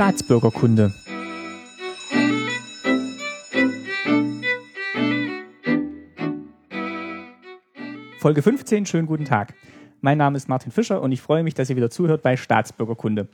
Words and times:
Staatsbürgerkunde. 0.00 0.94
Folge 8.18 8.40
15, 8.40 8.86
schönen 8.86 9.06
guten 9.06 9.26
Tag. 9.26 9.52
Mein 10.00 10.16
Name 10.16 10.38
ist 10.38 10.48
Martin 10.48 10.72
Fischer 10.72 11.02
und 11.02 11.12
ich 11.12 11.20
freue 11.20 11.42
mich, 11.42 11.52
dass 11.52 11.68
ihr 11.68 11.76
wieder 11.76 11.90
zuhört 11.90 12.22
bei 12.22 12.38
Staatsbürgerkunde. 12.38 13.28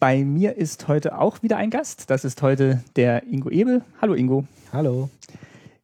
Bei 0.00 0.24
mir 0.24 0.56
ist 0.56 0.88
heute 0.88 1.16
auch 1.16 1.44
wieder 1.44 1.58
ein 1.58 1.70
Gast. 1.70 2.10
Das 2.10 2.24
ist 2.24 2.42
heute 2.42 2.82
der 2.96 3.24
Ingo 3.28 3.48
Ebel. 3.48 3.84
Hallo 4.00 4.14
Ingo. 4.14 4.44
Hallo. 4.72 5.10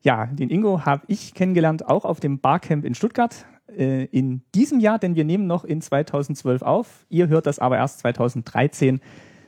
Ja, 0.03 0.27
den 0.27 0.51
Ingo 0.51 0.87
habe 0.87 1.05
ich 1.07 1.35
kennengelernt, 1.35 1.87
auch 1.87 2.05
auf 2.05 2.19
dem 2.19 2.41
Barcamp 2.41 2.85
in 2.85 2.97
Stuttgart 2.97 3.47
äh, 3.69 4.07
in 4.07 4.43
diesem 4.57 4.81
Jahr, 4.81 4.99
denn 4.99 5.15
wir 5.15 5.25
nehmen 5.25 5.47
noch 5.47 5.63
in 5.63 5.81
2012 5.81 6.63
auf. 6.63 7.07
Ihr 7.11 7.29
hört 7.29 7.47
das 7.47 7.61
aber 7.61 7.77
erst 7.77 8.01
2013. 8.01 9.01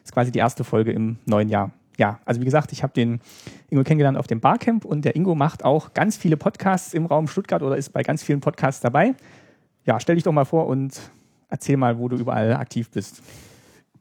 Ist 0.04 0.12
quasi 0.12 0.32
die 0.32 0.38
erste 0.38 0.64
Folge 0.64 0.92
im 0.92 1.18
neuen 1.26 1.48
Jahr. 1.48 1.70
Ja, 1.98 2.18
also 2.24 2.40
wie 2.40 2.46
gesagt, 2.46 2.72
ich 2.72 2.82
habe 2.82 2.94
den 2.94 3.20
Ingo 3.68 3.84
kennengelernt 3.84 4.16
auf 4.16 4.26
dem 4.26 4.40
Barcamp 4.40 4.84
und 4.84 5.04
der 5.04 5.16
Ingo 5.16 5.34
macht 5.34 5.64
auch 5.64 5.92
ganz 5.92 6.16
viele 6.16 6.36
Podcasts 6.36 6.94
im 6.94 7.06
Raum 7.06 7.28
Stuttgart 7.28 7.62
oder 7.62 7.76
ist 7.76 7.92
bei 7.92 8.02
ganz 8.02 8.22
vielen 8.22 8.40
Podcasts 8.40 8.80
dabei. 8.80 9.14
Ja, 9.84 10.00
stell 10.00 10.14
dich 10.14 10.24
doch 10.24 10.32
mal 10.32 10.46
vor 10.46 10.66
und 10.66 10.98
erzähl 11.50 11.76
mal, 11.76 11.98
wo 11.98 12.08
du 12.08 12.16
überall 12.16 12.54
aktiv 12.54 12.88
bist. 12.90 13.22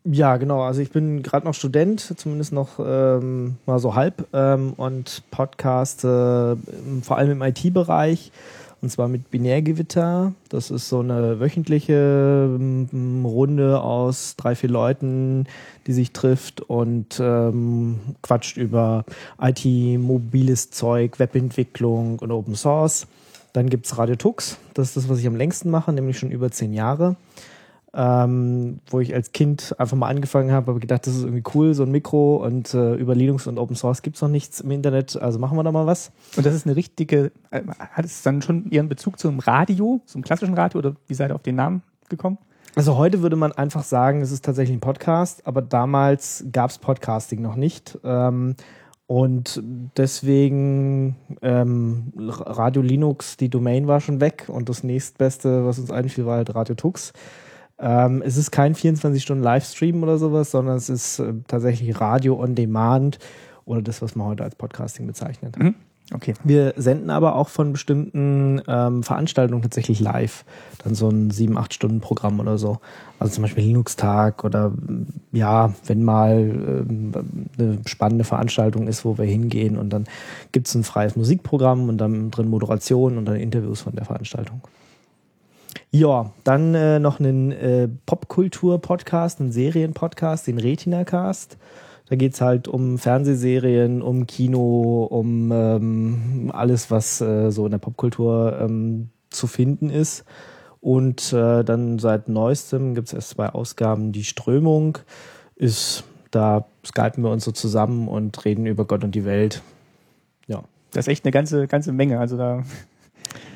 Ja, 0.05 0.37
genau. 0.37 0.61
Also 0.61 0.81
ich 0.81 0.91
bin 0.91 1.23
gerade 1.23 1.45
noch 1.45 1.53
Student, 1.53 1.99
zumindest 2.17 2.53
noch 2.53 2.79
ähm, 2.79 3.57
mal 3.65 3.79
so 3.79 3.95
halb 3.95 4.27
ähm, 4.33 4.73
und 4.77 5.23
Podcast 5.29 6.05
äh, 6.05 6.55
vor 7.01 7.17
allem 7.17 7.31
im 7.31 7.41
IT-Bereich 7.41 8.31
und 8.81 8.89
zwar 8.89 9.07
mit 9.07 9.29
Binärgewitter. 9.31 10.33
Das 10.49 10.71
ist 10.71 10.89
so 10.89 10.99
eine 10.99 11.39
wöchentliche 11.39 12.49
ähm, 12.49 13.25
Runde 13.25 13.81
aus 13.81 14.35
drei, 14.37 14.55
vier 14.55 14.69
Leuten, 14.69 15.45
die 15.87 15.93
sich 15.93 16.11
trifft 16.11 16.61
und 16.61 17.19
ähm, 17.19 17.99
quatscht 18.21 18.57
über 18.57 19.05
IT, 19.41 19.65
mobiles 19.65 20.71
Zeug, 20.71 21.19
Webentwicklung 21.19 22.19
und 22.19 22.31
Open 22.31 22.55
Source. 22.55 23.07
Dann 23.53 23.69
gibt's 23.69 23.97
Radio 23.97 24.15
Tux, 24.15 24.57
das 24.75 24.89
ist 24.89 24.97
das, 24.97 25.09
was 25.09 25.19
ich 25.19 25.27
am 25.27 25.35
längsten 25.35 25.69
mache, 25.69 25.91
nämlich 25.91 26.19
schon 26.19 26.31
über 26.31 26.51
zehn 26.51 26.73
Jahre 26.73 27.15
ähm, 27.93 28.79
wo 28.87 28.99
ich 28.99 29.15
als 29.15 29.31
Kind 29.31 29.75
einfach 29.79 29.97
mal 29.97 30.07
angefangen 30.07 30.51
habe, 30.51 30.67
habe 30.67 30.79
gedacht, 30.79 31.07
das 31.07 31.15
ist 31.15 31.23
irgendwie 31.23 31.43
cool, 31.55 31.73
so 31.73 31.83
ein 31.83 31.91
Mikro 31.91 32.37
und 32.37 32.73
äh, 32.73 32.95
über 32.95 33.15
Linux 33.15 33.47
und 33.47 33.57
Open 33.57 33.75
Source 33.75 34.01
gibt's 34.01 34.21
noch 34.21 34.29
nichts 34.29 34.61
im 34.61 34.71
Internet, 34.71 35.19
also 35.19 35.39
machen 35.39 35.57
wir 35.57 35.63
da 35.63 35.71
mal 35.71 35.87
was. 35.87 36.11
Und 36.37 36.45
das 36.45 36.53
ist 36.53 36.67
eine 36.67 36.75
richtige, 36.75 37.31
äh, 37.49 37.61
hat 37.91 38.05
es 38.05 38.21
dann 38.21 38.41
schon 38.41 38.69
ihren 38.69 38.89
Bezug 38.89 39.17
zum 39.19 39.39
Radio, 39.39 40.01
zum 40.05 40.21
klassischen 40.21 40.53
Radio 40.53 40.79
oder 40.79 40.95
wie 41.07 41.13
seid 41.15 41.31
ihr 41.31 41.35
auf 41.35 41.41
den 41.41 41.55
Namen 41.55 41.81
gekommen? 42.09 42.37
Also 42.75 42.95
heute 42.97 43.23
würde 43.23 43.35
man 43.35 43.51
einfach 43.51 43.83
sagen, 43.83 44.21
es 44.21 44.31
ist 44.31 44.45
tatsächlich 44.45 44.77
ein 44.77 44.81
Podcast, 44.81 45.47
aber 45.47 45.61
damals 45.63 46.45
gab's 46.51 46.77
Podcasting 46.77 47.41
noch 47.41 47.55
nicht. 47.55 47.97
Ähm, 48.03 48.55
und 49.07 49.63
deswegen 49.97 51.15
ähm, 51.41 52.13
Radio 52.15 52.83
Linux, 52.83 53.37
die 53.37 53.49
Domain 53.49 53.87
war 53.87 54.01
schon 54.01 54.21
weg 54.21 54.45
und 54.47 54.69
das 54.69 54.83
nächstbeste, 54.83 55.65
was 55.65 55.79
uns 55.79 55.89
einfiel, 55.89 56.27
war 56.27 56.37
halt 56.37 56.53
Radio 56.53 56.75
Tux. 56.75 57.11
Ähm, 57.79 58.21
es 58.25 58.37
ist 58.37 58.51
kein 58.51 58.75
24-Stunden-Livestream 58.75 60.03
oder 60.03 60.17
sowas, 60.17 60.51
sondern 60.51 60.77
es 60.77 60.89
ist 60.89 61.19
äh, 61.19 61.33
tatsächlich 61.47 61.99
Radio 61.99 62.39
on 62.39 62.55
Demand 62.55 63.19
oder 63.65 63.81
das, 63.81 64.01
was 64.01 64.15
man 64.15 64.27
heute 64.27 64.43
als 64.43 64.55
Podcasting 64.55 65.07
bezeichnet. 65.07 65.57
Mhm. 65.57 65.75
Okay. 66.11 66.33
Wir 66.43 66.73
senden 66.75 67.11
aber 67.11 67.35
auch 67.35 67.49
von 67.49 67.71
bestimmten 67.71 68.61
ähm, 68.67 69.03
Veranstaltungen 69.03 69.61
tatsächlich 69.61 69.99
live. 69.99 70.43
Dann 70.83 70.95
so 70.95 71.07
ein 71.07 71.29
7-8 71.29 71.73
Stunden 71.73 71.99
Programm 71.99 72.39
oder 72.39 72.57
so. 72.57 72.79
Also 73.19 73.33
zum 73.35 73.43
Beispiel 73.43 73.63
Linux-Tag 73.63 74.43
oder 74.43 74.71
ja, 75.31 75.71
wenn 75.85 76.03
mal 76.03 76.85
ähm, 76.89 77.11
eine 77.57 77.77
spannende 77.85 78.23
Veranstaltung 78.23 78.87
ist, 78.87 79.05
wo 79.05 79.19
wir 79.19 79.25
hingehen 79.25 79.77
und 79.77 79.91
dann 79.91 80.05
gibt 80.51 80.67
es 80.67 80.73
ein 80.73 80.83
freies 80.83 81.15
Musikprogramm 81.15 81.89
und 81.89 81.99
dann 81.99 82.31
drin 82.31 82.49
Moderation 82.49 83.17
und 83.19 83.25
dann 83.25 83.35
Interviews 83.35 83.81
von 83.81 83.95
der 83.95 84.05
Veranstaltung. 84.05 84.61
Ja, 85.91 86.31
dann 86.43 86.75
äh, 86.75 86.99
noch 86.99 87.19
einen 87.19 87.51
äh, 87.51 87.87
Popkultur-Podcast, 88.05 89.39
einen 89.39 89.51
Serien-Podcast, 89.51 90.47
den 90.47 90.59
Retina-Cast. 90.59 91.57
Da 92.09 92.15
geht's 92.15 92.41
halt 92.41 92.67
um 92.67 92.97
Fernsehserien, 92.97 94.01
um 94.01 94.25
Kino, 94.27 95.07
um 95.09 95.51
ähm, 95.51 96.51
alles, 96.53 96.89
was 96.89 97.21
äh, 97.21 97.51
so 97.51 97.65
in 97.65 97.71
der 97.71 97.77
Popkultur 97.79 98.57
ähm, 98.61 99.09
zu 99.29 99.47
finden 99.47 99.89
ist. 99.89 100.25
Und 100.81 101.33
äh, 101.33 101.63
dann 101.63 101.99
seit 101.99 102.29
neuestem 102.29 102.95
gibt's 102.95 103.13
erst 103.13 103.29
zwei 103.31 103.49
Ausgaben. 103.49 104.11
Die 104.11 104.23
Strömung 104.23 104.99
ist, 105.55 106.03
da 106.31 106.65
skypen 106.85 107.23
wir 107.23 107.31
uns 107.31 107.43
so 107.45 107.51
zusammen 107.51 108.07
und 108.07 108.45
reden 108.45 108.65
über 108.65 108.85
Gott 108.85 109.03
und 109.03 109.13
die 109.13 109.25
Welt. 109.25 109.61
Ja. 110.47 110.63
Das 110.91 111.05
ist 111.05 111.11
echt 111.11 111.25
eine 111.25 111.31
ganze, 111.31 111.67
ganze 111.67 111.91
Menge. 111.91 112.19
Also 112.19 112.37
da. 112.37 112.63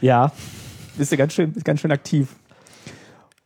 Ja 0.02 0.32
bist 0.98 1.12
du 1.12 1.18
ganz 1.18 1.34
schön, 1.34 1.54
ganz 1.64 1.80
schön 1.80 1.92
aktiv. 1.92 2.36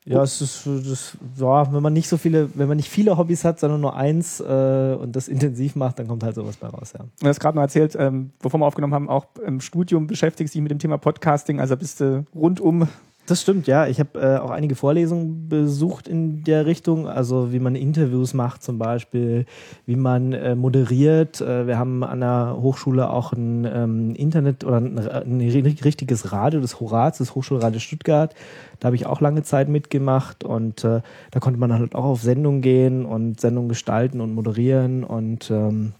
Ja, 0.06 0.24
es 0.24 0.40
ist, 0.42 0.66
das, 0.66 1.18
ja, 1.38 1.74
wenn 1.74 1.84
man 1.84 1.92
nicht 1.92 2.08
so 2.08 2.16
viele, 2.16 2.50
wenn 2.56 2.70
man 2.70 2.78
nicht 2.78 2.90
viele 2.90 3.18
Hobbys 3.18 3.44
hat, 3.44 3.60
sondern 3.60 3.82
nur 3.82 3.94
eins 3.98 4.40
äh, 4.40 4.96
und 4.98 5.18
das 5.18 5.28
intensiv 5.28 5.76
macht, 5.76 6.00
dann 6.00 6.08
kommt 6.08 6.24
halt 6.24 6.34
sowas 6.34 6.56
bei 6.56 6.68
raus, 6.68 6.94
ja. 6.98 7.04
Du 7.20 7.28
hast 7.28 7.42
gerade 7.42 7.58
noch 7.58 7.62
erzählt, 7.64 7.94
ähm, 8.00 8.32
bevor 8.42 8.62
wir 8.62 8.66
aufgenommen 8.66 8.94
haben, 8.94 9.10
auch 9.10 9.26
im 9.46 9.60
Studium 9.60 10.08
beschäftigst 10.08 10.56
dich 10.56 10.62
mit 10.62 10.72
dem 10.72 10.80
Thema 10.80 10.98
Podcasting, 10.98 11.60
also 11.60 11.76
bist 11.76 12.00
du 12.00 12.26
rundum 12.34 12.88
das 13.28 13.42
stimmt, 13.42 13.68
ja. 13.68 13.88
Ich 13.88 14.00
habe 14.00 14.20
äh, 14.20 14.38
auch 14.38 14.52
einige 14.52 14.76
Vorlesungen 14.76 15.50
besucht 15.50 16.08
in 16.08 16.46
der 16.46 16.66
Richtung, 16.66 17.10
also 17.10 17.52
wie 17.52 17.60
man 17.60 17.76
Interviews 17.76 18.34
macht 18.34 18.64
zum 18.64 18.80
Beispiel, 18.80 19.46
wie 19.86 19.98
man 19.98 20.32
äh, 20.32 20.56
moderiert. 20.56 21.42
Äh, 21.42 21.68
wir 21.68 21.78
haben 21.78 22.06
an 22.06 22.22
der 22.22 22.58
Hochschule 22.60 23.10
auch 23.10 23.34
ein 23.34 23.66
ähm, 23.66 24.16
Internet 24.16 24.64
oder 24.64 24.78
ein, 24.78 24.98
ein, 24.98 25.42
richtiges 25.42 26.32
Radio, 26.32 26.62
das 26.62 26.80
Horaz, 26.80 27.18
das 27.18 27.36
Hochschulradio 27.36 27.82
Stuttgart. 27.82 28.34
Da 28.80 28.86
habe 28.86 28.96
ich 28.96 29.06
auch 29.06 29.20
lange 29.20 29.44
Zeit 29.44 29.68
mitgemacht 29.68 30.46
und 30.46 30.86
äh, 30.86 31.02
da 31.32 31.40
konnte 31.42 31.60
man 31.60 31.74
halt 31.74 31.96
auch 31.96 32.06
auf 32.06 32.22
Sendungen 32.22 32.62
gehen 32.62 33.06
und 33.06 33.42
Sendungen 33.42 33.68
gestalten 33.68 34.22
und 34.22 34.34
moderieren. 34.34 35.04
Und 35.04 35.52
ähm, 35.52 35.92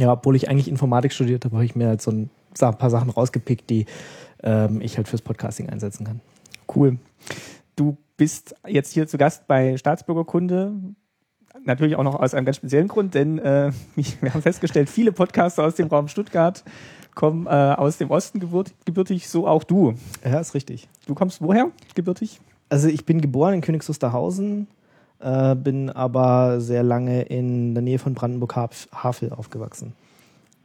ja, 0.00 0.12
obwohl 0.12 0.34
ich 0.34 0.50
eigentlich 0.50 0.66
Informatik 0.66 1.12
studiert 1.12 1.44
habe, 1.44 1.54
habe 1.54 1.64
ich 1.64 1.76
mir 1.76 1.86
halt 1.86 2.02
so 2.02 2.10
ein, 2.10 2.30
ein 2.60 2.78
paar 2.78 2.90
Sachen 2.90 3.10
rausgepickt, 3.10 3.70
die 3.70 3.86
ähm, 4.42 4.80
ich 4.80 4.96
halt 4.96 5.06
fürs 5.06 5.22
Podcasting 5.22 5.68
einsetzen 5.68 6.04
kann. 6.04 6.20
Cool. 6.72 6.98
Du 7.76 7.96
bist 8.16 8.54
jetzt 8.66 8.92
hier 8.92 9.06
zu 9.06 9.18
Gast 9.18 9.46
bei 9.46 9.76
Staatsbürgerkunde. 9.76 10.72
Natürlich 11.64 11.96
auch 11.96 12.02
noch 12.02 12.16
aus 12.16 12.34
einem 12.34 12.46
ganz 12.46 12.56
speziellen 12.56 12.88
Grund, 12.88 13.14
denn 13.14 13.38
äh, 13.38 13.72
wir 13.94 14.34
haben 14.34 14.42
festgestellt, 14.42 14.88
viele 14.88 15.12
Podcaster 15.12 15.64
aus 15.64 15.76
dem 15.76 15.88
Raum 15.88 16.08
Stuttgart 16.08 16.64
kommen 17.14 17.46
äh, 17.46 17.50
aus 17.50 17.98
dem 17.98 18.10
Osten 18.10 18.40
gebürt, 18.40 18.74
gebürtig, 18.84 19.28
so 19.28 19.46
auch 19.46 19.64
du. 19.64 19.94
Ja, 20.24 20.40
ist 20.40 20.54
richtig. 20.54 20.88
Du 21.06 21.14
kommst 21.14 21.40
woher 21.40 21.70
gebürtig? 21.94 22.40
Also 22.68 22.88
ich 22.88 23.04
bin 23.04 23.20
geboren 23.20 23.54
in 23.54 23.60
Königs 23.60 23.88
Wusterhausen, 23.88 24.66
äh, 25.20 25.54
bin 25.54 25.90
aber 25.90 26.60
sehr 26.60 26.82
lange 26.82 27.22
in 27.22 27.74
der 27.74 27.82
Nähe 27.82 27.98
von 27.98 28.14
Brandenburg-Havel 28.14 29.32
aufgewachsen. 29.32 29.92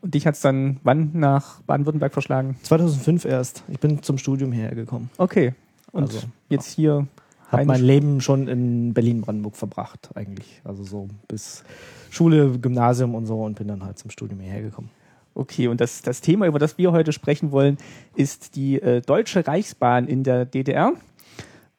Und 0.01 0.15
dich 0.15 0.25
hat 0.25 0.35
es 0.35 0.41
dann 0.41 0.79
wann 0.83 1.11
nach 1.13 1.61
Baden-Württemberg 1.61 2.13
verschlagen? 2.13 2.55
2005 2.63 3.25
erst. 3.25 3.63
Ich 3.67 3.79
bin 3.79 4.01
zum 4.01 4.17
Studium 4.17 4.51
hierher 4.51 4.75
gekommen. 4.75 5.09
Okay. 5.17 5.53
Und 5.91 6.03
also, 6.03 6.19
jetzt 6.49 6.71
hier. 6.71 7.07
Habe 7.51 7.65
mein 7.65 7.81
Leben 7.81 8.21
schon 8.21 8.47
in 8.47 8.93
Berlin-Brandenburg 8.93 9.55
verbracht, 9.55 10.11
eigentlich. 10.13 10.61
Also 10.63 10.83
so 10.83 11.07
bis 11.27 11.63
Schule, 12.11 12.59
Gymnasium 12.59 13.15
und 13.15 13.25
so 13.25 13.41
und 13.41 13.55
bin 13.55 13.67
dann 13.67 13.83
halt 13.83 13.97
zum 13.97 14.11
Studium 14.11 14.39
hierher 14.39 14.61
gekommen. 14.61 14.91
Okay, 15.33 15.67
und 15.67 15.81
das, 15.81 16.01
das 16.03 16.21
Thema, 16.21 16.45
über 16.45 16.59
das 16.59 16.77
wir 16.77 16.91
heute 16.91 17.11
sprechen 17.11 17.51
wollen, 17.51 17.77
ist 18.15 18.55
die 18.55 18.79
äh, 18.79 19.01
Deutsche 19.01 19.47
Reichsbahn 19.47 20.07
in 20.07 20.23
der 20.23 20.45
DDR. 20.45 20.93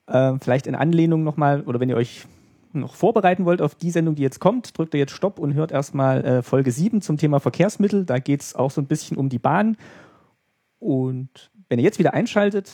Äh, 0.06 0.32
vielleicht 0.41 0.66
in 0.66 0.75
Anlehnung 0.75 1.22
nochmal, 1.22 1.60
oder 1.62 1.78
wenn 1.78 1.88
ihr 1.88 1.97
euch 1.97 2.27
noch 2.72 2.95
vorbereiten 2.95 3.45
wollt 3.45 3.63
auf 3.63 3.74
die 3.74 3.91
Sendung, 3.91 4.15
die 4.15 4.22
jetzt 4.22 4.41
kommt, 4.41 4.77
drückt 4.78 4.95
ihr 4.95 5.01
jetzt 5.01 5.13
Stopp 5.13 5.39
und 5.39 5.54
hört 5.54 5.72
erstmal 5.72 6.24
äh, 6.24 6.42
Folge 6.42 6.71
7 6.72 7.03
zum 7.03 7.16
Thema 7.16 7.41
Verkehrsmittel. 7.41 8.04
Da 8.04 8.18
geht 8.18 8.42
es 8.42 8.54
auch 8.54 8.71
so 8.71 8.80
ein 8.80 8.86
bisschen 8.86 9.16
um 9.16 9.28
die 9.28 9.39
Bahn. 9.39 9.77
Und 10.78 11.49
wenn 11.70 11.78
ihr 11.78 11.84
jetzt 11.84 11.98
wieder 11.98 12.12
einschaltet. 12.12 12.70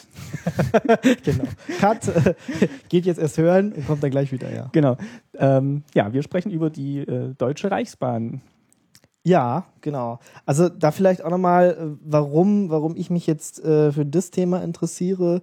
genau. 1.22 1.44
Cut, 1.78 2.08
äh, 2.08 2.34
geht 2.88 3.04
jetzt 3.04 3.18
erst 3.18 3.36
hören 3.36 3.72
und 3.72 3.86
kommt 3.86 4.02
dann 4.02 4.10
gleich 4.10 4.32
wieder, 4.32 4.52
ja. 4.52 4.70
Genau. 4.72 4.96
Ähm, 5.38 5.84
ja, 5.94 6.12
wir 6.12 6.22
sprechen 6.22 6.50
über 6.50 6.70
die 6.70 7.00
äh, 7.00 7.34
Deutsche 7.36 7.70
Reichsbahn. 7.70 8.40
Ja, 9.22 9.66
genau. 9.82 10.18
Also 10.46 10.70
da 10.70 10.92
vielleicht 10.92 11.22
auch 11.22 11.30
nochmal, 11.30 11.76
äh, 11.78 11.98
warum, 12.04 12.70
warum 12.70 12.96
ich 12.96 13.10
mich 13.10 13.26
jetzt 13.26 13.62
äh, 13.62 13.92
für 13.92 14.06
das 14.06 14.30
Thema 14.30 14.62
interessiere. 14.62 15.42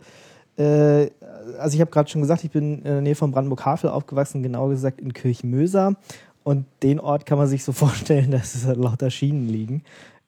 Äh, 0.57 1.11
also 1.59 1.75
ich 1.75 1.81
habe 1.81 1.91
gerade 1.91 2.09
schon 2.09 2.21
gesagt, 2.21 2.43
ich 2.43 2.51
bin 2.51 2.79
in 2.79 2.83
der 2.83 3.01
Nähe 3.01 3.15
von 3.15 3.31
Brandenburg-Havel 3.31 3.91
aufgewachsen, 3.91 4.41
genauer 4.41 4.69
gesagt 4.69 4.99
in 4.99 5.13
Kirchmöser. 5.13 5.95
Und 6.43 6.65
den 6.81 6.99
Ort 6.99 7.27
kann 7.27 7.37
man 7.37 7.47
sich 7.47 7.63
so 7.63 7.71
vorstellen, 7.73 8.31
dass 8.31 8.55
es 8.55 8.65
lauter 8.65 9.11
Schienen 9.11 9.47
liegen. 9.47 9.83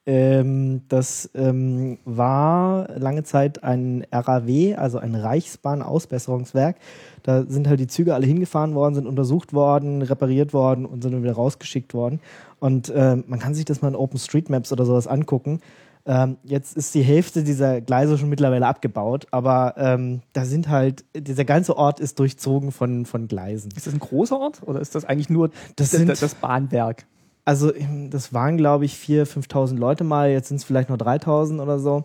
Ähm, 0.06 0.82
das 0.88 1.28
ähm, 1.34 1.98
war 2.04 2.88
lange 2.96 3.24
Zeit 3.24 3.64
ein 3.64 4.06
RAW, 4.12 4.76
also 4.76 4.98
ein 4.98 5.16
Reichsbahn-Ausbesserungswerk. 5.16 6.76
Da 7.24 7.44
sind 7.48 7.66
halt 7.66 7.80
die 7.80 7.88
Züge 7.88 8.14
alle 8.14 8.26
hingefahren 8.26 8.74
worden, 8.76 8.94
sind 8.94 9.08
untersucht 9.08 9.52
worden, 9.52 10.02
repariert 10.02 10.54
worden 10.54 10.86
und 10.86 11.02
sind 11.02 11.12
dann 11.12 11.24
wieder 11.24 11.32
rausgeschickt 11.34 11.92
worden. 11.92 12.20
Und 12.60 12.88
äh, 12.90 13.16
man 13.26 13.40
kann 13.40 13.54
sich 13.54 13.64
das 13.64 13.82
mal 13.82 13.88
in 13.88 13.96
OpenStreetMaps 13.96 14.72
oder 14.72 14.84
sowas 14.84 15.08
angucken. 15.08 15.60
Ähm, 16.06 16.36
jetzt 16.44 16.76
ist 16.76 16.94
die 16.94 17.02
Hälfte 17.02 17.42
dieser 17.42 17.80
Gleise 17.80 18.16
schon 18.16 18.28
mittlerweile 18.28 18.68
abgebaut, 18.68 19.26
aber 19.32 19.74
ähm, 19.76 20.20
da 20.34 20.44
sind 20.44 20.68
halt, 20.68 21.04
dieser 21.16 21.44
ganze 21.44 21.76
Ort 21.76 21.98
ist 21.98 22.20
durchzogen 22.20 22.70
von, 22.70 23.06
von 23.06 23.26
Gleisen. 23.26 23.72
Ist 23.76 23.88
das 23.88 23.94
ein 23.94 23.98
großer 23.98 24.38
Ort 24.38 24.62
oder 24.64 24.80
ist 24.80 24.94
das 24.94 25.04
eigentlich 25.04 25.30
nur 25.30 25.50
das, 25.74 25.90
das, 25.90 26.20
das 26.20 26.34
Bahnwerk? 26.36 27.06
Also 27.46 27.72
das 28.10 28.34
waren, 28.34 28.58
glaube 28.58 28.84
ich, 28.84 28.94
4.000, 28.94 29.46
5.000 29.48 29.76
Leute 29.78 30.02
mal, 30.02 30.30
jetzt 30.30 30.48
sind 30.48 30.56
es 30.56 30.64
vielleicht 30.64 30.88
nur 30.88 30.98
3.000 30.98 31.62
oder 31.62 31.78
so. 31.78 32.04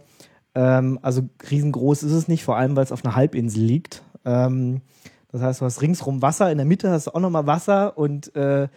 Ähm, 0.54 1.00
also 1.02 1.24
riesengroß 1.50 2.04
ist 2.04 2.12
es 2.12 2.28
nicht, 2.28 2.44
vor 2.44 2.58
allem 2.58 2.76
weil 2.76 2.84
es 2.84 2.92
auf 2.92 3.04
einer 3.04 3.16
Halbinsel 3.16 3.64
liegt. 3.64 4.04
Ähm, 4.24 4.82
das 5.32 5.42
heißt, 5.42 5.62
du 5.62 5.66
hast 5.66 5.82
ringsrum 5.82 6.22
Wasser, 6.22 6.52
in 6.52 6.58
der 6.58 6.68
Mitte 6.68 6.92
hast 6.92 7.08
du 7.08 7.16
auch 7.16 7.20
nochmal 7.20 7.48
Wasser 7.48 7.98
und 7.98 8.36
äh, 8.36 8.68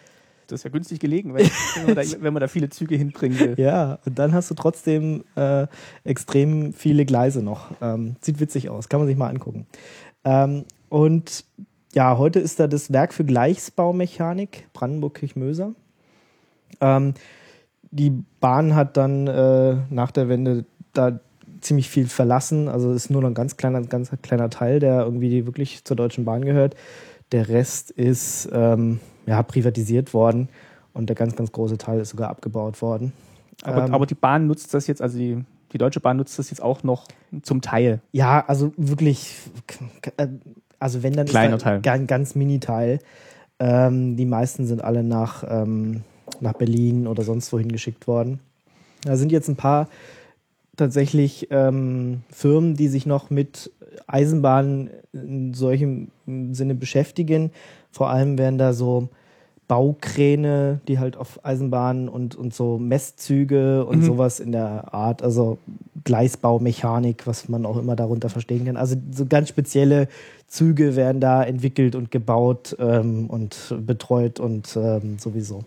das 0.47 0.61
ist 0.61 0.65
ja 0.65 0.71
günstig 0.71 1.01
gelegen, 1.01 1.35
wenn, 1.35 1.51
man, 1.87 1.95
da, 1.95 2.03
wenn 2.21 2.33
man 2.33 2.41
da 2.41 2.49
viele 2.49 2.71
Züge 2.71 2.97
hinbringen 2.97 3.39
will. 3.39 3.55
Ja, 3.59 3.99
und 4.07 4.19
dann 4.19 4.33
hast 4.33 4.51
du 4.51 4.55
trotzdem 4.55 5.25
äh, 5.37 5.67
extrem 6.05 6.73
viele 6.73 7.05
Gleise 7.05 7.43
noch. 7.43 7.73
Ähm, 7.83 8.17
sieht 8.23 8.41
witzig 8.41 8.71
aus, 8.71 8.89
kann 8.89 9.01
man 9.01 9.07
sich 9.07 9.19
mal 9.19 9.29
angucken. 9.29 9.67
Ähm, 10.25 10.65
und 10.89 11.45
ja, 11.93 12.17
heute 12.17 12.41
ist 12.41 12.59
da 12.59 12.67
das 12.67 12.91
Werk 12.91 13.13
für 13.13 13.25
Gleichsbaumechanik 13.25 14.69
Brandenburg-Kirchmöser. 14.73 15.75
Ähm, 16.81 17.15
die 17.91 18.11
Bahn 18.41 18.75
hat 18.75 18.97
dann 18.97 19.27
äh, 19.27 19.77
nach 19.91 20.11
der 20.11 20.29
Wende 20.29 20.65
da 20.93 21.21
ziemlich 21.61 21.89
viel 21.89 22.07
verlassen. 22.07 22.69
Also 22.69 22.93
ist 22.93 23.11
nur 23.11 23.23
noch 23.23 23.29
ein 23.29 23.35
ganz 23.35 23.57
kleiner, 23.57 23.81
ganz 23.83 24.11
kleiner 24.23 24.51
Teil, 24.51 24.81
der 24.81 25.03
irgendwie 25.03 25.47
wirklich 25.47 25.85
zur 25.85 25.97
Deutschen 25.97 26.25
Bahn 26.25 26.45
gehört. 26.45 26.75
Der 27.33 27.49
Rest 27.49 27.91
ist 27.91 28.49
ähm, 28.53 29.01
ja, 29.27 29.43
privatisiert 29.43 30.15
worden 30.15 30.49
und 30.93 31.09
der 31.09 31.17
ganz, 31.17 31.37
ganz 31.37 31.53
große 31.53 31.79
Teil 31.79 32.01
ist 32.01 32.11
sogar 32.11 32.29
abgebaut 32.31 32.83
worden. 32.83 33.13
Aber, 33.63 33.87
ähm, 33.87 33.95
aber 33.95 34.07
die 34.07 34.15
Bahn 34.15 34.47
nutzt 34.47 34.75
das 34.75 34.87
jetzt, 34.87 35.01
also 35.01 35.17
die, 35.19 35.43
die 35.73 35.79
Deutsche 35.79 36.01
Bahn 36.01 36.17
nutzt 36.17 36.39
das 36.39 36.51
jetzt 36.51 36.63
auch 36.63 36.83
noch 36.83 37.07
zum 37.43 37.61
Teil. 37.61 38.01
Ja, 38.13 38.45
also 38.47 38.73
wirklich, 38.77 39.37
äh, 40.17 40.29
also 40.79 41.03
wenn 41.03 41.15
dann 41.15 41.27
Kleiner 41.27 41.57
ist 41.57 41.63
Teil. 41.63 41.81
ein 41.85 42.07
ganz 42.07 42.35
Mini-Teil. 42.35 42.99
Ähm, 43.59 44.17
die 44.17 44.27
meisten 44.27 44.67
sind 44.67 44.83
alle 44.83 45.03
nach, 45.03 45.45
ähm, 45.49 46.03
nach 46.41 46.55
Berlin 46.55 47.07
oder 47.07 47.23
sonst 47.23 47.53
wohin 47.53 47.71
geschickt 47.71 48.07
worden. 48.07 48.41
Da 49.03 49.17
sind 49.17 49.33
jetzt 49.33 49.49
ein 49.49 49.57
paar 49.57 49.89
tatsächlich 50.77 51.49
ähm, 51.51 52.23
Firmen, 52.31 52.75
die 52.75 52.89
sich 52.89 53.07
noch 53.07 53.31
mit 53.31 53.71
Eisenbahnen 54.07 54.91
in 55.13 55.55
solchem 55.55 56.09
Sinne 56.27 56.75
beschäftigen. 56.75 57.51
Vor 57.91 58.11
allem 58.11 58.39
werden 58.39 58.59
da 58.59 58.73
so 58.73 59.09
Baukräne, 59.69 60.81
die 60.89 60.99
halt 60.99 61.17
auf 61.17 61.45
Eisenbahnen 61.45 62.09
und, 62.09 62.35
und 62.35 62.53
so 62.53 62.79
Messzüge 62.79 63.85
und 63.87 64.01
mhm. 64.01 64.05
sowas 64.05 64.41
in 64.41 64.53
der 64.53 64.93
Art, 64.93 65.23
also 65.23 65.59
Gleisbaumechanik, 66.05 67.27
was 67.27 67.49
man 67.49 67.65
auch 67.65 67.79
immer 67.79 67.97
darunter 67.97 68.29
verstehen 68.29 68.67
kann. 68.67 68.77
Also 68.77 68.97
so 69.11 69.25
ganz 69.25 69.49
spezielle 69.49 70.09
Züge 70.49 70.97
werden 70.97 71.21
da 71.21 71.43
entwickelt 71.43 71.95
und 71.95 72.11
gebaut 72.11 72.77
ähm, 72.79 73.27
und 73.29 73.75
betreut 73.87 74.39
und 74.39 74.77
ähm, 74.77 75.19
sowieso. 75.19 75.65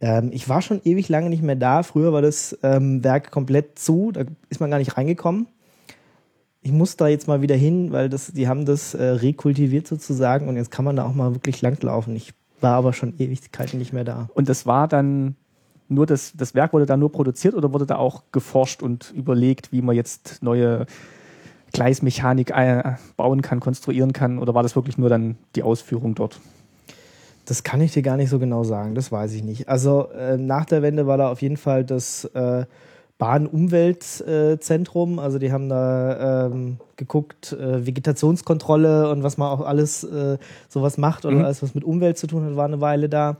Ähm, 0.00 0.30
ich 0.32 0.48
war 0.48 0.62
schon 0.62 0.80
ewig 0.84 1.08
lange 1.08 1.30
nicht 1.30 1.42
mehr 1.42 1.56
da. 1.56 1.82
Früher 1.82 2.12
war 2.12 2.22
das 2.22 2.58
ähm, 2.62 3.02
Werk 3.02 3.30
komplett 3.30 3.78
zu, 3.78 4.12
da 4.12 4.24
ist 4.48 4.60
man 4.60 4.70
gar 4.70 4.78
nicht 4.78 4.96
reingekommen. 4.96 5.46
Ich 6.60 6.72
muss 6.72 6.96
da 6.96 7.06
jetzt 7.06 7.28
mal 7.28 7.42
wieder 7.42 7.54
hin, 7.54 7.92
weil 7.92 8.08
das, 8.08 8.32
die 8.32 8.48
haben 8.48 8.64
das 8.64 8.94
äh, 8.94 9.04
rekultiviert 9.04 9.86
sozusagen 9.86 10.48
und 10.48 10.56
jetzt 10.56 10.70
kann 10.70 10.84
man 10.84 10.96
da 10.96 11.04
auch 11.04 11.14
mal 11.14 11.34
wirklich 11.34 11.62
langlaufen. 11.62 12.16
Ich 12.16 12.34
war 12.60 12.74
aber 12.74 12.92
schon 12.92 13.14
Ewigkeiten 13.18 13.78
nicht 13.78 13.92
mehr 13.92 14.04
da. 14.04 14.28
Und 14.34 14.48
das 14.48 14.66
war 14.66 14.88
dann 14.88 15.36
nur 15.88 16.06
das, 16.06 16.32
das 16.36 16.54
Werk 16.54 16.72
wurde 16.72 16.86
da 16.86 16.96
nur 16.96 17.12
produziert 17.12 17.54
oder 17.54 17.72
wurde 17.72 17.86
da 17.86 17.96
auch 17.96 18.24
geforscht 18.32 18.82
und 18.82 19.12
überlegt, 19.14 19.72
wie 19.72 19.82
man 19.82 19.94
jetzt 19.94 20.42
neue 20.42 20.86
Gleismechanik 21.72 22.50
äh, 22.50 22.94
bauen 23.16 23.42
kann, 23.42 23.60
konstruieren 23.60 24.12
kann? 24.12 24.38
Oder 24.38 24.54
war 24.54 24.62
das 24.62 24.74
wirklich 24.74 24.98
nur 24.98 25.08
dann 25.08 25.36
die 25.54 25.62
Ausführung 25.62 26.14
dort? 26.14 26.40
Das 27.46 27.62
kann 27.62 27.80
ich 27.80 27.92
dir 27.92 28.02
gar 28.02 28.16
nicht 28.16 28.28
so 28.28 28.38
genau 28.38 28.64
sagen, 28.64 28.94
das 28.94 29.10
weiß 29.10 29.32
ich 29.32 29.42
nicht. 29.42 29.68
Also 29.68 30.10
äh, 30.10 30.36
nach 30.36 30.66
der 30.66 30.82
Wende 30.82 31.06
war 31.06 31.16
da 31.16 31.30
auf 31.30 31.40
jeden 31.40 31.56
Fall 31.56 31.84
das 31.84 32.24
äh, 32.34 32.66
Bahnumweltzentrum. 33.18 35.18
Äh, 35.18 35.20
also 35.20 35.38
die 35.38 35.52
haben 35.52 35.68
da 35.68 36.46
ähm, 36.46 36.78
geguckt, 36.96 37.52
äh, 37.52 37.86
Vegetationskontrolle 37.86 39.10
und 39.10 39.22
was 39.22 39.38
man 39.38 39.48
auch 39.48 39.64
alles 39.64 40.04
äh, 40.04 40.38
sowas 40.68 40.98
macht 40.98 41.24
oder 41.24 41.36
mhm. 41.36 41.44
alles, 41.44 41.62
was 41.62 41.74
mit 41.74 41.84
Umwelt 41.84 42.18
zu 42.18 42.26
tun 42.26 42.44
hat, 42.44 42.56
war 42.56 42.66
eine 42.66 42.80
Weile 42.80 43.08
da. 43.08 43.38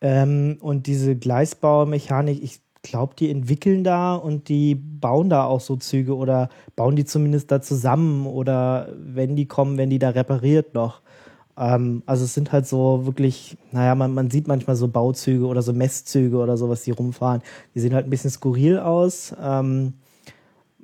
Ähm, 0.00 0.58
und 0.60 0.86
diese 0.86 1.16
Gleisbaumechanik, 1.16 2.42
ich 2.42 2.60
glaube, 2.82 3.14
die 3.18 3.30
entwickeln 3.30 3.84
da 3.84 4.14
und 4.14 4.48
die 4.48 4.74
bauen 4.74 5.28
da 5.28 5.44
auch 5.44 5.60
so 5.60 5.76
Züge 5.76 6.16
oder 6.16 6.48
bauen 6.76 6.96
die 6.96 7.04
zumindest 7.04 7.50
da 7.50 7.60
zusammen 7.60 8.26
oder 8.26 8.88
wenn 8.96 9.36
die 9.36 9.46
kommen, 9.46 9.76
wenn 9.76 9.90
die 9.90 9.98
da 9.98 10.10
repariert 10.10 10.74
noch. 10.74 11.02
Ähm, 11.56 12.02
also 12.06 12.24
es 12.24 12.34
sind 12.34 12.52
halt 12.52 12.66
so 12.66 13.06
wirklich, 13.06 13.56
naja, 13.72 13.94
man, 13.94 14.14
man 14.14 14.30
sieht 14.30 14.48
manchmal 14.48 14.76
so 14.76 14.88
Bauzüge 14.88 15.46
oder 15.46 15.62
so 15.62 15.72
Messzüge 15.72 16.36
oder 16.36 16.56
sowas, 16.56 16.82
die 16.82 16.90
rumfahren. 16.90 17.42
Die 17.74 17.80
sehen 17.80 17.94
halt 17.94 18.06
ein 18.06 18.10
bisschen 18.10 18.30
skurril 18.30 18.78
aus. 18.78 19.34
Ähm, 19.42 19.94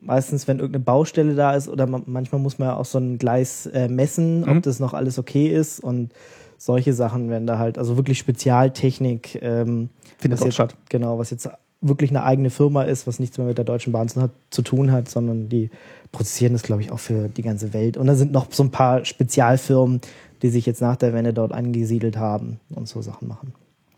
meistens, 0.01 0.47
wenn 0.49 0.59
irgendeine 0.59 0.85
Baustelle 0.85 1.35
da 1.35 1.55
ist 1.55 1.69
oder 1.69 1.87
man, 1.87 2.03
manchmal 2.07 2.41
muss 2.41 2.59
man 2.59 2.69
ja 2.69 2.77
auch 2.77 2.85
so 2.85 2.99
ein 2.99 3.19
Gleis 3.19 3.67
äh, 3.67 3.89
messen, 3.89 4.41
mhm. 4.41 4.49
ob 4.49 4.63
das 4.63 4.81
noch 4.81 4.95
alles 4.95 5.19
okay 5.19 5.49
ist 5.49 5.81
und 5.81 6.13
solche 6.59 6.95
Sachen 6.95 7.29
werden 7.29 7.47
da 7.47 7.59
halt, 7.59 7.79
also 7.79 7.97
wirklich 7.97 8.19
Spezialtechnik. 8.19 9.39
Ähm, 9.43 9.91
Findet 10.19 10.43
auch 10.43 10.51
statt. 10.51 10.75
Genau, 10.89 11.19
was 11.19 11.31
jetzt 11.31 11.49
wirklich 11.83 12.11
eine 12.11 12.23
eigene 12.23 12.51
Firma 12.51 12.83
ist, 12.85 13.07
was 13.07 13.19
nichts 13.19 13.37
mehr 13.39 13.47
mit 13.47 13.59
der 13.59 13.65
Deutschen 13.65 13.93
Bahn 13.93 14.09
zu, 14.09 14.31
zu 14.51 14.63
tun 14.63 14.93
hat, 14.93 15.09
sondern 15.09 15.49
die 15.49 15.71
produzieren 16.13 16.55
das, 16.55 16.63
glaube 16.63 16.83
ich, 16.83 16.91
auch 16.91 16.99
für 16.99 17.29
die 17.29 17.43
ganze 17.43 17.75
Welt. 17.75 17.97
Und 17.97 18.07
da 18.07 18.15
sind 18.15 18.33
noch 18.33 18.47
so 18.51 18.63
ein 18.63 18.71
paar 18.71 19.05
Spezialfirmen, 19.05 20.01
die 20.43 20.49
sich 20.49 20.67
jetzt 20.67 20.81
nach 20.81 20.97
der 20.97 21.13
Wende 21.13 21.33
dort 21.33 21.53
angesiedelt 21.53 22.17
haben 22.17 22.61
und 22.71 22.89
so 22.89 23.03
Sachen 23.03 23.29
machen. 23.29 23.55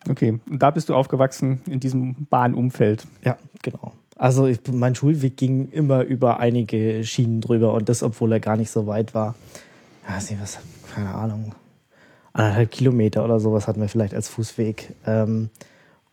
Okay, 0.08 0.38
und 0.48 0.62
da 0.62 0.70
bist 0.70 0.88
du 0.88 0.94
aufgewachsen 0.94 1.60
in 1.66 1.80
diesem 1.80 2.26
Bahnumfeld. 2.30 3.06
Ja, 3.24 3.36
genau. 3.62 3.92
Also 4.16 4.46
ich, 4.46 4.60
mein 4.72 4.94
Schulweg 4.94 5.36
ging 5.36 5.70
immer 5.70 6.02
über 6.02 6.40
einige 6.40 7.04
Schienen 7.04 7.40
drüber 7.40 7.74
und 7.74 7.88
das, 7.88 8.02
obwohl 8.02 8.32
er 8.32 8.40
gar 8.40 8.56
nicht 8.56 8.70
so 8.70 8.86
weit 8.86 9.14
war. 9.14 9.34
Ja, 10.08 10.16
was, 10.40 10.58
keine 10.94 11.14
Ahnung, 11.14 11.54
anderthalb 12.32 12.70
Kilometer 12.70 13.24
oder 13.24 13.40
sowas 13.40 13.68
hatten 13.68 13.80
wir 13.80 13.88
vielleicht 13.88 14.14
als 14.14 14.28
Fußweg. 14.28 14.94
Ähm, 15.06 15.50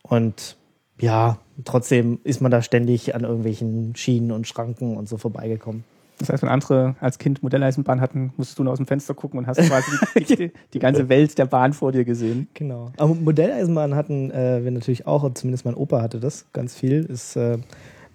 und 0.02 0.56
ja, 1.00 1.38
trotzdem 1.64 2.20
ist 2.22 2.40
man 2.40 2.50
da 2.50 2.62
ständig 2.62 3.14
an 3.14 3.24
irgendwelchen 3.24 3.96
Schienen 3.96 4.32
und 4.32 4.46
Schranken 4.46 4.96
und 4.96 5.08
so 5.08 5.16
vorbeigekommen. 5.16 5.84
Das 6.18 6.30
heißt, 6.30 6.42
wenn 6.42 6.48
andere 6.48 6.96
als 7.00 7.18
Kind 7.18 7.42
Modelleisenbahn 7.42 8.00
hatten, 8.00 8.32
musstest 8.36 8.58
du 8.58 8.64
nur 8.64 8.72
aus 8.72 8.78
dem 8.78 8.86
Fenster 8.86 9.12
gucken 9.12 9.38
und 9.38 9.46
hast 9.46 9.60
quasi 9.60 9.90
die, 10.16 10.24
die, 10.24 10.52
die, 10.74 10.78
ganze 10.78 11.08
Welt 11.10 11.36
der 11.36 11.44
Bahn 11.44 11.74
vor 11.74 11.92
dir 11.92 12.04
gesehen. 12.04 12.48
Genau. 12.54 12.90
Aber 12.96 13.14
Modelleisenbahn 13.14 13.94
hatten 13.94 14.30
äh, 14.30 14.64
wir 14.64 14.70
natürlich 14.70 15.06
auch, 15.06 15.30
zumindest 15.34 15.66
mein 15.66 15.74
Opa 15.74 16.00
hatte 16.00 16.18
das 16.18 16.46
ganz 16.54 16.74
viel. 16.74 17.04
Ist, 17.04 17.36
äh, 17.36 17.58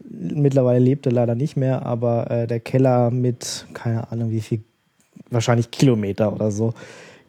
mittlerweile 0.09 0.83
lebt 0.83 1.05
er 1.05 1.11
leider 1.11 1.35
nicht 1.35 1.57
mehr, 1.57 1.85
aber 1.85 2.31
äh, 2.31 2.47
der 2.47 2.59
Keller 2.59 3.11
mit, 3.11 3.67
keine 3.73 4.11
Ahnung 4.11 4.31
wie 4.31 4.41
viel, 4.41 4.63
wahrscheinlich 5.29 5.69
Kilometer 5.69 6.33
oder 6.33 6.51
so, 6.51 6.73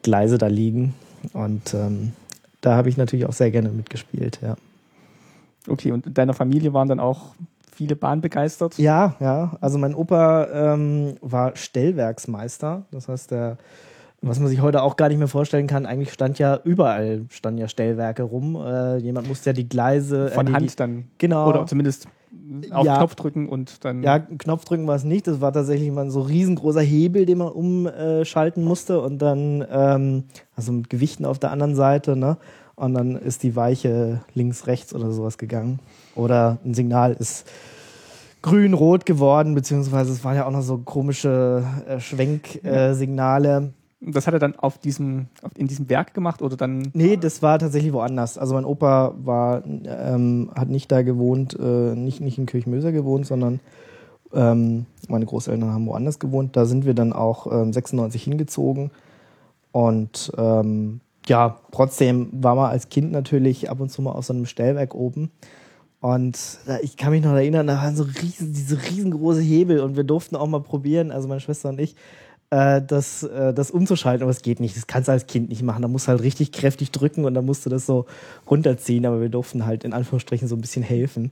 Gleise 0.01 0.39
da 0.39 0.47
liegen. 0.47 0.95
Und 1.33 1.73
ähm, 1.75 2.13
da 2.61 2.75
habe 2.75 2.89
ich 2.89 2.97
natürlich 2.97 3.25
auch 3.25 3.33
sehr 3.33 3.51
gerne 3.51 3.69
mitgespielt, 3.69 4.39
ja. 4.41 4.55
Okay, 5.67 5.91
und 5.91 6.07
in 6.07 6.13
deiner 6.13 6.33
Familie 6.33 6.73
waren 6.73 6.89
dann 6.89 6.99
auch 6.99 7.35
viele 7.73 7.95
Bahn 7.95 8.21
begeistert? 8.21 8.77
Ja, 8.77 9.15
ja. 9.19 9.57
Also 9.61 9.77
mein 9.77 9.95
Opa 9.95 10.47
ähm, 10.53 11.15
war 11.21 11.55
Stellwerksmeister. 11.55 12.85
Das 12.91 13.07
heißt, 13.07 13.31
der, 13.31 13.57
was 14.21 14.39
man 14.39 14.47
sich 14.47 14.61
heute 14.61 14.81
auch 14.81 14.95
gar 14.95 15.09
nicht 15.09 15.17
mehr 15.17 15.27
vorstellen 15.27 15.67
kann, 15.67 15.85
eigentlich 15.85 16.13
stand 16.13 16.39
ja 16.39 16.59
überall 16.63 17.25
standen 17.29 17.59
ja 17.59 17.67
Stellwerke 17.67 18.23
rum. 18.23 18.55
Äh, 18.55 18.97
jemand 18.97 19.27
musste 19.27 19.49
ja 19.49 19.53
die 19.53 19.67
Gleise 19.67 20.29
von 20.29 20.47
äh, 20.47 20.51
Hand 20.51 20.71
die, 20.71 20.75
dann 20.75 21.05
genau 21.17 21.49
oder 21.49 21.65
zumindest 21.65 22.07
auf 22.71 22.85
ja, 22.85 22.97
Knopf 22.97 23.15
drücken 23.15 23.47
und 23.47 23.85
dann 23.85 24.01
ja 24.03 24.19
Knopf 24.19 24.65
drücken 24.65 24.87
war 24.87 24.95
es 24.95 25.03
nicht. 25.03 25.27
Das 25.27 25.41
war 25.41 25.51
tatsächlich 25.51 25.91
mal 25.91 26.09
so 26.09 26.21
ein 26.21 26.27
riesengroßer 26.27 26.81
Hebel, 26.81 27.25
den 27.25 27.39
man 27.39 27.49
umschalten 27.49 28.63
musste 28.63 29.01
und 29.01 29.19
dann 29.19 29.65
ähm, 29.69 30.23
also 30.55 30.71
mit 30.71 30.89
Gewichten 30.89 31.25
auf 31.25 31.39
der 31.39 31.51
anderen 31.51 31.75
Seite, 31.75 32.15
ne? 32.15 32.37
Und 32.75 32.95
dann 32.95 33.15
ist 33.15 33.43
die 33.43 33.55
Weiche 33.55 34.21
links, 34.33 34.65
rechts 34.65 34.95
oder 34.95 35.11
sowas 35.11 35.37
gegangen. 35.37 35.79
Oder 36.15 36.57
ein 36.63 36.73
Signal 36.73 37.13
ist 37.13 37.47
grün-rot 38.41 39.05
geworden, 39.05 39.55
beziehungsweise 39.55 40.11
es 40.11 40.23
waren 40.23 40.35
ja 40.35 40.45
auch 40.45 40.51
noch 40.51 40.61
so 40.61 40.77
komische 40.77 41.63
äh, 41.87 41.99
Schwenksignale. 41.99 43.73
Das 44.01 44.27
hat 44.27 44.33
er 44.33 44.39
dann 44.39 44.55
auf 44.57 44.77
diesem, 44.77 45.27
in 45.55 45.67
diesem 45.67 45.89
Werk 45.89 46.13
gemacht 46.13 46.41
oder 46.41 46.57
dann? 46.57 46.89
Nee, 46.93 47.15
das 47.15 47.41
war 47.41 47.57
tatsächlich 47.57 47.93
woanders. 47.93 48.37
Also 48.37 48.53
mein 48.53 48.65
Opa 48.65 49.15
war, 49.23 49.63
ähm, 49.65 50.51
hat 50.55 50.67
nicht 50.67 50.91
da 50.91 51.03
gewohnt, 51.03 51.57
äh, 51.57 51.95
nicht, 51.95 52.19
nicht 52.19 52.37
in 52.37 52.45
Kirchmöser 52.45 52.91
gewohnt, 52.91 53.25
sondern 53.25 53.61
ähm, 54.33 54.87
meine 55.07 55.25
Großeltern 55.25 55.71
haben 55.71 55.87
woanders 55.87 56.19
gewohnt. 56.19 56.57
Da 56.57 56.65
sind 56.65 56.85
wir 56.85 56.93
dann 56.93 57.13
auch 57.13 57.49
ähm, 57.49 57.71
96 57.71 58.23
hingezogen. 58.23 58.91
Und 59.71 60.33
ähm, 60.37 60.99
ja, 61.27 61.57
trotzdem 61.71 62.29
war 62.33 62.55
man 62.55 62.71
als 62.71 62.89
Kind 62.89 63.13
natürlich 63.13 63.69
ab 63.69 63.79
und 63.79 63.89
zu 63.89 64.01
mal 64.01 64.11
auf 64.11 64.25
so 64.25 64.33
einem 64.33 64.45
Stellwerk 64.45 64.93
oben. 64.93 65.31
Und 66.03 66.59
ich 66.81 66.97
kann 66.97 67.11
mich 67.11 67.23
noch 67.23 67.31
erinnern, 67.31 67.65
da 67.65 67.77
waren 67.77 67.95
so 67.95 68.03
riesen, 68.03 68.51
diese 68.51 68.77
riesengroße 68.77 69.39
Hebel 69.39 69.79
und 69.79 69.95
wir 69.95 70.03
durften 70.03 70.35
auch 70.35 70.47
mal 70.47 70.59
probieren, 70.59 71.11
also 71.11 71.29
meine 71.29 71.39
Schwester 71.39 71.69
und 71.69 71.79
ich, 71.79 71.95
äh, 72.49 72.81
das, 72.81 73.23
äh, 73.23 73.53
das 73.53 73.71
umzuschalten, 73.71 74.21
aber 74.21 74.31
es 74.31 74.41
geht 74.41 74.59
nicht. 74.59 74.75
Das 74.75 74.85
kannst 74.85 75.07
du 75.07 75.13
als 75.13 75.27
Kind 75.27 75.47
nicht 75.47 75.63
machen. 75.63 75.81
Da 75.81 75.87
musst 75.87 76.07
du 76.07 76.09
halt 76.09 76.21
richtig 76.21 76.51
kräftig 76.51 76.91
drücken 76.91 77.23
und 77.23 77.33
dann 77.35 77.45
musst 77.45 77.65
du 77.65 77.69
das 77.69 77.85
so 77.85 78.05
runterziehen, 78.51 79.05
aber 79.05 79.21
wir 79.21 79.29
durften 79.29 79.65
halt 79.65 79.85
in 79.85 79.93
Anführungsstrichen 79.93 80.49
so 80.49 80.57
ein 80.57 80.61
bisschen 80.61 80.83
helfen. 80.83 81.31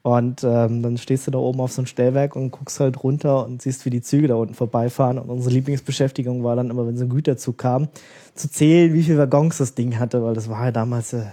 Und 0.00 0.44
ähm, 0.44 0.82
dann 0.82 0.96
stehst 0.96 1.26
du 1.26 1.30
da 1.30 1.38
oben 1.38 1.60
auf 1.60 1.72
so 1.72 1.82
einem 1.82 1.86
Stellwerk 1.86 2.36
und 2.36 2.52
guckst 2.52 2.80
halt 2.80 3.04
runter 3.04 3.44
und 3.44 3.60
siehst, 3.60 3.84
wie 3.84 3.90
die 3.90 4.00
Züge 4.00 4.28
da 4.28 4.36
unten 4.36 4.54
vorbeifahren. 4.54 5.18
Und 5.18 5.28
unsere 5.28 5.52
Lieblingsbeschäftigung 5.52 6.42
war 6.42 6.56
dann 6.56 6.70
immer, 6.70 6.86
wenn 6.86 6.96
so 6.96 7.04
ein 7.04 7.10
Güterzug 7.10 7.58
kam, 7.58 7.88
zu 8.34 8.50
zählen, 8.50 8.94
wie 8.94 9.02
viele 9.02 9.18
Waggons 9.18 9.58
das 9.58 9.74
Ding 9.74 9.98
hatte, 9.98 10.22
weil 10.22 10.32
das 10.32 10.48
war 10.48 10.64
ja 10.64 10.72
damals, 10.72 11.12
äh, 11.12 11.26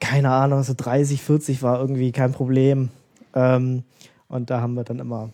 keine 0.00 0.30
Ahnung, 0.30 0.62
so 0.62 0.74
30, 0.76 1.22
40 1.22 1.62
war 1.62 1.80
irgendwie 1.80 2.12
kein 2.12 2.32
Problem. 2.32 2.88
Ähm, 3.34 3.84
und 4.28 4.50
da 4.50 4.60
haben 4.60 4.74
wir 4.74 4.84
dann 4.84 4.98
immer 4.98 5.30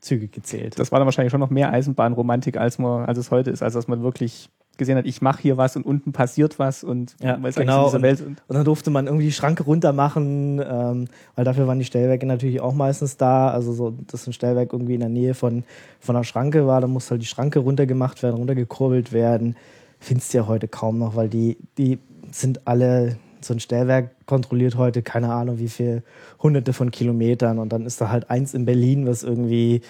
Züge 0.00 0.28
gezählt. 0.28 0.78
Das 0.78 0.92
war 0.92 0.98
dann 0.98 1.06
wahrscheinlich 1.06 1.30
schon 1.30 1.40
noch 1.40 1.50
mehr 1.50 1.72
Eisenbahnromantik, 1.72 2.56
als, 2.56 2.78
man, 2.78 3.04
als 3.06 3.18
es 3.18 3.30
heute 3.30 3.50
ist. 3.50 3.62
Also, 3.62 3.78
dass 3.78 3.88
man 3.88 4.02
wirklich 4.02 4.48
gesehen 4.80 4.96
hat, 4.96 5.06
ich 5.06 5.20
mache 5.20 5.42
hier 5.42 5.58
was 5.58 5.76
und 5.76 5.84
unten 5.84 6.12
passiert 6.12 6.58
was 6.58 6.82
und 6.82 7.14
ja, 7.20 7.36
man 7.36 7.50
ist 7.50 7.56
genau. 7.56 7.80
in 7.80 7.86
dieser 7.86 8.02
Welt. 8.02 8.20
Und, 8.22 8.42
und, 8.48 8.56
dann 8.56 8.64
durfte 8.64 8.90
man 8.90 9.06
irgendwie 9.06 9.26
die 9.26 9.32
Schranke 9.32 9.62
runter 9.62 9.92
machen, 9.92 10.58
ähm, 10.58 11.06
weil 11.36 11.44
dafür 11.44 11.66
waren 11.66 11.78
die 11.78 11.84
Stellwerke 11.84 12.26
natürlich 12.26 12.60
auch 12.60 12.72
meistens 12.72 13.18
da. 13.18 13.50
Also 13.50 13.72
so, 13.72 13.94
dass 14.06 14.26
ein 14.26 14.32
Stellwerk 14.32 14.72
irgendwie 14.72 14.94
in 14.94 15.00
der 15.00 15.10
Nähe 15.10 15.34
von, 15.34 15.64
von 16.00 16.14
der 16.14 16.24
Schranke 16.24 16.66
war, 16.66 16.80
dann 16.80 16.90
musste 16.90 17.12
halt 17.12 17.22
die 17.22 17.26
Schranke 17.26 17.58
runtergemacht 17.58 18.22
werden, 18.22 18.36
runtergekurbelt 18.36 19.12
werden. 19.12 19.54
Findest 19.98 20.32
du 20.32 20.38
ja 20.38 20.46
heute 20.46 20.66
kaum 20.66 20.98
noch, 20.98 21.14
weil 21.14 21.28
die, 21.28 21.58
die 21.76 21.98
sind 22.32 22.66
alle, 22.66 23.18
so 23.44 23.54
ein 23.54 23.60
Stellwerk 23.60 24.10
kontrolliert 24.26 24.76
heute 24.76 25.02
keine 25.02 25.32
Ahnung 25.32 25.58
wie 25.58 25.68
viel 25.68 26.02
hunderte 26.42 26.72
von 26.72 26.90
Kilometern 26.90 27.58
und 27.58 27.72
dann 27.72 27.86
ist 27.86 28.00
da 28.00 28.10
halt 28.10 28.30
eins 28.30 28.54
in 28.54 28.64
Berlin, 28.64 29.06
was 29.06 29.22
irgendwie 29.22 29.82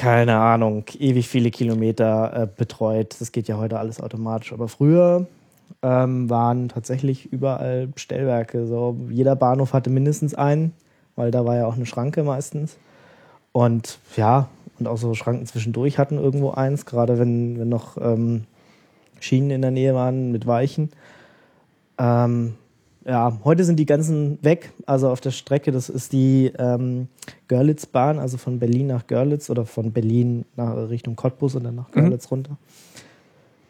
keine 0.00 0.38
Ahnung, 0.38 0.84
ewig 0.98 1.28
viele 1.28 1.50
Kilometer 1.50 2.32
äh, 2.34 2.48
betreut. 2.56 3.16
Das 3.20 3.32
geht 3.32 3.48
ja 3.48 3.58
heute 3.58 3.78
alles 3.78 4.00
automatisch. 4.00 4.50
Aber 4.50 4.66
früher 4.66 5.26
ähm, 5.82 6.30
waren 6.30 6.70
tatsächlich 6.70 7.30
überall 7.30 7.90
Stellwerke. 7.96 8.66
So, 8.66 8.96
jeder 9.10 9.36
Bahnhof 9.36 9.74
hatte 9.74 9.90
mindestens 9.90 10.34
einen, 10.34 10.72
weil 11.16 11.30
da 11.30 11.44
war 11.44 11.56
ja 11.56 11.66
auch 11.66 11.76
eine 11.76 11.84
Schranke 11.84 12.22
meistens. 12.22 12.78
Und 13.52 13.98
ja, 14.16 14.48
und 14.78 14.88
auch 14.88 14.96
so 14.96 15.12
Schranken 15.12 15.44
zwischendurch 15.44 15.98
hatten 15.98 16.16
irgendwo 16.16 16.52
eins, 16.52 16.86
gerade 16.86 17.18
wenn, 17.18 17.60
wenn 17.60 17.68
noch 17.68 17.98
ähm, 17.98 18.44
Schienen 19.20 19.50
in 19.50 19.60
der 19.60 19.70
Nähe 19.70 19.94
waren 19.94 20.32
mit 20.32 20.46
Weichen. 20.46 20.90
Ähm, 22.00 22.54
ja, 23.04 23.38
heute 23.44 23.64
sind 23.64 23.76
die 23.76 23.86
ganzen 23.86 24.38
weg. 24.42 24.72
Also 24.86 25.10
auf 25.10 25.20
der 25.20 25.30
Strecke, 25.30 25.70
das 25.70 25.88
ist 25.88 26.12
die 26.12 26.52
ähm, 26.58 27.08
Görlitzbahn, 27.48 28.18
also 28.18 28.36
von 28.38 28.58
Berlin 28.58 28.88
nach 28.88 29.06
Görlitz 29.06 29.50
oder 29.50 29.66
von 29.66 29.92
Berlin 29.92 30.44
nach 30.56 30.76
Richtung 30.88 31.16
Cottbus 31.16 31.54
und 31.54 31.64
dann 31.64 31.76
nach 31.76 31.88
mhm. 31.88 32.00
Görlitz 32.00 32.26
mhm. 32.26 32.34
runter. 32.34 32.56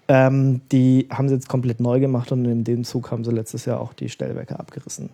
Ähm, 0.08 0.60
die 0.72 1.08
haben 1.10 1.28
sie 1.28 1.34
jetzt 1.34 1.48
komplett 1.48 1.80
neu 1.80 2.00
gemacht 2.00 2.32
und 2.32 2.44
in 2.44 2.64
dem 2.64 2.84
Zug 2.84 3.10
haben 3.10 3.24
sie 3.24 3.30
letztes 3.30 3.64
Jahr 3.64 3.80
auch 3.80 3.92
die 3.92 4.08
Stellwerke 4.08 4.58
abgerissen. 4.58 5.10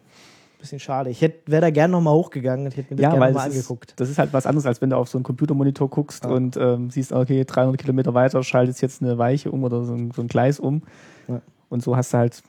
Bisschen 0.59 0.81
schade. 0.81 1.11
Ich 1.11 1.21
wäre 1.21 1.61
da 1.61 1.71
gerne 1.71 1.93
nochmal 1.93 2.15
hochgegangen 2.15 2.65
und 2.65 2.77
hätte 2.77 2.95
mir 2.95 2.97
das 2.97 3.03
ja, 3.03 3.11
gerne 3.11 3.33
nochmal 3.33 3.51
angeguckt. 3.51 3.93
das 3.97 4.09
ist 4.09 4.17
halt 4.17 4.33
was 4.33 4.47
anderes, 4.47 4.65
als 4.65 4.81
wenn 4.81 4.89
du 4.89 4.97
auf 4.97 5.09
so 5.09 5.19
einen 5.19 5.23
Computermonitor 5.23 5.91
guckst 5.91 6.25
ja. 6.25 6.31
und 6.31 6.57
ähm, 6.57 6.91
siehst, 6.91 7.13
okay, 7.13 7.45
300 7.45 7.79
Kilometer 7.79 8.15
weiter 8.15 8.43
schaltet 8.43 8.81
jetzt 8.81 9.03
eine 9.03 9.19
Weiche 9.19 9.51
um 9.51 9.65
oder 9.65 9.85
so 9.85 9.93
ein, 9.93 10.13
so 10.13 10.23
ein 10.23 10.29
Gleis 10.29 10.59
um. 10.59 10.83
Ja. 11.29 11.43
Und 11.69 11.83
so 11.83 11.95
hast 11.95 12.15
du 12.15 12.19
halt 12.19 12.43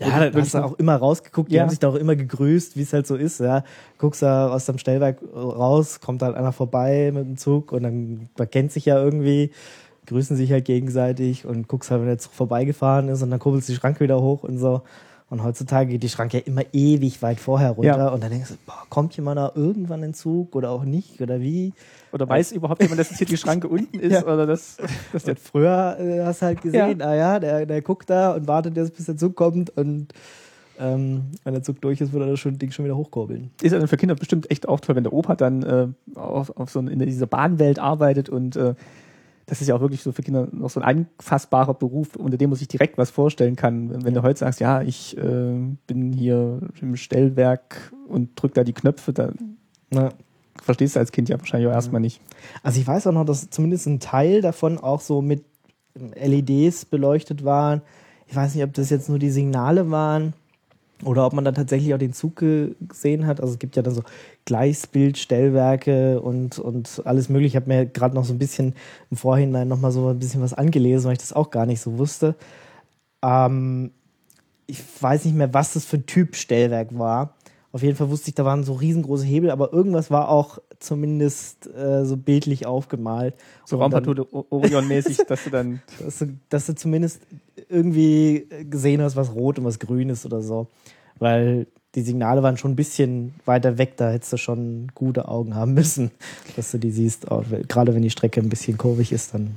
ja, 0.00 0.30
da 0.30 0.40
hast 0.40 0.54
du 0.54 0.64
auch 0.64 0.74
immer 0.74 0.96
rausgeguckt, 0.96 1.50
die 1.50 1.56
ja. 1.56 1.62
haben 1.62 1.70
sich 1.70 1.78
da 1.78 1.88
auch 1.88 1.94
immer 1.94 2.16
gegrüßt, 2.16 2.76
wie 2.76 2.82
es 2.82 2.92
halt 2.92 3.06
so 3.06 3.14
ist. 3.14 3.40
Ja. 3.40 3.62
Guckst 3.98 4.22
da 4.22 4.50
aus 4.50 4.66
dem 4.66 4.78
Stellwerk 4.78 5.18
raus, 5.34 6.00
kommt 6.00 6.22
halt 6.22 6.36
einer 6.36 6.52
vorbei 6.52 7.12
mit 7.14 7.26
dem 7.26 7.36
Zug 7.36 7.72
und 7.72 7.84
dann, 7.84 8.28
man 8.36 8.50
kennt 8.50 8.72
sich 8.72 8.86
ja 8.86 9.00
irgendwie, 9.00 9.52
grüßen 10.06 10.36
sich 10.36 10.50
halt 10.50 10.64
gegenseitig 10.64 11.46
und 11.46 11.68
guckst 11.68 11.90
halt, 11.90 12.00
wenn 12.00 12.08
der 12.08 12.18
Zug 12.18 12.32
vorbeigefahren 12.32 13.08
ist 13.08 13.22
und 13.22 13.30
dann 13.30 13.38
kurbelst 13.38 13.68
die 13.68 13.74
Schranke 13.74 14.00
wieder 14.00 14.20
hoch 14.20 14.42
und 14.42 14.58
so. 14.58 14.82
Und 15.30 15.42
heutzutage 15.42 15.90
geht 15.90 16.02
die 16.02 16.08
Schranke 16.08 16.38
ja 16.38 16.42
immer 16.44 16.62
ewig 16.72 17.22
weit 17.22 17.40
vorher 17.40 17.70
runter 17.70 17.98
ja. 17.98 18.08
und 18.08 18.22
dann 18.22 18.30
denkst 18.30 18.50
du, 18.50 18.56
boah, 18.66 18.84
kommt 18.90 19.16
jemand 19.16 19.38
da 19.38 19.52
irgendwann 19.54 20.02
in 20.02 20.14
Zug 20.14 20.54
oder 20.54 20.70
auch 20.70 20.84
nicht 20.84 21.20
oder 21.20 21.40
wie? 21.40 21.72
Oder 22.14 22.28
weiß 22.28 22.52
überhaupt 22.52 22.80
jemand, 22.80 23.00
dass 23.00 23.10
hier 23.10 23.26
die 23.26 23.36
Schranke 23.36 23.66
unten 23.66 23.98
ist? 23.98 24.12
Ja. 24.14 24.22
Oder 24.22 24.46
das, 24.46 24.76
das 25.12 25.24
und 25.24 25.40
früher 25.40 25.96
äh, 25.98 26.24
hast 26.24 26.42
du 26.42 26.46
halt 26.46 26.62
gesehen, 26.62 27.00
ja. 27.00 27.06
ah 27.06 27.14
ja, 27.14 27.40
der, 27.40 27.66
der 27.66 27.82
guckt 27.82 28.08
da 28.08 28.32
und 28.32 28.46
wartet 28.46 28.76
jetzt, 28.76 28.94
bis 28.94 29.06
der 29.06 29.16
Zug 29.16 29.34
kommt 29.34 29.76
und 29.76 30.12
ähm, 30.78 31.22
wenn 31.42 31.54
der 31.54 31.64
Zug 31.64 31.80
durch 31.80 32.00
ist, 32.00 32.12
würde 32.12 32.26
er 32.26 32.30
das 32.30 32.42
Ding 32.42 32.70
schon 32.70 32.84
wieder 32.84 32.96
hochkurbeln. 32.96 33.50
Ist 33.60 33.72
ja 33.72 33.78
dann 33.78 33.88
für 33.88 33.96
Kinder 33.96 34.14
bestimmt 34.14 34.48
echt 34.52 34.68
auch 34.68 34.78
toll, 34.78 34.94
wenn 34.94 35.02
der 35.02 35.12
Opa 35.12 35.34
dann 35.34 35.62
äh, 35.64 35.88
auf, 36.14 36.56
auf 36.56 36.70
so 36.70 36.78
in 36.78 36.98
dieser 37.00 37.26
Bahnwelt 37.26 37.80
arbeitet 37.80 38.28
und 38.28 38.54
äh, 38.54 38.74
das 39.46 39.60
ist 39.60 39.66
ja 39.66 39.74
auch 39.74 39.80
wirklich 39.80 40.02
so 40.02 40.12
für 40.12 40.22
Kinder 40.22 40.46
noch 40.52 40.70
so 40.70 40.80
ein 40.80 40.86
anfassbarer 40.86 41.74
Beruf, 41.74 42.14
unter 42.14 42.36
dem 42.36 42.50
man 42.50 42.58
sich 42.58 42.68
direkt 42.68 42.96
was 42.96 43.10
vorstellen 43.10 43.56
kann. 43.56 44.04
Wenn 44.04 44.14
du 44.14 44.22
heute 44.22 44.38
sagst, 44.38 44.60
ja, 44.60 44.82
ich 44.82 45.18
äh, 45.18 45.52
bin 45.86 46.12
hier 46.12 46.60
im 46.80 46.94
Stellwerk 46.94 47.92
und 48.06 48.30
drück 48.40 48.54
da 48.54 48.62
die 48.62 48.72
Knöpfe, 48.72 49.12
dann 49.12 49.56
Na. 49.90 50.10
Verstehst 50.62 50.96
du 50.96 51.00
als 51.00 51.12
Kind 51.12 51.28
ja 51.28 51.38
wahrscheinlich 51.38 51.68
auch 51.68 51.74
erstmal 51.74 52.00
nicht. 52.00 52.20
Also 52.62 52.80
ich 52.80 52.86
weiß 52.86 53.06
auch 53.06 53.12
noch, 53.12 53.24
dass 53.24 53.50
zumindest 53.50 53.86
ein 53.86 54.00
Teil 54.00 54.40
davon 54.40 54.78
auch 54.78 55.00
so 55.00 55.22
mit 55.22 55.44
LEDs 55.94 56.84
beleuchtet 56.84 57.44
waren. 57.44 57.82
Ich 58.26 58.34
weiß 58.34 58.54
nicht, 58.54 58.64
ob 58.64 58.72
das 58.74 58.90
jetzt 58.90 59.08
nur 59.08 59.18
die 59.18 59.30
Signale 59.30 59.90
waren 59.90 60.34
oder 61.04 61.26
ob 61.26 61.32
man 61.32 61.44
dann 61.44 61.54
tatsächlich 61.54 61.94
auch 61.94 61.98
den 61.98 62.12
Zug 62.12 62.36
gesehen 62.36 63.26
hat. 63.26 63.40
Also 63.40 63.54
es 63.54 63.58
gibt 63.58 63.76
ja 63.76 63.82
dann 63.82 63.94
so 63.94 64.02
Gleichsbildstellwerke 64.44 66.20
und, 66.20 66.58
und 66.58 67.02
alles 67.04 67.28
mögliche. 67.28 67.52
Ich 67.52 67.56
habe 67.56 67.68
mir 67.68 67.86
gerade 67.86 68.14
noch 68.14 68.24
so 68.24 68.32
ein 68.32 68.38
bisschen 68.38 68.74
im 69.10 69.16
Vorhinein 69.16 69.68
noch 69.68 69.80
mal 69.80 69.92
so 69.92 70.08
ein 70.08 70.18
bisschen 70.18 70.42
was 70.42 70.54
angelesen, 70.54 71.06
weil 71.06 71.12
ich 71.12 71.18
das 71.18 71.32
auch 71.32 71.50
gar 71.50 71.66
nicht 71.66 71.80
so 71.80 71.98
wusste. 71.98 72.34
Ähm, 73.22 73.90
ich 74.66 74.82
weiß 75.00 75.24
nicht 75.26 75.36
mehr, 75.36 75.52
was 75.52 75.74
das 75.74 75.84
für 75.84 75.98
ein 75.98 76.06
Typ 76.06 76.36
Stellwerk 76.36 76.98
war. 76.98 77.34
Auf 77.74 77.82
jeden 77.82 77.96
Fall 77.96 78.08
wusste 78.08 78.28
ich, 78.28 78.36
da 78.36 78.44
waren 78.44 78.62
so 78.62 78.74
riesengroße 78.74 79.24
Hebel, 79.24 79.50
aber 79.50 79.72
irgendwas 79.72 80.08
war 80.08 80.28
auch 80.28 80.58
zumindest 80.78 81.66
äh, 81.74 82.04
so 82.04 82.16
bildlich 82.16 82.66
aufgemalt. 82.66 83.34
So 83.64 83.78
Raumpartout 83.78 84.28
Orion-mäßig, 84.50 85.16
dass 85.26 85.42
du 85.42 85.50
dann. 85.50 85.82
Dass 85.98 86.20
du, 86.20 86.38
dass 86.50 86.66
du 86.66 86.76
zumindest 86.76 87.22
irgendwie 87.68 88.46
gesehen 88.70 89.02
hast, 89.02 89.16
was 89.16 89.34
rot 89.34 89.58
und 89.58 89.64
was 89.64 89.80
grün 89.80 90.08
ist 90.08 90.24
oder 90.24 90.40
so. 90.40 90.68
Weil 91.18 91.66
die 91.96 92.02
Signale 92.02 92.44
waren 92.44 92.56
schon 92.58 92.70
ein 92.70 92.76
bisschen 92.76 93.34
weiter 93.44 93.76
weg, 93.76 93.96
da 93.96 94.10
hättest 94.10 94.32
du 94.34 94.36
schon 94.36 94.92
gute 94.94 95.26
Augen 95.26 95.56
haben 95.56 95.74
müssen, 95.74 96.12
dass 96.54 96.70
du 96.70 96.78
die 96.78 96.92
siehst. 96.92 97.28
Auch, 97.28 97.42
gerade 97.66 97.92
wenn 97.92 98.02
die 98.02 98.10
Strecke 98.10 98.40
ein 98.40 98.50
bisschen 98.50 98.78
kurvig 98.78 99.10
ist, 99.10 99.34
dann 99.34 99.56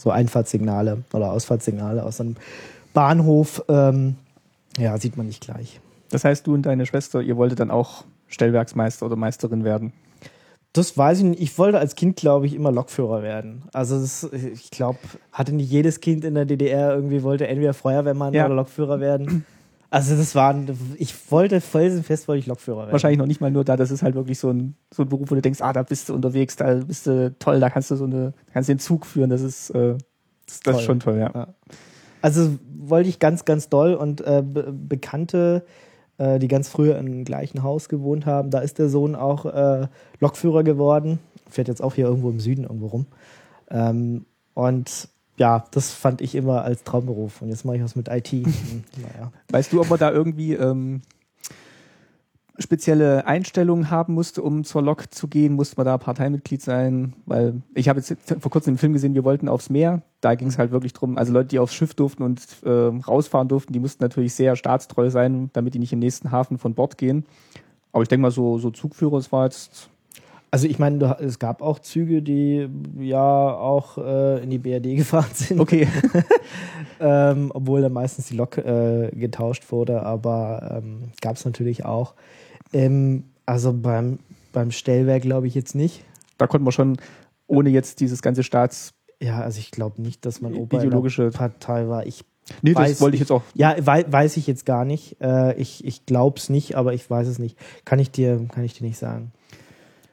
so 0.00 0.10
Einfahrtssignale 0.10 1.02
oder 1.12 1.30
Ausfahrtssignale 1.30 2.04
aus 2.04 2.22
einem 2.22 2.36
Bahnhof, 2.94 3.62
ähm, 3.68 4.16
ja, 4.78 4.96
sieht 4.96 5.18
man 5.18 5.26
nicht 5.26 5.42
gleich. 5.42 5.78
Das 6.10 6.24
heißt, 6.24 6.46
du 6.46 6.54
und 6.54 6.62
deine 6.62 6.86
Schwester, 6.86 7.22
ihr 7.22 7.36
wolltet 7.36 7.60
dann 7.60 7.70
auch 7.70 8.04
Stellwerksmeister 8.28 9.06
oder 9.06 9.16
Meisterin 9.16 9.64
werden? 9.64 9.92
Das 10.72 10.96
weiß 10.96 11.18
ich 11.18 11.24
nicht. 11.24 11.42
Ich 11.42 11.58
wollte 11.58 11.78
als 11.78 11.96
Kind, 11.96 12.16
glaube 12.16 12.46
ich, 12.46 12.54
immer 12.54 12.70
Lokführer 12.70 13.22
werden. 13.22 13.64
Also 13.72 14.00
das, 14.00 14.24
ich 14.32 14.70
glaube, 14.70 14.98
hatte 15.32 15.52
nicht 15.52 15.70
jedes 15.70 16.00
Kind 16.00 16.24
in 16.24 16.34
der 16.34 16.44
DDR 16.44 16.94
irgendwie 16.94 17.24
wollte 17.24 17.48
entweder 17.48 17.74
Feuerwehrmann 17.74 18.34
ja. 18.34 18.46
oder 18.46 18.54
Lokführer 18.54 19.00
werden. 19.00 19.44
Also 19.92 20.16
das 20.16 20.36
war, 20.36 20.54
ich 20.98 21.32
wollte 21.32 21.60
felsenfest, 21.60 22.28
wollte 22.28 22.38
ich 22.38 22.46
Lokführer 22.46 22.78
werden. 22.78 22.92
Wahrscheinlich 22.92 23.18
noch 23.18 23.26
nicht 23.26 23.40
mal 23.40 23.50
nur 23.50 23.64
da, 23.64 23.76
das 23.76 23.90
ist 23.90 24.04
halt 24.04 24.14
wirklich 24.14 24.38
so 24.38 24.50
ein, 24.50 24.76
so 24.94 25.02
ein 25.02 25.08
Beruf, 25.08 25.32
wo 25.32 25.34
du 25.34 25.42
denkst, 25.42 25.60
ah, 25.60 25.72
da 25.72 25.82
bist 25.82 26.08
du 26.08 26.14
unterwegs, 26.14 26.54
da 26.54 26.74
bist 26.74 27.08
du 27.08 27.34
toll, 27.40 27.58
da 27.58 27.70
kannst 27.70 27.90
du 27.90 27.96
so 27.96 28.04
eine, 28.04 28.32
kannst 28.52 28.68
du 28.68 28.74
den 28.74 28.78
Zug 28.78 29.04
führen, 29.04 29.30
das 29.30 29.42
ist, 29.42 29.70
äh, 29.70 29.96
das, 30.46 30.60
das 30.60 30.76
ist 30.76 30.82
schon 30.84 31.00
toll, 31.00 31.18
ja. 31.18 31.32
ja. 31.34 31.48
Also 32.22 32.56
wollte 32.78 33.08
ich 33.08 33.18
ganz, 33.18 33.44
ganz 33.44 33.68
doll 33.68 33.94
und 33.94 34.20
äh, 34.20 34.44
Be 34.46 34.72
Bekannte, 34.72 35.64
äh, 36.20 36.38
die 36.38 36.48
ganz 36.48 36.68
früher 36.68 36.98
im 36.98 37.24
gleichen 37.24 37.62
Haus 37.62 37.88
gewohnt 37.88 38.26
haben, 38.26 38.50
da 38.50 38.60
ist 38.60 38.78
der 38.78 38.90
Sohn 38.90 39.14
auch 39.14 39.46
äh, 39.46 39.88
Lokführer 40.20 40.62
geworden, 40.62 41.18
fährt 41.48 41.68
jetzt 41.68 41.82
auch 41.82 41.94
hier 41.94 42.04
irgendwo 42.04 42.28
im 42.28 42.40
Süden 42.40 42.64
irgendwo 42.64 42.88
rum. 42.88 43.06
Ähm, 43.70 44.26
und 44.52 45.08
ja, 45.38 45.64
das 45.70 45.90
fand 45.92 46.20
ich 46.20 46.34
immer 46.34 46.62
als 46.62 46.84
Traumberuf. 46.84 47.40
Und 47.40 47.48
jetzt 47.48 47.64
mache 47.64 47.76
ich 47.76 47.82
was 47.82 47.96
mit 47.96 48.08
IT. 48.08 48.32
naja. 48.32 49.32
Weißt 49.48 49.72
du, 49.72 49.80
ob 49.80 49.88
man 49.88 49.98
da 49.98 50.12
irgendwie 50.12 50.52
ähm, 50.52 51.00
spezielle 52.60 53.26
Einstellungen 53.26 53.90
haben 53.90 54.14
musste, 54.14 54.42
um 54.42 54.64
zur 54.64 54.82
Lok 54.82 55.12
zu 55.12 55.28
gehen, 55.28 55.54
musste 55.54 55.76
man 55.76 55.86
da 55.86 55.98
Parteimitglied 55.98 56.62
sein, 56.62 57.14
weil 57.26 57.62
ich 57.74 57.88
habe 57.88 58.00
jetzt 58.00 58.14
vor 58.38 58.50
kurzem 58.50 58.74
den 58.74 58.78
Film 58.78 58.92
gesehen, 58.92 59.14
wir 59.14 59.24
wollten 59.24 59.48
aufs 59.48 59.70
Meer. 59.70 60.02
Da 60.20 60.34
ging 60.34 60.48
es 60.48 60.58
halt 60.58 60.70
wirklich 60.70 60.92
drum, 60.92 61.16
also 61.16 61.32
Leute, 61.32 61.48
die 61.48 61.58
aufs 61.58 61.74
Schiff 61.74 61.94
durften 61.94 62.22
und 62.22 62.42
äh, 62.64 62.70
rausfahren 62.70 63.48
durften, 63.48 63.72
die 63.72 63.80
mussten 63.80 64.04
natürlich 64.04 64.34
sehr 64.34 64.56
staatstreu 64.56 65.10
sein, 65.10 65.50
damit 65.54 65.74
die 65.74 65.78
nicht 65.78 65.92
im 65.92 65.98
nächsten 65.98 66.30
Hafen 66.30 66.58
von 66.58 66.74
Bord 66.74 66.98
gehen. 66.98 67.24
Aber 67.92 68.02
ich 68.02 68.08
denke 68.08 68.22
mal, 68.22 68.30
so, 68.30 68.58
so 68.58 68.70
Zugführer, 68.70 69.16
es 69.16 69.32
war 69.32 69.44
jetzt 69.44 69.90
also 70.52 70.66
ich 70.66 70.78
meine, 70.80 71.16
es 71.20 71.38
gab 71.38 71.62
auch 71.62 71.78
Züge, 71.78 72.22
die 72.22 72.68
ja 72.98 73.54
auch 73.54 73.98
äh, 73.98 74.42
in 74.42 74.50
die 74.50 74.58
BRD 74.58 74.82
gefahren 74.96 75.30
sind. 75.32 75.60
Okay. 75.60 75.86
ähm, 77.00 77.52
obwohl 77.54 77.82
dann 77.82 77.92
meistens 77.92 78.26
die 78.26 78.36
Lok 78.36 78.58
äh, 78.58 79.10
getauscht 79.12 79.70
wurde, 79.70 80.02
aber 80.02 80.80
ähm, 80.82 81.10
gab 81.20 81.36
es 81.36 81.44
natürlich 81.44 81.84
auch. 81.84 82.14
Ähm, 82.72 83.24
also 83.46 83.72
beim, 83.72 84.18
beim 84.52 84.70
Stellwerk 84.70 85.22
glaube 85.22 85.46
ich 85.46 85.54
jetzt 85.54 85.74
nicht. 85.74 86.04
Da 86.38 86.46
konnte 86.46 86.64
man 86.64 86.72
schon, 86.72 86.98
ohne 87.46 87.70
jetzt 87.70 88.00
dieses 88.00 88.22
ganze 88.22 88.42
Staats... 88.42 88.92
Ja, 89.22 89.42
also 89.42 89.58
ich 89.58 89.70
glaube 89.70 90.00
nicht, 90.00 90.24
dass 90.24 90.40
man 90.40 90.54
Ober 90.54 90.78
ideologische 90.78 91.30
Partei 91.30 91.88
war. 91.88 92.06
Ich 92.06 92.24
Nee, 92.62 92.72
das 92.72 93.00
wollte 93.00 93.16
ich 93.16 93.20
jetzt 93.20 93.30
auch. 93.30 93.42
Ja, 93.54 93.76
wei 93.78 94.04
weiß 94.08 94.36
ich 94.36 94.46
jetzt 94.46 94.66
gar 94.66 94.84
nicht. 94.84 95.20
Äh, 95.20 95.54
ich 95.54 95.84
ich 95.84 96.06
glaube 96.06 96.38
es 96.38 96.48
nicht, 96.48 96.74
aber 96.74 96.94
ich 96.94 97.08
weiß 97.08 97.28
es 97.28 97.38
nicht. 97.38 97.56
Kann 97.84 97.98
ich 97.98 98.10
dir, 98.10 98.44
kann 98.52 98.64
ich 98.64 98.74
dir 98.74 98.84
nicht 98.84 98.98
sagen. 98.98 99.32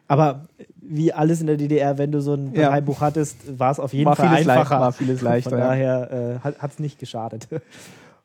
Aber 0.07 0.45
wie 0.75 1.11
alles 1.11 1.41
in 1.41 1.47
der 1.47 1.57
DDR, 1.57 1.97
wenn 1.97 2.11
du 2.11 2.21
so 2.21 2.33
ein 2.33 2.53
Parteibuch 2.53 3.01
ja. 3.01 3.07
hattest, 3.07 3.59
war 3.59 3.71
es 3.71 3.79
auf 3.79 3.93
jeden 3.93 4.05
war 4.05 4.15
Fall 4.15 4.27
einfacher. 4.27 4.55
Leicht, 4.55 4.69
war 4.69 4.91
vieles 4.93 5.21
leichter. 5.21 5.49
Von 5.49 5.59
daher 5.59 6.39
äh, 6.43 6.47
hat 6.59 6.71
es 6.71 6.79
nicht 6.79 6.99
geschadet. 6.99 7.47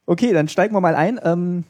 Okay, 0.04 0.32
dann 0.32 0.48
steigen 0.48 0.74
wir 0.74 0.80
mal 0.80 0.96
ein. 0.96 1.20
Ähm, 1.22 1.62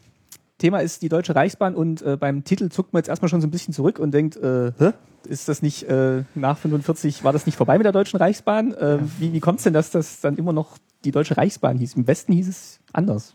Thema 0.63 0.79
ist 0.79 1.03
die 1.03 1.09
Deutsche 1.09 1.35
Reichsbahn 1.35 1.75
und 1.75 2.03
äh, 2.03 2.17
beim 2.17 2.45
Titel 2.45 2.69
zuckt 2.69 2.93
man 2.93 3.01
jetzt 3.01 3.09
erstmal 3.09 3.29
schon 3.29 3.41
so 3.41 3.49
ein 3.49 3.51
bisschen 3.51 3.75
zurück 3.75 3.99
und 3.99 4.15
denkt, 4.15 4.37
äh, 4.37 4.71
Hä? 4.79 4.93
ist 5.27 5.49
das 5.49 5.61
nicht 5.61 5.83
äh, 5.85 6.23
nach 6.37 6.57
45, 6.57 7.25
war 7.25 7.33
das 7.33 7.47
nicht 7.47 7.57
vorbei 7.57 7.79
mit 7.79 7.85
der 7.85 7.93
Deutschen 7.93 8.17
Reichsbahn? 8.17 8.73
Äh, 8.73 8.99
wie 9.19 9.33
wie 9.33 9.41
kommt 9.41 9.59
es 9.59 9.65
denn, 9.65 9.73
dass 9.73 9.91
das 9.91 10.21
dann 10.21 10.37
immer 10.37 10.53
noch 10.53 10.79
die 11.05 11.11
Deutsche 11.11 11.37
Reichsbahn 11.37 11.79
hieß? 11.79 11.95
Im 11.95 12.07
Westen 12.07 12.33
hieß 12.33 12.49
es 12.49 12.81
anders. 12.93 13.35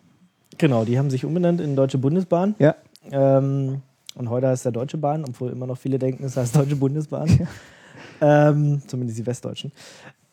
Genau, 0.57 0.86
die 0.86 0.98
haben 0.98 1.10
sich 1.10 1.25
umbenannt 1.25 1.60
in 1.60 1.75
Deutsche 1.75 1.98
Bundesbahn. 1.98 2.55
Ja. 2.60 2.75
Ähm, 3.12 3.81
und 4.15 4.29
heute 4.29 4.48
heißt 4.48 4.60
es 4.60 4.63
der 4.63 4.72
Deutsche 4.72 4.98
Bahn, 4.98 5.25
obwohl 5.27 5.51
immer 5.51 5.67
noch 5.67 5.77
viele 5.77 6.00
denken, 6.00 6.24
es 6.24 6.38
heißt 6.38 6.55
Deutsche 6.55 6.77
Bundesbahn. 6.77 7.48
ähm, 8.22 8.81
zumindest 8.88 9.19
die 9.19 9.25
Westdeutschen. 9.25 9.74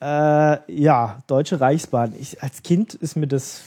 Äh, 0.00 0.58
ja, 0.72 1.22
Deutsche 1.26 1.60
Reichsbahn. 1.60 2.14
Ich, 2.20 2.40
als 2.40 2.62
Kind 2.62 2.94
ist 2.94 3.16
mir 3.16 3.26
das 3.26 3.62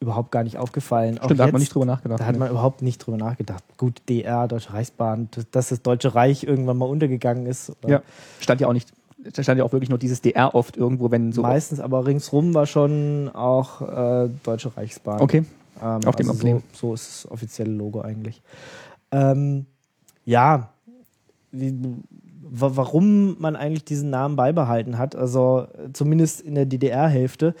überhaupt 0.00 0.30
gar 0.30 0.42
nicht 0.42 0.56
aufgefallen. 0.56 1.16
Stimmt, 1.16 1.32
Auch 1.32 1.36
da 1.36 1.44
hat 1.44 1.52
man 1.52 1.60
nicht 1.60 1.74
drüber 1.74 1.84
nachgedacht. 1.84 2.20
Da 2.20 2.26
hat 2.26 2.38
man 2.38 2.50
überhaupt 2.50 2.82
nicht 2.82 2.98
drüber 2.98 3.18
nachgedacht. 3.18 3.62
Gut, 3.76 4.00
DR, 4.08 4.48
Deutsche 4.48 4.72
Reichsbahn, 4.72 5.28
dass 5.50 5.68
das 5.68 5.82
Deutsche 5.82 6.14
Reich 6.14 6.42
irgendwann 6.44 6.78
mal 6.78 6.86
untergegangen 6.86 7.46
ist. 7.46 7.70
Oder? 7.82 7.88
Ja, 7.88 8.02
stand 8.40 8.60
ja 8.62 8.68
auch 8.68 8.72
nicht. 8.72 8.92
Da 9.18 9.42
stand 9.42 9.58
ja 9.58 9.64
auch 9.64 9.72
wirklich 9.72 9.90
nur 9.90 9.98
dieses 9.98 10.22
DR 10.22 10.54
oft 10.54 10.78
irgendwo, 10.78 11.10
wenn 11.10 11.32
so. 11.32 11.42
Meistens, 11.42 11.78
aber 11.78 12.06
ringsrum 12.06 12.54
war 12.54 12.64
schon 12.64 13.28
auch 13.28 13.82
äh, 13.82 14.30
Deutsche 14.42 14.74
Reichsbahn. 14.74 15.20
Okay. 15.20 15.44
Ähm, 15.82 16.00
Auf 16.06 16.16
dem 16.16 16.30
also 16.30 16.46
so, 16.46 16.62
so 16.72 16.94
ist 16.94 17.24
das 17.24 17.30
offizielle 17.30 17.70
Logo 17.70 18.00
eigentlich. 18.00 18.40
Ähm, 19.12 19.66
ja, 20.24 20.70
wie, 21.52 21.74
warum 22.50 23.40
man 23.40 23.56
eigentlich 23.56 23.84
diesen 23.84 24.10
Namen 24.10 24.36
beibehalten 24.36 24.98
hat, 24.98 25.14
also 25.14 25.66
zumindest 25.92 26.40
in 26.40 26.54
der 26.54 26.66
DDR-Hälfte. 26.66 27.54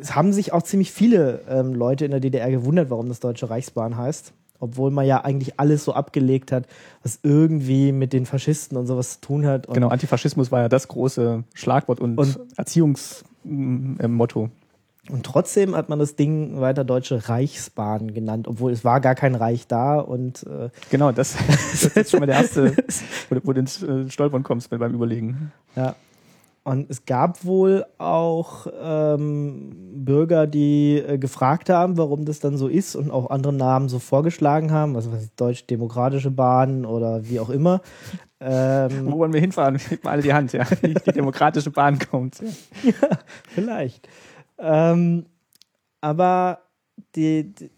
es 0.00 0.14
haben 0.14 0.32
sich 0.32 0.52
auch 0.52 0.62
ziemlich 0.62 0.90
viele 0.90 1.40
ähm, 1.48 1.74
Leute 1.74 2.04
in 2.04 2.10
der 2.10 2.20
DDR 2.20 2.50
gewundert, 2.50 2.90
warum 2.90 3.08
das 3.08 3.20
Deutsche 3.20 3.48
Reichsbahn 3.48 3.96
heißt. 3.96 4.32
Obwohl 4.62 4.90
man 4.90 5.06
ja 5.06 5.24
eigentlich 5.24 5.58
alles 5.58 5.84
so 5.84 5.94
abgelegt 5.94 6.52
hat, 6.52 6.66
was 7.02 7.20
irgendwie 7.22 7.92
mit 7.92 8.12
den 8.12 8.26
Faschisten 8.26 8.76
und 8.76 8.86
sowas 8.86 9.14
zu 9.14 9.20
tun 9.22 9.46
hat. 9.46 9.66
Und 9.66 9.72
genau, 9.72 9.88
Antifaschismus 9.88 10.52
war 10.52 10.60
ja 10.60 10.68
das 10.68 10.86
große 10.88 11.44
Schlagwort 11.54 11.98
und, 11.98 12.18
und 12.18 12.38
Erziehungsmotto. 12.58 14.50
Und 15.10 15.24
trotzdem 15.24 15.76
hat 15.76 15.88
man 15.88 15.98
das 15.98 16.16
Ding 16.16 16.60
weiter 16.60 16.84
Deutsche 16.84 17.28
Reichsbahn 17.28 18.14
genannt, 18.14 18.46
obwohl 18.48 18.72
es 18.72 18.84
war 18.84 19.00
gar 19.00 19.14
kein 19.14 19.34
Reich 19.34 19.66
da 19.66 19.98
und 19.98 20.44
äh 20.46 20.70
genau, 20.90 21.12
das, 21.12 21.36
das 21.72 21.84
ist 21.84 22.10
schon 22.10 22.20
mal 22.20 22.26
der 22.26 22.36
erste, 22.36 22.76
wo, 23.28 23.36
wo 23.42 23.52
du 23.52 23.60
ins 23.60 23.82
äh, 23.82 24.08
Stolpern 24.08 24.42
kommst 24.42 24.70
beim 24.70 24.94
Überlegen. 24.94 25.52
Ja. 25.74 25.94
Und 26.62 26.90
es 26.90 27.06
gab 27.06 27.44
wohl 27.44 27.86
auch 27.96 28.66
ähm, 28.80 29.72
Bürger, 29.94 30.46
die 30.46 30.98
äh, 30.98 31.16
gefragt 31.16 31.70
haben, 31.70 31.96
warum 31.96 32.26
das 32.26 32.38
dann 32.38 32.58
so 32.58 32.68
ist 32.68 32.96
und 32.96 33.10
auch 33.10 33.30
andere 33.30 33.54
Namen 33.54 33.88
so 33.88 33.98
vorgeschlagen 33.98 34.70
haben, 34.70 34.94
also 34.94 35.10
Deutsch-Demokratische 35.36 36.30
Bahn 36.30 36.84
oder 36.84 37.26
wie 37.28 37.40
auch 37.40 37.48
immer. 37.48 37.80
Ähm, 38.40 39.06
Wo 39.10 39.18
wollen 39.18 39.32
wir 39.32 39.40
hinfahren? 39.40 39.78
Gib 39.88 40.04
mal 40.04 40.12
alle 40.12 40.22
die 40.22 40.32
Hand, 40.32 40.52
ja. 40.52 40.64
Die, 40.82 40.94
die 40.94 41.12
Demokratische 41.12 41.70
Bahn 41.70 41.98
kommt. 41.98 42.40
ja, 42.82 43.18
vielleicht. 43.48 44.08
Ähm, 44.60 45.26
aber 46.00 46.58
die, 47.16 47.52
die, 47.52 47.70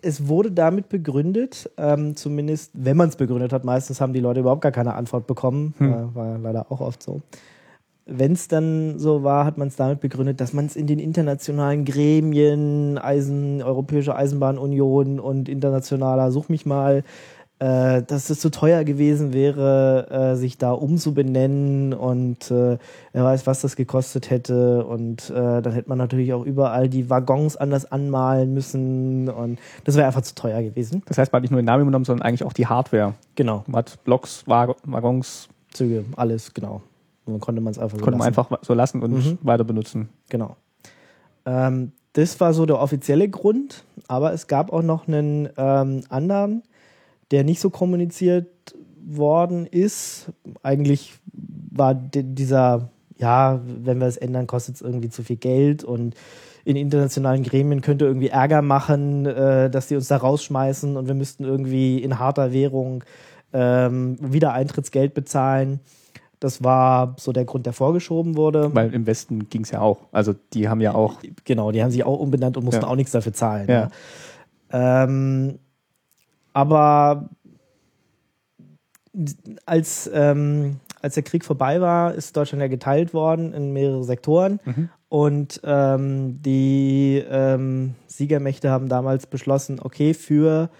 es 0.00 0.28
wurde 0.28 0.52
damit 0.52 0.88
begründet, 0.88 1.70
ähm, 1.76 2.16
zumindest 2.16 2.70
wenn 2.74 2.96
man 2.96 3.08
es 3.08 3.16
begründet 3.16 3.52
hat, 3.52 3.64
meistens 3.64 4.00
haben 4.00 4.12
die 4.12 4.20
Leute 4.20 4.40
überhaupt 4.40 4.62
gar 4.62 4.72
keine 4.72 4.94
Antwort 4.94 5.26
bekommen, 5.26 5.74
hm. 5.78 5.92
äh, 5.92 6.14
war 6.14 6.38
leider 6.38 6.70
auch 6.70 6.80
oft 6.80 7.02
so. 7.02 7.20
Wenn 8.04 8.32
es 8.32 8.48
dann 8.48 8.98
so 8.98 9.22
war, 9.22 9.44
hat 9.44 9.58
man 9.58 9.68
es 9.68 9.76
damit 9.76 10.00
begründet, 10.00 10.40
dass 10.40 10.52
man 10.52 10.66
es 10.66 10.74
in 10.74 10.88
den 10.88 10.98
internationalen 10.98 11.84
Gremien, 11.84 12.98
Eisen, 12.98 13.62
Europäische 13.62 14.16
Eisenbahnunion 14.16 15.20
und 15.20 15.48
internationaler 15.48 16.32
Such 16.32 16.48
mich 16.48 16.66
mal 16.66 17.04
äh, 17.62 18.02
dass 18.02 18.28
es 18.28 18.40
zu 18.40 18.50
teuer 18.50 18.82
gewesen 18.82 19.32
wäre, 19.32 20.08
äh, 20.10 20.36
sich 20.36 20.58
da 20.58 20.72
umzubenennen 20.72 21.94
und 21.94 22.50
äh, 22.50 22.76
wer 23.12 23.24
weiß, 23.24 23.46
was 23.46 23.60
das 23.60 23.76
gekostet 23.76 24.30
hätte. 24.30 24.84
Und 24.84 25.30
äh, 25.30 25.62
dann 25.62 25.72
hätte 25.72 25.88
man 25.88 25.96
natürlich 25.96 26.32
auch 26.32 26.44
überall 26.44 26.88
die 26.88 27.08
Waggons 27.08 27.56
anders 27.56 27.90
anmalen 27.92 28.52
müssen 28.52 29.28
und 29.28 29.60
das 29.84 29.94
wäre 29.94 30.08
einfach 30.08 30.22
zu 30.22 30.34
teuer 30.34 30.60
gewesen. 30.60 31.02
Das 31.06 31.18
heißt, 31.18 31.30
man 31.30 31.38
hat 31.38 31.42
nicht 31.42 31.52
nur 31.52 31.60
den 31.60 31.66
Namen 31.66 31.84
genommen, 31.84 32.04
sondern 32.04 32.26
eigentlich 32.26 32.42
auch 32.42 32.52
die 32.52 32.66
Hardware. 32.66 33.14
Genau. 33.36 33.62
Man 33.68 33.78
hat 33.78 34.02
Blocks, 34.02 34.42
Waggons. 34.48 35.48
Züge, 35.72 36.04
alles, 36.16 36.52
genau. 36.54 36.82
Und 37.26 37.34
dann 37.34 37.40
konnte 37.40 37.60
man 37.60 37.70
es 37.70 37.78
einfach 37.78 37.96
so 37.96 38.04
konnte 38.04 38.18
lassen. 38.18 38.34
man 38.34 38.46
einfach 38.48 38.58
so 38.62 38.74
lassen 38.74 39.02
und 39.02 39.12
mhm. 39.12 39.38
weiter 39.42 39.62
benutzen. 39.62 40.08
Genau. 40.30 40.56
Ähm, 41.46 41.92
das 42.14 42.40
war 42.40 42.54
so 42.54 42.66
der 42.66 42.80
offizielle 42.80 43.28
Grund, 43.28 43.84
aber 44.08 44.32
es 44.32 44.48
gab 44.48 44.72
auch 44.72 44.82
noch 44.82 45.06
einen 45.06 45.48
ähm, 45.56 46.02
anderen, 46.08 46.64
der 47.32 47.44
nicht 47.44 47.60
so 47.60 47.70
kommuniziert 47.70 48.46
worden 49.04 49.66
ist. 49.66 50.30
Eigentlich 50.62 51.14
war 51.70 51.94
dieser, 51.94 52.90
ja, 53.16 53.60
wenn 53.64 53.98
wir 53.98 54.06
es 54.06 54.16
ändern, 54.16 54.46
kostet 54.46 54.76
es 54.76 54.82
irgendwie 54.82 55.08
zu 55.08 55.22
viel 55.22 55.36
Geld 55.36 55.82
und 55.82 56.14
in 56.64 56.76
internationalen 56.76 57.42
Gremien 57.42 57.80
könnte 57.80 58.04
irgendwie 58.04 58.28
Ärger 58.28 58.62
machen, 58.62 59.26
äh, 59.26 59.68
dass 59.68 59.88
die 59.88 59.96
uns 59.96 60.08
da 60.08 60.18
rausschmeißen 60.18 60.96
und 60.96 61.08
wir 61.08 61.14
müssten 61.14 61.44
irgendwie 61.44 61.98
in 61.98 62.20
harter 62.20 62.52
Währung 62.52 63.02
ähm, 63.52 64.16
wieder 64.20 64.52
Eintrittsgeld 64.52 65.14
bezahlen. 65.14 65.80
Das 66.38 66.62
war 66.62 67.14
so 67.18 67.32
der 67.32 67.44
Grund, 67.44 67.66
der 67.66 67.72
vorgeschoben 67.72 68.36
wurde. 68.36 68.74
Weil 68.74 68.92
im 68.94 69.06
Westen 69.06 69.48
ging 69.48 69.62
es 69.62 69.70
ja 69.70 69.80
auch. 69.80 69.98
Also 70.12 70.34
die 70.52 70.68
haben 70.68 70.80
ja 70.80 70.94
auch. 70.94 71.20
Genau, 71.44 71.70
die 71.70 71.82
haben 71.82 71.90
sich 71.90 72.04
auch 72.04 72.18
umbenannt 72.18 72.56
und 72.56 72.64
mussten 72.64 72.82
ja. 72.82 72.88
auch 72.88 72.96
nichts 72.96 73.12
dafür 73.12 73.32
zahlen. 73.32 73.68
Ja. 73.68 73.90
ja. 74.72 75.04
Ähm, 75.04 75.58
aber 76.52 77.28
als, 79.66 80.10
ähm, 80.12 80.80
als 81.00 81.14
der 81.14 81.22
Krieg 81.22 81.44
vorbei 81.44 81.80
war, 81.80 82.14
ist 82.14 82.36
Deutschland 82.36 82.62
ja 82.62 82.68
geteilt 82.68 83.12
worden 83.14 83.52
in 83.52 83.72
mehrere 83.72 84.04
Sektoren. 84.04 84.60
Mhm. 84.64 84.88
Und 85.08 85.60
ähm, 85.64 86.40
die 86.42 87.22
ähm, 87.28 87.94
Siegermächte 88.06 88.70
haben 88.70 88.88
damals 88.88 89.26
beschlossen, 89.26 89.78
okay, 89.82 90.14
für, 90.14 90.70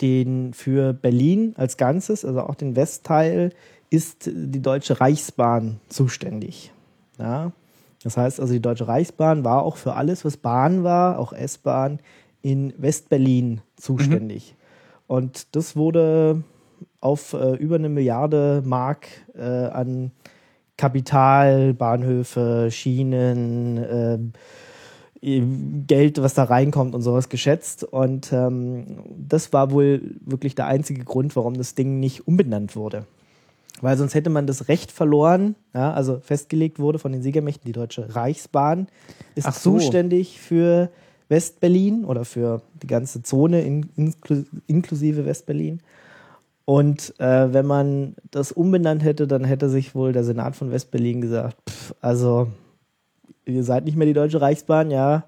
den, 0.00 0.54
für 0.54 0.92
Berlin 0.92 1.54
als 1.56 1.76
Ganzes, 1.76 2.24
also 2.24 2.40
auch 2.40 2.56
den 2.56 2.74
Westteil, 2.74 3.52
ist 3.90 4.28
die 4.32 4.60
Deutsche 4.60 5.00
Reichsbahn 5.00 5.80
zuständig. 5.88 6.72
Ja? 7.18 7.52
Das 8.02 8.16
heißt 8.16 8.40
also, 8.40 8.52
die 8.52 8.62
Deutsche 8.62 8.88
Reichsbahn 8.88 9.44
war 9.44 9.62
auch 9.62 9.76
für 9.76 9.94
alles, 9.94 10.24
was 10.24 10.36
Bahn 10.36 10.84
war, 10.84 11.18
auch 11.18 11.32
S-Bahn, 11.32 12.00
in 12.42 12.72
Westberlin 12.76 13.60
zuständig. 13.76 14.54
Mhm. 14.54 14.57
Und 15.08 15.56
das 15.56 15.74
wurde 15.74 16.44
auf 17.00 17.32
äh, 17.32 17.54
über 17.56 17.74
eine 17.74 17.88
Milliarde 17.88 18.62
Mark 18.64 19.08
äh, 19.34 19.42
an 19.42 20.12
Kapital, 20.76 21.74
Bahnhöfe, 21.74 22.68
Schienen, 22.70 23.78
äh, 23.78 24.18
Geld, 25.88 26.22
was 26.22 26.34
da 26.34 26.44
reinkommt 26.44 26.94
und 26.94 27.02
sowas 27.02 27.28
geschätzt. 27.28 27.82
Und 27.82 28.32
ähm, 28.32 29.00
das 29.16 29.52
war 29.52 29.72
wohl 29.72 30.14
wirklich 30.20 30.54
der 30.54 30.66
einzige 30.66 31.04
Grund, 31.04 31.34
warum 31.34 31.54
das 31.54 31.74
Ding 31.74 31.98
nicht 31.98 32.28
umbenannt 32.28 32.76
wurde. 32.76 33.04
Weil 33.80 33.96
sonst 33.96 34.14
hätte 34.14 34.30
man 34.30 34.46
das 34.46 34.68
Recht 34.68 34.92
verloren, 34.92 35.56
ja, 35.74 35.92
also 35.92 36.20
festgelegt 36.20 36.78
wurde 36.78 36.98
von 36.98 37.12
den 37.12 37.22
Siegermächten, 37.22 37.66
die 37.66 37.72
Deutsche 37.72 38.14
Reichsbahn 38.14 38.88
ist 39.34 39.52
so. 39.62 39.72
zuständig 39.72 40.40
für 40.40 40.90
Westberlin 41.28 42.04
oder 42.04 42.24
für 42.24 42.62
die 42.82 42.86
ganze 42.86 43.22
Zone 43.22 43.62
in, 43.62 43.90
inklu 43.96 44.44
inklusive 44.66 45.26
Westberlin. 45.26 45.80
Und 46.64 47.18
äh, 47.18 47.52
wenn 47.52 47.66
man 47.66 48.14
das 48.30 48.52
umbenannt 48.52 49.02
hätte, 49.02 49.26
dann 49.26 49.44
hätte 49.44 49.68
sich 49.70 49.94
wohl 49.94 50.12
der 50.12 50.24
Senat 50.24 50.54
von 50.54 50.70
Westberlin 50.70 51.20
gesagt, 51.20 51.56
pff, 51.68 51.94
also 52.00 52.48
ihr 53.46 53.64
seid 53.64 53.84
nicht 53.84 53.96
mehr 53.96 54.06
die 54.06 54.12
Deutsche 54.12 54.40
Reichsbahn, 54.40 54.90
ja, 54.90 55.24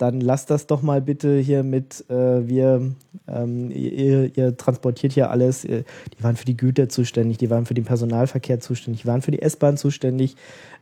dann 0.00 0.20
lasst 0.20 0.50
das 0.50 0.66
doch 0.66 0.82
mal 0.82 1.00
bitte 1.00 1.38
hier 1.38 1.62
mit, 1.62 2.08
äh, 2.08 2.48
wir, 2.48 2.92
ähm, 3.28 3.70
ihr, 3.70 4.36
ihr, 4.36 4.56
transportiert 4.56 5.12
hier 5.12 5.30
alles. 5.30 5.62
Die 5.62 5.84
waren 6.20 6.36
für 6.36 6.44
die 6.44 6.56
Güter 6.56 6.88
zuständig, 6.88 7.38
die 7.38 7.50
waren 7.50 7.66
für 7.66 7.74
den 7.74 7.84
Personalverkehr 7.84 8.60
zuständig, 8.60 9.02
die 9.02 9.08
waren 9.08 9.22
für 9.22 9.30
die 9.30 9.42
S-Bahn 9.42 9.76
zuständig. 9.76 10.36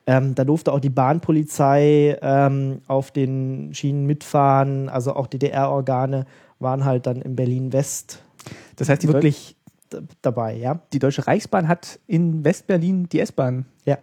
Ähm, 0.06 0.34
da 0.34 0.44
durfte 0.44 0.72
auch 0.72 0.80
die 0.80 0.90
Bahnpolizei 0.90 2.16
ähm, 2.22 2.80
auf 2.86 3.10
den 3.10 3.74
Schienen 3.74 4.06
mitfahren, 4.06 4.88
also 4.88 5.14
auch 5.14 5.26
DDR-Organe 5.26 6.24
waren 6.60 6.84
halt 6.84 7.06
dann 7.06 7.20
in 7.20 7.36
Berlin-West. 7.36 8.22
Das 8.76 8.88
heißt, 8.88 9.02
die 9.02 9.08
wirklich 9.08 9.56
dabei, 10.22 10.56
ja. 10.56 10.80
Die 10.92 10.98
Deutsche 10.98 11.26
Reichsbahn 11.26 11.68
hat 11.68 11.98
in 12.06 12.44
Westberlin 12.44 13.08
die 13.08 13.20
S-Bahn 13.20 13.66
ja. 13.84 13.98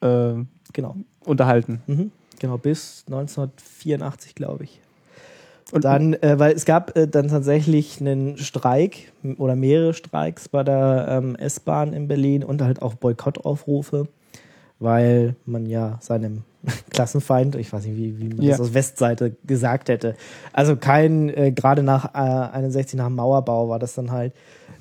äh, 0.00 0.44
genau. 0.72 0.96
unterhalten. 1.24 1.82
Mhm. 1.86 2.10
Genau, 2.38 2.58
bis 2.58 3.04
1984, 3.06 4.34
glaube 4.34 4.64
ich. 4.64 4.80
Und 5.70 5.84
dann, 5.84 6.14
äh, 6.14 6.38
weil 6.38 6.54
es 6.54 6.64
gab 6.64 6.96
äh, 6.96 7.06
dann 7.06 7.28
tatsächlich 7.28 8.00
einen 8.00 8.38
Streik 8.38 9.12
oder 9.36 9.54
mehrere 9.54 9.92
Streiks 9.92 10.48
bei 10.48 10.62
der 10.62 11.06
ähm, 11.10 11.36
S-Bahn 11.36 11.92
in 11.92 12.08
Berlin 12.08 12.42
und 12.42 12.62
halt 12.62 12.80
auch 12.80 12.94
Boykottaufrufe, 12.94 14.08
weil 14.78 15.36
man 15.44 15.66
ja 15.66 15.98
seinem 16.00 16.44
Klassenfeind, 16.90 17.54
ich 17.56 17.70
weiß 17.70 17.84
nicht, 17.84 17.96
wie, 17.96 18.18
wie 18.18 18.28
man 18.28 18.42
ja. 18.42 18.52
das 18.52 18.60
aus 18.60 18.74
Westseite 18.74 19.36
gesagt 19.46 19.90
hätte. 19.90 20.14
Also 20.54 20.76
kein, 20.76 21.28
äh, 21.28 21.52
gerade 21.52 21.82
nach 21.82 22.14
äh, 22.14 22.56
61 22.56 22.96
nach 22.96 23.06
dem 23.06 23.16
Mauerbau 23.16 23.68
war 23.68 23.78
das 23.78 23.94
dann 23.94 24.10
halt, 24.10 24.32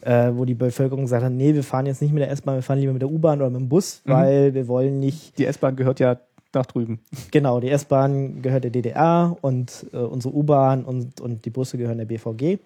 äh, 0.01 0.31
wo 0.33 0.45
die 0.45 0.53
Bevölkerung 0.53 1.03
gesagt 1.03 1.23
hat, 1.23 1.33
nee, 1.33 1.53
wir 1.53 1.63
fahren 1.63 1.85
jetzt 1.85 2.01
nicht 2.01 2.13
mit 2.13 2.23
der 2.23 2.31
S-Bahn, 2.31 2.55
wir 2.55 2.63
fahren 2.63 2.79
lieber 2.79 2.93
mit 2.93 3.01
der 3.01 3.11
U-Bahn 3.11 3.41
oder 3.41 3.49
mit 3.49 3.59
dem 3.59 3.69
Bus, 3.69 4.01
mhm. 4.05 4.11
weil 4.11 4.53
wir 4.53 4.69
wollen 4.69 4.99
nicht. 4.99 5.37
Die 5.37 5.45
S-Bahn 5.45 5.75
gehört 5.75 5.99
ja 5.99 6.17
nach 6.57 6.65
drüben. 6.65 6.99
Genau, 7.31 7.59
die 7.59 7.69
S-Bahn 7.69 8.41
gehört 8.41 8.63
der 8.63 8.71
DDR 8.71 9.37
und 9.41 9.85
äh, 9.93 9.97
unsere 9.97 10.35
U-Bahn 10.35 10.83
und, 10.83 11.21
und 11.21 11.45
die 11.45 11.49
Busse 11.49 11.77
gehören 11.77 11.97
der 11.97 12.05
BVG. 12.05 12.59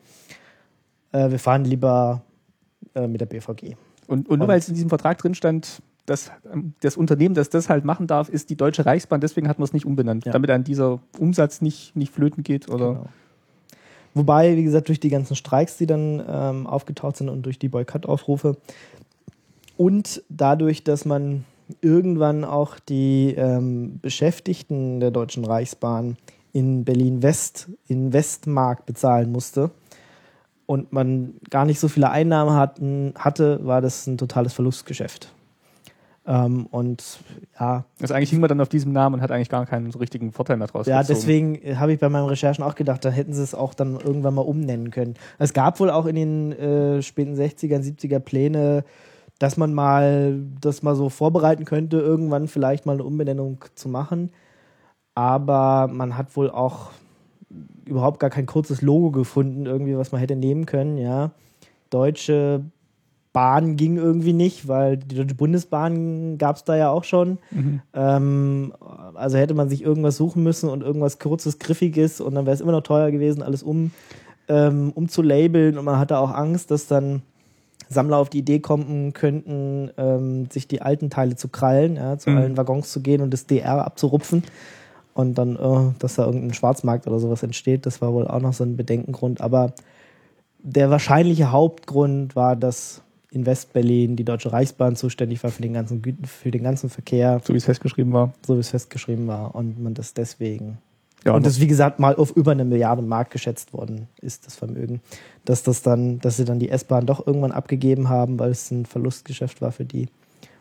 Äh, 1.12 1.32
wir 1.32 1.39
fahren 1.39 1.65
lieber 1.65 2.21
äh, 2.95 3.08
mit 3.08 3.21
der 3.21 3.25
BVG. 3.25 3.75
Und, 4.08 4.30
und 4.30 4.39
nur 4.39 4.47
weil 4.47 4.60
es 4.60 4.67
in 4.67 4.75
diesem 4.75 4.89
Vertrag 4.89 5.17
drin 5.17 5.36
stand, 5.36 5.82
dass 6.06 6.32
ähm, 6.51 6.73
das 6.82 6.97
Unternehmen, 6.97 7.36
das 7.36 7.49
das 7.49 7.69
halt 7.69 7.86
machen 7.86 8.08
darf, 8.08 8.30
ist 8.30 8.49
die 8.49 8.56
Deutsche 8.56 8.86
Reichsbahn, 8.86 9.21
deswegen 9.21 9.47
hat 9.47 9.60
man 9.60 9.65
es 9.65 9.73
nicht 9.73 9.86
umbenannt, 9.86 10.25
ja. 10.25 10.32
damit 10.32 10.49
dann 10.49 10.63
dieser 10.63 10.99
Umsatz 11.17 11.62
nicht, 11.62 11.95
nicht 11.95 12.13
flöten 12.13 12.43
geht 12.43 12.69
oder. 12.69 12.93
Genau. 12.93 13.06
Wobei, 14.13 14.58
wie 14.58 14.63
gesagt, 14.63 14.89
durch 14.89 14.99
die 14.99 15.08
ganzen 15.08 15.38
Streiks, 15.38 15.77
die 15.77 15.86
dann 15.86 16.21
ähm, 16.27 16.67
aufgetaucht 16.67 17.15
sind 17.15 17.30
und 17.30 17.43
durch 17.43 17.60
die 17.60 17.69
Boykottaufrufe 17.69 18.58
und 19.77 20.21
dadurch, 20.27 20.84
dass 20.84 21.06
man 21.06 21.45
irgendwann 21.82 22.44
auch 22.44 22.80
die 22.80 23.34
ähm, 23.38 24.00
Beschäftigten 24.02 25.00
der 25.00 25.12
Deutschen 25.12 25.46
Reichsbahn 25.46 26.18
in 26.54 26.84
Berlin-West, 26.84 27.70
in 27.88 28.14
Westmark 28.14 28.86
bezahlen 28.86 29.32
musste 29.32 29.72
und 30.66 30.94
man 30.94 31.36
gar 31.50 31.66
nicht 31.66 31.80
so 31.80 31.88
viele 31.88 32.10
Einnahmen 32.10 32.54
hatten, 32.56 33.14
hatte, 33.18 33.66
war 33.66 33.82
das 33.82 34.08
ein 34.08 34.18
totales 34.18 34.54
Verlustgeschäft. 34.54 35.34
Ähm, 36.28 36.68
und 36.68 37.20
ja. 37.60 37.84
Also 38.00 38.14
eigentlich 38.14 38.30
hing 38.30 38.40
man 38.40 38.48
dann 38.48 38.62
auf 38.62 38.70
diesem 38.70 38.94
Namen 38.94 39.16
und 39.16 39.22
hat 39.22 39.32
eigentlich 39.32 39.50
gar 39.50 39.66
keinen 39.66 39.92
so 39.92 40.00
richtigen 40.00 40.32
Vorteil 40.32 40.58
mehr 40.58 40.68
draus. 40.68 40.86
Ja, 40.86 41.04
deswegen 41.04 41.60
habe 41.80 41.94
ich 41.94 42.00
bei 42.00 42.10
meinen 42.10 42.28
Recherchen 42.28 42.64
auch 42.64 42.76
gedacht, 42.76 43.04
da 43.04 43.10
hätten 43.10 43.34
sie 43.34 43.42
es 43.42 43.56
auch 43.56 43.74
dann 43.74 44.00
irgendwann 44.00 44.36
mal 44.36 44.42
umnennen 44.42 44.92
können. 44.92 45.16
Es 45.40 45.54
gab 45.54 45.80
wohl 45.80 45.90
auch 45.90 46.06
in 46.06 46.16
den 46.16 46.52
äh, 46.52 47.02
späten 47.02 47.36
60er, 47.36 47.80
70er 47.80 48.20
Pläne, 48.20 48.84
dass 49.41 49.58
man 49.58 49.73
mal 49.73 50.39
das 50.62 50.84
mal 50.84 50.95
so 50.95 51.10
vorbereiten 51.10 51.65
könnte, 51.65 51.97
irgendwann 51.97 52.47
vielleicht 52.47 52.86
mal 52.86 52.93
eine 52.93 53.04
Umbenennung 53.04 53.65
zu 53.73 53.89
machen. 53.89 54.30
Aber 55.15 55.89
man 55.91 56.15
hat 56.15 56.36
wohl 56.38 56.51
auch 56.51 56.91
überhaupt 57.86 58.19
gar 58.19 58.30
kein 58.30 58.45
kurzes 58.45 58.84
Logo 58.84 59.10
gefunden, 59.10 59.65
irgendwie, 59.65 59.97
was 59.97 60.12
man 60.12 60.21
hätte 60.21 60.36
nehmen 60.36 60.67
können, 60.67 60.97
ja. 60.99 61.32
Deutsche 61.89 62.65
Bahn 63.34 63.77
ging 63.77 63.97
irgendwie 63.97 64.34
nicht, 64.34 64.67
weil 64.67 64.97
die 64.97 65.15
Deutsche 65.15 65.34
Bundesbahn 65.34 66.38
gab 66.38 66.58
es 66.58 66.63
da 66.63 66.75
ja 66.75 66.91
auch 66.91 67.04
schon. 67.04 67.39
Mhm. 67.49 67.82
Ähm, 67.95 68.73
also 69.15 69.39
hätte 69.39 69.56
man 69.56 69.69
sich 69.69 69.82
irgendwas 69.84 70.17
suchen 70.17 70.43
müssen 70.43 70.69
und 70.69 70.84
irgendwas 70.84 71.17
kurzes, 71.17 71.58
griffiges 71.58 72.21
und 72.21 72.36
dann 72.36 72.45
wäre 72.45 72.54
es 72.54 72.62
immer 72.62 72.73
noch 72.73 72.84
teuer 72.84 73.10
gewesen, 73.10 73.41
alles 73.41 73.63
um, 73.63 73.89
ähm, 74.47 74.91
umzulabeln 74.91 75.80
und 75.80 75.86
man 75.86 75.97
hatte 75.97 76.19
auch 76.19 76.32
Angst, 76.32 76.69
dass 76.69 76.86
dann 76.86 77.23
Sammler 77.91 78.17
auf 78.17 78.30
die 78.30 78.39
Idee 78.39 78.60
kommen 78.60 79.13
könnten, 79.13 79.91
ähm, 79.97 80.49
sich 80.49 80.67
die 80.67 80.82
alten 80.82 81.10
Teile 81.10 81.36
zu 81.36 81.49
krallen, 81.49 81.95
ja, 81.95 82.17
zu 82.17 82.30
mhm. 82.30 82.38
allen 82.38 82.58
Waggons 82.58 82.91
zu 82.91 83.01
gehen 83.01 83.21
und 83.21 83.32
das 83.32 83.45
DR 83.45 83.86
abzurupfen 83.86 84.43
und 85.13 85.38
dann, 85.38 85.56
äh, 85.56 85.93
dass 85.99 86.15
da 86.15 86.25
irgendein 86.25 86.54
Schwarzmarkt 86.54 87.08
oder 87.08 87.19
sowas 87.19 87.43
entsteht. 87.43 87.86
Das 87.86 88.01
war 88.01 88.13
wohl 88.13 88.27
auch 88.27 88.41
noch 88.41 88.54
so 88.54 88.63
ein 88.63 88.77
Bedenkengrund. 88.77 89.41
Aber 89.41 89.73
der 90.60 90.89
wahrscheinliche 90.89 91.51
Hauptgrund 91.51 92.36
war, 92.36 92.56
dass 92.56 93.01
in 93.30 93.45
Westberlin 93.45 94.15
die 94.15 94.25
Deutsche 94.25 94.51
Reichsbahn 94.51 94.95
zuständig 94.95 95.43
war 95.43 95.51
für 95.51 95.62
den 95.62 95.73
ganzen, 95.73 96.01
für 96.25 96.51
den 96.51 96.63
ganzen 96.63 96.89
Verkehr. 96.89 97.41
So 97.43 97.54
wie 97.54 97.58
es 97.58 97.65
festgeschrieben 97.65 98.13
war. 98.13 98.34
So 98.45 98.56
wie 98.56 98.60
es 98.60 98.69
festgeschrieben 98.69 99.27
war 99.27 99.56
und 99.56 99.82
man 99.82 99.93
das 99.93 100.13
deswegen 100.13 100.80
ja, 101.25 101.34
und 101.34 101.45
das, 101.45 101.60
wie 101.60 101.67
gesagt, 101.67 101.99
mal 101.99 102.15
auf 102.15 102.32
über 102.32 102.51
eine 102.51 102.65
Milliarde 102.65 103.04
Mark 103.04 103.30
geschätzt 103.30 103.73
worden 103.73 104.08
ist, 104.21 104.47
das 104.47 104.56
Vermögen. 104.56 105.01
Dass 105.45 105.63
das 105.63 105.82
dann, 105.82 106.19
dass 106.19 106.38
sie 106.38 106.45
dann 106.45 106.60
die 106.60 106.69
S-Bahn 106.69 107.06
doch 107.06 107.25
irgendwann 107.25 107.51
abgegeben 107.51 108.10
haben, 108.10 108.39
weil 108.39 108.51
es 108.51 108.69
ein 108.71 108.86
Verlustgeschäft 108.86 109.62
war 109.62 109.71
für 109.71 109.86
die. 109.86 110.08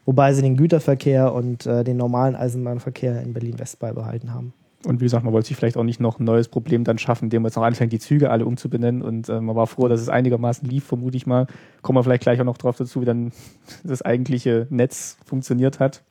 Wobei 0.07 0.33
sie 0.33 0.43
den 0.43 0.57
Güterverkehr 0.57 1.33
und 1.35 1.67
äh, 1.67 1.85
den 1.85 1.97
normalen 1.97 2.35
Eisenbahnverkehr 2.35 3.23
in 3.23 3.33
Berlin-West 3.33 3.79
beibehalten 3.79 4.33
haben. 4.33 4.55
Und 4.87 5.01
wie 5.01 5.05
gesagt, 5.05 5.25
man 5.25 5.35
wollte 5.35 5.49
sich 5.49 5.57
vielleicht 5.59 5.77
auch 5.77 5.85
nicht 5.85 6.01
noch 6.01 6.19
ein 6.19 6.25
neues 6.25 6.49
Problem 6.49 6.85
dann 6.85 6.97
schaffen, 6.97 7.25
indem 7.25 7.43
man 7.43 7.51
jetzt 7.51 7.57
noch 7.57 7.65
anfängt, 7.65 7.93
die 7.93 7.99
Züge 7.99 8.31
alle 8.31 8.47
umzubenennen. 8.47 9.03
Und 9.03 9.29
äh, 9.29 9.41
man 9.41 9.55
war 9.55 9.67
froh, 9.67 9.89
dass 9.89 10.01
es 10.01 10.09
einigermaßen 10.09 10.67
lief, 10.67 10.85
vermute 10.85 11.19
ich 11.19 11.27
mal. 11.27 11.47
Kommen 11.83 11.99
wir 11.99 12.03
vielleicht 12.03 12.23
gleich 12.23 12.41
auch 12.41 12.47
noch 12.47 12.57
drauf 12.57 12.77
dazu, 12.77 13.03
wie 13.03 13.05
dann 13.05 13.33
das 13.85 14.01
eigentliche 14.01 14.67
Netz 14.71 15.19
funktioniert 15.27 15.81
hat. 15.81 16.03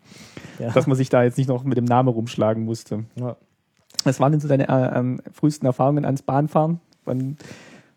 Ja. 0.60 0.71
Dass 0.71 0.86
man 0.86 0.95
sich 0.95 1.10
da 1.10 1.23
jetzt 1.23 1.38
nicht 1.38 1.47
noch 1.47 1.63
mit 1.63 1.77
dem 1.77 1.86
Namen 1.86 2.10
rumschlagen 2.10 2.63
musste. 2.63 3.05
Ja. 3.15 3.38
Was 4.03 4.19
waren 4.19 4.32
denn 4.32 4.41
so 4.41 4.47
deine 4.47 4.69
äh, 4.69 4.99
ähm, 4.99 5.19
frühesten 5.34 5.65
Erfahrungen 5.65 6.05
ans 6.05 6.21
Bahnfahren? 6.21 6.79
Wann, 7.05 7.38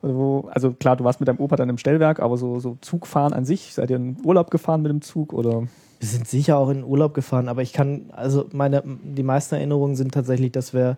wo, 0.03 0.49
also 0.51 0.73
klar, 0.73 0.97
du 0.97 1.05
warst 1.05 1.21
mit 1.21 1.29
deinem 1.29 1.39
Opa 1.39 1.57
dann 1.57 1.69
im 1.69 1.79
Stellwerk, 1.79 2.21
aber 2.21 2.37
so, 2.37 2.59
so 2.59 2.77
Zugfahren 2.81 3.33
an 3.33 3.45
sich, 3.45 3.73
seid 3.73 3.91
ihr 3.91 3.97
in 3.97 4.17
Urlaub 4.25 4.51
gefahren 4.51 4.83
mit 4.83 4.91
dem 4.91 5.01
Zug 5.01 5.33
oder? 5.33 5.63
Wir 6.01 6.09
sind 6.09 6.27
sicher 6.27 6.59
auch 6.59 6.69
in 6.69 6.83
Urlaub 6.83 7.15
gefahren, 7.15 7.49
aber 7.49 7.63
ich 7.63 7.73
kann, 7.73 8.11
also 8.11 8.47
meine, 8.53 8.83
die 8.85 9.23
meisten 9.23 9.55
Erinnerungen 9.55 9.95
sind 9.95 10.13
tatsächlich, 10.13 10.51
dass 10.51 10.75
wir 10.75 10.97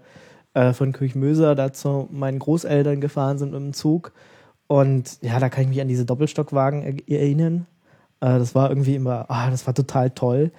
äh, 0.55 0.73
von 0.73 0.93
Kirchmöser 0.93 1.55
da 1.55 1.73
zu 1.73 2.09
meinen 2.11 2.39
Großeltern 2.39 3.01
gefahren 3.01 3.37
sind 3.37 3.53
mit 3.53 3.61
dem 3.61 3.73
Zug. 3.75 4.13
Und 4.67 5.19
ja, 5.21 5.39
da 5.39 5.51
kann 5.51 5.65
ich 5.65 5.69
mich 5.69 5.81
an 5.83 5.89
diese 5.89 6.07
Doppelstockwagen 6.07 7.07
erinnern. 7.07 7.67
Äh, 8.21 8.39
das 8.39 8.55
war 8.55 8.71
irgendwie 8.71 8.95
immer, 8.95 9.27
ah, 9.29 9.51
das 9.51 9.67
war 9.67 9.75
total 9.75 10.11
toll. 10.11 10.53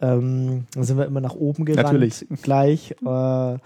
Ähm, 0.00 0.66
dann 0.74 0.84
sind 0.84 0.96
wir 0.96 1.06
immer 1.06 1.20
nach 1.20 1.34
oben 1.34 1.64
gerannt. 1.64 1.86
Natürlich. 1.86 2.24
Gleich. 2.42 2.94
Äh, 3.04 3.56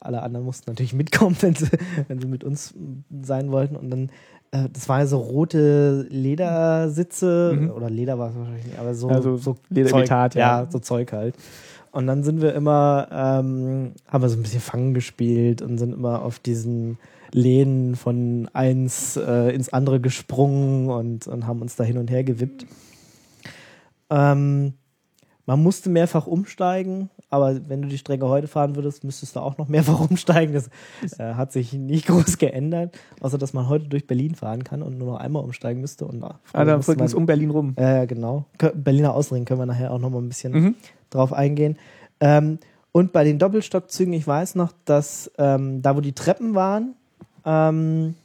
alle 0.00 0.22
anderen 0.22 0.44
mussten 0.44 0.70
natürlich 0.70 0.92
mitkommen, 0.94 1.36
wenn 1.40 1.54
sie, 1.54 1.68
wenn 2.08 2.20
sie 2.20 2.26
mit 2.26 2.44
uns 2.44 2.74
sein 3.22 3.50
wollten. 3.50 3.76
Und 3.76 3.90
dann, 3.90 4.10
äh, 4.50 4.68
das 4.72 4.88
waren 4.88 5.06
so 5.06 5.18
rote 5.18 6.06
Ledersitze, 6.10 7.56
mhm. 7.58 7.70
oder 7.70 7.90
Leder 7.90 8.18
war 8.18 8.30
es 8.30 8.36
wahrscheinlich 8.36 8.66
nicht, 8.66 8.78
aber 8.78 8.94
so, 8.94 9.08
also 9.08 9.36
so 9.36 9.56
Lederimitat, 9.68 10.34
ja. 10.34 10.62
ja. 10.62 10.70
so 10.70 10.78
Zeug 10.78 11.12
halt. 11.12 11.34
Und 11.92 12.06
dann 12.06 12.22
sind 12.22 12.40
wir 12.40 12.54
immer, 12.54 13.08
ähm, 13.10 13.92
haben 14.06 14.22
wir 14.22 14.28
so 14.28 14.36
ein 14.36 14.42
bisschen 14.42 14.60
Fangen 14.60 14.94
gespielt 14.94 15.60
und 15.60 15.78
sind 15.78 15.92
immer 15.92 16.22
auf 16.22 16.38
diesen 16.38 16.98
Lehnen 17.32 17.96
von 17.96 18.48
eins 18.52 19.16
äh, 19.16 19.54
ins 19.54 19.72
andere 19.72 20.00
gesprungen 20.00 20.88
und, 20.88 21.26
und 21.26 21.46
haben 21.46 21.62
uns 21.62 21.76
da 21.76 21.84
hin 21.84 21.98
und 21.98 22.10
her 22.10 22.24
gewippt. 22.24 22.66
Ähm, 24.08 24.74
man 25.46 25.62
musste 25.62 25.90
mehrfach 25.90 26.26
umsteigen, 26.26 27.10
aber 27.30 27.68
wenn 27.68 27.80
du 27.80 27.88
die 27.88 27.98
Strecke 27.98 28.28
heute 28.28 28.48
fahren 28.48 28.74
würdest, 28.74 29.04
müsstest 29.04 29.36
du 29.36 29.40
auch 29.40 29.56
noch 29.56 29.68
mehrfach 29.68 30.00
umsteigen. 30.10 30.52
Das 30.52 30.68
äh, 31.18 31.34
hat 31.34 31.52
sich 31.52 31.72
nicht 31.72 32.06
groß 32.08 32.38
geändert, 32.38 32.98
außer 33.20 33.38
dass 33.38 33.52
man 33.52 33.68
heute 33.68 33.86
durch 33.86 34.06
Berlin 34.06 34.34
fahren 34.34 34.64
kann 34.64 34.82
und 34.82 34.98
nur 34.98 35.12
noch 35.12 35.20
einmal 35.20 35.42
umsteigen 35.42 35.80
müsste. 35.80 36.04
Und, 36.06 36.22
ah, 36.24 36.38
dann 36.52 36.82
folgt 36.82 37.00
es 37.00 37.14
um 37.14 37.26
Berlin 37.26 37.50
rum. 37.50 37.74
Äh, 37.76 38.06
genau. 38.06 38.46
Berliner 38.74 39.14
Außenring 39.14 39.44
können 39.44 39.60
wir 39.60 39.66
nachher 39.66 39.92
auch 39.92 40.00
noch 40.00 40.10
mal 40.10 40.18
ein 40.18 40.28
bisschen 40.28 40.52
mhm. 40.52 40.74
drauf 41.10 41.32
eingehen. 41.32 41.78
Ähm, 42.18 42.58
und 42.92 43.12
bei 43.12 43.22
den 43.22 43.38
Doppelstockzügen, 43.38 44.12
ich 44.12 44.26
weiß 44.26 44.56
noch, 44.56 44.72
dass 44.84 45.30
ähm, 45.38 45.82
da, 45.82 45.96
wo 45.96 46.00
die 46.00 46.12
Treppen 46.12 46.56
waren, 46.56 46.94
ähm, 47.44 48.16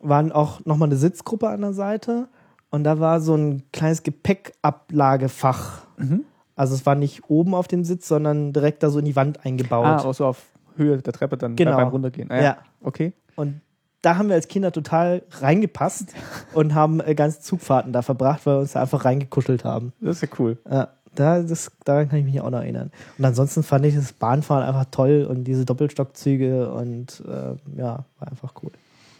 waren 0.00 0.32
auch 0.32 0.64
nochmal 0.64 0.88
eine 0.88 0.96
Sitzgruppe 0.96 1.48
an 1.48 1.60
der 1.60 1.72
Seite. 1.72 2.28
Und 2.70 2.82
da 2.82 2.98
war 2.98 3.20
so 3.20 3.36
ein 3.36 3.62
kleines 3.72 4.02
Gepäckablagefach. 4.02 5.86
Mhm. 5.96 6.24
Also 6.56 6.74
es 6.74 6.84
war 6.86 6.94
nicht 6.94 7.28
oben 7.30 7.54
auf 7.54 7.68
dem 7.68 7.84
Sitz, 7.84 8.08
sondern 8.08 8.52
direkt 8.52 8.82
da 8.82 8.90
so 8.90 8.98
in 8.98 9.04
die 9.04 9.14
Wand 9.14 9.44
eingebaut. 9.44 9.84
Ah, 9.86 9.98
auch 9.98 10.14
so 10.14 10.26
auf 10.26 10.42
Höhe 10.76 10.98
der 10.98 11.12
Treppe 11.12 11.36
dann 11.36 11.54
Genau. 11.54 11.76
beim 11.76 11.88
Runtergehen. 11.88 12.30
Ah, 12.30 12.42
Ja. 12.42 12.56
Okay. 12.82 13.12
Und 13.36 13.60
da 14.02 14.16
haben 14.16 14.28
wir 14.28 14.34
als 14.36 14.48
Kinder 14.48 14.72
total 14.72 15.22
reingepasst 15.40 16.14
und 16.54 16.74
haben 16.74 17.00
äh, 17.00 17.14
ganze 17.14 17.40
Zugfahrten 17.40 17.92
da 17.92 18.02
verbracht, 18.02 18.46
weil 18.46 18.56
wir 18.56 18.60
uns 18.60 18.72
da 18.72 18.80
einfach 18.82 19.04
reingekuschelt 19.04 19.64
haben. 19.64 19.92
Das 20.00 20.16
ist 20.16 20.22
ja 20.22 20.28
cool. 20.38 20.58
Ja, 20.70 20.88
da, 21.14 21.42
das, 21.42 21.70
daran 21.84 22.08
kann 22.08 22.18
ich 22.20 22.24
mich 22.24 22.40
auch 22.40 22.50
noch 22.50 22.60
erinnern. 22.60 22.90
Und 23.18 23.24
ansonsten 23.24 23.62
fand 23.62 23.84
ich 23.86 23.94
das 23.94 24.12
Bahnfahren 24.12 24.64
einfach 24.66 24.86
toll 24.90 25.26
und 25.28 25.44
diese 25.44 25.64
Doppelstockzüge 25.64 26.70
und 26.72 27.22
äh, 27.26 27.78
ja, 27.78 28.04
war 28.18 28.28
einfach 28.28 28.52
cool. 28.62 28.70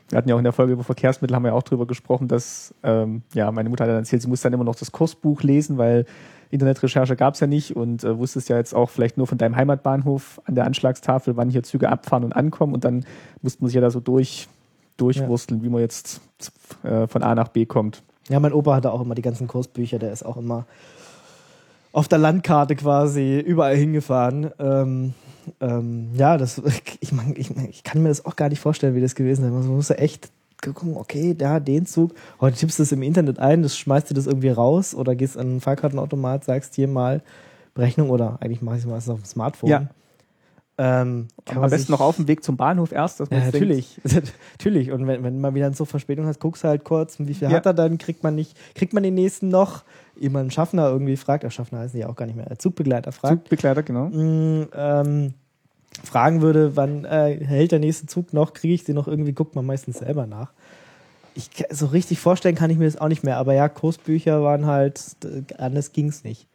Wir 0.09 0.19
hatten 0.19 0.29
ja 0.29 0.37
auch 0.37 0.39
in 0.39 0.45
der 0.45 0.53
Folge 0.53 0.73
über 0.75 0.85
Verkehrsmittel 0.85 1.35
haben 1.35 1.43
wir 1.43 1.49
ja 1.49 1.55
auch 1.55 1.65
drüber 1.65 1.87
gesprochen, 1.87 2.29
dass 2.29 2.73
ähm, 2.85 3.23
ja 3.35 3.51
meine 3.51 3.69
Mutter 3.69 3.85
hat 3.85 3.91
dann 3.91 3.97
erzählt, 3.99 4.23
sie 4.23 4.29
muss 4.29 4.41
dann 4.41 4.53
immer 4.53 4.63
noch 4.63 4.77
das 4.77 4.93
Kursbuch 4.93 5.43
lesen, 5.43 5.79
weil 5.79 6.07
Internetrecherche 6.51 7.17
gab 7.17 7.35
es 7.35 7.41
ja 7.41 7.47
nicht 7.47 7.77
und 7.77 8.05
äh, 8.05 8.19
wusstest 8.19 8.49
ja 8.49 8.57
jetzt 8.57 8.75
auch 8.75 8.91
vielleicht 8.91 9.17
nur 9.17 9.27
von 9.27 9.39
deinem 9.39 9.57
Heimatbahnhof 9.57 10.41
an 10.45 10.55
der 10.55 10.65
Anschlagstafel, 10.65 11.37
wann 11.37 11.51
hier 11.51 11.63
Züge 11.63 11.89
abfahren 11.89 12.25
und 12.25 12.35
ankommen 12.35 12.75
und 12.75 12.85
dann 12.85 13.05
musste 13.43 13.63
man 13.63 13.69
sich 13.69 13.75
ja 13.75 13.81
da 13.81 13.91
so 13.91 14.01
durch 14.01 14.49
durchwursteln, 14.97 15.63
wie 15.63 15.69
man 15.69 15.81
jetzt 15.81 16.21
äh, 16.83 17.07
von 17.07 17.23
A 17.23 17.35
nach 17.35 17.49
B 17.49 17.67
kommt. 17.67 18.03
Ja, 18.29 18.41
mein 18.41 18.53
Opa 18.53 18.75
hatte 18.75 18.93
auch 18.93 19.01
immer 19.01 19.15
die 19.15 19.23
ganzen 19.23 19.47
Kursbücher, 19.47 19.99
der 19.99 20.13
ist 20.13 20.25
auch 20.25 20.37
immer 20.37 20.67
auf 21.93 22.09
der 22.09 22.19
Landkarte 22.19 22.77
quasi 22.77 23.39
überall 23.39 23.77
hingefahren. 23.77 24.51
Ähm, 24.59 25.15
ähm, 25.61 26.11
ja, 26.15 26.37
das, 26.37 26.61
ich, 27.01 27.13
mein, 27.13 27.35
ich, 27.37 27.55
mein, 27.55 27.69
ich 27.71 27.85
kann 27.85 28.03
mir 28.03 28.09
das 28.09 28.25
auch 28.25 28.37
gar 28.37 28.49
nicht 28.49 28.61
vorstellen, 28.61 28.95
wie 28.95 29.01
das 29.01 29.15
gewesen 29.15 29.45
ist. 29.45 29.53
Man 29.53 29.67
muss 29.67 29.89
ja 29.89 29.97
echt 29.97 30.31
gucken, 30.63 30.97
okay, 30.97 31.35
da, 31.35 31.61
den 31.61 31.87
Zug. 31.87 32.13
Heute 32.41 32.57
tippst 32.57 32.79
du 32.79 32.83
es 32.83 32.93
im 32.93 33.03
Internet 33.03 33.39
ein, 33.39 33.63
das 33.63 33.77
schmeißt 33.79 34.11
dir 34.11 34.15
das 34.15 34.27
irgendwie 34.27 34.49
raus 34.49 34.95
oder 34.95 35.15
gehst 35.15 35.37
an 35.37 35.47
einen 35.47 35.61
Fahrkartenautomat, 35.61 36.45
sagst 36.45 36.75
hier 36.75 36.89
mal 36.89 37.23
Berechnung 37.75 38.11
oder 38.11 38.39
eigentlich 38.41 38.63
mache 38.63 38.77
ich 38.77 38.83
es 38.83 38.89
meistens 38.89 39.13
auf 39.13 39.21
dem 39.21 39.27
Smartphone. 39.27 39.71
Ja. 39.71 39.87
Ähm, 40.79 41.29
kann 41.47 41.57
Am 41.57 41.61
man 41.63 41.71
besten 41.71 41.85
sich- 41.85 41.89
noch 41.91 42.01
auf 42.03 42.17
dem 42.17 42.29
Weg 42.29 42.45
zum 42.45 42.59
Bahnhof 42.59 42.93
erst, 42.93 43.21
dass 43.21 43.31
man 43.31 43.41
ja, 43.41 43.47
natürlich. 43.47 43.99
natürlich. 44.53 44.93
Und 44.93 45.07
wenn, 45.07 45.23
wenn 45.25 45.41
man 45.41 45.55
wieder 45.55 45.73
so 45.73 45.87
Verspätung 45.87 46.27
hat, 46.27 46.39
guckst 46.39 46.65
du 46.65 46.69
halt 46.69 46.85
kurz, 46.85 47.19
wie 47.19 47.33
viel 47.33 47.49
Ja. 47.51 47.57
hat 47.57 47.65
er 47.67 47.73
dann, 47.73 47.97
kriegt 47.97 48.23
man 48.23 48.35
nicht, 48.35 48.57
kriegt 48.75 48.93
man 48.93 49.03
den 49.03 49.15
nächsten 49.15 49.49
noch? 49.49 49.85
Jemand 50.19 50.53
Schaffner 50.53 50.89
irgendwie 50.89 51.17
fragt, 51.17 51.45
der 51.45 51.51
Schaffner 51.51 51.79
heißen 51.81 51.93
die 51.97 52.03
ja 52.03 52.09
auch 52.11 52.17
gar 52.17 52.27
nicht 52.27 52.37
mehr, 52.37 52.47
Zugbegleiter 52.59 53.13
fragt, 53.13 53.45
Zugbegleiter, 53.45 53.83
genau. 53.83 54.07
mh, 54.09 54.67
ähm, 54.75 55.35
fragen 56.05 56.43
würde, 56.43 56.77
wann 56.77 57.05
äh, 57.05 57.45
hält 57.45 57.73
der 57.73 57.79
nächste 57.79 58.07
Zug 58.07 58.33
noch, 58.33 58.53
kriege 58.53 58.75
ich 58.75 58.85
den 58.85 58.95
noch 58.95 59.09
irgendwie, 59.09 59.33
guckt 59.33 59.55
man 59.55 59.67
meistens 59.67 59.99
selber 59.99 60.27
nach. 60.27 60.53
Ich, 61.35 61.51
so 61.71 61.87
richtig 61.87 62.19
vorstellen 62.19 62.55
kann 62.55 62.71
ich 62.71 62.79
mir 62.79 62.87
das 62.87 62.97
auch 62.97 63.09
nicht 63.09 63.23
mehr, 63.23 63.37
aber 63.37 63.53
ja, 63.55 63.69
Kursbücher 63.69 64.43
waren 64.43 64.67
halt, 64.67 65.17
anders 65.59 65.93
ging's 65.93 66.25
nicht. 66.25 66.47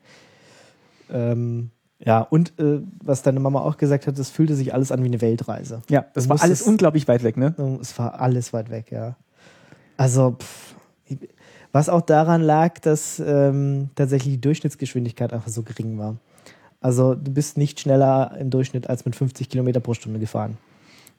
Ähm, 1.11 1.69
ja, 2.03 2.21
und 2.21 2.57
äh, 2.59 2.81
was 3.03 3.21
deine 3.21 3.39
Mama 3.39 3.61
auch 3.61 3.77
gesagt 3.77 4.07
hat, 4.07 4.17
es 4.17 4.31
fühlte 4.31 4.55
sich 4.55 4.73
alles 4.73 4.91
an 4.91 5.03
wie 5.03 5.07
eine 5.07 5.21
Weltreise. 5.21 5.83
Ja, 5.89 6.05
das 6.13 6.27
war 6.29 6.41
alles 6.41 6.63
unglaublich 6.63 7.07
weit 7.07 7.21
weg, 7.23 7.37
ne? 7.37 7.53
Es 7.79 7.97
war 7.99 8.19
alles 8.19 8.53
weit 8.53 8.71
weg, 8.71 8.91
ja. 8.91 9.15
Also, 9.97 10.37
pff, 10.39 10.75
was 11.71 11.89
auch 11.89 12.01
daran 12.01 12.41
lag, 12.41 12.79
dass 12.79 13.19
ähm, 13.19 13.89
tatsächlich 13.95 14.33
die 14.33 14.41
Durchschnittsgeschwindigkeit 14.41 15.31
einfach 15.31 15.49
so 15.49 15.61
gering 15.61 15.97
war. 15.99 16.17
Also, 16.81 17.13
du 17.15 17.31
bist 17.31 17.57
nicht 17.57 17.79
schneller 17.79 18.35
im 18.39 18.49
Durchschnitt 18.49 18.89
als 18.89 19.05
mit 19.05 19.15
50 19.15 19.47
Kilometer 19.49 19.79
pro 19.79 19.93
Stunde 19.93 20.19
gefahren. 20.19 20.57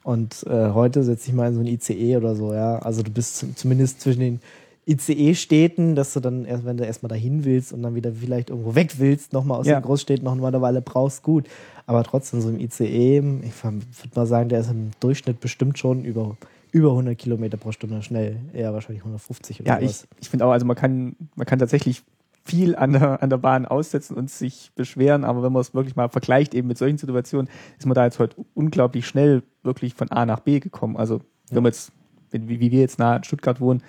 Und 0.03 0.45
äh, 0.49 0.71
heute 0.71 1.05
setze 1.05 1.29
ich 1.29 1.33
mal 1.35 1.49
in 1.49 1.55
so 1.55 1.61
ein 1.61 1.67
ICE 1.67 2.17
oder 2.17 2.35
so, 2.35 2.53
ja. 2.53 2.79
Also, 2.81 3.03
du 3.03 3.11
bist 3.13 3.37
zum- 3.39 3.55
zumindest 3.57 4.01
zwischen 4.01 4.21
den 4.21 4.41
ICE-Städten, 4.87 5.95
dass 5.95 6.13
du 6.13 6.21
dann, 6.21 6.45
erst, 6.45 6.65
wenn 6.65 6.77
du 6.77 6.85
erstmal 6.85 7.09
dahin 7.09 7.45
willst 7.45 7.73
und 7.73 7.83
dann 7.83 7.95
wieder 7.95 8.13
vielleicht 8.13 8.51
irgendwo 8.51 8.75
weg 8.75 8.95
willst, 8.99 9.33
nochmal 9.33 9.59
aus 9.61 9.67
Ja. 9.67 9.79
den 9.79 9.85
Großstädten 9.85 10.25
noch 10.25 10.35
mal 10.35 10.49
eine 10.49 10.61
Weile 10.61 10.83
brauchst, 10.83 11.23
gut. 11.23 11.47
Aber 11.87 12.03
trotzdem, 12.05 12.41
so 12.41 12.49
im 12.49 12.59
ICE, 12.59 13.19
ich 13.45 13.65
würde 13.65 13.81
mal 14.15 14.27
sagen, 14.27 14.49
der 14.49 14.61
ist 14.61 14.71
im 14.71 14.91
Durchschnitt 15.01 15.41
bestimmt 15.41 15.79
schon 15.79 16.05
über, 16.05 16.37
über 16.73 16.91
100 16.91 17.17
Kilometer 17.17 17.57
pro 17.57 17.71
Stunde 17.73 18.03
schnell. 18.03 18.37
Eher 18.53 18.73
wahrscheinlich 18.75 19.03
150 19.03 19.61
oder 19.61 19.69
Ja, 19.69 19.79
ich, 19.81 19.93
sowas. 19.99 20.09
ich 20.21 20.31
finde 20.31 20.47
auch, 20.47 20.51
also 20.53 20.67
man 20.67 20.77
kann, 20.77 21.15
man 21.37 21.47
kann 21.47 21.59
tatsächlich 21.61 22.03
viel 22.45 22.75
an 22.77 22.93
der, 22.93 23.23
an 23.23 23.31
der 23.31 23.37
Bahn 23.37 23.67
aussetzen 23.67 24.17
und 24.17 24.31
sich 24.31 24.73
beschweren, 24.75 25.25
aber 25.25 25.43
wenn 25.43 25.53
man 25.53 25.61
es 25.61 25.75
wirklich 25.75 25.97
mal 25.97 26.09
vergleicht, 26.09 26.55
eben 26.55 26.69
mit 26.69 26.79
solchen 26.79 26.99
Situationen, 26.99 27.49
ist 27.79 27.87
man 27.87 27.95
da 27.95 28.05
jetzt 28.05 28.19
heute 28.19 28.37
unglaublich 28.55 29.07
schnell 29.07 29.43
wirklich 29.63 29.95
von 29.95 30.11
A 30.11 30.27
nach 30.27 30.41
B 30.41 30.59
gekommen. 30.59 30.97
Also 30.97 31.21
wenn 31.51 31.63
man 31.63 31.71
jetzt, 31.71 31.93
wenn, 32.31 32.49
wie, 32.49 32.61
wir 32.61 32.81
jetzt 32.81 32.99
nah 32.99 33.17
in 33.17 33.25
Stuttgart 33.25 33.61
wohnen, 33.61 33.83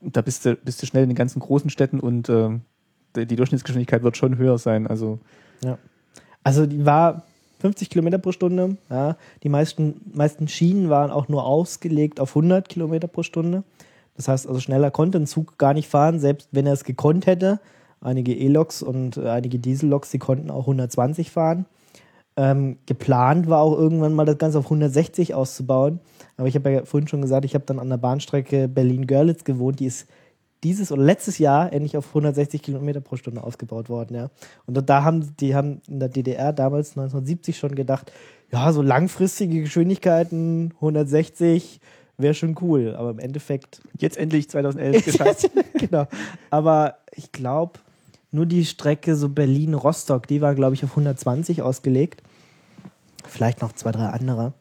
da 0.00 0.20
bist 0.20 0.44
du, 0.44 0.56
bist 0.56 0.82
du 0.82 0.86
schnell 0.86 1.04
in 1.04 1.10
den 1.10 1.16
ganzen 1.16 1.40
großen 1.40 1.70
Städten 1.70 2.00
und 2.00 2.28
äh, 2.28 2.50
die 3.16 3.36
Durchschnittsgeschwindigkeit 3.36 4.02
wird 4.02 4.16
schon 4.16 4.36
höher 4.36 4.58
sein. 4.58 4.86
Also 4.86 5.20
Also 6.44 6.66
die 6.66 6.84
war 6.84 7.24
50 7.60 7.90
Kilometer 7.90 8.18
pro 8.18 8.32
Stunde. 8.32 8.76
Ja. 8.90 9.16
Die 9.42 9.48
meisten, 9.48 10.00
meisten 10.12 10.48
Schienen 10.48 10.90
waren 10.90 11.10
auch 11.10 11.28
nur 11.28 11.44
ausgelegt 11.44 12.20
auf 12.20 12.30
100 12.30 12.68
Kilometer 12.68 13.06
pro 13.06 13.22
Stunde. 13.22 13.62
Das 14.16 14.28
heißt, 14.28 14.46
also 14.46 14.60
schneller 14.60 14.90
konnte 14.90 15.18
ein 15.18 15.26
Zug 15.26 15.58
gar 15.58 15.74
nicht 15.74 15.88
fahren, 15.88 16.20
selbst 16.20 16.48
wenn 16.52 16.66
er 16.66 16.74
es 16.74 16.84
gekonnt 16.84 17.26
hätte. 17.26 17.60
Einige 18.00 18.34
E-Loks 18.34 18.82
und 18.82 19.16
äh, 19.16 19.28
einige 19.28 19.58
Dieselloks, 19.58 20.10
die 20.10 20.18
konnten 20.18 20.50
auch 20.50 20.62
120 20.62 21.30
fahren. 21.30 21.66
Ähm, 22.36 22.78
geplant 22.86 23.48
war 23.48 23.60
auch 23.60 23.76
irgendwann 23.76 24.14
mal 24.14 24.24
das 24.24 24.38
Ganze 24.38 24.58
auf 24.58 24.64
160 24.64 25.34
auszubauen. 25.34 26.00
Aber 26.36 26.48
ich 26.48 26.54
habe 26.54 26.70
ja 26.70 26.84
vorhin 26.84 27.08
schon 27.08 27.22
gesagt, 27.22 27.44
ich 27.44 27.54
habe 27.54 27.64
dann 27.66 27.78
an 27.78 27.90
der 27.90 27.98
Bahnstrecke 27.98 28.68
Berlin-Görlitz 28.68 29.44
gewohnt. 29.44 29.80
Die 29.80 29.86
ist 29.86 30.08
dieses 30.64 30.92
oder 30.92 31.02
letztes 31.02 31.38
Jahr 31.38 31.72
endlich 31.72 31.96
auf 31.96 32.08
160 32.08 32.62
Kilometer 32.62 33.00
pro 33.00 33.16
Stunde 33.16 33.42
ausgebaut 33.42 33.88
worden. 33.88 34.14
Ja. 34.14 34.30
Und 34.66 34.88
da- 34.88 35.04
haben 35.04 35.34
die 35.38 35.54
haben 35.54 35.80
in 35.88 36.00
der 36.00 36.08
DDR 36.08 36.52
damals 36.52 36.90
1970 36.90 37.58
schon 37.58 37.74
gedacht, 37.74 38.12
ja, 38.50 38.72
so 38.72 38.82
langfristige 38.82 39.60
Geschwindigkeiten 39.62 40.72
160 40.76 41.80
wäre 42.18 42.34
schon 42.34 42.56
cool. 42.60 42.94
Aber 42.96 43.10
im 43.10 43.18
Endeffekt 43.18 43.80
jetzt 43.98 44.16
endlich 44.16 44.48
2011 44.50 45.04
geschafft. 45.04 45.50
genau. 45.74 46.06
Aber 46.50 46.96
ich 47.14 47.32
glaube, 47.32 47.78
nur 48.30 48.46
die 48.46 48.64
Strecke 48.64 49.16
so 49.16 49.28
Berlin-Rostock, 49.28 50.26
die 50.26 50.40
war, 50.40 50.54
glaube 50.54 50.74
ich, 50.74 50.84
auf 50.84 50.90
120 50.90 51.62
ausgelegt. 51.62 52.22
Vielleicht 53.26 53.60
noch 53.60 53.72
zwei, 53.72 53.92
drei 53.92 54.06
andere. 54.06 54.52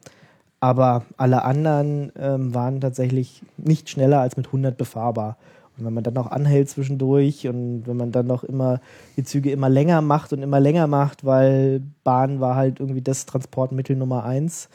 Aber 0.59 1.05
alle 1.17 1.43
anderen 1.43 2.11
ähm, 2.17 2.53
waren 2.53 2.81
tatsächlich 2.81 3.41
nicht 3.57 3.89
schneller 3.89 4.19
als 4.19 4.37
mit 4.37 4.47
100 4.47 4.77
befahrbar. 4.77 5.37
Und 5.77 5.85
wenn 5.85 5.93
man 5.93 6.03
dann 6.03 6.13
noch 6.13 6.29
anhält 6.29 6.69
zwischendurch 6.69 7.47
und 7.47 7.87
wenn 7.87 7.97
man 7.97 8.11
dann 8.11 8.27
noch 8.27 8.43
immer 8.43 8.81
die 9.17 9.23
Züge 9.23 9.51
immer 9.51 9.69
länger 9.69 10.01
macht 10.01 10.33
und 10.33 10.43
immer 10.43 10.59
länger 10.59 10.85
macht, 10.85 11.25
weil 11.25 11.81
Bahn 12.03 12.39
war 12.39 12.55
halt 12.55 12.79
irgendwie 12.79 13.01
das 13.01 13.25
Transportmittel 13.25 13.95
Nummer 13.95 14.23
eins 14.23 14.69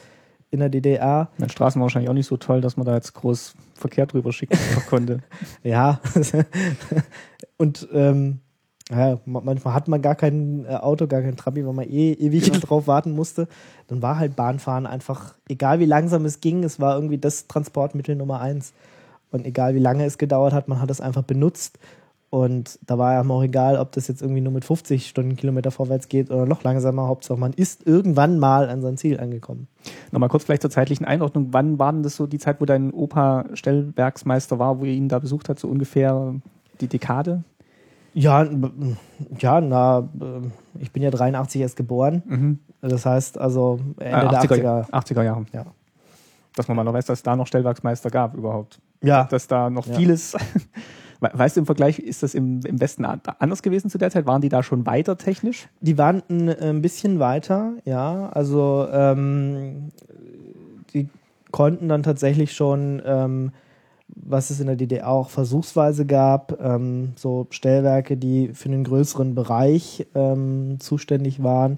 in 0.49 0.59
der 0.59 0.69
DDR, 0.69 1.29
Meine 1.37 1.51
Straßen 1.51 1.79
waren 1.79 1.83
wahrscheinlich 1.85 2.09
auch 2.09 2.13
nicht 2.13 2.27
so 2.27 2.37
toll, 2.37 2.61
dass 2.61 2.77
man 2.77 2.85
da 2.85 2.95
jetzt 2.95 3.13
groß 3.13 3.53
Verkehr 3.73 4.05
drüber 4.05 4.31
schicken 4.31 4.57
konnte. 4.89 5.19
Ja. 5.63 5.99
und 7.57 7.87
ähm, 7.91 8.39
ja, 8.89 9.19
ma- 9.25 9.41
manchmal 9.41 9.73
hat 9.73 9.87
man 9.87 10.01
gar 10.01 10.15
kein 10.15 10.65
äh, 10.65 10.75
Auto, 10.75 11.07
gar 11.07 11.21
kein 11.21 11.35
Trabi, 11.35 11.65
weil 11.65 11.73
man 11.73 11.89
eh 11.89 12.13
ewig 12.13 12.49
drauf 12.61 12.87
warten 12.87 13.11
musste. 13.11 13.47
Dann 13.87 14.01
war 14.01 14.17
halt 14.17 14.35
Bahnfahren 14.35 14.85
einfach, 14.85 15.35
egal 15.49 15.79
wie 15.79 15.85
langsam 15.85 16.23
es 16.25 16.39
ging, 16.39 16.63
es 16.63 16.79
war 16.79 16.95
irgendwie 16.95 17.17
das 17.17 17.47
Transportmittel 17.47 18.15
Nummer 18.15 18.39
eins. 18.39 18.73
Und 19.29 19.45
egal 19.45 19.75
wie 19.75 19.79
lange 19.79 20.05
es 20.05 20.17
gedauert 20.17 20.53
hat, 20.53 20.69
man 20.69 20.79
hat 20.81 20.89
es 20.89 21.01
einfach 21.01 21.23
benutzt. 21.23 21.79
Und 22.29 22.77
da 22.85 22.97
war 22.97 23.13
ja 23.13 23.21
auch 23.21 23.41
egal, 23.43 23.77
ob 23.77 23.93
das 23.93 24.09
jetzt 24.09 24.21
irgendwie 24.21 24.41
nur 24.41 24.51
mit 24.51 24.65
50 24.65 25.07
Stundenkilometer 25.07 25.71
vorwärts 25.71 26.09
geht 26.09 26.29
oder 26.29 26.45
noch 26.45 26.61
langsamer. 26.63 27.07
Hauptsache, 27.07 27.39
man 27.39 27.53
ist 27.53 27.87
irgendwann 27.87 28.37
mal 28.37 28.69
an 28.69 28.81
sein 28.81 28.97
Ziel 28.97 29.19
angekommen. 29.19 29.67
Nochmal 30.11 30.27
kurz 30.27 30.43
vielleicht 30.43 30.61
zur 30.63 30.71
zeitlichen 30.71 31.05
Einordnung. 31.05 31.47
Wann 31.51 31.79
war 31.79 31.93
denn 31.93 32.03
das 32.03 32.17
so 32.17 32.27
die 32.27 32.37
Zeit, 32.37 32.59
wo 32.59 32.65
dein 32.65 32.91
Opa 32.91 33.45
Stellwerksmeister 33.53 34.59
war, 34.59 34.79
wo 34.79 34.83
ihr 34.83 34.91
ihn 34.93 35.07
da 35.07 35.19
besucht 35.19 35.47
hat, 35.47 35.57
so 35.57 35.69
ungefähr 35.69 36.35
die 36.81 36.87
Dekade? 36.87 37.43
Ja, 38.13 38.45
ja, 39.39 39.61
na, 39.61 40.09
ich 40.79 40.91
bin 40.91 41.03
ja 41.03 41.11
83 41.11 41.61
erst 41.61 41.77
geboren. 41.77 42.23
Mhm. 42.25 42.59
Das 42.81 43.05
heißt 43.05 43.37
also 43.37 43.79
Ende 43.99 44.25
Äh, 44.25 44.29
der 44.29 44.41
80er, 44.41 44.89
80er. 44.89 44.91
80er 44.91 45.23
Jahre. 45.23 45.45
Ja. 45.53 45.65
Dass 46.55 46.67
man 46.67 46.75
mal 46.75 46.83
noch 46.83 46.93
weiß, 46.93 47.05
dass 47.05 47.19
es 47.19 47.23
da 47.23 47.35
noch 47.37 47.47
Stellwerksmeister 47.47 48.09
gab 48.09 48.35
überhaupt. 48.35 48.79
Ja. 49.01 49.23
Dass 49.25 49.47
da 49.47 49.69
noch 49.69 49.85
Ja. 49.87 49.93
vieles. 49.95 50.35
We- 51.19 51.31
Weißt 51.33 51.55
du 51.55 51.61
im 51.61 51.65
Vergleich, 51.65 51.99
ist 51.99 52.23
das 52.23 52.33
im, 52.35 52.61
im 52.65 52.79
Westen 52.79 53.05
anders 53.05 53.61
gewesen 53.63 53.89
zu 53.89 53.97
der 53.97 54.11
Zeit? 54.11 54.25
Waren 54.25 54.41
die 54.41 54.49
da 54.49 54.63
schon 54.63 54.85
weiter 54.85 55.17
technisch? 55.17 55.67
Die 55.81 55.97
waren 55.97 56.21
ein, 56.29 56.49
ein 56.49 56.81
bisschen 56.81 57.19
weiter, 57.19 57.73
ja. 57.85 58.29
Also 58.29 58.87
ähm, 58.91 59.89
die 60.93 61.09
konnten 61.51 61.89
dann 61.89 62.03
tatsächlich 62.03 62.53
schon, 62.53 63.01
ähm, 63.05 63.51
was 64.09 64.49
es 64.49 64.59
in 64.59 64.67
der 64.67 64.75
DDR 64.75 65.09
auch 65.09 65.29
versuchsweise 65.29 66.05
gab, 66.05 66.59
ähm, 66.61 67.13
so 67.15 67.47
Stellwerke, 67.49 68.17
die 68.17 68.49
für 68.53 68.69
einen 68.69 68.83
größeren 68.83 69.35
Bereich 69.35 70.05
ähm, 70.15 70.77
zuständig 70.79 71.43
waren. 71.43 71.77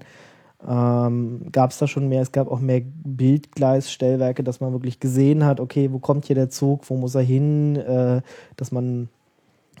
Ähm, 0.68 1.46
gab 1.52 1.70
es 1.70 1.78
da 1.78 1.86
schon 1.86 2.08
mehr, 2.08 2.20
es 2.20 2.32
gab 2.32 2.50
auch 2.50 2.60
mehr 2.60 2.82
Bildgleisstellwerke, 2.84 4.44
dass 4.44 4.60
man 4.60 4.72
wirklich 4.72 5.00
gesehen 5.00 5.44
hat, 5.46 5.58
okay, 5.58 5.90
wo 5.90 5.98
kommt 5.98 6.26
hier 6.26 6.36
der 6.36 6.50
Zug, 6.50 6.88
wo 6.90 6.96
muss 6.96 7.14
er 7.14 7.22
hin, 7.22 7.76
äh, 7.76 8.20
dass 8.56 8.70
man 8.70 9.08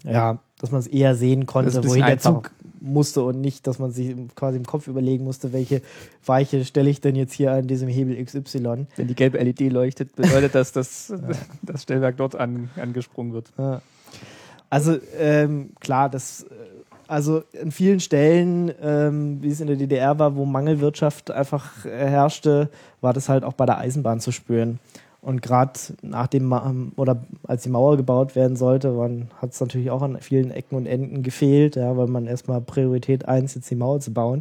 ja, 0.04 0.38
dass 0.58 0.70
man 0.70 0.80
es 0.80 0.86
eher 0.86 1.14
sehen 1.14 1.46
konnte, 1.46 1.84
wohin 1.84 2.04
der. 2.04 2.18
Zug 2.18 2.50
musste 2.80 3.22
und 3.22 3.40
nicht, 3.40 3.66
dass 3.66 3.78
man 3.78 3.90
sich 3.90 4.14
quasi 4.34 4.56
im 4.56 4.64
Kopf 4.64 4.88
überlegen 4.88 5.24
musste, 5.24 5.52
welche 5.52 5.82
Weiche 6.24 6.64
stelle 6.64 6.88
ich 6.88 7.00
denn 7.00 7.14
jetzt 7.14 7.34
hier 7.34 7.52
an 7.52 7.66
diesem 7.66 7.88
Hebel 7.88 8.22
XY. 8.24 8.86
Wenn 8.96 9.06
die 9.06 9.14
gelbe 9.14 9.38
LED 9.38 9.70
leuchtet, 9.70 10.16
bedeutet 10.16 10.54
das, 10.54 10.72
dass 10.72 11.12
das 11.62 11.82
Stellwerk 11.82 12.16
dort 12.16 12.36
an, 12.36 12.70
angesprungen 12.76 13.34
wird. 13.34 13.52
Ja. 13.58 13.82
Also 14.70 14.96
ähm, 15.18 15.72
klar, 15.80 16.08
das 16.08 16.46
also 17.10 17.42
an 17.60 17.72
vielen 17.72 17.98
Stellen, 17.98 18.72
ähm, 18.80 19.42
wie 19.42 19.48
es 19.48 19.60
in 19.60 19.66
der 19.66 19.74
DDR 19.74 20.18
war, 20.20 20.36
wo 20.36 20.44
Mangelwirtschaft 20.44 21.32
einfach 21.32 21.84
äh, 21.84 21.88
herrschte, 21.90 22.70
war 23.00 23.12
das 23.12 23.28
halt 23.28 23.42
auch 23.42 23.54
bei 23.54 23.66
der 23.66 23.78
Eisenbahn 23.78 24.20
zu 24.20 24.30
spüren. 24.30 24.78
Und 25.22 25.42
gerade 25.42 25.72
nach 26.00 26.28
dem 26.28 26.92
oder 26.96 27.22
als 27.46 27.64
die 27.64 27.68
Mauer 27.68 27.98
gebaut 27.98 28.34
werden 28.34 28.56
sollte, 28.56 28.96
hat 29.36 29.52
es 29.52 29.60
natürlich 29.60 29.90
auch 29.90 30.00
an 30.00 30.16
vielen 30.20 30.50
Ecken 30.50 30.76
und 30.76 30.86
Enden 30.86 31.22
gefehlt, 31.22 31.76
ja, 31.76 31.94
weil 31.96 32.06
man 32.06 32.26
erstmal 32.26 32.62
Priorität 32.62 33.28
1 33.28 33.54
jetzt 33.54 33.70
die 33.70 33.74
Mauer 33.74 34.00
zu 34.00 34.14
bauen 34.14 34.40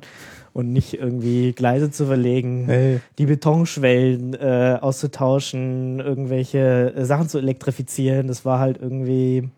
und 0.53 0.71
nicht 0.71 0.93
irgendwie 0.93 1.51
Gleise 1.51 1.91
zu 1.91 2.05
verlegen, 2.05 2.63
hey. 2.65 3.01
die 3.17 3.25
Betonschwellen 3.25 4.33
äh, 4.35 4.77
auszutauschen, 4.79 5.99
irgendwelche 5.99 6.93
äh, 6.95 7.05
Sachen 7.05 7.27
zu 7.27 7.39
elektrifizieren. 7.39 8.27
Das 8.27 8.45
war 8.45 8.59
halt 8.59 8.77
irgendwie 8.81 9.49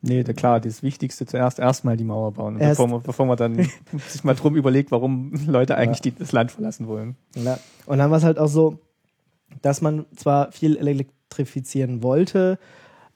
Nee, 0.00 0.22
da, 0.22 0.32
klar, 0.32 0.60
das 0.60 0.84
Wichtigste 0.84 1.26
zuerst 1.26 1.58
erstmal 1.58 1.96
die 1.96 2.04
Mauer 2.04 2.30
bauen, 2.32 2.58
bevor 2.58 2.86
man, 2.86 3.02
bevor 3.02 3.26
man 3.26 3.36
dann 3.36 3.56
sich 4.08 4.22
mal 4.22 4.36
drum 4.36 4.54
überlegt, 4.54 4.92
warum 4.92 5.32
Leute 5.46 5.76
eigentlich 5.76 6.04
ja. 6.04 6.12
die, 6.12 6.18
das 6.20 6.30
Land 6.30 6.52
verlassen 6.52 6.86
wollen. 6.86 7.16
Ja. 7.34 7.58
Und 7.84 7.98
dann 7.98 8.08
war 8.10 8.18
es 8.18 8.24
halt 8.24 8.38
auch 8.38 8.46
so, 8.46 8.78
dass 9.62 9.80
man 9.80 10.06
zwar 10.16 10.52
viel 10.52 10.76
elektrifizieren 10.76 12.02
wollte, 12.02 12.58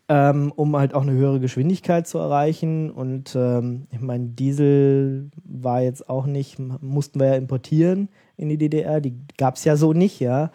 ähm, 0.09 0.53
um 0.55 0.77
halt 0.77 0.95
auch 0.95 1.03
eine 1.03 1.13
höhere 1.13 1.41
Geschwindigkeit 1.41 2.07
zu 2.07 2.19
erreichen. 2.19 2.91
Und 2.91 3.35
ähm, 3.37 3.87
ich 3.91 4.01
meine, 4.01 4.27
Diesel 4.27 5.31
war 5.45 5.83
jetzt 5.83 6.09
auch 6.09 6.27
nicht, 6.27 6.59
mussten 6.59 7.21
wir 7.21 7.29
ja 7.29 7.35
importieren 7.35 8.09
in 8.37 8.49
die 8.49 8.59
DDR, 8.59 9.01
die 9.01 9.15
gab 9.39 9.57
es 9.57 9.65
ja 9.65 9.77
so 9.77 9.93
nicht, 9.93 10.21
ja. 10.21 10.51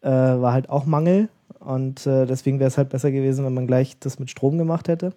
Äh, 0.00 0.10
war 0.10 0.52
halt 0.52 0.68
auch 0.68 0.86
Mangel. 0.86 1.28
Und 1.58 2.06
äh, 2.06 2.26
deswegen 2.26 2.58
wäre 2.58 2.68
es 2.68 2.78
halt 2.78 2.88
besser 2.88 3.12
gewesen, 3.12 3.44
wenn 3.44 3.54
man 3.54 3.66
gleich 3.66 3.98
das 3.98 4.18
mit 4.18 4.30
Strom 4.30 4.58
gemacht 4.58 4.88
hätte. 4.88 5.12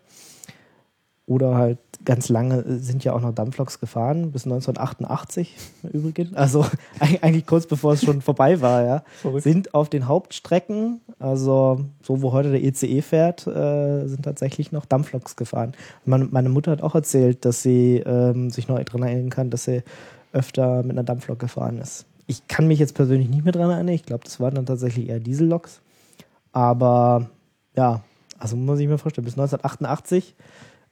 Oder 1.26 1.56
halt 1.56 1.80
ganz 2.06 2.30
lange 2.30 2.80
sind 2.80 3.04
ja 3.04 3.14
auch 3.14 3.22
noch 3.22 3.34
Dampfloks 3.34 3.80
gefahren, 3.80 4.32
bis 4.32 4.46
1988 4.46 5.56
im 5.84 5.90
Übrigen. 5.90 6.36
Also 6.36 6.66
eigentlich 7.00 7.46
kurz 7.46 7.66
bevor 7.68 7.94
es 7.94 8.04
schon 8.04 8.22
vorbei 8.22 8.62
war, 8.62 8.84
ja. 8.86 9.04
Verrückt. 9.22 9.44
Sind 9.44 9.74
auf 9.74 9.90
den 9.90 10.08
Hauptstrecken, 10.08 11.02
also 11.20 11.86
so 12.02 12.22
wo 12.22 12.32
heute 12.32 12.52
der 12.52 12.64
ECE 12.64 13.02
fährt, 13.02 13.48
äh, 13.48 14.08
sind 14.08 14.24
tatsächlich 14.24 14.72
noch 14.72 14.86
Dampfloks 14.86 15.36
gefahren. 15.36 15.74
Meine, 16.06 16.26
meine, 16.26 16.50
Mutter 16.50 16.72
hat 16.72 16.82
auch 16.82 16.96
erzählt, 16.96 17.44
dass 17.44 17.62
sie 17.62 17.98
ähm, 18.06 18.50
sich 18.50 18.68
noch 18.68 18.82
daran 18.82 19.04
erinnern 19.04 19.30
kann, 19.30 19.50
dass 19.50 19.66
sie 19.66 19.84
öfter 20.32 20.84
mit 20.84 20.92
einer 20.92 21.04
Dampflok 21.04 21.40
gefahren 21.40 21.80
ist. 21.80 22.06
Ich 22.28 22.48
kann 22.48 22.68
mich 22.68 22.80
jetzt 22.80 22.96
persönlich 22.96 23.30
nicht 23.30 23.44
mehr 23.44 23.54
daran 23.54 23.72
erinnern. 23.72 23.94
Ich 23.94 24.06
glaube, 24.06 24.24
das 24.24 24.40
waren 24.40 24.56
dann 24.56 24.66
tatsächlich 24.66 25.10
eher 25.10 25.20
Dieselloks. 25.20 25.82
Aber 26.52 27.30
ja, 27.76 28.02
also 28.38 28.56
muss 28.56 28.80
ich 28.80 28.88
mir 28.88 28.98
vorstellen, 28.98 29.26
bis 29.26 29.34
1988 29.34 30.36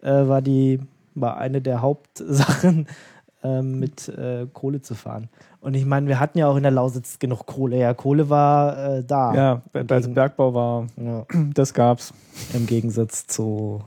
äh, 0.02 0.28
war 0.28 0.42
die 0.42 0.80
war 1.16 1.38
eine 1.38 1.62
der 1.62 1.82
Hauptsachen, 1.82 2.88
äh, 3.44 3.62
mit 3.62 4.08
äh, 4.10 4.48
Kohle 4.54 4.82
zu 4.82 4.96
fahren. 4.96 5.30
Und 5.60 5.76
ich 5.76 5.86
meine, 5.86 6.08
wir 6.08 6.20
hatten 6.20 6.38
ja 6.38 6.48
auch 6.48 6.56
in 6.56 6.64
der 6.64 6.72
Lausitz 6.72 7.20
genug 7.20 7.46
Kohle. 7.46 7.78
Ja, 7.78 7.94
Kohle 7.94 8.30
war 8.30 8.98
äh, 8.98 9.04
da. 9.04 9.34
Ja, 9.34 9.62
als 9.90 10.14
Bergbau 10.14 10.54
war, 10.54 10.88
ja. 10.98 11.26
das 11.54 11.74
gab's. 11.74 12.14
Im 12.54 12.66
Gegensatz 12.66 13.28
zu, 13.28 13.82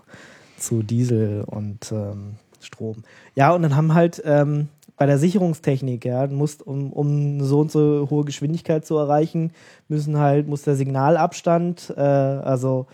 zu 0.59 0.83
Diesel 0.83 1.45
und 1.47 1.91
ähm, 1.93 2.37
Strom. 2.61 3.03
Ja, 3.35 3.55
und 3.55 3.63
dann 3.63 3.77
haben 3.77 3.95
halt 3.95 4.23
ähm, 4.25 4.69
bei 4.97 5.07
der 5.07 5.19
Sicherungstechnik, 5.19 6.05
ja, 6.05 6.27
musst, 6.27 6.67
um, 6.67 6.93
um 6.93 7.43
so 7.43 7.61
und 7.61 7.71
so 7.71 8.09
hohe 8.11 8.25
Geschwindigkeit 8.25 8.87
zu 8.87 8.97
erreichen, 8.97 9.53
müssen 9.89 10.19
halt, 10.19 10.49
muss 10.49 10.63
der 10.63 10.77
Signalabstand, 10.77 11.93
äh, 11.97 12.01
also 12.01 12.87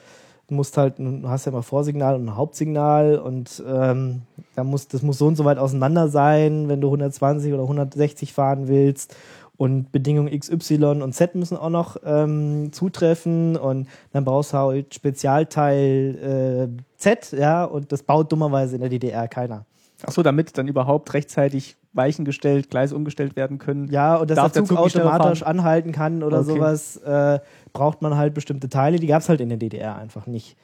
musst 0.50 0.76
halt, 0.76 0.98
du 0.98 1.28
hast 1.28 1.46
ja 1.46 1.52
immer 1.52 1.62
Vorsignal 1.62 2.16
und 2.16 2.36
Hauptsignal 2.36 3.18
und 3.18 3.62
ähm, 3.66 4.22
da 4.54 4.64
muss, 4.64 4.88
das 4.88 5.02
muss 5.02 5.18
so 5.18 5.26
und 5.26 5.36
so 5.36 5.44
weit 5.44 5.58
auseinander 5.58 6.08
sein, 6.08 6.68
wenn 6.68 6.80
du 6.80 6.88
120 6.88 7.52
oder 7.52 7.62
160 7.62 8.32
fahren 8.32 8.68
willst. 8.68 9.16
Und 9.56 9.92
Bedingungen 9.92 10.32
X, 10.32 10.50
Y 10.50 11.02
und 11.02 11.12
Z 11.12 11.34
müssen 11.34 11.56
auch 11.56 11.70
noch 11.70 11.96
ähm, 12.04 12.72
zutreffen. 12.72 13.56
Und 13.56 13.86
dann 14.12 14.24
brauchst 14.24 14.52
du 14.52 14.56
halt 14.56 14.94
Spezialteil 14.94 16.68
äh, 16.76 16.82
Z, 16.96 17.32
ja, 17.32 17.64
und 17.64 17.92
das 17.92 18.02
baut 18.02 18.32
dummerweise 18.32 18.74
in 18.74 18.80
der 18.80 18.90
DDR 18.90 19.28
keiner. 19.28 19.64
Achso, 20.04 20.22
damit 20.22 20.56
dann 20.58 20.68
überhaupt 20.68 21.12
rechtzeitig 21.14 21.76
Weichen 21.92 22.24
gestellt, 22.24 22.70
Gleise 22.70 22.96
umgestellt 22.96 23.36
werden 23.36 23.58
können. 23.58 23.88
Ja, 23.88 24.16
und 24.16 24.30
dass 24.30 24.52
der 24.52 24.64
Zug, 24.64 24.68
der 24.68 24.76
Zug 24.76 24.78
automatisch 24.78 25.42
anhalten 25.42 25.92
kann 25.92 26.22
oder 26.22 26.40
okay. 26.40 26.54
sowas, 26.54 26.96
äh, 26.98 27.38
braucht 27.72 28.02
man 28.02 28.16
halt 28.16 28.34
bestimmte 28.34 28.68
Teile. 28.68 28.98
Die 28.98 29.06
gab 29.06 29.22
es 29.22 29.28
halt 29.28 29.40
in 29.40 29.48
der 29.48 29.58
DDR 29.58 29.96
einfach 29.96 30.26
nicht. 30.26 30.56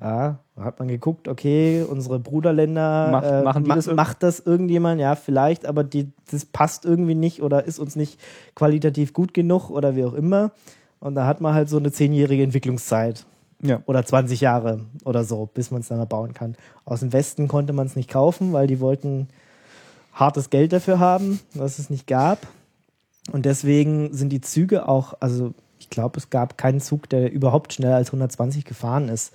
Ja, 0.00 0.40
da 0.54 0.64
hat 0.64 0.78
man 0.78 0.88
geguckt, 0.88 1.26
okay, 1.26 1.82
unsere 1.88 2.18
Bruderländer 2.18 3.08
Mach, 3.10 3.22
äh, 3.22 3.42
machen 3.42 3.62
ma 3.66 3.76
das 3.76 3.90
macht 3.90 4.22
das 4.22 4.40
irgendjemand, 4.40 5.00
ja, 5.00 5.14
vielleicht, 5.14 5.64
aber 5.64 5.84
die, 5.84 6.12
das 6.30 6.44
passt 6.44 6.84
irgendwie 6.84 7.14
nicht 7.14 7.42
oder 7.42 7.64
ist 7.64 7.78
uns 7.78 7.96
nicht 7.96 8.20
qualitativ 8.54 9.14
gut 9.14 9.32
genug 9.32 9.70
oder 9.70 9.96
wie 9.96 10.04
auch 10.04 10.12
immer. 10.12 10.50
Und 11.00 11.14
da 11.14 11.26
hat 11.26 11.40
man 11.40 11.54
halt 11.54 11.70
so 11.70 11.78
eine 11.78 11.92
zehnjährige 11.92 12.42
Entwicklungszeit. 12.42 13.24
Ja. 13.62 13.82
Oder 13.86 14.04
20 14.04 14.40
Jahre 14.40 14.80
oder 15.04 15.24
so, 15.24 15.48
bis 15.52 15.70
man 15.70 15.80
es 15.80 15.88
dann 15.88 15.98
mal 15.98 16.04
bauen 16.04 16.34
kann. 16.34 16.56
Aus 16.84 17.00
dem 17.00 17.12
Westen 17.12 17.48
konnte 17.48 17.72
man 17.72 17.86
es 17.86 17.96
nicht 17.96 18.10
kaufen, 18.10 18.52
weil 18.52 18.66
die 18.66 18.80
wollten 18.80 19.28
hartes 20.12 20.50
Geld 20.50 20.72
dafür 20.72 20.98
haben, 20.98 21.40
was 21.54 21.78
es 21.78 21.90
nicht 21.90 22.06
gab. 22.06 22.46
Und 23.32 23.46
deswegen 23.46 24.12
sind 24.12 24.30
die 24.30 24.40
Züge 24.40 24.88
auch, 24.88 25.14
also 25.20 25.54
ich 25.78 25.90
glaube, 25.90 26.18
es 26.18 26.30
gab 26.30 26.58
keinen 26.58 26.80
Zug, 26.80 27.08
der 27.08 27.30
überhaupt 27.32 27.72
schneller 27.72 27.96
als 27.96 28.08
120 28.08 28.64
gefahren 28.64 29.08
ist. 29.08 29.32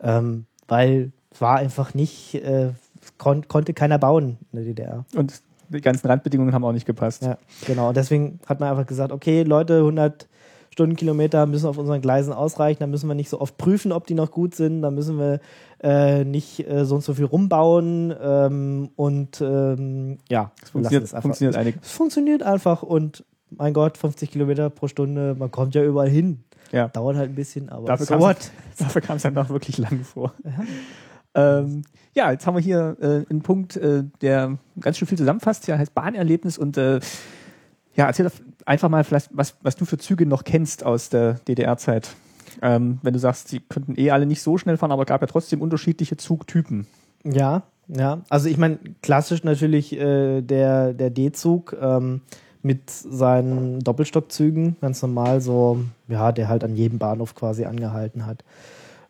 Ähm, 0.00 0.46
weil 0.68 1.12
es 1.30 1.40
war 1.40 1.56
einfach 1.56 1.94
nicht, 1.94 2.34
äh, 2.34 2.70
kon 3.18 3.46
konnte 3.48 3.72
keiner 3.72 3.98
bauen 3.98 4.38
in 4.52 4.58
der 4.58 4.64
DDR. 4.64 5.04
Und 5.14 5.40
die 5.68 5.80
ganzen 5.80 6.06
Randbedingungen 6.06 6.54
haben 6.54 6.64
auch 6.64 6.72
nicht 6.72 6.86
gepasst. 6.86 7.22
Ja, 7.22 7.38
genau. 7.66 7.92
Deswegen 7.92 8.40
hat 8.46 8.60
man 8.60 8.70
einfach 8.70 8.86
gesagt, 8.86 9.12
okay, 9.12 9.42
Leute, 9.42 9.78
100 9.78 10.28
Stundenkilometer 10.76 11.46
müssen 11.46 11.68
auf 11.68 11.78
unseren 11.78 12.02
Gleisen 12.02 12.34
ausreichen. 12.34 12.80
Da 12.80 12.86
müssen 12.86 13.08
wir 13.08 13.14
nicht 13.14 13.30
so 13.30 13.40
oft 13.40 13.56
prüfen, 13.56 13.92
ob 13.92 14.06
die 14.06 14.12
noch 14.12 14.30
gut 14.30 14.54
sind. 14.54 14.82
Da 14.82 14.90
müssen 14.90 15.18
wir 15.18 15.40
äh, 15.82 16.22
nicht 16.22 16.68
äh, 16.68 16.84
so 16.84 16.96
und 16.96 17.00
so 17.00 17.14
viel 17.14 17.24
rumbauen. 17.24 18.14
Ähm, 18.20 18.90
und 18.94 19.40
ähm, 19.40 20.18
ja, 20.28 20.52
es 20.62 20.68
funktioniert, 20.68 21.04
es 21.04 21.18
funktioniert 21.18 21.56
einiges. 21.56 21.80
Es 21.82 21.92
funktioniert 21.92 22.42
einfach 22.42 22.82
und 22.82 23.24
mein 23.48 23.72
Gott, 23.72 23.96
50 23.96 24.30
Kilometer 24.30 24.68
pro 24.68 24.86
Stunde, 24.86 25.34
man 25.38 25.50
kommt 25.50 25.74
ja 25.74 25.82
überall 25.82 26.10
hin. 26.10 26.44
Ja. 26.72 26.88
Dauert 26.88 27.16
halt 27.16 27.30
ein 27.30 27.36
bisschen, 27.36 27.70
aber 27.70 27.86
dafür 27.86 28.04
so 28.04 28.18
what? 28.18 28.36
Dafür 28.78 29.00
kam 29.00 29.16
es 29.16 29.22
dann 29.22 29.32
noch 29.32 29.48
wirklich 29.48 29.78
lang 29.78 30.04
vor. 30.04 30.34
Ja. 30.44 31.58
Ähm, 31.58 31.82
ja, 32.14 32.30
jetzt 32.30 32.46
haben 32.46 32.54
wir 32.54 32.62
hier 32.62 32.96
äh, 32.98 33.30
einen 33.30 33.42
Punkt, 33.42 33.76
äh, 33.76 34.04
der 34.22 34.56
ganz 34.80 34.96
schön 34.96 35.06
viel 35.06 35.18
zusammenfasst. 35.18 35.66
Ja, 35.68 35.76
heißt 35.76 35.92
Bahnerlebnis 35.92 36.56
und 36.56 36.78
äh, 36.78 36.98
ja, 37.94 38.06
erzähl 38.06 38.26
einfach 38.66 38.88
mal 38.88 39.04
vielleicht, 39.04 39.30
was, 39.32 39.56
was 39.62 39.76
du 39.76 39.84
für 39.84 39.98
Züge 39.98 40.26
noch 40.26 40.44
kennst 40.44 40.84
aus 40.84 41.08
der 41.08 41.34
DDR-Zeit. 41.34 42.10
Ähm, 42.62 42.98
wenn 43.02 43.12
du 43.12 43.18
sagst, 43.18 43.48
sie 43.48 43.60
könnten 43.60 43.98
eh 43.98 44.10
alle 44.10 44.26
nicht 44.26 44.42
so 44.42 44.58
schnell 44.58 44.76
fahren, 44.76 44.92
aber 44.92 45.04
gab 45.04 45.20
ja 45.20 45.26
trotzdem 45.26 45.60
unterschiedliche 45.62 46.16
Zugtypen. 46.16 46.86
Ja, 47.24 47.62
ja. 47.88 48.22
Also 48.28 48.48
ich 48.48 48.58
meine, 48.58 48.78
klassisch 49.02 49.44
natürlich 49.44 49.92
äh, 49.94 50.42
der, 50.42 50.92
der 50.92 51.10
D-Zug. 51.10 51.76
Ähm, 51.80 52.20
mit 52.66 52.90
seinen 52.90 53.78
Doppelstockzügen, 53.80 54.76
ganz 54.80 55.00
normal, 55.00 55.40
so, 55.40 55.84
ja, 56.08 56.32
der 56.32 56.48
halt 56.48 56.64
an 56.64 56.74
jedem 56.74 56.98
Bahnhof 56.98 57.36
quasi 57.36 57.64
angehalten 57.64 58.26
hat. 58.26 58.42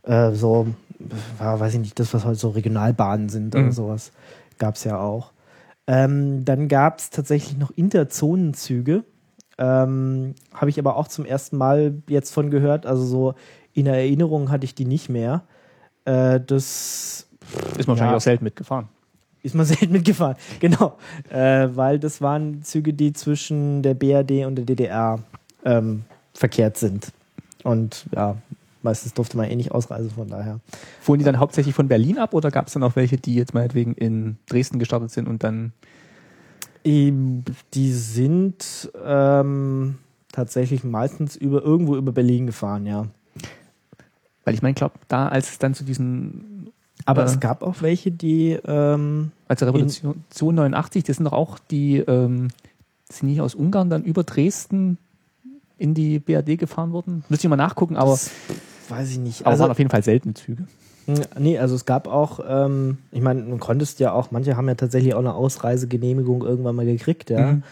Äh, 0.02 0.32
so, 0.32 0.66
ja, 1.40 1.58
weiß 1.58 1.72
ich 1.74 1.80
nicht, 1.80 1.98
das, 1.98 2.12
was 2.12 2.26
heute 2.26 2.38
so 2.38 2.50
Regionalbahnen 2.50 3.30
sind 3.30 3.54
mhm. 3.54 3.60
oder 3.60 3.72
sowas, 3.72 4.12
gab 4.58 4.74
es 4.74 4.84
ja 4.84 4.98
auch. 5.00 5.32
Ähm, 5.86 6.44
dann 6.44 6.68
gab 6.68 6.98
es 6.98 7.08
tatsächlich 7.08 7.56
noch 7.56 7.70
Interzonenzüge. 7.70 9.04
Ähm, 9.58 10.34
Habe 10.54 10.70
ich 10.70 10.78
aber 10.78 10.96
auch 10.96 11.08
zum 11.08 11.24
ersten 11.24 11.56
Mal 11.56 12.02
jetzt 12.08 12.32
von 12.32 12.50
gehört. 12.50 12.86
Also 12.86 13.04
so 13.04 13.34
in 13.72 13.86
der 13.86 13.94
Erinnerung 13.94 14.50
hatte 14.50 14.64
ich 14.64 14.74
die 14.74 14.84
nicht 14.84 15.08
mehr. 15.08 15.42
Äh, 16.04 16.40
das 16.40 17.26
ist 17.78 17.86
man 17.86 17.88
wahrscheinlich 17.88 18.12
ja, 18.12 18.16
auch 18.16 18.20
selten 18.20 18.44
mitgefahren 18.44 18.88
ist 19.46 19.54
man 19.54 19.64
selten 19.66 19.92
mitgefahren. 19.92 20.36
Genau. 20.60 20.98
Äh, 21.30 21.68
weil 21.72 21.98
das 21.98 22.20
waren 22.20 22.62
Züge, 22.62 22.92
die 22.92 23.12
zwischen 23.12 23.82
der 23.82 23.94
BRD 23.94 24.44
und 24.44 24.56
der 24.56 24.64
DDR 24.64 25.20
ähm, 25.64 26.02
verkehrt 26.34 26.76
sind. 26.76 27.12
Und 27.62 28.06
ja, 28.14 28.36
meistens 28.82 29.14
durfte 29.14 29.36
man 29.36 29.50
eh 29.50 29.56
nicht 29.56 29.72
ausreisen, 29.72 30.10
von 30.10 30.28
daher. 30.28 30.60
Fuhren 31.00 31.18
die 31.18 31.24
dann 31.24 31.38
hauptsächlich 31.38 31.74
von 31.74 31.88
Berlin 31.88 32.18
ab 32.18 32.34
oder 32.34 32.50
gab 32.50 32.66
es 32.66 32.74
dann 32.74 32.82
auch 32.82 32.96
welche, 32.96 33.16
die 33.16 33.34
jetzt 33.34 33.54
meinetwegen 33.54 33.94
in 33.94 34.36
Dresden 34.46 34.78
gestartet 34.78 35.10
sind 35.10 35.26
und 35.28 35.42
dann. 35.42 35.72
Die 36.86 37.92
sind 37.92 38.90
ähm, 39.04 39.98
tatsächlich 40.30 40.84
meistens 40.84 41.36
über 41.36 41.62
irgendwo 41.62 41.96
über 41.96 42.12
Berlin 42.12 42.46
gefahren, 42.46 42.86
ja. 42.86 43.06
Weil 44.44 44.54
ich 44.54 44.62
meine, 44.62 44.74
glaube, 44.74 44.94
da, 45.08 45.28
als 45.28 45.50
es 45.50 45.58
dann 45.58 45.74
zu 45.74 45.82
diesen 45.82 46.72
aber 47.04 47.22
äh, 47.22 47.26
es 47.26 47.40
gab 47.40 47.62
auch 47.62 47.76
welche, 47.80 48.10
die 48.10 48.58
ähm, 48.66 49.32
Also 49.48 49.66
Revolution 49.66 50.24
89, 50.54 51.04
das 51.04 51.16
sind 51.16 51.24
doch 51.24 51.32
auch 51.32 51.58
die, 51.58 51.98
ähm, 51.98 52.48
sind 53.10 53.28
die 53.28 53.40
aus 53.40 53.54
Ungarn 53.54 53.90
dann 53.90 54.04
über 54.04 54.24
Dresden 54.24 54.98
in 55.78 55.94
die 55.94 56.18
BRD 56.18 56.58
gefahren 56.58 56.92
worden? 56.92 57.24
Müsste 57.28 57.46
ich 57.46 57.50
mal 57.50 57.56
nachgucken, 57.56 57.96
aber. 57.96 58.12
Das 58.12 58.30
weiß 58.88 59.10
ich 59.10 59.18
nicht. 59.18 59.42
Aber 59.42 59.50
also, 59.50 59.62
waren 59.62 59.70
auf 59.70 59.78
jeden 59.78 59.90
Fall 59.90 60.02
seltene 60.02 60.34
Züge. 60.34 60.66
Nee, 61.38 61.58
also 61.58 61.74
es 61.74 61.84
gab 61.84 62.08
auch, 62.08 62.40
ähm, 62.48 62.98
ich 63.12 63.20
meine, 63.20 63.42
du 63.42 63.56
konntest 63.58 64.00
ja 64.00 64.12
auch, 64.12 64.30
manche 64.30 64.56
haben 64.56 64.68
ja 64.68 64.74
tatsächlich 64.74 65.14
auch 65.14 65.20
eine 65.20 65.34
Ausreisegenehmigung 65.34 66.42
irgendwann 66.42 66.74
mal 66.74 66.86
gekriegt, 66.86 67.30
ja. 67.30 67.52
Mhm. 67.52 67.62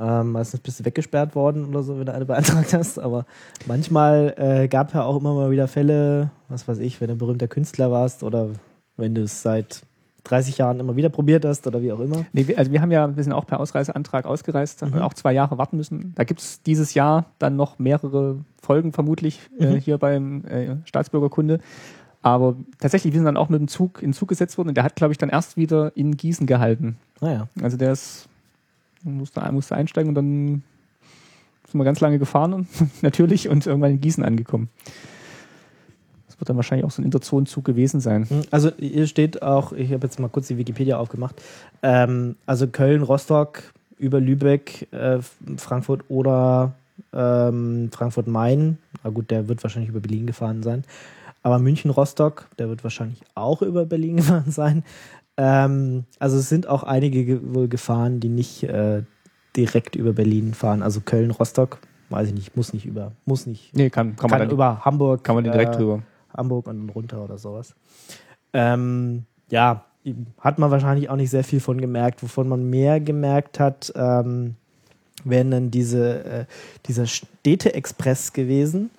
Ähm, 0.00 0.32
meistens 0.32 0.60
bist 0.60 0.78
du 0.78 0.84
weggesperrt 0.84 1.34
worden 1.34 1.64
oder 1.64 1.82
so, 1.82 1.98
wenn 1.98 2.06
du 2.06 2.14
eine 2.14 2.24
beantragt 2.24 2.72
hast. 2.72 3.00
Aber 3.00 3.26
manchmal 3.66 4.34
äh, 4.36 4.68
gab 4.68 4.94
ja 4.94 5.02
auch 5.02 5.18
immer 5.18 5.34
mal 5.34 5.50
wieder 5.50 5.66
Fälle, 5.66 6.30
was 6.48 6.68
weiß 6.68 6.78
ich, 6.78 7.00
wenn 7.00 7.08
du 7.08 7.14
ein 7.14 7.18
berühmter 7.18 7.48
Künstler 7.48 7.90
warst 7.90 8.22
oder 8.22 8.50
wenn 8.96 9.14
du 9.14 9.22
es 9.22 9.42
seit 9.42 9.82
30 10.24 10.58
Jahren 10.58 10.78
immer 10.78 10.94
wieder 10.94 11.08
probiert 11.08 11.44
hast 11.44 11.66
oder 11.66 11.82
wie 11.82 11.90
auch 11.90 12.00
immer. 12.00 12.26
Nee, 12.32 12.54
also 12.54 12.70
wir 12.70 12.80
haben 12.80 12.92
ja, 12.92 13.16
wir 13.16 13.22
sind 13.22 13.32
auch 13.32 13.46
per 13.46 13.60
Ausreiseantrag 13.60 14.26
ausgereist, 14.26 14.82
haben 14.82 14.92
mhm. 14.92 15.00
auch 15.00 15.14
zwei 15.14 15.32
Jahre 15.32 15.58
warten 15.58 15.76
müssen. 15.76 16.12
Da 16.14 16.24
gibt 16.24 16.40
es 16.40 16.62
dieses 16.62 16.94
Jahr 16.94 17.26
dann 17.38 17.56
noch 17.56 17.78
mehrere 17.78 18.36
Folgen 18.60 18.92
vermutlich 18.92 19.40
äh, 19.58 19.66
mhm. 19.66 19.76
äh, 19.76 19.80
hier 19.80 19.98
beim 19.98 20.44
äh, 20.44 20.76
Staatsbürgerkunde. 20.84 21.60
Aber 22.34 22.56
tatsächlich, 22.80 23.12
wir 23.12 23.18
sind 23.18 23.26
dann 23.26 23.36
auch 23.36 23.48
mit 23.48 23.60
dem 23.60 23.68
Zug 23.68 24.02
in 24.02 24.10
den 24.10 24.14
Zug 24.14 24.28
gesetzt 24.28 24.58
worden 24.58 24.68
und 24.68 24.76
der 24.76 24.84
hat, 24.84 24.96
glaube 24.96 25.12
ich, 25.12 25.18
dann 25.18 25.28
erst 25.28 25.56
wieder 25.56 25.96
in 25.96 26.16
Gießen 26.16 26.46
gehalten. 26.46 26.96
Naja. 27.20 27.48
Ah, 27.58 27.62
also 27.64 27.76
der 27.76 27.92
ist, 27.92 28.28
musste, 29.02 29.40
musste 29.52 29.74
einsteigen 29.74 30.08
und 30.10 30.14
dann 30.14 30.62
sind 31.66 31.78
wir 31.78 31.84
ganz 31.84 32.00
lange 32.00 32.18
gefahren 32.18 32.52
und 32.52 32.68
natürlich 33.02 33.48
und 33.48 33.66
irgendwann 33.66 33.92
in 33.92 34.00
Gießen 34.00 34.24
angekommen. 34.24 34.68
Das 36.26 36.40
wird 36.40 36.48
dann 36.48 36.56
wahrscheinlich 36.56 36.86
auch 36.86 36.90
so 36.90 37.02
ein 37.02 37.04
Interzonenzug 37.04 37.64
gewesen 37.64 38.00
sein. 38.00 38.28
Hm, 38.28 38.42
also 38.50 38.70
hier 38.78 39.06
steht 39.06 39.42
auch, 39.42 39.72
ich 39.72 39.92
habe 39.92 40.06
jetzt 40.06 40.18
mal 40.18 40.28
kurz 40.28 40.48
die 40.48 40.56
Wikipedia 40.56 40.98
aufgemacht, 40.98 41.42
ähm, 41.82 42.36
also 42.46 42.66
Köln, 42.68 43.02
Rostock, 43.02 43.62
über 43.98 44.20
Lübeck, 44.20 44.88
äh, 44.92 45.18
Frankfurt 45.56 46.04
oder 46.08 46.72
ähm, 47.12 47.90
Frankfurt-Main. 47.92 48.78
Na 49.04 49.10
gut, 49.10 49.30
der 49.30 49.48
wird 49.48 49.62
wahrscheinlich 49.62 49.90
über 49.90 50.00
Berlin 50.00 50.26
gefahren 50.26 50.62
sein. 50.62 50.84
Aber 51.42 51.58
München-Rostock, 51.58 52.48
der 52.58 52.68
wird 52.68 52.84
wahrscheinlich 52.84 53.22
auch 53.34 53.62
über 53.62 53.86
Berlin 53.86 54.16
gefahren 54.18 54.50
sein. 54.50 54.84
Ähm, 55.36 56.04
also 56.18 56.38
es 56.38 56.48
sind 56.48 56.66
auch 56.66 56.82
einige 56.82 57.24
ge 57.24 57.40
wohl 57.42 57.68
gefahren, 57.68 58.20
die 58.20 58.28
nicht 58.28 58.64
äh, 58.64 59.02
direkt 59.56 59.96
über 59.96 60.12
Berlin 60.12 60.54
fahren. 60.54 60.82
Also 60.82 61.00
Köln-Rostock, 61.00 61.78
weiß 62.10 62.28
ich 62.28 62.34
nicht, 62.34 62.56
muss 62.56 62.72
nicht 62.72 62.86
über, 62.86 63.12
muss 63.24 63.46
nicht. 63.46 63.74
Nee, 63.74 63.90
kann, 63.90 64.16
kann, 64.16 64.30
kann 64.30 64.38
man 64.40 64.50
über 64.50 64.84
Hamburg. 64.84 65.24
Kann 65.24 65.36
man 65.36 65.44
direkt 65.44 65.74
äh, 65.74 65.78
drüber. 65.78 66.02
Hamburg 66.36 66.66
und 66.66 66.78
dann 66.78 66.90
runter 66.90 67.22
oder 67.24 67.38
sowas. 67.38 67.74
Ähm, 68.52 69.24
ja, 69.50 69.84
hat 70.40 70.58
man 70.58 70.70
wahrscheinlich 70.70 71.10
auch 71.10 71.16
nicht 71.16 71.30
sehr 71.30 71.44
viel 71.44 71.60
von 71.60 71.80
gemerkt. 71.80 72.22
Wovon 72.22 72.48
man 72.48 72.68
mehr 72.68 73.00
gemerkt 73.00 73.60
hat, 73.60 73.92
ähm, 73.94 74.56
wären 75.24 75.50
dann 75.50 75.70
diese, 75.70 76.24
äh, 76.24 76.44
dieser 76.86 77.06
Städte-Express 77.06 78.32
gewesen. 78.32 78.90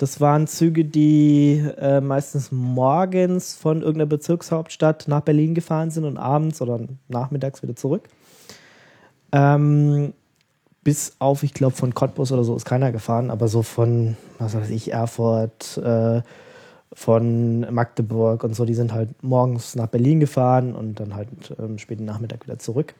Das 0.00 0.18
waren 0.18 0.46
Züge, 0.46 0.86
die 0.86 1.62
äh, 1.76 2.00
meistens 2.00 2.50
morgens 2.50 3.54
von 3.54 3.82
irgendeiner 3.82 4.06
Bezirkshauptstadt 4.06 5.08
nach 5.08 5.20
Berlin 5.20 5.54
gefahren 5.54 5.90
sind 5.90 6.06
und 6.06 6.16
abends 6.16 6.62
oder 6.62 6.80
nachmittags 7.08 7.62
wieder 7.62 7.76
zurück. 7.76 8.08
Ähm, 9.30 10.14
bis 10.82 11.16
auf, 11.18 11.42
ich 11.42 11.52
glaube, 11.52 11.76
von 11.76 11.92
Cottbus 11.92 12.32
oder 12.32 12.44
so 12.44 12.56
ist 12.56 12.64
keiner 12.64 12.92
gefahren, 12.92 13.30
aber 13.30 13.46
so 13.46 13.60
von, 13.60 14.16
was 14.38 14.54
weiß 14.54 14.70
ich, 14.70 14.90
Erfurt, 14.90 15.76
äh, 15.76 16.22
von 16.94 17.70
Magdeburg 17.70 18.42
und 18.42 18.56
so, 18.56 18.64
die 18.64 18.72
sind 18.72 18.94
halt 18.94 19.22
morgens 19.22 19.76
nach 19.76 19.88
Berlin 19.88 20.18
gefahren 20.18 20.74
und 20.74 20.98
dann 20.98 21.14
halt 21.14 21.28
ähm, 21.58 21.76
späten 21.76 22.06
Nachmittag 22.06 22.46
wieder 22.46 22.58
zurück 22.58 22.94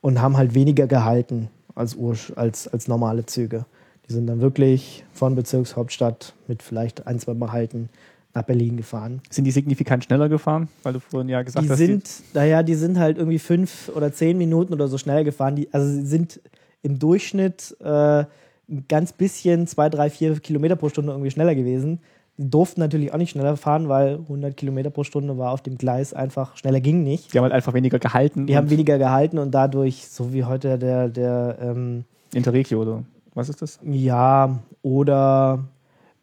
und 0.00 0.22
haben 0.22 0.36
halt 0.36 0.54
weniger 0.54 0.86
gehalten 0.86 1.50
als, 1.74 1.96
als, 2.36 2.68
als 2.68 2.86
normale 2.86 3.26
Züge. 3.26 3.64
Die 4.08 4.12
sind 4.12 4.26
dann 4.26 4.40
wirklich 4.40 5.04
von 5.12 5.34
Bezirkshauptstadt 5.34 6.34
mit 6.46 6.62
vielleicht 6.62 7.06
ein, 7.06 7.18
zwei 7.18 7.34
Mal 7.34 7.52
halten 7.52 7.88
nach 8.34 8.42
Berlin 8.42 8.76
gefahren. 8.76 9.20
Sind 9.30 9.44
die 9.44 9.50
signifikant 9.50 10.04
schneller 10.04 10.28
gefahren, 10.28 10.68
weil 10.82 10.92
du 10.92 11.00
vorhin 11.00 11.28
ja 11.28 11.42
gesagt 11.42 11.64
die 11.64 11.70
hast? 11.70 11.78
Sind, 11.78 12.06
die 12.06 12.38
naja, 12.38 12.62
die 12.62 12.74
sind 12.74 12.98
halt 12.98 13.16
irgendwie 13.16 13.38
fünf 13.38 13.90
oder 13.94 14.12
zehn 14.12 14.38
Minuten 14.38 14.74
oder 14.74 14.88
so 14.88 14.98
schneller 14.98 15.24
gefahren. 15.24 15.56
Die, 15.56 15.72
also 15.72 15.88
sie 15.88 16.06
sind 16.06 16.40
im 16.82 16.98
Durchschnitt 16.98 17.76
äh, 17.80 18.24
ein 18.68 18.84
ganz 18.88 19.12
bisschen, 19.12 19.66
zwei, 19.66 19.88
drei, 19.88 20.10
vier 20.10 20.38
Kilometer 20.38 20.76
pro 20.76 20.88
Stunde 20.88 21.12
irgendwie 21.12 21.30
schneller 21.30 21.54
gewesen. 21.54 22.00
Die 22.36 22.50
durften 22.50 22.80
natürlich 22.80 23.14
auch 23.14 23.18
nicht 23.18 23.30
schneller 23.30 23.56
fahren, 23.56 23.88
weil 23.88 24.16
100 24.16 24.54
Kilometer 24.54 24.90
pro 24.90 25.04
Stunde 25.04 25.38
war 25.38 25.52
auf 25.52 25.62
dem 25.62 25.78
Gleis 25.78 26.12
einfach, 26.12 26.56
schneller 26.58 26.80
ging 26.80 27.02
nicht. 27.02 27.32
Die 27.32 27.38
haben 27.38 27.44
halt 27.44 27.54
einfach 27.54 27.72
weniger 27.72 27.98
gehalten. 27.98 28.46
Die 28.46 28.56
haben 28.56 28.68
weniger 28.68 28.98
gehalten 28.98 29.38
und 29.38 29.52
dadurch, 29.52 30.06
so 30.08 30.34
wie 30.34 30.44
heute 30.44 30.78
der, 30.78 31.08
der 31.08 31.56
ähm, 31.62 32.04
Interregio, 32.34 32.82
oder? 32.82 33.04
Was 33.36 33.50
ist 33.50 33.60
das? 33.60 33.78
Ja, 33.84 34.60
oder 34.80 35.64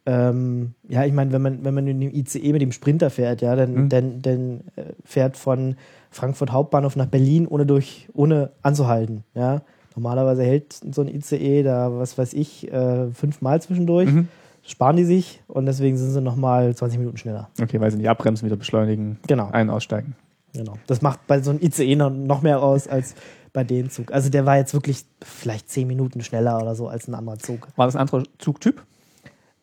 ähm, 0.04 0.74
ja, 0.88 1.04
ich 1.04 1.12
meine, 1.12 1.32
wenn 1.32 1.42
man, 1.42 1.64
wenn 1.64 1.72
man 1.72 1.86
in 1.86 2.00
dem 2.00 2.12
ICE 2.12 2.52
mit 2.52 2.60
dem 2.60 2.72
Sprinter 2.72 3.08
fährt, 3.08 3.40
ja, 3.40 3.54
dann, 3.54 3.74
mhm. 3.74 3.88
dann, 3.88 4.20
dann 4.20 4.60
äh, 4.74 4.92
fährt 5.04 5.36
von 5.36 5.76
Frankfurt 6.10 6.50
Hauptbahnhof 6.50 6.96
nach 6.96 7.06
Berlin, 7.06 7.46
ohne 7.46 7.66
durch, 7.66 8.08
ohne 8.14 8.50
anzuhalten. 8.62 9.22
Ja. 9.34 9.62
Normalerweise 9.94 10.42
hält 10.42 10.72
so 10.72 11.02
ein 11.02 11.08
ICE 11.08 11.62
da, 11.62 11.96
was 11.96 12.18
weiß 12.18 12.34
ich, 12.34 12.70
äh, 12.72 13.10
fünfmal 13.12 13.62
zwischendurch. 13.62 14.10
Mhm. 14.10 14.28
Sparen 14.66 14.96
die 14.96 15.04
sich 15.04 15.40
und 15.46 15.66
deswegen 15.66 15.96
sind 15.96 16.10
sie 16.10 16.20
nochmal 16.20 16.74
20 16.74 16.98
Minuten 16.98 17.16
schneller. 17.16 17.48
Okay, 17.62 17.80
weil 17.80 17.92
sie 17.92 17.98
nicht 17.98 18.08
abbremsen, 18.08 18.46
wieder 18.46 18.56
beschleunigen, 18.56 19.18
genau. 19.28 19.50
ein- 19.52 19.70
aussteigen. 19.70 20.16
Genau. 20.52 20.74
Das 20.86 21.00
macht 21.02 21.26
bei 21.26 21.40
so 21.40 21.50
einem 21.50 21.60
ICE 21.62 21.96
noch, 21.96 22.10
noch 22.10 22.42
mehr 22.42 22.62
aus 22.62 22.88
als 22.88 23.14
bei 23.54 23.64
dem 23.64 23.88
Zug. 23.88 24.12
Also 24.12 24.28
der 24.28 24.44
war 24.44 24.58
jetzt 24.58 24.74
wirklich 24.74 25.06
vielleicht 25.22 25.70
zehn 25.70 25.88
Minuten 25.88 26.22
schneller 26.22 26.60
oder 26.60 26.74
so 26.74 26.88
als 26.88 27.08
ein 27.08 27.14
anderer 27.14 27.38
Zug. 27.38 27.68
War 27.76 27.86
das 27.86 27.96
ein 27.96 28.00
anderer 28.00 28.24
Zugtyp? 28.38 28.82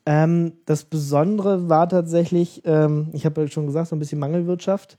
Ähm, 0.07 0.53
das 0.65 0.85
Besondere 0.85 1.69
war 1.69 1.87
tatsächlich, 1.87 2.63
ähm, 2.65 3.09
ich 3.13 3.25
habe 3.25 3.41
ja 3.41 3.47
schon 3.47 3.67
gesagt, 3.67 3.89
so 3.89 3.95
ein 3.95 3.99
bisschen 3.99 4.17
Mangelwirtschaft. 4.17 4.97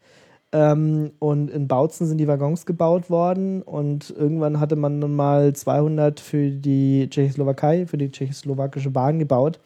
Ähm, 0.53 1.13
und 1.19 1.51
in 1.51 1.67
Bautzen 1.67 2.07
sind 2.07 2.19
die 2.19 2.29
Waggons 2.29 2.67
gebaut 2.67 3.09
worden 3.09 3.63
und 3.63 4.11
irgendwann 4.11 4.61
hatte 4.61 4.77
man 4.77 5.01
dann 5.01 5.17
mal 5.17 5.55
200 5.55 6.21
für 6.21 6.51
die 6.51 7.09
Tschechoslowakei, 7.09 7.87
für 7.87 7.97
die 7.97 8.11
tschechoslowakische 8.11 8.91
Bahn 8.91 9.19
gebaut. 9.19 9.59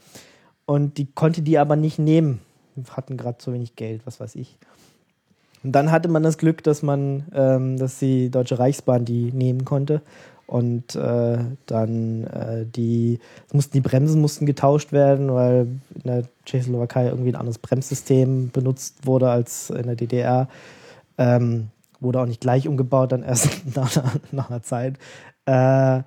Und 0.64 0.98
die 0.98 1.06
konnte 1.12 1.42
die 1.42 1.58
aber 1.58 1.74
nicht 1.74 1.98
nehmen. 1.98 2.40
Wir 2.76 2.96
hatten 2.96 3.16
gerade 3.16 3.38
zu 3.38 3.52
wenig 3.52 3.74
Geld, 3.74 4.02
was 4.06 4.20
weiß 4.20 4.36
ich. 4.36 4.56
Und 5.66 5.72
dann 5.72 5.90
hatte 5.90 6.08
man 6.08 6.22
das 6.22 6.38
Glück, 6.38 6.62
dass 6.62 6.84
man, 6.84 7.24
ähm, 7.34 7.76
dass 7.76 7.98
die 7.98 8.30
Deutsche 8.30 8.56
Reichsbahn 8.56 9.04
die 9.04 9.32
nehmen 9.32 9.64
konnte. 9.64 10.00
Und 10.46 10.94
äh, 10.94 11.38
dann 11.66 12.22
äh, 12.22 12.66
die, 12.66 13.18
mussten 13.52 13.72
die 13.72 13.80
Bremsen 13.80 14.20
mussten 14.20 14.46
getauscht 14.46 14.92
werden, 14.92 15.34
weil 15.34 15.66
in 15.92 16.02
der 16.04 16.22
Tschechoslowakei 16.44 17.06
irgendwie 17.06 17.30
ein 17.30 17.34
anderes 17.34 17.58
Bremssystem 17.58 18.50
benutzt 18.52 19.08
wurde 19.08 19.28
als 19.28 19.70
in 19.70 19.88
der 19.88 19.96
DDR. 19.96 20.48
Ähm, 21.18 21.70
wurde 21.98 22.20
auch 22.20 22.26
nicht 22.26 22.40
gleich 22.40 22.68
umgebaut, 22.68 23.10
dann 23.10 23.24
erst 23.24 23.48
nach, 23.74 23.90
nach 24.30 24.48
einer 24.48 24.62
Zeit. 24.62 24.98
Äh, 25.46 26.02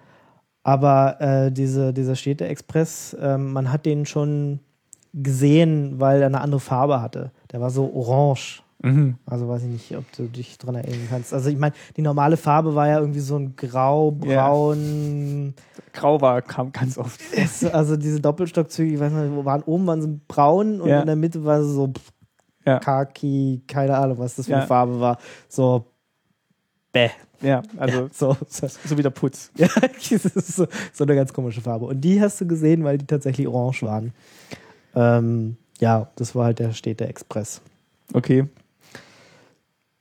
aber 0.64 1.20
äh, 1.20 1.52
diese, 1.52 1.92
dieser 1.92 2.16
Städte-Express, 2.16 3.18
äh, 3.20 3.38
man 3.38 3.74
hat 3.74 3.86
den 3.86 4.06
schon 4.06 4.62
gesehen, 5.14 6.00
weil 6.00 6.22
er 6.22 6.28
eine 6.28 6.40
andere 6.40 6.62
Farbe 6.62 7.02
hatte. 7.02 7.32
Der 7.52 7.60
war 7.60 7.72
so 7.72 7.92
orange 7.94 8.64
Mhm. 8.82 9.18
Also 9.26 9.50
weiß 9.50 9.64
ich 9.64 9.70
nicht, 9.70 9.98
ob 9.98 10.10
du 10.14 10.24
dich 10.28 10.58
dran 10.58 10.76
erinnern 10.76 11.08
kannst. 11.10 11.34
Also 11.34 11.50
ich 11.50 11.58
meine, 11.58 11.76
die 11.98 12.02
normale 12.02 12.38
Farbe 12.38 12.76
war 12.76 12.88
ja 12.88 13.00
irgendwie 13.00 13.20
so 13.20 13.36
ein 13.36 13.56
grau, 13.56 14.12
braun. 14.12 15.54
Ja. 15.56 15.92
Grau 15.94 16.22
war, 16.22 16.42
kam 16.42 16.72
ganz 16.72 16.98
oft. 16.98 17.20
Also 17.74 17.98
diese 17.98 18.22
Doppelstockzüge, 18.22 18.94
ich 18.94 19.00
weiß 19.00 19.12
nicht, 19.12 19.46
waren 19.46 19.64
oben 19.64 19.86
waren 19.88 20.02
sie 20.02 20.20
braun 20.28 20.80
und 20.80 20.90
ja. 20.90 21.02
in 21.02 21.08
der 21.08 21.18
Mitte 21.18 21.44
war 21.44 21.62
sie 21.62 21.74
so 21.74 21.92
ja. 22.66 22.80
Kaki, 22.80 23.64
keine 23.68 23.98
Ahnung, 23.98 24.18
was 24.18 24.36
das 24.36 24.46
für 24.46 24.56
eine 24.56 24.68
Farbe 24.68 25.00
war. 25.00 25.18
So 25.50 25.86
bäh. 26.92 27.10
Ja, 27.42 27.62
also 27.78 28.10
so, 28.12 28.36
so, 28.50 28.68
so, 28.68 28.98
wie 28.98 29.02
der 29.02 29.12
Putz. 29.12 29.52
Ja, 29.58 29.68
das 29.78 30.26
ist 30.26 30.56
so, 30.56 30.68
so, 30.92 31.04
eine 31.06 31.16
ganz 31.16 31.32
komische 31.32 31.62
Farbe. 31.62 31.86
Und 31.86 32.02
die 32.02 32.22
hast 32.22 32.42
du 32.42 32.48
gesehen, 32.48 32.84
weil 32.84 32.98
die 32.98 33.06
tatsächlich 33.06 33.48
orange 33.48 33.84
waren. 33.84 34.14
Ähm, 34.94 35.56
ja, 35.80 36.10
das 36.16 36.36
war 36.36 36.46
halt 36.46 36.60
der 36.60 36.74
Städte 36.74 37.08
Express. 37.08 37.62
Okay. 38.14 38.46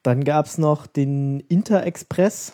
Dann 0.03 0.25
gab 0.25 0.47
es 0.47 0.59
noch 0.59 0.87
den 0.87 1.41
Interexpress. 1.41 2.53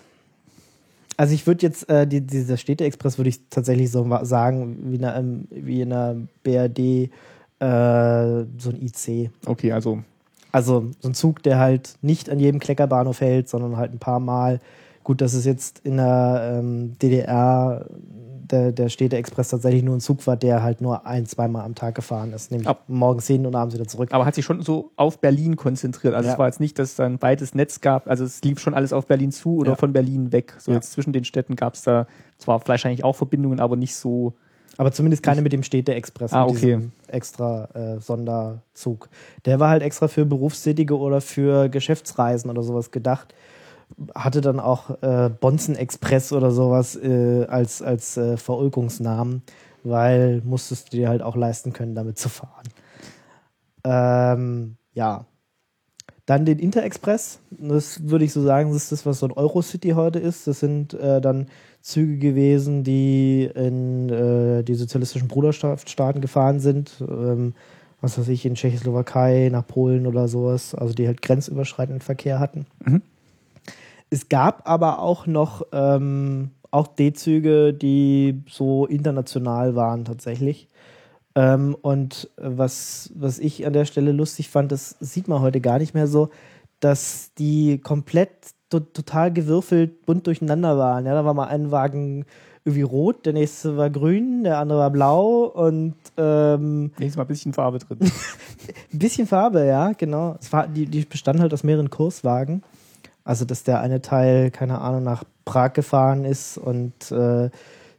Also 1.17 1.35
ich 1.35 1.47
würde 1.47 1.63
jetzt, 1.63 1.89
äh, 1.89 2.07
die, 2.07 2.21
dieser 2.21 2.57
Städte-Express 2.57 3.19
würde 3.19 3.29
ich 3.29 3.49
tatsächlich 3.49 3.91
so 3.91 4.09
sagen, 4.23 4.79
wie 4.91 4.97
in 4.97 5.05
einer, 5.05 5.45
wie 5.51 5.81
in 5.83 5.93
einer 5.93 6.17
BRD 6.43 6.79
äh, 6.79 7.09
so 8.59 8.71
ein 8.71 8.81
IC. 8.81 9.31
Okay, 9.47 9.73
also. 9.73 10.03
Also 10.51 10.91
so 11.01 11.09
ein 11.09 11.15
Zug, 11.15 11.43
der 11.43 11.59
halt 11.59 11.97
nicht 12.01 12.31
an 12.31 12.39
jedem 12.39 12.61
Kleckerbahnhof 12.61 13.21
hält, 13.21 13.49
sondern 13.49 13.77
halt 13.77 13.93
ein 13.93 13.99
paar 13.99 14.21
Mal. 14.21 14.61
Gut, 15.03 15.21
das 15.21 15.35
ist 15.35 15.45
jetzt 15.45 15.81
in 15.85 15.97
der 15.97 16.59
ähm, 16.59 16.97
DDR 17.01 17.87
der, 18.51 18.73
der 18.73 18.89
Städte-Express 18.89 19.49
tatsächlich 19.49 19.83
nur 19.83 19.97
ein 19.97 20.01
Zug 20.01 20.27
war, 20.27 20.37
der 20.37 20.63
halt 20.63 20.81
nur 20.81 21.07
ein, 21.07 21.27
zweimal 21.27 21.65
am 21.65 21.75
Tag 21.75 21.95
gefahren 21.95 22.33
ist. 22.33 22.51
Nämlich 22.51 22.69
Ab- 22.69 22.85
morgens 22.89 23.27
hin 23.27 23.47
und 23.47 23.55
abends 23.55 23.75
wieder 23.75 23.87
zurück. 23.89 24.11
Aber 24.13 24.27
hat 24.27 24.35
sich 24.35 24.45
schon 24.45 24.61
so 24.63 24.91
auf 24.97 25.19
Berlin 25.21 25.57
konzentriert. 25.57 26.15
Also 26.15 26.27
Ja. 26.29 26.33
es 26.35 26.39
war 26.39 26.47
jetzt 26.47 26.61
nicht, 26.61 26.79
dass 26.79 26.91
es 26.91 26.97
da 26.97 27.07
ein 27.07 27.21
weites 27.23 27.55
Netz 27.55 27.81
gab. 27.81 28.09
Also 28.09 28.25
es 28.25 28.43
lief 28.43 28.61
schon 28.61 28.75
alles 28.75 28.93
auf 28.93 29.07
Berlin 29.07 29.33
zu 29.33 29.57
oder 29.57 29.71
Ja. 29.73 29.77
von 29.77 29.93
Berlin 29.93 30.31
weg. 30.33 30.55
So 30.59 30.71
Ja. 30.71 30.77
jetzt 30.77 30.93
zwischen 30.93 31.13
den 31.13 31.25
Städten 31.25 31.57
gab 31.57 31.75
es 31.75 31.83
da 31.83 32.07
zwar 32.39 32.61
wahrscheinlich 32.69 33.03
auch 33.03 33.17
Verbindungen, 33.17 33.61
aber 33.61 33.77
nicht 33.77 33.97
so. 33.97 34.35
Aber 34.77 34.91
zumindest 34.93 35.23
keine 35.23 35.41
mit 35.41 35.53
dem 35.53 35.63
Städte-Express, 35.63 36.33
Ah, 36.33 36.47
okay. 36.47 36.81
extra 37.07 37.69
äh, 37.75 38.01
Sonderzug. 38.01 39.09
Der 39.45 39.61
war 39.61 39.69
halt 39.71 39.83
extra 39.83 40.09
für 40.09 40.25
Berufstätige 40.27 40.99
oder 40.99 41.21
für 41.21 41.69
Geschäftsreisen 41.69 42.51
oder 42.51 42.63
sowas 42.63 42.91
gedacht. 42.91 43.35
Hatte 44.15 44.41
dann 44.41 44.61
auch 44.61 45.03
äh, 45.03 45.29
Bonzen 45.29 45.77
Express 45.77 46.33
oder 46.33 46.51
sowas 46.51 46.97
äh, 46.97 47.47
als, 47.47 47.83
als 47.83 48.17
äh, 48.17 48.37
Verulkungsnamen, 48.37 49.43
weil 49.83 50.43
musstest 50.45 50.93
du 50.93 50.97
dir 50.97 51.09
halt 51.09 51.23
auch 51.23 51.37
leisten 51.37 51.73
können, 51.73 51.95
damit 51.95 52.19
zu 52.19 52.29
fahren. 52.29 52.67
Ähm, 53.85 54.77
ja. 54.93 55.27
Dann 56.27 56.47
den 56.47 56.59
Interexpress. 56.59 57.41
Das 57.51 58.09
würde 58.09 58.25
ich 58.25 58.33
so 58.33 58.43
sagen, 58.43 58.73
das 58.73 58.85
ist 58.85 58.93
das, 58.93 59.07
was 59.07 59.19
so 59.19 59.27
ein 59.27 59.33
Eurocity 59.33 59.91
heute 59.91 60.19
ist. 60.19 60.47
Das 60.47 60.61
sind 60.61 60.95
äh, 60.95 61.21
dann 61.21 61.49
Züge 61.83 62.17
gewesen, 62.17 62.83
die 62.83 63.45
in 63.55 64.09
äh, 64.09 64.63
die 64.63 64.75
sozialistischen 64.75 65.29
Bruderstaaten 65.29 66.23
gefahren 66.23 66.61
sind. 66.61 66.93
Ähm, 67.07 67.53
was 68.01 68.19
weiß 68.19 68.29
ich, 68.29 68.47
in 68.47 68.55
Tschechoslowakei, 68.55 69.51
nach 69.53 69.67
Polen 69.67 70.07
oder 70.07 70.27
sowas. 70.27 70.75
Also 70.75 70.95
die 70.95 71.07
halt 71.07 71.21
grenzüberschreitenden 71.21 72.01
Verkehr 72.01 72.39
hatten. 72.39 72.67
Mhm. 72.85 73.03
Es 74.15 74.29
gab 74.29 74.69
aber 74.71 75.01
auch 75.01 75.27
noch 75.27 75.67
ähm, 75.73 76.53
auch 76.71 76.87
D-Züge, 76.87 77.75
die 77.75 78.45
so 78.49 78.87
international 78.87 79.75
waren 79.75 80.05
tatsächlich. 80.05 80.69
Ähm, 81.35 81.77
und 81.83 82.31
was, 82.37 83.11
was 83.17 83.41
ich 83.41 83.67
an 83.67 83.73
der 83.73 83.87
Stelle 83.87 84.13
lustig 84.13 84.51
fand, 84.51 84.71
das 84.71 84.95
sieht 85.01 85.27
man 85.27 85.41
heute 85.41 85.61
gar 85.61 85.81
nicht 85.81 85.95
mehr 85.95 86.07
so, 86.07 86.29
dass 86.79 87.33
die 87.39 87.79
komplett 87.79 88.31
to 88.71 88.79
total 88.79 89.33
gewürfelt 89.33 90.07
bunt 90.07 90.29
durcheinander 90.29 90.79
waren. 90.79 91.07
Ja, 91.07 91.15
da 91.15 91.25
war 91.25 91.35
mal 91.35 91.49
ein 91.49 91.73
Wagen 91.73 92.25
irgendwie 92.65 92.83
rot, 92.83 93.27
der 93.27 93.33
nächste 93.33 93.77
war 93.77 93.91
grün, 93.91 94.45
der 94.45 94.59
andere 94.59 94.79
war 94.79 94.91
blau 94.91 95.47
und 95.47 95.97
ähm, 96.17 96.93
Nächstes 96.99 97.17
Mal 97.17 97.25
ein 97.25 97.27
bisschen 97.27 97.53
Farbe 97.53 97.81
drin. 97.81 97.99
ein 98.93 98.99
bisschen 99.01 99.27
Farbe, 99.27 99.67
ja, 99.67 99.91
genau. 99.91 100.37
Es 100.41 100.53
war, 100.53 100.69
die, 100.69 100.87
die 100.87 101.05
bestand 101.05 101.41
halt 101.41 101.53
aus 101.53 101.65
mehreren 101.65 101.91
Kurswagen. 101.91 102.63
Also, 103.25 103.45
dass 103.45 103.65
der 103.65 103.81
eine 103.81 104.03
Teil, 104.03 104.51
keine 104.51 104.81
Ahnung, 104.81 105.03
nach 105.03 105.25
Prag 105.45 105.73
gefahren 105.73 106.25
ist 106.25 106.59
und 106.59 107.11
äh, 107.11 107.51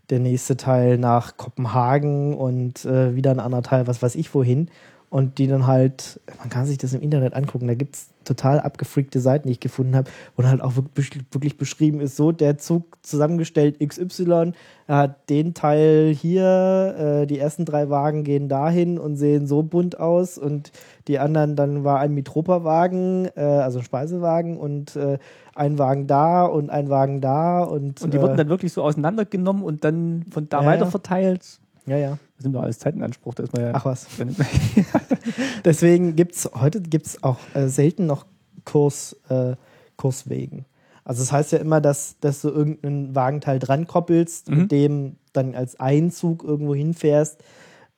der 0.09 0.19
nächste 0.19 0.55
Teil 0.55 0.97
nach 0.97 1.37
Kopenhagen 1.37 2.35
und 2.35 2.85
äh, 2.85 3.15
wieder 3.15 3.31
ein 3.31 3.39
anderer 3.39 3.63
Teil, 3.63 3.87
was 3.87 4.01
weiß 4.01 4.15
ich 4.15 4.33
wohin. 4.33 4.69
Und 5.09 5.37
die 5.37 5.47
dann 5.47 5.65
halt, 5.65 6.19
man 6.39 6.49
kann 6.49 6.65
sich 6.65 6.77
das 6.77 6.93
im 6.93 7.01
Internet 7.01 7.33
angucken, 7.33 7.67
da 7.67 7.73
gibt 7.73 7.95
es 7.95 8.09
total 8.25 8.59
abgefreakte 8.59 9.19
Seiten, 9.19 9.47
die 9.47 9.53
ich 9.53 9.59
gefunden 9.59 9.95
habe, 9.95 10.09
wo 10.35 10.43
halt 10.43 10.61
auch 10.61 10.75
wirklich, 10.75 11.57
beschrieben 11.57 11.99
ist, 12.01 12.15
so 12.15 12.31
der 12.31 12.57
Zug 12.57 12.97
zusammengestellt 13.01 13.79
XY, 13.79 14.53
er 14.87 14.97
hat 14.97 15.29
den 15.29 15.53
Teil 15.53 16.13
hier, 16.13 16.95
äh, 17.23 17.27
die 17.27 17.39
ersten 17.39 17.65
drei 17.65 17.89
Wagen 17.89 18.23
gehen 18.23 18.49
dahin 18.49 18.99
und 18.99 19.15
sehen 19.15 19.47
so 19.47 19.63
bunt 19.63 19.99
aus 19.99 20.37
und 20.37 20.71
die 21.07 21.19
anderen, 21.19 21.55
dann 21.55 21.83
war 21.83 21.99
ein 21.99 22.13
Mitropa-Wagen, 22.13 23.29
äh, 23.35 23.41
also 23.41 23.79
ein 23.79 23.85
Speisewagen 23.85 24.57
und 24.57 24.95
äh, 24.95 25.17
ein 25.55 25.79
Wagen 25.79 26.07
da 26.07 26.45
und 26.45 26.69
ein 26.69 26.89
Wagen 26.89 27.21
da 27.21 27.63
und, 27.63 28.01
Und 28.01 28.13
die 28.13 28.17
äh, 28.17 28.21
wurden 28.21 28.37
dann 28.37 28.49
wirklich 28.49 28.73
so 28.73 28.83
auseinandergenommen 28.83 29.63
und 29.63 29.83
dann 29.83 30.25
von 30.29 30.49
da 30.49 30.61
Ja, 30.61 30.67
weiter 30.67 30.85
verteilt. 30.87 31.59
Ja, 31.85 31.97
ja. 31.97 32.17
Das 32.37 32.43
nimmt 32.43 32.55
doch 32.55 32.63
alles 32.63 32.79
Zeit 32.79 32.95
in 32.95 33.03
Anspruch. 33.03 33.33
Da 33.35 33.43
ist 33.43 33.53
man 33.53 33.61
ja 33.61 33.71
Ach 33.73 33.85
was. 33.85 34.07
Deswegen 35.63 36.15
gibt 36.15 36.35
es 36.35 36.49
heute 36.53 36.81
gibt's 36.81 37.21
auch 37.23 37.37
äh, 37.53 37.67
selten 37.67 38.05
noch 38.05 38.25
Kurs, 38.65 39.15
äh, 39.29 39.55
Kurswegen. 39.97 40.65
Also 41.03 41.21
das 41.21 41.31
heißt 41.31 41.51
ja 41.51 41.59
immer, 41.59 41.81
dass, 41.81 42.17
dass 42.19 42.41
du 42.41 42.49
irgendeinen 42.49 43.13
Wagenteil 43.15 43.59
dran 43.59 43.85
koppelst, 43.87 44.49
Mhm. 44.49 44.57
mit 44.57 44.71
dem 44.71 45.15
dann 45.33 45.53
als 45.55 45.79
Einzug 45.79 46.43
irgendwo 46.43 46.73
hinfährst 46.73 47.43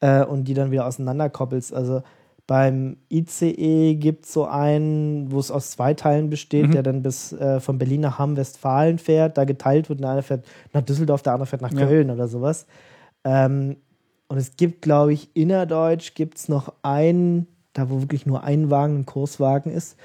äh, 0.02 0.24
und 0.24 0.46
die 0.46 0.54
dann 0.54 0.72
wieder 0.72 0.86
auseinander 0.86 1.30
koppelst. 1.30 1.74
Also 1.74 2.02
beim 2.48 2.98
ICE 3.12 3.96
gibt 3.96 4.26
es 4.26 4.34
so 4.34 4.46
einen, 4.46 5.32
wo 5.32 5.40
es 5.40 5.52
aus 5.52 5.72
zwei 5.72 5.94
Teilen 5.94 6.30
besteht, 6.30 6.68
Mhm. 6.68 6.72
der 6.72 6.84
dann 6.84 7.02
bis 7.02 7.32
äh, 7.34 7.60
von 7.60 7.78
Berlin 7.78 8.02
nach 8.02 8.20
Hamm-Westfalen 8.20 9.00
fährt, 9.00 9.38
da 9.38 9.44
geteilt 9.46 9.90
wird, 9.90 10.02
der 10.02 10.10
eine 10.10 10.24
fährt 10.24 10.46
nach 10.74 10.82
Düsseldorf, 10.82 11.22
der 11.24 11.34
andere 11.34 11.48
fährt 11.48 11.62
nach 11.62 11.72
Ja. 11.74 11.86
Köln 11.88 12.10
oder 12.10 12.28
sowas. 12.28 12.66
Ähm, 13.28 13.76
und 14.30 14.38
es 14.38 14.56
gibt, 14.56 14.82
glaube 14.82 15.14
ich, 15.14 15.30
innerdeutsch 15.36 16.14
gibt 16.16 16.38
es 16.38 16.50
noch 16.50 16.74
einen, 16.82 17.48
da 17.74 17.90
wo 17.90 18.02
wirklich 18.02 18.26
nur 18.26 18.44
ein 18.44 18.70
Wagen 18.70 19.00
ein 19.00 19.06
Kurswagen 19.06 19.72
ist. 19.72 19.98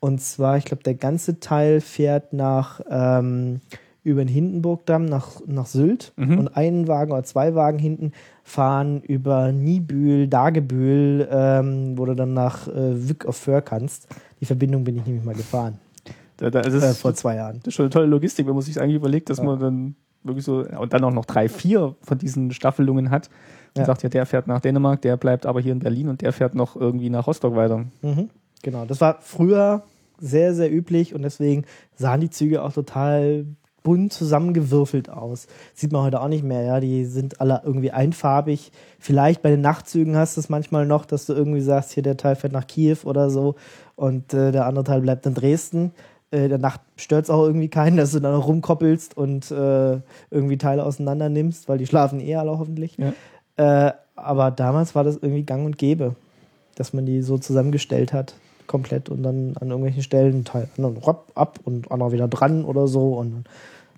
Und 0.00 0.20
zwar, 0.22 0.56
ich 0.56 0.64
glaube, 0.64 0.82
der 0.82 0.94
ganze 0.94 1.40
Teil 1.40 1.80
fährt 1.82 2.32
nach 2.32 2.80
ähm, 2.90 3.60
über 4.02 4.24
den 4.24 4.28
Hindenburgdamm 4.32 5.04
nach, 5.04 5.42
nach 5.46 5.66
Sylt 5.66 6.12
Mhm. 6.16 6.38
und 6.38 6.48
einen 6.56 6.88
Wagen 6.88 7.12
oder 7.12 7.22
zwei 7.22 7.54
Wagen 7.54 7.78
hinten 7.78 8.12
fahren 8.42 9.02
über 9.02 9.52
Niebühl, 9.52 10.26
Dagebühl, 10.26 11.28
ähm, 11.30 11.98
wo 11.98 12.06
du 12.06 12.14
dann 12.14 12.32
nach 12.32 12.66
äh, 12.68 13.08
Wyck 13.08 13.26
auf 13.26 13.36
Föhr 13.36 13.60
kannst. 13.60 14.08
Die 14.40 14.46
Verbindung 14.46 14.84
bin 14.84 14.96
ich 14.96 15.04
nämlich 15.04 15.24
mal 15.24 15.34
gefahren, 15.34 15.78
da, 16.38 16.48
da, 16.48 16.60
äh, 16.62 16.94
vor 16.94 17.12
zwei 17.14 17.36
Jahren. 17.36 17.58
das 17.58 17.68
ist 17.68 17.74
schon 17.74 17.84
eine 17.84 17.90
tolle 17.90 18.06
Logistik, 18.06 18.46
wenn 18.46 18.54
man 18.54 18.62
sich 18.62 18.80
eigentlich 18.80 18.96
überlegt, 18.96 19.28
dass 19.28 19.36
Ja. 19.38 19.44
man 19.44 19.60
dann 19.60 19.94
wirklich 20.22 20.44
so, 20.44 20.64
und 20.78 20.92
dann 20.92 21.04
auch 21.04 21.12
noch 21.12 21.24
drei, 21.24 21.48
vier 21.48 21.94
von 22.02 22.18
diesen 22.18 22.50
Staffelungen 22.52 23.10
hat. 23.10 23.28
Und 23.74 23.80
Ja. 23.80 23.84
sagt 23.86 24.02
ja, 24.02 24.08
der 24.08 24.26
fährt 24.26 24.46
nach 24.48 24.60
Dänemark, 24.60 25.00
der 25.02 25.16
bleibt 25.16 25.46
aber 25.46 25.60
hier 25.60 25.72
in 25.72 25.78
Berlin 25.78 26.08
und 26.08 26.20
der 26.22 26.32
fährt 26.32 26.54
noch 26.54 26.76
irgendwie 26.76 27.08
nach 27.10 27.26
Rostock 27.26 27.54
weiter. 27.54 27.84
Mhm. 28.02 28.28
Genau, 28.62 28.84
das 28.84 29.00
war 29.00 29.18
früher 29.20 29.82
sehr, 30.18 30.54
sehr 30.54 30.70
üblich 30.72 31.14
und 31.14 31.22
deswegen 31.22 31.64
sahen 31.96 32.20
die 32.20 32.30
Züge 32.30 32.62
auch 32.62 32.72
total 32.72 33.46
bunt 33.82 34.12
zusammengewürfelt 34.12 35.08
aus. 35.08 35.46
Sieht 35.72 35.90
man 35.92 36.02
heute 36.02 36.20
auch 36.20 36.28
nicht 36.28 36.44
mehr, 36.44 36.62
ja. 36.62 36.80
Die 36.80 37.06
sind 37.06 37.40
alle 37.40 37.62
irgendwie 37.64 37.90
einfarbig. 37.92 38.72
Vielleicht 38.98 39.40
bei 39.40 39.48
den 39.50 39.62
Nachtzügen 39.62 40.16
hast 40.16 40.36
du 40.36 40.40
es 40.40 40.50
manchmal 40.50 40.84
noch, 40.84 41.06
dass 41.06 41.24
du 41.24 41.32
irgendwie 41.32 41.62
sagst, 41.62 41.92
hier 41.92 42.02
der 42.02 42.18
Teil 42.18 42.36
fährt 42.36 42.52
nach 42.52 42.66
Kiew 42.66 42.98
oder 43.04 43.30
so 43.30 43.54
und 43.96 44.34
äh, 44.34 44.52
der 44.52 44.66
andere 44.66 44.84
Teil 44.84 45.00
bleibt 45.00 45.24
in 45.24 45.32
Dresden. 45.34 45.92
Äh, 46.30 46.48
der 46.48 46.58
Nacht 46.58 46.80
stört 46.96 47.24
es 47.24 47.30
auch 47.30 47.44
irgendwie 47.44 47.68
keinen, 47.68 47.96
dass 47.96 48.12
du 48.12 48.20
dann 48.20 48.32
noch 48.32 48.46
rumkoppelst 48.46 49.16
und 49.16 49.50
äh, 49.50 49.98
irgendwie 50.30 50.58
Teile 50.58 50.84
auseinander 50.84 51.28
nimmst, 51.28 51.68
weil 51.68 51.78
die 51.78 51.86
schlafen 51.86 52.20
eh 52.20 52.36
alle 52.36 52.58
hoffentlich. 52.58 52.96
Ja. 52.98 53.88
Äh, 53.88 53.92
aber 54.16 54.50
damals 54.50 54.94
war 54.94 55.04
das 55.04 55.16
irgendwie 55.16 55.42
gang 55.42 55.64
und 55.66 55.78
gäbe, 55.78 56.14
dass 56.76 56.92
man 56.92 57.06
die 57.06 57.22
so 57.22 57.38
zusammengestellt 57.38 58.12
hat, 58.12 58.34
komplett 58.66 59.08
und 59.08 59.22
dann 59.22 59.56
an 59.60 59.68
irgendwelchen 59.68 60.02
Stellen 60.02 60.34
einen 60.34 60.44
Teil 60.44 60.68
anderen 60.76 60.98
rapp, 60.98 61.32
ab 61.34 61.58
und 61.64 61.90
anderer 61.90 62.12
wieder 62.12 62.28
dran 62.28 62.64
oder 62.64 62.86
so 62.86 63.14
und 63.14 63.44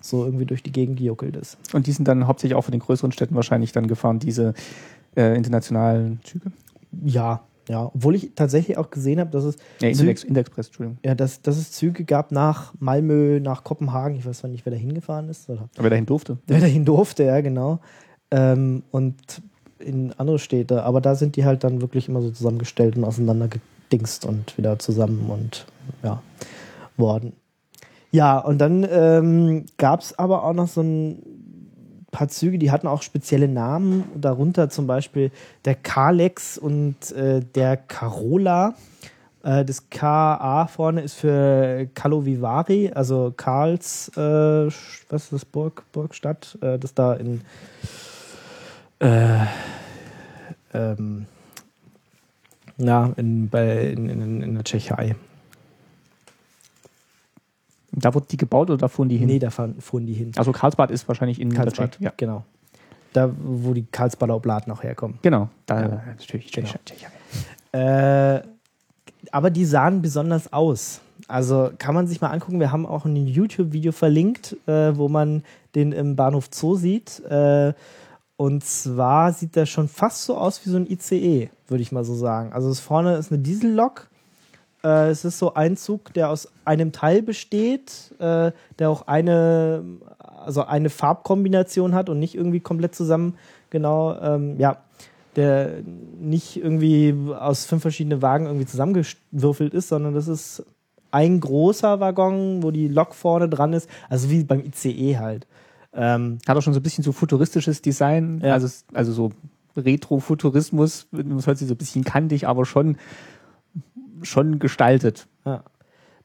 so 0.01 0.25
irgendwie 0.25 0.45
durch 0.45 0.63
die 0.63 0.71
Gegend 0.71 0.97
gejuckelt 0.97 1.35
ist. 1.35 1.57
Und 1.73 1.87
die 1.87 1.91
sind 1.91 2.07
dann 2.07 2.27
hauptsächlich 2.27 2.55
auch 2.55 2.63
von 2.63 2.71
den 2.71 2.81
größeren 2.81 3.11
Städten 3.11 3.35
wahrscheinlich 3.35 3.71
dann 3.71 3.87
gefahren, 3.87 4.19
diese 4.19 4.53
äh, 5.15 5.35
internationalen 5.35 6.19
Züge. 6.23 6.51
Ja, 7.03 7.41
ja. 7.69 7.85
Obwohl 7.93 8.15
ich 8.15 8.31
tatsächlich 8.35 8.77
auch 8.77 8.89
gesehen 8.89 9.19
habe, 9.19 9.29
dass 9.31 9.43
es, 9.43 9.55
Ja, 9.81 9.89
Index, 9.89 10.23
Indexpress, 10.23 10.67
Entschuldigung. 10.67 10.97
ja, 11.05 11.15
dass, 11.15 11.41
dass 11.41 11.57
es 11.57 11.71
Züge 11.71 12.03
gab 12.05 12.31
nach 12.31 12.73
Malmö, 12.79 13.39
nach 13.39 13.63
Kopenhagen. 13.63 14.17
Ich 14.17 14.25
weiß 14.25 14.39
zwar 14.39 14.49
nicht, 14.49 14.65
wer 14.65 14.71
da 14.73 14.77
hingefahren 14.79 15.29
ist 15.29 15.49
oder 15.49 15.69
Aber 15.75 15.83
wer 15.83 15.89
dahin 15.91 16.05
durfte. 16.05 16.37
wer 16.47 16.59
dahin 16.59 16.85
durfte, 16.85 17.23
ja, 17.23 17.41
genau. 17.41 17.79
Ähm, 18.31 18.83
und 18.91 19.15
in 19.79 20.13
andere 20.13 20.39
Städte. 20.39 20.83
Aber 20.83 21.01
da 21.01 21.15
sind 21.15 21.35
die 21.35 21.45
halt 21.45 21.63
dann 21.63 21.81
wirklich 21.81 22.07
immer 22.09 22.21
so 22.21 22.31
zusammengestellt 22.31 22.95
und 22.97 23.03
auseinandergedingst 23.03 24.25
und 24.25 24.57
wieder 24.57 24.79
zusammen 24.79 25.29
und 25.29 25.65
ja, 26.03 26.21
worden. 26.97 27.33
Ja, 28.11 28.37
und 28.39 28.59
dann 28.59 28.85
ähm, 28.89 29.65
gab 29.77 30.01
es 30.01 30.17
aber 30.19 30.43
auch 30.45 30.53
noch 30.53 30.67
so 30.67 30.81
ein 30.81 31.17
paar 32.13 32.29
Züge, 32.29 32.57
die 32.57 32.71
hatten 32.71 32.87
auch 32.87 33.01
spezielle 33.01 33.49
Namen, 33.49 34.05
darunter 34.15 34.69
zum 34.69 34.87
Beispiel 34.87 35.31
der 35.65 35.75
Kalex 35.75 36.57
und 36.57 37.11
äh, 37.11 37.41
der 37.41 37.75
Carola. 37.75 38.75
Äh, 39.43 39.65
das 39.65 39.89
KA 39.89 40.67
vorne 40.67 41.01
ist 41.01 41.15
für 41.15 41.87
Kalovivari, 41.93 42.91
also 42.93 43.33
Karls, 43.35 44.09
äh, 44.15 44.21
was 44.21 44.75
ist 45.09 45.33
das, 45.33 45.43
Burg, 45.43 45.83
Burgstadt, 45.91 46.57
äh, 46.61 46.79
das 46.79 46.93
da 46.93 47.13
in 47.13 47.41
äh, 48.99 49.45
ähm, 50.73 51.25
ja, 52.77 53.11
in, 53.17 53.49
bei, 53.49 53.87
in, 53.87 54.09
in, 54.09 54.41
in 54.41 54.53
der 54.53 54.63
Tschechei. 54.63 55.15
Da 57.95 58.13
wurden 58.13 58.25
die 58.29 58.37
gebaut 58.37 58.69
oder 58.69 58.77
da 58.77 58.87
fuhren 58.87 59.09
die 59.09 59.17
hin? 59.17 59.27
Nee, 59.27 59.39
da 59.39 59.49
fahren, 59.51 59.75
fuhren 59.79 60.05
die 60.05 60.13
hin. 60.13 60.31
Also 60.35 60.51
Karlsbad 60.51 60.89
ist 60.91 61.07
wahrscheinlich 61.07 61.39
in 61.39 61.49
der 61.49 61.59
Karlsbad. 61.59 61.99
Ja. 61.99 62.11
genau. 62.17 62.43
Da, 63.13 63.29
wo 63.39 63.73
die 63.73 63.85
Karlsbader 63.85 64.35
Oblaten 64.35 64.71
auch 64.71 64.81
herkommen. 64.81 65.19
Genau, 65.21 65.49
da 65.67 65.81
Ja. 65.81 66.01
natürlich 66.07 66.51
Genau. 66.51 66.69
Äh, 67.71 68.41
aber 69.31 69.49
die 69.51 69.65
sahen 69.65 70.01
besonders 70.01 70.51
aus. 70.51 71.01
Also 71.27 71.69
kann 71.77 71.93
man 71.93 72.07
sich 72.07 72.21
mal 72.21 72.29
angucken. 72.29 72.59
Wir 72.59 72.71
haben 72.71 72.85
auch 72.85 73.05
ein 73.05 73.15
YouTube-Video 73.15 73.91
verlinkt, 73.91 74.57
äh, 74.67 74.95
wo 74.97 75.07
man 75.09 75.43
den 75.75 75.91
im 75.91 76.15
Bahnhof 76.15 76.49
Zoo 76.51 76.75
sieht. 76.75 77.19
Äh, 77.25 77.73
und 78.35 78.63
zwar 78.63 79.31
sieht 79.31 79.55
der 79.55 79.65
schon 79.65 79.87
fast 79.87 80.25
so 80.25 80.35
aus 80.35 80.65
wie 80.65 80.69
so 80.69 80.77
ein 80.77 80.89
ICE, 80.89 81.49
würde 81.67 81.81
ich 81.81 81.91
mal 81.91 82.03
so 82.03 82.15
sagen. 82.15 82.51
Also 82.51 82.73
vorne 82.73 83.15
ist 83.15 83.31
eine 83.31 83.41
Diesellok. 83.41 84.09
Äh, 84.83 85.09
es 85.09 85.25
ist 85.25 85.39
so 85.39 85.53
ein 85.53 85.77
Zug, 85.77 86.13
der 86.13 86.29
aus 86.29 86.51
einem 86.65 86.91
Teil 86.91 87.21
besteht, 87.21 88.13
äh, 88.19 88.51
der 88.79 88.89
auch 88.89 89.07
eine, 89.07 89.83
also 90.19 90.65
eine 90.65 90.89
Farbkombination 90.89 91.93
hat 91.93 92.09
und 92.09 92.19
nicht 92.19 92.35
irgendwie 92.35 92.59
komplett 92.59 92.95
zusammen 92.95 93.35
genau, 93.69 94.15
ähm, 94.21 94.57
ja, 94.57 94.77
der 95.35 95.81
nicht 96.19 96.57
irgendwie 96.57 97.13
aus 97.37 97.65
fünf 97.65 97.81
verschiedenen 97.81 98.21
Wagen 98.21 98.45
irgendwie 98.45 98.67
zusammengewürfelt 98.67 99.73
ist, 99.73 99.89
sondern 99.89 100.13
das 100.13 100.27
ist 100.27 100.63
ein 101.11 101.39
großer 101.39 101.99
Waggon, 101.99 102.63
wo 102.63 102.71
die 102.71 102.87
Lok 102.87 103.13
vorne 103.13 103.49
dran 103.49 103.73
ist, 103.73 103.89
also 104.09 104.29
wie 104.29 104.43
beim 104.43 104.63
ICE 104.63 105.17
halt. 105.17 105.47
Ähm, 105.93 106.39
Hat 106.47 106.57
auch 106.57 106.61
schon 106.61 106.73
so 106.73 106.79
ein 106.79 106.83
bisschen 106.83 107.03
so 107.03 107.11
futuristisches 107.11 107.81
Design, 107.81 108.41
ja. 108.43 108.53
also, 108.53 108.67
also 108.93 109.11
so 109.11 109.31
Retro-Futurismus, 109.75 111.07
das 111.11 111.47
hört 111.47 111.57
sich 111.57 111.67
so 111.67 111.73
ein 111.73 111.77
bisschen 111.77 112.03
kantig, 112.03 112.47
aber 112.47 112.65
schon, 112.65 112.97
schon 114.23 114.59
gestaltet. 114.59 115.27
Ja. 115.45 115.63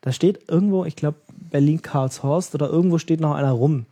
Da 0.00 0.12
steht 0.12 0.48
irgendwo, 0.48 0.84
ich 0.84 0.96
glaube, 0.96 1.18
Berlin-Karlshorst 1.50 2.54
oder 2.54 2.68
irgendwo 2.68 2.98
steht 2.98 3.20
noch 3.20 3.34
einer 3.34 3.52
rum. 3.52 3.86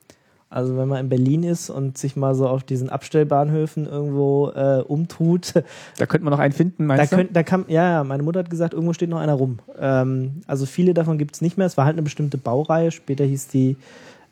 Also 0.49 0.77
wenn 0.77 0.89
man 0.89 1.01
in 1.01 1.09
Berlin 1.09 1.43
ist 1.43 1.71
und 1.71 1.99
sich 1.99 2.15
mal 2.15 2.35
so 2.37 2.49
auf 2.49 2.63
diesen 2.63 2.89
Abstellbahnhöfen 2.89 3.87
irgendwo 3.87 4.51
äh, 4.51 4.83
umtut. 4.87 5.55
Da 5.99 6.07
könnte 6.07 6.25
man 6.25 6.31
noch 6.31 6.39
einen 6.39 6.53
finden, 6.53 6.87
meinst 6.87 7.13
da 7.13 7.17
du? 7.17 7.23
Könnt, 7.23 7.35
da 7.37 7.43
kann, 7.43 7.65
ja, 7.69 7.91
ja, 7.91 8.05
meine 8.05 8.23
Mutter 8.23 8.39
hat 8.39 8.51
gesagt, 8.51 8.73
irgendwo 8.73 8.93
steht 8.93 9.11
noch 9.11 9.19
einer 9.19 9.35
rum. 9.35 9.59
Ähm, 9.79 10.43
also 10.47 10.65
viele 10.65 10.95
davon 10.95 11.19
gibt 11.19 11.35
es 11.35 11.41
nicht 11.41 11.59
mehr. 11.59 11.67
Es 11.67 11.77
war 11.77 11.85
halt 11.85 11.95
eine 11.95 12.03
bestimmte 12.03 12.39
Baureihe. 12.39 12.93
Später 12.93 13.25
hieß 13.25 13.49
die 13.49 13.77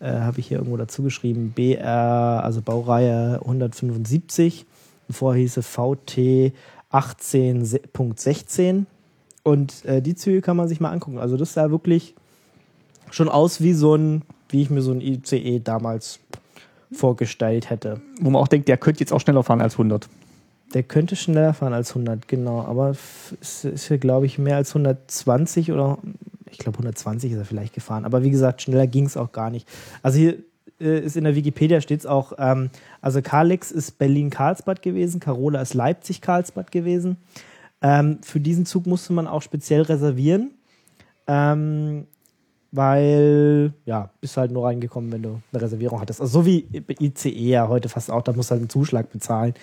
äh, 0.01 0.21
habe 0.21 0.39
ich 0.41 0.49
hier 0.49 0.59
irgendwo 0.59 0.77
dazu 0.77 1.03
geschrieben, 1.03 1.53
BR, 1.55 2.43
also 2.45 2.61
Baureihe 2.61 3.41
175. 3.41 4.67
Vorher 5.11 5.41
hieß 5.41 5.57
es 5.57 5.67
VT 5.67 6.53
18.16. 6.93 8.85
Und 9.45 9.85
äh, 9.85 10.03
die 10.03 10.17
Züge 10.17 10.41
kann 10.41 10.57
man 10.57 10.67
sich 10.67 10.81
mal 10.81 10.91
angucken. 10.91 11.19
Also 11.19 11.37
das 11.37 11.55
sah 11.55 11.71
wirklich 11.71 12.15
schon 13.11 13.29
aus 13.29 13.61
wie 13.61 13.75
so 13.75 13.95
ein, 13.95 14.23
wie 14.49 14.63
ich 14.63 14.71
mir 14.71 14.83
so 14.83 14.91
ein 14.91 15.01
ICE 15.01 15.61
damals 15.61 16.19
vorgestellt 16.91 17.71
hätte. 17.71 18.01
Wo 18.21 18.31
man 18.31 18.43
auch 18.43 18.49
denkt, 18.49 18.69
der 18.69 18.79
könnte 18.79 19.01
jetzt 19.01 19.13
auch 19.13 19.21
schneller 19.21 19.43
fahren 19.43 19.61
als 19.61 19.75
100. 19.75 20.09
Der 20.73 20.83
könnte 20.83 21.15
schneller 21.15 21.55
fahren 21.55 21.75
als 21.75 21.91
100, 21.91 22.27
genau. 22.27 22.63
Aber 22.63 22.91
es 23.41 23.65
ist 23.65 23.87
hier, 23.87 23.99
glaube 23.99 24.27
ich, 24.27 24.39
mehr 24.39 24.57
als 24.57 24.71
120 24.71 25.71
oder 25.71 25.99
ich 26.51 26.59
glaube 26.59 26.79
120 26.79 27.33
ist 27.33 27.39
er 27.39 27.45
vielleicht 27.45 27.75
gefahren. 27.75 28.05
Aber 28.05 28.23
wie 28.23 28.31
gesagt, 28.31 28.63
schneller 28.63 28.87
ging 28.87 29.05
es 29.05 29.17
auch 29.17 29.33
gar 29.33 29.51
nicht. 29.51 29.69
Also 30.03 30.19
hier 30.19 30.39
äh, 30.81 31.01
ist 31.01 31.17
in 31.17 31.25
der 31.25 31.37
Wikipedia 31.37 31.81
steht 31.81 32.01
es 32.01 32.07
auch, 32.07 32.33
ähm, 32.39 32.71
also 33.01 33.21
Karlix 33.21 33.71
ist 33.71 33.99
Berlin-Karlsbad 33.99 34.81
gewesen, 34.81 35.21
Carola 35.21 35.61
ist 35.61 35.75
Leipzig-Karlsbad 35.75 36.73
gewesen. 36.73 37.19
Ähm, 37.83 38.19
für 38.23 38.41
diesen 38.41 38.67
Zug 38.67 38.87
musste 38.87 39.13
man 39.13 39.27
auch 39.27 39.43
speziell 39.43 39.83
reservieren. 39.83 40.53
Ähm, 41.27 42.07
weil, 42.77 43.73
ja, 43.85 44.11
bist 44.21 44.37
halt 44.37 44.51
nur 44.51 44.67
reingekommen, 44.67 45.13
wenn 45.13 45.23
du 45.23 45.41
eine 45.53 45.63
Reservierung 45.63 46.01
hattest. 46.01 46.21
Also 46.21 46.41
so 46.41 46.47
wie 46.47 46.67
ICE 46.99 47.31
ja 47.31 47.69
heute 47.69 47.89
fast 47.89 48.11
auch, 48.11 48.23
da 48.23 48.33
musst 48.33 48.51
du 48.51 48.53
halt 48.53 48.63
einen 48.63 48.69
Zuschlag 48.69 49.13
bezahlen. 49.13 49.55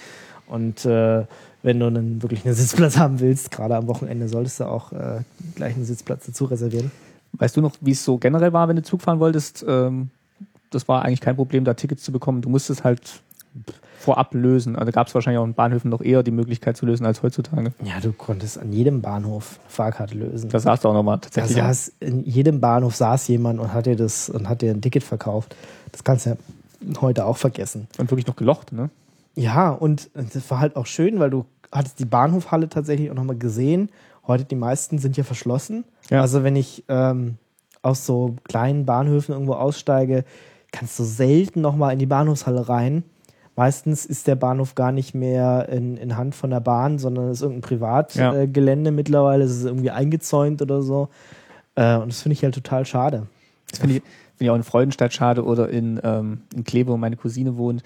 Und 0.48 0.86
äh, 0.86 1.26
wenn 1.62 1.80
du 1.80 1.88
einen, 1.88 2.22
wirklich 2.22 2.46
einen 2.46 2.56
Sitzplatz 2.56 2.98
haben 2.98 3.20
willst, 3.20 3.52
gerade 3.52 3.76
am 3.76 3.88
Wochenende, 3.88 4.30
solltest 4.30 4.62
du 4.62 4.66
auch 4.66 4.94
äh, 4.94 5.22
gleich 5.56 5.76
einen 5.76 5.84
Sitzplatz 5.84 6.26
dazu 6.26 6.46
reservieren. 6.46 6.90
Weißt 7.34 7.58
du 7.58 7.62
noch, 7.62 7.76
wie 7.82 7.92
es 7.92 8.04
so 8.04 8.18
generell 8.18 8.54
war, 8.54 8.70
wenn 8.70 8.78
du 8.78 8.84
Zug 8.84 9.02
fahren 9.02 9.20
wolltest? 9.20 9.66
Ähm, 9.68 10.10
das 10.70 10.88
war 10.88 11.04
eigentlich 11.04 11.22
kein 11.22 11.36
Problem, 11.36 11.66
da 11.66 11.74
Tickets 11.74 12.04
zu 12.04 12.14
bekommen. 12.14 12.42
Du 12.42 12.48
musstest 12.48 12.86
halt 12.86 13.22
vorab 14.00 14.34
lösen. 14.34 14.76
Also 14.76 14.92
gab 14.92 15.08
es 15.08 15.16
wahrscheinlich 15.16 15.40
auch 15.40 15.46
in 15.46 15.54
Bahnhöfen 15.54 15.90
noch 15.90 16.02
eher 16.02 16.24
die 16.24 16.32
Möglichkeit 16.32 16.78
zu 16.78 16.86
lösen 16.86 17.06
als 17.06 17.22
heutzutage. 17.24 17.74
Ja, 17.84 18.00
du 18.02 18.14
konntest 18.14 18.58
an 18.58 18.74
jedem 18.74 19.02
Bahnhof 19.02 19.60
Fahrkarte 19.68 20.16
lösen. 20.16 20.50
Da 20.50 20.60
saß 20.60 20.82
du 20.82 20.90
auch 20.90 20.94
nochmal 20.94 21.20
tatsächlich. 21.20 21.58
Da 21.58 21.68
saß, 21.68 21.94
in 22.00 22.24
jedem 22.24 22.60
Bahnhof 22.62 22.96
saß 22.96 23.28
jemand 23.28 23.60
und 23.60 23.74
hat 23.74 23.86
dir 23.86 23.96
das 23.96 24.30
und 24.30 24.50
hat 24.50 24.62
dir 24.62 24.72
ein 24.72 24.82
Ticket 24.82 25.04
verkauft. 25.04 25.56
Das 25.92 26.04
kannst 26.04 26.26
du 26.26 26.32
ja 26.32 26.38
heute 27.02 27.26
auch 27.26 27.38
vergessen. 27.38 27.88
Und 27.98 28.10
wirklich 28.10 28.28
noch 28.28 28.36
gelocht, 28.36 28.72
ne? 28.72 28.90
Ja, 29.36 29.70
und 29.70 30.10
das 30.14 30.50
war 30.50 30.60
halt 30.60 30.76
auch 30.76 30.86
schön, 30.86 31.20
weil 31.20 31.30
du 31.30 31.46
hattest 31.72 32.00
die 32.00 32.06
Bahnhofhalle 32.06 32.70
tatsächlich 32.70 33.10
auch 33.12 33.16
nochmal 33.16 33.38
gesehen. 33.38 33.90
Heute 34.28 34.44
die 34.44 34.56
meisten 34.56 34.98
sind 35.00 35.16
ja 35.16 35.24
verschlossen. 35.24 35.86
Ja. 36.10 36.22
Also 36.22 36.44
wenn 36.44 36.56
ich 36.56 36.84
ähm, 36.90 37.38
aus 37.82 38.06
so 38.06 38.36
kleinen 38.44 38.86
Bahnhöfen 38.86 39.34
irgendwo 39.34 39.54
aussteige, 39.54 40.26
kannst 40.72 41.00
du 41.00 41.04
selten 41.04 41.62
nochmal 41.62 41.94
in 41.94 42.00
die 42.00 42.06
Bahnhofshalle 42.06 42.68
rein. 42.68 43.04
Meistens 43.56 44.06
ist 44.06 44.28
der 44.28 44.36
Bahnhof 44.36 44.76
gar 44.76 44.92
nicht 44.92 45.14
mehr 45.14 45.68
in, 45.70 45.98
in 45.98 46.18
Hand 46.18 46.36
von 46.36 46.50
der 46.50 46.62
Bahn, 46.62 47.00
sondern 47.00 47.30
es 47.30 47.38
ist 47.38 47.42
irgendein 47.42 47.62
Privatgelände 47.62 48.90
ja. 48.90 48.94
äh, 48.94 48.96
mittlerweile. 48.96 49.44
Es 49.44 49.52
ist 49.52 49.66
irgendwie 49.66 49.92
eingezäunt 49.92 50.62
oder 50.62 50.82
so. 50.82 51.10
Äh, 51.76 51.98
und 51.98 52.12
das 52.12 52.22
finde 52.22 52.34
ich 52.34 52.44
halt 52.44 52.56
total 52.56 52.86
schade. 52.86 53.28
Das 53.70 53.80
finde 53.80 53.98
ich, 53.98 54.02
find 54.02 54.42
ich 54.42 54.50
auch 54.50 54.56
in 54.56 54.64
Freudenstadt 54.64 55.14
schade 55.14 55.44
oder 55.44 55.70
in, 55.70 56.00
ähm, 56.04 56.42
in 56.56 56.64
Kleve, 56.64 56.92
wo 56.92 56.98
meine 56.98 57.18
Cousine 57.18 57.58
wohnt 57.58 57.84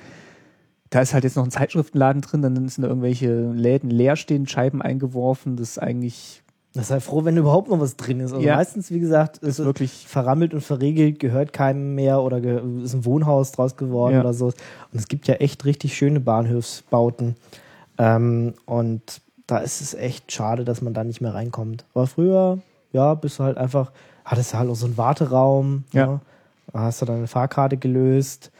da 0.90 1.02
ist 1.02 1.14
halt 1.14 1.24
jetzt 1.24 1.36
noch 1.36 1.44
ein 1.44 1.52
Zeitschriftenladen 1.52 2.22
drin, 2.22 2.42
dann 2.42 2.56
sind 2.70 2.84
da 2.84 2.88
irgendwelche 2.88 3.52
Läden 3.52 3.90
leer 3.90 4.16
stehen, 4.16 4.48
Scheiben 4.48 4.82
eingeworfen, 4.82 5.58
das 5.58 5.72
ist 5.72 5.78
eigentlich. 5.80 6.42
Das 6.76 6.90
sei 6.90 7.00
froh, 7.00 7.24
wenn 7.24 7.38
überhaupt 7.38 7.70
noch 7.70 7.80
was 7.80 7.96
drin 7.96 8.20
ist. 8.20 8.34
Also 8.34 8.46
ja. 8.46 8.58
meistens, 8.58 8.92
wie 8.92 9.00
gesagt, 9.00 9.38
ist, 9.38 9.60
ist 9.60 9.66
wirklich 9.66 10.08
verrammelt 10.08 10.54
und 10.54 10.60
verriegelt, 10.60 11.20
gehört 11.20 11.54
keinem 11.54 11.96
mehr 11.96 12.22
oder 12.22 12.38
ist 12.84 12.94
ein 12.94 13.06
Wohnhaus 13.06 13.54
draus 13.54 13.78
geworden 13.78 14.16
ja. 14.16 14.20
oder 14.20 14.34
so. 14.34 14.48
Und 14.48 15.00
es 15.00 15.08
gibt 15.08 15.28
ja 15.28 15.36
echt 15.36 15.64
richtig 15.64 15.96
schöne 15.96 16.20
Bahnhofsbauten. 16.20 17.38
Ähm, 17.98 18.56
und 18.66 19.22
da 19.48 19.60
ist 19.60 19.80
es 19.80 19.94
echt 19.94 20.34
schade, 20.34 20.66
dass 20.66 20.82
man 20.82 20.94
da 20.94 21.06
nicht 21.06 21.22
mehr 21.22 21.34
reinkommt. 21.34 21.86
Aber 21.94 22.08
früher, 22.08 22.60
ja, 22.92 23.14
bist 23.14 23.40
du 23.40 23.44
halt 23.44 23.58
einfach, 23.58 23.92
hattest 24.26 24.54
du 24.54 24.58
halt 24.58 24.70
auch 24.70 24.76
so 24.76 24.86
einen 24.86 24.98
Warteraum. 24.98 25.86
Ja. 25.94 26.08
Ne? 26.08 26.20
Da 26.74 26.80
hast 26.80 27.02
du 27.02 27.06
deine 27.06 27.28
Fahrkarte 27.28 27.78
gelöst. 27.78 28.52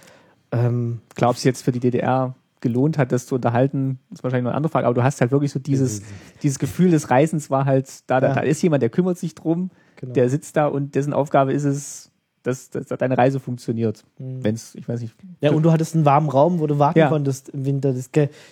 Ähm, 0.54 1.02
Glaubst 1.16 1.44
du 1.44 1.50
jetzt 1.50 1.64
für 1.64 1.74
die 1.74 1.82
DDR 1.82 2.34
gelohnt 2.62 2.98
hat, 2.98 3.12
das 3.12 3.26
zu 3.28 3.36
unterhalten, 3.36 4.00
ist 4.12 4.24
wahrscheinlich 4.24 4.44
noch 4.44 4.52
eine 4.52 4.58
andere 4.58 4.72
Frage, 4.72 4.88
aber 4.88 4.96
du 4.96 5.04
hast 5.04 5.22
halt 5.22 5.32
wirklich 5.32 5.52
so 5.52 5.60
dieses, 5.60 6.02
dieses 6.42 6.60
Gefühl 6.60 6.92
des 6.92 7.10
Reisens 7.10 7.50
war 7.50 7.66
halt, 7.66 8.10
da, 8.10 8.20
da, 8.20 8.30
ja. 8.30 8.36
da 8.36 8.42
ist 8.42 8.62
jemand, 8.62 8.82
der 8.82 8.90
kümmert 8.90 9.18
sich 9.18 9.36
drum, 9.36 9.70
genau. 9.98 10.14
der 10.14 10.30
sitzt 10.30 10.58
da 10.58 10.68
und 10.68 10.96
dessen 10.96 11.14
Aufgabe 11.14 11.54
ist 11.54 11.66
es, 11.66 12.12
dass, 12.46 12.70
dass 12.70 12.88
deine 12.88 13.18
Reise 13.18 13.40
funktioniert. 13.40 14.04
Mhm. 14.20 14.44
Wenn 14.44 14.56
es, 14.56 14.76
ich 14.76 14.88
weiß 14.88 15.02
nicht. 15.02 15.16
Ja, 15.42 15.52
und 15.52 15.64
du 15.64 15.72
hattest 15.72 15.96
einen 15.96 16.06
warmen 16.06 16.30
Raum, 16.30 16.60
wo 16.60 16.68
du 16.68 16.78
warten 16.78 17.00
ja. 17.00 17.10
konntest 17.10 17.50
im 17.50 17.66
Winter. 17.66 17.92
Das, 17.94 18.10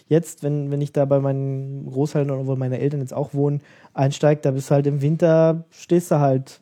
jetzt, 0.07 0.43
wenn, 0.43 0.71
wenn 0.71 0.81
ich 0.81 0.91
da 0.93 1.05
bei 1.05 1.19
meinen 1.19 1.89
Großeltern 1.91 2.35
oder 2.35 2.47
wo 2.47 2.55
meine 2.55 2.79
Eltern 2.79 3.01
jetzt 3.01 3.13
auch 3.13 3.33
wohnen, 3.33 3.61
einsteige, 3.93 4.41
da 4.41 4.51
bist 4.51 4.69
du 4.69 4.75
halt 4.75 4.87
im 4.87 5.01
Winter, 5.01 5.65
stehst 5.69 6.09
du 6.09 6.19
halt 6.19 6.59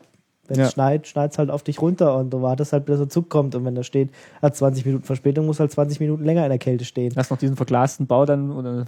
wenn 0.48 0.60
es 0.60 0.68
ja. 0.68 0.72
schneit, 0.72 1.08
schneit 1.08 1.32
es 1.32 1.38
halt 1.38 1.50
auf 1.50 1.64
dich 1.64 1.82
runter 1.82 2.18
und 2.18 2.32
du 2.32 2.42
wartest 2.42 2.74
halt, 2.74 2.86
bis 2.86 2.98
der 2.98 3.10
Zug 3.10 3.30
kommt. 3.30 3.56
Und 3.56 3.64
wenn 3.66 3.76
da 3.76 3.84
steht, 3.84 4.10
hat 4.42 4.56
20 4.56 4.86
Minuten 4.86 5.04
Verspätung, 5.04 5.46
muss 5.46 5.60
halt 5.60 5.72
20 5.72 6.00
Minuten 6.00 6.24
länger 6.24 6.44
in 6.44 6.50
der 6.50 6.60
Kälte 6.60 6.86
stehen. 6.86 7.14
Hast 7.16 7.30
du 7.30 7.36
noch 7.36 7.40
diesen 7.40 7.56
verglasten 7.56 8.08
Bau 8.08 8.26
dann? 8.26 8.52
Oder? 8.52 8.86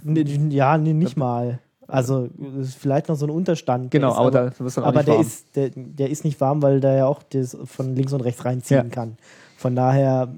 Ja, 0.50 0.76
nee, 0.76 0.92
nicht 0.92 1.16
mal. 1.16 1.60
Also 1.86 2.28
ist 2.58 2.76
vielleicht 2.76 3.08
noch 3.08 3.16
so 3.16 3.26
ein 3.26 3.30
Unterstand. 3.30 3.90
Genau, 3.90 4.12
ist, 4.12 4.16
aber, 4.16 4.26
aber, 4.26 4.50
da 4.50 4.64
wirst 4.64 4.76
du 4.76 4.82
auch 4.82 4.86
aber 4.86 5.02
der 5.02 5.14
warm. 5.14 5.22
ist 5.22 5.56
der, 5.56 5.70
der 5.74 6.10
ist 6.10 6.24
nicht 6.24 6.40
warm, 6.40 6.62
weil 6.62 6.80
der 6.80 6.94
ja 6.94 7.06
auch 7.06 7.22
das 7.22 7.56
von 7.64 7.94
links 7.94 8.12
und 8.12 8.22
rechts 8.22 8.44
reinziehen 8.44 8.84
ja. 8.84 8.90
kann. 8.90 9.16
Von 9.56 9.76
daher, 9.76 10.34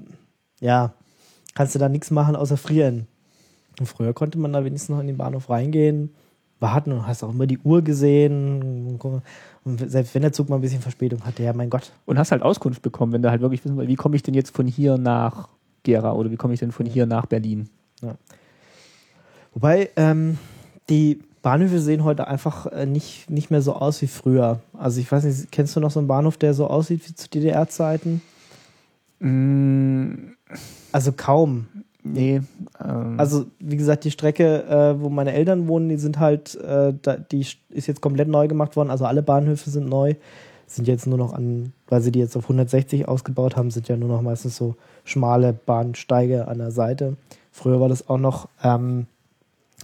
ja, 0.59 0.93
kannst 1.55 1.75
du 1.75 1.79
da 1.79 1.89
nichts 1.89 2.11
machen 2.11 2.35
außer 2.35 2.57
frieren. 2.57 3.07
Und 3.79 3.85
früher 3.85 4.13
konnte 4.13 4.37
man 4.37 4.53
da 4.53 4.63
wenigstens 4.65 4.89
noch 4.89 4.99
in 4.99 5.07
den 5.07 5.17
Bahnhof 5.17 5.49
reingehen, 5.49 6.13
warten 6.59 6.91
und 6.91 7.07
hast 7.07 7.23
auch 7.23 7.29
immer 7.29 7.47
die 7.47 7.59
Uhr 7.59 7.81
gesehen. 7.81 8.99
Und 9.67 9.91
selbst 9.91 10.15
wenn 10.15 10.21
der 10.21 10.31
Zug 10.31 10.47
mal 10.47 10.55
ein 10.55 10.61
bisschen 10.61 10.81
Verspätung 10.81 11.25
hatte, 11.25 11.43
ja, 11.43 11.51
mein 11.51 11.69
Gott. 11.69 11.91
Und 12.05 12.17
hast 12.17 12.31
halt 12.31 12.41
Auskunft 12.41 12.81
bekommen, 12.81 13.11
wenn 13.11 13.21
du 13.21 13.29
halt 13.29 13.41
wirklich 13.41 13.65
wissen 13.65 13.75
willst, 13.75 13.89
wie 13.89 13.95
komme 13.97 14.15
ich 14.15 14.23
denn 14.23 14.33
jetzt 14.33 14.55
von 14.55 14.65
hier 14.65 14.97
nach 14.97 15.49
Gera 15.83 16.13
oder 16.13 16.31
wie 16.31 16.37
komme 16.37 16.53
ich 16.53 16.61
denn 16.61 16.71
von 16.71 16.85
hier 16.85 17.05
nach 17.05 17.25
Berlin? 17.25 17.67
Ja. 18.01 18.15
Wobei, 19.53 19.89
ähm, 19.97 20.37
die 20.89 21.19
Bahnhöfe 21.41 21.81
sehen 21.81 22.05
heute 22.05 22.27
einfach 22.27 22.67
äh, 22.67 22.85
nicht, 22.85 23.29
nicht 23.29 23.51
mehr 23.51 23.61
so 23.61 23.73
aus 23.73 24.01
wie 24.01 24.07
früher. 24.07 24.61
Also 24.71 25.01
ich 25.01 25.11
weiß 25.11 25.25
nicht, 25.25 25.51
kennst 25.51 25.75
du 25.75 25.81
noch 25.81 25.91
so 25.91 25.99
einen 25.99 26.07
Bahnhof, 26.07 26.37
der 26.37 26.53
so 26.53 26.67
aussieht 26.67 27.05
wie 27.05 27.13
zu 27.13 27.29
DDR-Zeiten? 27.29 28.21
Mm. 29.19 30.31
Also 30.93 31.11
kaum. 31.11 31.67
Nee. 32.13 32.41
Ähm. 32.83 33.19
Also, 33.19 33.45
wie 33.59 33.77
gesagt, 33.77 34.03
die 34.03 34.11
Strecke, 34.11 34.63
äh, 34.63 35.01
wo 35.01 35.09
meine 35.09 35.33
Eltern 35.33 35.67
wohnen, 35.67 35.89
die 35.89 35.97
sind 35.97 36.19
halt, 36.19 36.55
äh, 36.55 36.93
da, 37.01 37.17
die 37.17 37.41
ist 37.41 37.87
jetzt 37.87 38.01
komplett 38.01 38.27
neu 38.27 38.47
gemacht 38.47 38.75
worden. 38.75 38.89
Also 38.89 39.05
alle 39.05 39.23
Bahnhöfe 39.23 39.69
sind 39.69 39.87
neu. 39.89 40.15
Sind 40.69 40.87
jetzt 40.87 41.07
nur 41.07 41.17
noch 41.17 41.31
an, 41.31 41.71
weil 41.87 42.01
sie 42.01 42.11
die 42.11 42.19
jetzt 42.19 42.35
auf 42.35 42.43
160 42.43 43.07
ausgebaut 43.07 43.55
haben, 43.55 43.71
sind 43.71 43.87
ja 43.87 43.95
nur 43.95 44.09
noch 44.09 44.21
meistens 44.21 44.57
so 44.57 44.75
schmale 45.05 45.53
Bahnsteige 45.53 46.47
an 46.49 46.57
der 46.57 46.71
Seite. 46.71 47.15
Früher 47.53 47.79
war 47.79 47.87
das 47.87 48.09
auch 48.09 48.17
noch, 48.17 48.49
ähm, 48.61 49.07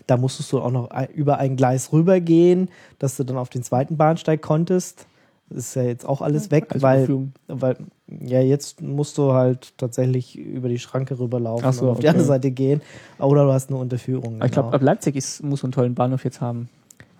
da 0.07 0.17
musstest 0.17 0.51
du 0.51 0.59
auch 0.59 0.71
noch 0.71 0.89
über 1.15 1.37
ein 1.37 1.55
Gleis 1.55 1.93
rübergehen, 1.93 2.69
dass 2.99 3.15
du 3.15 3.23
dann 3.23 3.37
auf 3.37 3.47
den 3.47 3.63
zweiten 3.63 3.95
Bahnsteig 3.95 4.41
konntest. 4.41 5.07
ist 5.49 5.75
ja 5.75 5.83
jetzt 5.83 6.05
auch 6.05 6.21
alles 6.21 6.51
weg, 6.51 6.65
also 6.69 6.83
weil, 6.83 7.07
weil 7.47 7.77
ja 8.21 8.41
jetzt 8.41 8.81
musst 8.81 9.17
du 9.17 9.33
halt 9.33 9.77
tatsächlich 9.77 10.37
über 10.37 10.69
die 10.69 10.79
Schranke 10.79 11.17
rüberlaufen 11.19 11.71
so, 11.71 11.85
und 11.85 11.89
auf 11.89 11.97
okay. 11.97 12.01
die 12.01 12.09
andere 12.09 12.25
Seite 12.25 12.51
gehen. 12.51 12.81
Oder 13.19 13.45
du 13.45 13.51
hast 13.53 13.69
eine 13.69 13.79
Unterführung. 13.79 14.33
Genau. 14.33 14.45
Ich 14.45 14.51
glaube, 14.51 14.77
Leipzig 14.77 15.15
ist, 15.15 15.43
muss 15.43 15.63
einen 15.63 15.71
tollen 15.71 15.95
Bahnhof 15.95 16.23
jetzt 16.23 16.41
haben. 16.41 16.69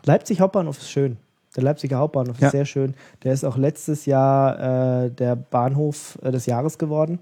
Leipzig 0.06 0.42
Hauptbahnhof 0.42 0.78
ist 0.78 0.90
schön. 0.90 1.18
Der 1.56 1.64
Leipziger 1.64 1.98
Hauptbahnhof 1.98 2.40
Ja. 2.40 2.48
ist 2.48 2.52
sehr 2.52 2.66
schön. 2.66 2.96
Der 3.24 3.34
ist 3.34 3.44
auch 3.44 3.58
letztes 3.58 4.06
Jahr 4.06 5.04
äh, 5.06 5.12
der 5.12 5.36
Bahnhof 5.36 6.18
äh, 6.24 6.32
des 6.32 6.46
Jahres 6.46 6.78
geworden. 6.78 7.20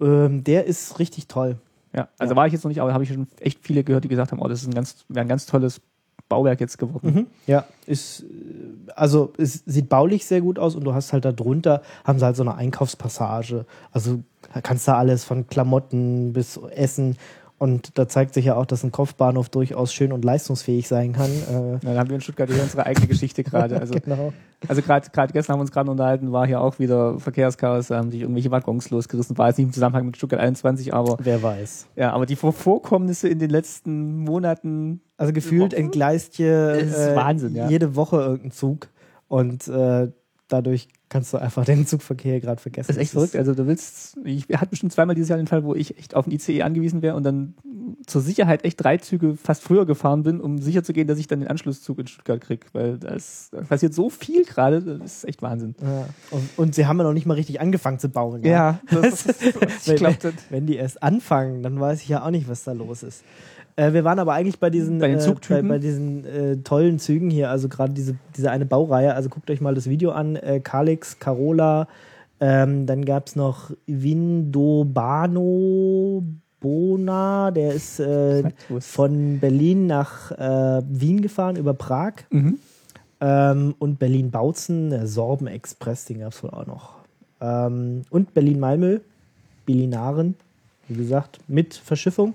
Ähm, 0.00 0.44
der 0.44 0.66
ist 0.66 0.98
richtig 0.98 1.26
toll. 1.26 1.56
Ja, 1.94 2.08
also 2.18 2.32
Ja. 2.32 2.36
war 2.36 2.46
ich 2.46 2.52
jetzt 2.52 2.64
noch 2.64 2.68
nicht, 2.68 2.80
aber 2.80 2.92
habe 2.92 3.04
ich 3.04 3.10
schon 3.10 3.26
echt 3.40 3.60
viele 3.62 3.84
gehört, 3.84 4.04
die 4.04 4.08
gesagt 4.08 4.32
haben, 4.32 4.40
oh, 4.40 4.48
das 4.48 4.62
ist 4.62 4.68
ein 4.68 4.74
ganz, 4.74 5.04
wäre 5.08 5.24
ein 5.24 5.28
ganz 5.28 5.46
tolles 5.46 5.80
Bauwerk 6.28 6.60
jetzt 6.60 6.78
geworden. 6.78 7.14
Mhm. 7.14 7.26
Ja, 7.46 7.64
ist, 7.86 8.22
äh, 8.22 8.26
also 8.94 9.32
es 9.38 9.62
sieht 9.66 9.88
baulich 9.88 10.26
sehr 10.26 10.40
gut 10.40 10.58
aus 10.58 10.74
und 10.74 10.84
du 10.84 10.92
hast 10.94 11.12
halt 11.12 11.24
da 11.24 11.32
drunter, 11.32 11.82
haben 12.04 12.18
sie 12.18 12.24
halt 12.24 12.36
so 12.36 12.42
eine 12.42 12.54
Einkaufspassage. 12.56 13.64
Also 13.92 14.20
da 14.54 14.60
kannst 14.60 14.88
du 14.88 14.94
alles 14.94 15.24
von 15.24 15.46
Klamotten 15.46 16.32
bis 16.32 16.56
Essen 16.74 17.16
und 17.58 17.96
da 17.98 18.06
zeigt 18.06 18.34
sich 18.34 18.44
ja 18.44 18.54
auch, 18.56 18.66
dass 18.66 18.84
ein 18.84 18.92
Kopfbahnhof 18.92 19.48
durchaus 19.48 19.90
schön 19.92 20.12
und 20.12 20.24
leistungsfähig 20.24 20.88
sein 20.88 21.12
kann. 21.14 21.30
Äh, 21.30 21.72
Ja, 21.86 21.94
da 21.94 21.98
haben 22.00 22.08
wir 22.10 22.16
in 22.16 22.20
Stuttgart 22.20 22.50
hier 22.50 22.62
unsere 22.62 22.84
eigene 22.84 23.06
Geschichte 23.06 23.42
gerade. 23.44 23.80
Also, 23.80 23.94
genau. 23.94 24.32
also 24.68 24.82
gerade 24.82 25.08
gestern 25.32 25.54
haben 25.54 25.58
wir 25.60 25.62
uns 25.62 25.72
gerade 25.72 25.90
unterhalten, 25.90 26.32
war 26.32 26.46
hier 26.46 26.60
auch 26.60 26.78
wieder 26.78 27.18
Verkehrschaos, 27.18 27.86
da 27.88 27.96
haben 27.96 28.10
sich 28.10 28.20
irgendwelche 28.20 28.50
Waggons 28.50 28.90
losgerissen, 28.90 29.38
war 29.38 29.48
jetzt 29.48 29.56
nicht 29.56 29.68
im 29.68 29.72
Zusammenhang 29.72 30.04
mit 30.06 30.16
Stuttgart 30.18 30.40
21, 30.40 30.92
aber 30.92 31.16
Wer 31.20 31.42
weiß. 31.42 31.86
ja, 31.96 32.12
aber 32.12 32.26
die 32.26 32.36
Vor- 32.36 32.52
Vorkommnisse 32.52 33.28
in 33.28 33.38
den 33.38 33.48
letzten 33.50 34.18
Monaten, 34.18 35.00
Also 35.16 35.32
gefühlt 35.32 35.72
Wochen? 35.72 35.80
entgleist 35.80 36.34
hier 36.34 36.78
Das 36.80 37.08
äh, 37.08 37.16
Wahnsinn, 37.16 37.54
ja. 37.54 37.68
jede 37.68 37.96
Woche 37.96 38.16
irgendein 38.16 38.50
Zug 38.50 38.88
und 39.28 39.66
äh, 39.68 40.08
dadurch 40.48 40.88
kannst 41.08 41.32
du 41.32 41.38
einfach 41.38 41.64
den 41.66 41.86
Zugverkehr 41.86 42.40
gerade 42.40 42.60
vergessen. 42.60 42.88
das 42.88 42.96
ist 42.96 43.02
echt 43.02 43.12
verrückt. 43.12 43.36
Also 43.36 43.54
du 43.54 43.66
willst, 43.66 44.18
ich 44.24 44.46
hatte 44.54 44.70
bestimmt 44.70 44.92
zweimal 44.92 45.14
dieses 45.14 45.28
Jahr 45.28 45.38
den 45.38 45.46
Fall, 45.46 45.64
wo 45.64 45.74
ich 45.74 45.98
echt 45.98 46.14
auf 46.14 46.26
ein 46.26 46.32
ICE 46.32 46.62
angewiesen 46.62 47.02
wäre 47.02 47.16
und 47.16 47.22
dann 47.24 47.54
zur 48.06 48.20
Sicherheit 48.20 48.64
echt 48.64 48.82
drei 48.82 48.96
Züge 48.98 49.36
fast 49.36 49.62
früher 49.62 49.86
gefahren 49.86 50.22
bin, 50.22 50.40
um 50.40 50.58
sicher 50.58 50.82
zu 50.82 50.92
gehen, 50.92 51.06
dass 51.06 51.18
ich 51.18 51.28
dann 51.28 51.40
den 51.40 51.48
Anschlusszug 51.48 51.98
in 52.00 52.06
Stuttgart 52.06 52.40
kriege, 52.40 52.66
weil 52.72 52.98
das 52.98 53.50
da 53.52 53.62
passiert 53.62 53.94
so 53.94 54.10
viel 54.10 54.44
gerade, 54.44 54.82
das 54.82 55.18
ist 55.18 55.24
echt 55.24 55.42
Wahnsinn. 55.42 55.74
Ja. 55.80 56.08
Und, 56.30 56.48
und 56.56 56.74
sie 56.74 56.86
haben 56.86 56.98
ja 56.98 57.04
noch 57.04 57.12
nicht 57.12 57.26
mal 57.26 57.34
richtig 57.34 57.60
angefangen 57.60 57.98
zu 57.98 58.08
bauen. 58.08 58.42
Ja, 58.44 58.80
das 58.90 59.26
ist, 59.26 59.42
ich 59.42 59.54
wenn, 59.86 59.96
glaube, 59.96 60.16
das 60.20 60.34
wenn 60.50 60.66
die 60.66 60.76
erst 60.76 61.02
anfangen, 61.02 61.62
dann 61.62 61.78
weiß 61.78 62.02
ich 62.02 62.08
ja 62.08 62.24
auch 62.24 62.30
nicht, 62.30 62.48
was 62.48 62.64
da 62.64 62.72
los 62.72 63.02
ist. 63.02 63.22
Äh, 63.76 63.92
wir 63.92 64.04
waren 64.04 64.18
aber 64.18 64.32
eigentlich 64.32 64.58
bei 64.58 64.70
diesen, 64.70 64.98
Bei 64.98 65.10
äh, 65.10 65.34
bei, 65.48 65.62
bei 65.62 65.78
diesen 65.78 66.24
äh, 66.24 66.56
tollen 66.56 66.98
Zügen 66.98 67.30
hier, 67.30 67.50
also 67.50 67.68
gerade 67.68 67.92
diese, 67.92 68.16
diese 68.36 68.50
eine 68.50 68.66
Baureihe. 68.66 69.14
Also 69.14 69.28
guckt 69.28 69.50
euch 69.50 69.60
mal 69.60 69.74
das 69.74 69.88
Video 69.88 70.10
an: 70.12 70.36
äh, 70.36 70.60
Kalix, 70.60 71.18
Carola, 71.18 71.86
ähm, 72.40 72.86
dann 72.86 73.04
gab 73.04 73.26
es 73.28 73.36
noch 73.36 73.70
Vindobano 73.86 75.34
Bona, 76.60 77.50
der 77.50 77.74
ist 77.74 78.00
äh, 78.00 78.44
von 78.80 79.38
Berlin 79.40 79.86
nach 79.86 80.30
äh, 80.32 80.82
Wien 80.88 81.20
gefahren 81.20 81.56
über 81.56 81.74
Prag. 81.74 82.14
Mhm. 82.30 82.58
Ähm, 83.20 83.74
und 83.78 83.98
Berlin-Bautzen, 83.98 84.90
der 84.90 85.06
Sorben-Express, 85.06 86.06
den 86.06 86.20
gab 86.20 86.32
es 86.32 86.42
wohl 86.42 86.50
auch 86.50 86.66
noch. 86.66 86.96
Ähm, 87.40 88.02
und 88.10 88.34
Berlin-Malmö, 88.34 89.00
Berlinaren, 89.64 90.34
wie 90.88 90.96
gesagt, 90.96 91.40
mit 91.48 91.74
Verschiffung. 91.74 92.34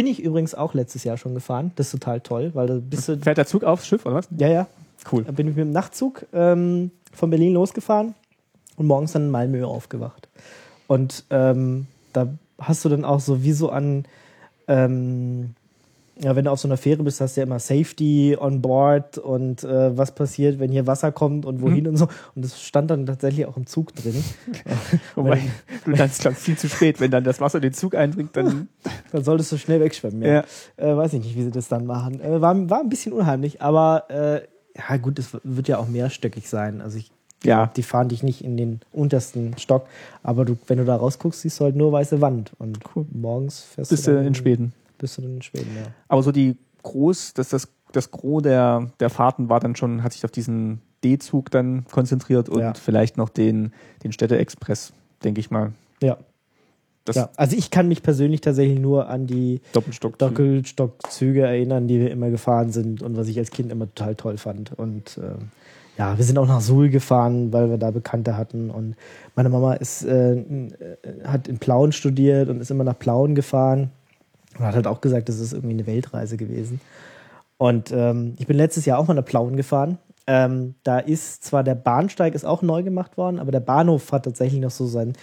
Bin 0.00 0.06
ich 0.06 0.22
übrigens 0.22 0.54
auch 0.54 0.72
letztes 0.72 1.04
Jahr 1.04 1.18
schon 1.18 1.34
gefahren. 1.34 1.72
Das 1.76 1.88
ist 1.88 1.92
total 1.92 2.22
toll, 2.22 2.52
weil 2.54 2.66
da 2.66 2.78
bist 2.80 3.06
du. 3.06 3.18
Fährt 3.18 3.36
der 3.36 3.44
Zug 3.44 3.64
aufs 3.64 3.86
Schiff 3.86 4.06
oder 4.06 4.14
was? 4.14 4.28
Ja, 4.38 4.48
ja. 4.48 4.66
Cool. 5.12 5.24
Da 5.24 5.32
bin 5.32 5.46
ich 5.46 5.54
mit 5.54 5.66
dem 5.66 5.72
Nachtzug 5.72 6.24
ähm, 6.32 6.90
von 7.12 7.28
Berlin 7.28 7.52
losgefahren 7.52 8.14
und 8.76 8.86
morgens 8.86 9.12
dann 9.12 9.24
in 9.24 9.30
Malmö 9.30 9.62
aufgewacht. 9.66 10.30
Und 10.86 11.26
ähm, 11.28 11.86
da 12.14 12.28
hast 12.58 12.82
du 12.82 12.88
dann 12.88 13.04
auch 13.04 13.20
so 13.20 13.42
wie 13.42 13.52
so 13.52 13.68
an, 13.68 14.06
ähm, 14.68 15.54
ja, 16.22 16.36
wenn 16.36 16.44
du 16.44 16.50
auf 16.50 16.60
so 16.60 16.68
einer 16.68 16.76
Fähre 16.76 17.02
bist, 17.02 17.20
hast 17.20 17.36
du 17.36 17.40
ja 17.40 17.46
immer 17.46 17.58
Safety 17.58 18.36
on 18.38 18.60
board 18.60 19.16
und 19.16 19.64
äh, 19.64 19.96
was 19.96 20.14
passiert, 20.14 20.58
wenn 20.58 20.70
hier 20.70 20.86
Wasser 20.86 21.12
kommt 21.12 21.46
und 21.46 21.62
wohin 21.62 21.86
und 21.86 21.96
so. 21.96 22.08
Und 22.34 22.44
das 22.44 22.60
stand 22.60 22.90
dann 22.90 23.06
tatsächlich 23.06 23.46
auch 23.46 23.56
im 23.56 23.66
Zug 23.66 23.94
drin. 23.94 24.22
Wobei, 25.14 25.40
du 25.84 25.92
dann 25.92 26.10
glaub, 26.18 26.34
viel 26.34 26.58
zu 26.58 26.68
spät, 26.68 27.00
wenn 27.00 27.10
dann 27.10 27.24
das 27.24 27.40
Wasser 27.40 27.60
den 27.60 27.72
Zug 27.72 27.94
eindringt, 27.94 28.36
dann 28.36 28.68
Dann 29.12 29.24
solltest 29.24 29.52
du 29.52 29.58
schnell 29.58 29.80
wegschwimmen. 29.80 30.22
Ja. 30.22 30.44
Äh, 30.76 30.96
weiß 30.96 31.14
ich 31.14 31.24
nicht, 31.24 31.36
wie 31.36 31.42
sie 31.42 31.50
das 31.50 31.68
dann 31.68 31.86
machen. 31.86 32.20
Äh, 32.20 32.40
war, 32.40 32.70
war 32.70 32.80
ein 32.80 32.88
bisschen 32.88 33.12
unheimlich, 33.12 33.62
aber 33.62 34.04
äh, 34.08 34.42
ja 34.76 34.96
gut, 34.98 35.18
es 35.18 35.36
wird 35.42 35.68
ja 35.68 35.78
auch 35.78 35.88
mehrstöckig 35.88 36.48
sein. 36.48 36.80
Also 36.80 36.98
ich 36.98 37.10
ja. 37.42 37.70
die 37.74 37.82
fahren 37.82 38.08
dich 38.08 38.22
nicht 38.22 38.44
in 38.44 38.56
den 38.56 38.80
untersten 38.92 39.56
Stock, 39.56 39.86
aber 40.22 40.44
du, 40.44 40.58
wenn 40.66 40.78
du 40.78 40.84
da 40.84 40.96
rausguckst, 40.96 41.40
siehst 41.40 41.58
du 41.60 41.64
halt 41.64 41.76
nur 41.76 41.90
weiße 41.90 42.20
Wand 42.20 42.52
und 42.58 42.78
Cool. 42.94 43.06
morgens 43.12 43.60
fährst 43.62 43.90
Bist 43.90 44.06
du 44.06 44.18
in 44.18 44.34
Schweden. 44.34 44.74
Bist 45.00 45.18
du 45.18 45.22
dann 45.22 45.36
in 45.36 45.42
Schweden, 45.42 45.70
ja. 45.76 45.92
Aber 46.08 46.22
so 46.22 46.30
die 46.32 46.56
groß, 46.82 47.34
das, 47.34 47.48
das, 47.48 47.68
das 47.92 48.10
Gros 48.10 48.42
der, 48.42 48.86
der 49.00 49.10
Fahrten 49.10 49.48
war 49.48 49.60
dann 49.60 49.76
schon, 49.76 50.02
hat 50.02 50.12
sich 50.12 50.24
auf 50.24 50.30
diesen 50.30 50.80
D-Zug 51.02 51.50
dann 51.50 51.84
konzentriert 51.90 52.48
und 52.48 52.60
Ja. 52.60 52.74
vielleicht 52.74 53.16
noch 53.16 53.28
den, 53.28 53.72
den 54.04 54.12
Städte-Express, 54.12 54.92
denke 55.24 55.40
ich 55.40 55.50
mal. 55.50 55.72
Ja. 56.02 56.18
Das 57.06 57.16
ja. 57.16 57.30
Also 57.36 57.56
ich 57.56 57.70
kann 57.70 57.88
mich 57.88 58.02
persönlich 58.02 58.42
tatsächlich 58.42 58.78
nur 58.78 59.08
an 59.08 59.26
die 59.26 59.62
Doppelstock. 59.72 60.18
Doppelstockzüge 60.18 61.42
erinnern, 61.42 61.88
die 61.88 61.98
wir 61.98 62.10
immer 62.10 62.28
gefahren 62.30 62.70
sind 62.70 63.02
und 63.02 63.16
was 63.16 63.28
ich 63.28 63.38
als 63.38 63.50
Kind 63.50 63.72
immer 63.72 63.86
total 63.86 64.14
toll 64.16 64.36
fand. 64.36 64.78
Und 64.78 65.18
ähm, 65.18 65.48
ja, 65.96 66.16
wir 66.18 66.24
sind 66.24 66.38
auch 66.38 66.46
nach 66.46 66.60
Suhl 66.60 66.90
gefahren, 66.90 67.52
weil 67.52 67.70
wir 67.70 67.78
da 67.78 67.90
Bekannte 67.90 68.36
hatten. 68.36 68.70
Und 68.70 68.96
meine 69.34 69.48
Mama 69.48 69.74
ist, 69.74 70.04
äh, 70.04 70.34
äh, 70.34 70.76
hat 71.24 71.48
in 71.48 71.58
Plauen 71.58 71.92
studiert 71.92 72.48
und 72.50 72.60
ist 72.60 72.70
immer 72.70 72.84
nach 72.84 72.98
Plauen 72.98 73.34
gefahren. 73.34 73.90
Und 74.60 74.66
hat 74.66 74.74
halt 74.74 74.86
auch 74.86 75.00
gesagt, 75.00 75.28
das 75.30 75.40
ist 75.40 75.52
irgendwie 75.54 75.74
eine 75.74 75.86
Weltreise 75.86 76.36
gewesen. 76.36 76.80
Und 77.56 77.92
ähm, 77.92 78.34
ich 78.38 78.46
bin 78.46 78.56
letztes 78.56 78.84
Jahr 78.84 78.98
auch 78.98 79.08
mal 79.08 79.14
nach 79.14 79.24
Plauen 79.24 79.56
gefahren. 79.56 79.98
Ähm, 80.26 80.74
da 80.84 80.98
ist 80.98 81.44
zwar 81.44 81.64
der 81.64 81.74
Bahnsteig 81.74 82.34
ist 82.34 82.44
auch 82.44 82.60
neu 82.60 82.82
gemacht 82.82 83.16
worden, 83.16 83.38
aber 83.38 83.52
der 83.52 83.60
Bahnhof 83.60 84.12
hat 84.12 84.26
tatsächlich 84.26 84.60
noch 84.60 84.70
so 84.70 84.86
seinen 84.86 85.14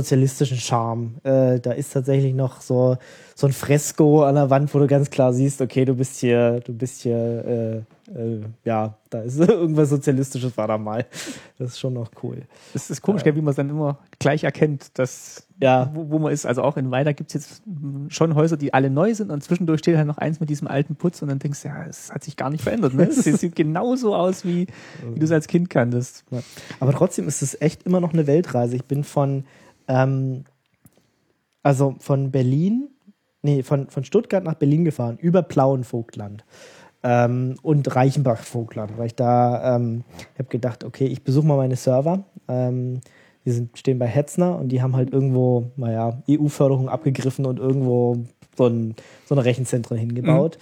sozialistischen 0.00 0.58
Charme. 0.58 1.14
Äh, 1.24 1.58
da 1.60 1.72
ist 1.72 1.92
tatsächlich 1.92 2.34
noch 2.34 2.60
so, 2.60 2.96
so 3.34 3.46
ein 3.46 3.52
Fresko 3.52 4.24
an 4.24 4.34
der 4.34 4.50
Wand, 4.50 4.72
wo 4.74 4.78
du 4.78 4.86
ganz 4.86 5.10
klar 5.10 5.32
siehst, 5.32 5.60
okay, 5.62 5.84
du 5.84 5.94
bist 5.94 6.18
hier, 6.20 6.60
du 6.60 6.72
bist 6.74 7.00
hier, 7.02 7.16
äh, 7.16 7.76
äh, 8.14 8.40
ja, 8.64 8.94
da 9.10 9.22
ist 9.22 9.38
irgendwas 9.48 9.88
Sozialistisches 9.88 10.56
war 10.56 10.68
da 10.68 10.76
mal. 10.78 11.06
Das 11.58 11.70
ist 11.70 11.80
schon 11.80 11.94
noch 11.94 12.10
cool. 12.22 12.42
Das 12.74 12.90
ist 12.90 13.00
komisch, 13.02 13.24
wie 13.24 13.32
man 13.40 13.48
es 13.50 13.56
dann 13.56 13.70
immer 13.70 13.98
gleich 14.18 14.44
erkennt, 14.44 14.98
dass, 14.98 15.46
Ja. 15.60 15.90
wo, 15.94 16.10
wo 16.10 16.18
man 16.18 16.32
ist. 16.32 16.44
Also 16.46 16.62
auch 16.62 16.76
in 16.76 16.90
Weida 16.90 17.12
gibt 17.12 17.34
es 17.34 17.34
jetzt 17.34 17.62
schon 18.08 18.34
Häuser, 18.34 18.56
die 18.56 18.74
alle 18.74 18.90
neu 18.90 19.14
sind 19.14 19.30
und 19.30 19.42
zwischendurch 19.42 19.80
steht 19.80 19.96
halt 19.96 20.06
noch 20.06 20.18
eins 20.18 20.38
mit 20.40 20.50
diesem 20.50 20.68
alten 20.68 20.94
Putz 20.96 21.22
und 21.22 21.28
dann 21.28 21.38
denkst 21.38 21.62
du, 21.62 21.68
ja, 21.68 21.84
es 21.88 22.12
hat 22.12 22.22
sich 22.24 22.36
gar 22.36 22.50
nicht 22.50 22.62
verändert. 22.62 22.94
Ne? 22.94 23.04
Es 23.08 23.24
sieht 23.24 23.56
genauso 23.56 24.14
aus, 24.14 24.44
wie, 24.44 24.66
wie 25.12 25.18
du 25.18 25.24
es 25.24 25.32
als 25.32 25.46
Kind 25.48 25.70
kanntest. 25.70 26.24
Ja. 26.30 26.40
Aber 26.80 26.92
trotzdem 26.92 27.26
ist 27.26 27.42
es 27.42 27.60
echt 27.60 27.82
immer 27.84 28.00
noch 28.00 28.12
eine 28.12 28.26
Weltreise. 28.26 28.76
Ich 28.76 28.84
bin 28.84 29.02
von, 29.04 29.44
ähm, 29.88 30.44
also 31.62 31.96
von 31.98 32.30
Berlin, 32.30 32.88
nee, 33.42 33.62
von, 33.62 33.88
von 33.88 34.04
Stuttgart 34.04 34.44
nach 34.44 34.54
Berlin 34.54 34.84
gefahren, 34.84 35.18
über 35.18 35.42
Plauenvogtland 35.42 36.44
ähm, 37.02 37.56
und 37.62 37.94
Reichenbach-Vogtland, 37.94 38.98
weil 38.98 39.06
ich 39.06 39.14
da, 39.14 39.76
ähm, 39.76 40.04
habe 40.38 40.48
gedacht, 40.48 40.84
okay, 40.84 41.06
ich 41.06 41.22
besuche 41.22 41.46
mal 41.46 41.56
meine 41.56 41.76
Server. 41.76 42.24
Ähm, 42.48 43.00
die 43.44 43.52
sind, 43.52 43.78
stehen 43.78 43.98
bei 43.98 44.06
Hetzner 44.06 44.58
und 44.58 44.70
die 44.70 44.82
haben 44.82 44.96
halt 44.96 45.12
irgendwo, 45.12 45.70
naja, 45.76 46.20
EU-Förderung 46.28 46.88
abgegriffen 46.88 47.46
und 47.46 47.60
irgendwo 47.60 48.24
so, 48.56 48.66
ein, 48.66 48.96
so 49.24 49.36
eine 49.36 49.44
Rechenzentren 49.44 49.96
hingebaut. 49.96 50.58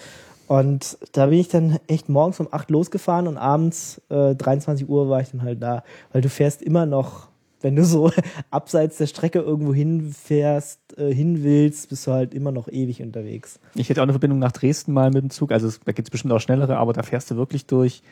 Und 0.46 0.98
da 1.12 1.26
bin 1.26 1.38
ich 1.38 1.48
dann 1.48 1.78
echt 1.86 2.10
morgens 2.10 2.40
um 2.40 2.48
8 2.50 2.70
losgefahren 2.70 3.26
und 3.26 3.38
abends 3.38 4.02
äh, 4.10 4.34
23 4.34 4.86
Uhr 4.86 5.08
war 5.08 5.22
ich 5.22 5.30
dann 5.30 5.42
halt 5.42 5.62
da, 5.62 5.82
weil 6.12 6.20
du 6.20 6.28
fährst 6.28 6.60
immer 6.60 6.84
noch, 6.84 7.28
wenn 7.64 7.74
du 7.76 7.84
so 7.84 8.10
abseits 8.50 8.98
der 8.98 9.06
Strecke 9.06 9.40
irgendwo 9.40 9.74
hinfährst, 9.74 10.78
äh, 10.98 11.12
hin 11.12 11.42
willst, 11.42 11.88
bist 11.88 12.06
du 12.06 12.12
halt 12.12 12.34
immer 12.34 12.52
noch 12.52 12.68
ewig 12.68 13.02
unterwegs. 13.02 13.58
Ich 13.74 13.88
hätte 13.88 14.00
auch 14.00 14.04
eine 14.04 14.12
Verbindung 14.12 14.38
nach 14.38 14.52
Dresden 14.52 14.92
mal 14.92 15.10
mit 15.10 15.22
dem 15.22 15.30
Zug. 15.30 15.50
Also 15.50 15.66
es- 15.68 15.80
da 15.84 15.92
gibt 15.92 16.08
es 16.08 16.10
bestimmt 16.10 16.32
auch 16.32 16.40
schnellere, 16.40 16.76
aber 16.76 16.92
da 16.92 17.02
fährst 17.02 17.30
du 17.30 17.36
wirklich 17.36 17.66
durch, 17.66 18.02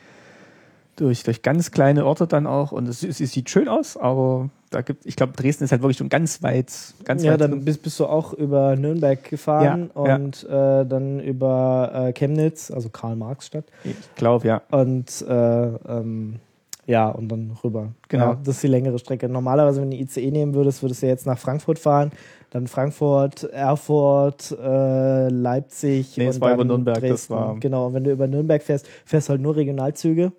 durch, 0.95 1.23
durch 1.23 1.41
ganz 1.41 1.71
kleine 1.71 2.05
Orte 2.05 2.27
dann 2.27 2.45
auch. 2.47 2.71
Und 2.71 2.87
es, 2.87 3.03
es, 3.03 3.19
es 3.19 3.31
sieht 3.31 3.49
schön 3.49 3.67
aus, 3.67 3.97
aber 3.97 4.49
da 4.69 4.81
gibt, 4.81 5.05
ich 5.05 5.15
glaube, 5.15 5.33
Dresden 5.33 5.63
ist 5.63 5.71
halt 5.71 5.81
wirklich 5.81 5.97
schon 5.97 6.09
ganz 6.09 6.41
weit, 6.43 6.71
ganz 7.03 7.23
ja, 7.23 7.33
weit 7.33 7.41
dann 7.41 7.63
bist, 7.65 7.81
bist 7.83 7.99
du 7.99 8.05
auch 8.05 8.33
über 8.33 8.75
Nürnberg 8.75 9.23
gefahren 9.23 9.89
Ja, 9.95 10.05
ja. 10.07 10.15
und 10.15 10.43
Äh, 10.43 10.85
dann 10.85 11.19
über 11.19 11.91
äh, 12.09 12.13
Chemnitz, 12.13 12.69
also 12.71 12.89
Karl-Marx-Stadt. 12.89 13.65
Ich 13.83 13.95
glaube, 14.15 14.47
ja. 14.47 14.61
Und 14.71 15.23
äh, 15.27 15.33
ähm, 15.67 16.39
ja, 16.85 17.09
und 17.09 17.29
dann 17.29 17.51
rüber. 17.63 17.89
Genau. 18.09 18.25
Ja, 18.31 18.37
das 18.43 18.55
ist 18.55 18.63
die 18.63 18.67
längere 18.67 18.99
Strecke. 18.99 19.29
Normalerweise, 19.29 19.81
wenn 19.81 19.91
du 19.91 19.97
die 19.97 20.03
ICE 20.03 20.31
nehmen 20.31 20.53
würdest, 20.53 20.81
würdest 20.83 21.01
du 21.03 21.07
jetzt 21.07 21.25
nach 21.25 21.37
Frankfurt 21.37 21.79
fahren, 21.79 22.11
dann 22.51 22.67
Frankfurt, 22.67 23.43
Erfurt, 23.45 24.51
äh, 24.61 25.29
Leipzig. 25.29 26.17
Nee, 26.17 26.27
es 26.27 26.39
war 26.41 26.53
über 26.53 26.63
Nürnberg, 26.65 26.95
das 27.01 27.09
Dresden. 27.09 27.33
war- 27.33 27.55
Genau, 27.59 27.87
und 27.87 27.93
wenn 27.93 28.03
du 28.03 28.11
über 28.11 28.27
Nürnberg 28.27 28.61
fährst, 28.61 28.87
fährst 29.05 29.27
du 29.27 29.31
halt 29.31 29.41
nur 29.41 29.55
Regionalzüge. 29.55 30.31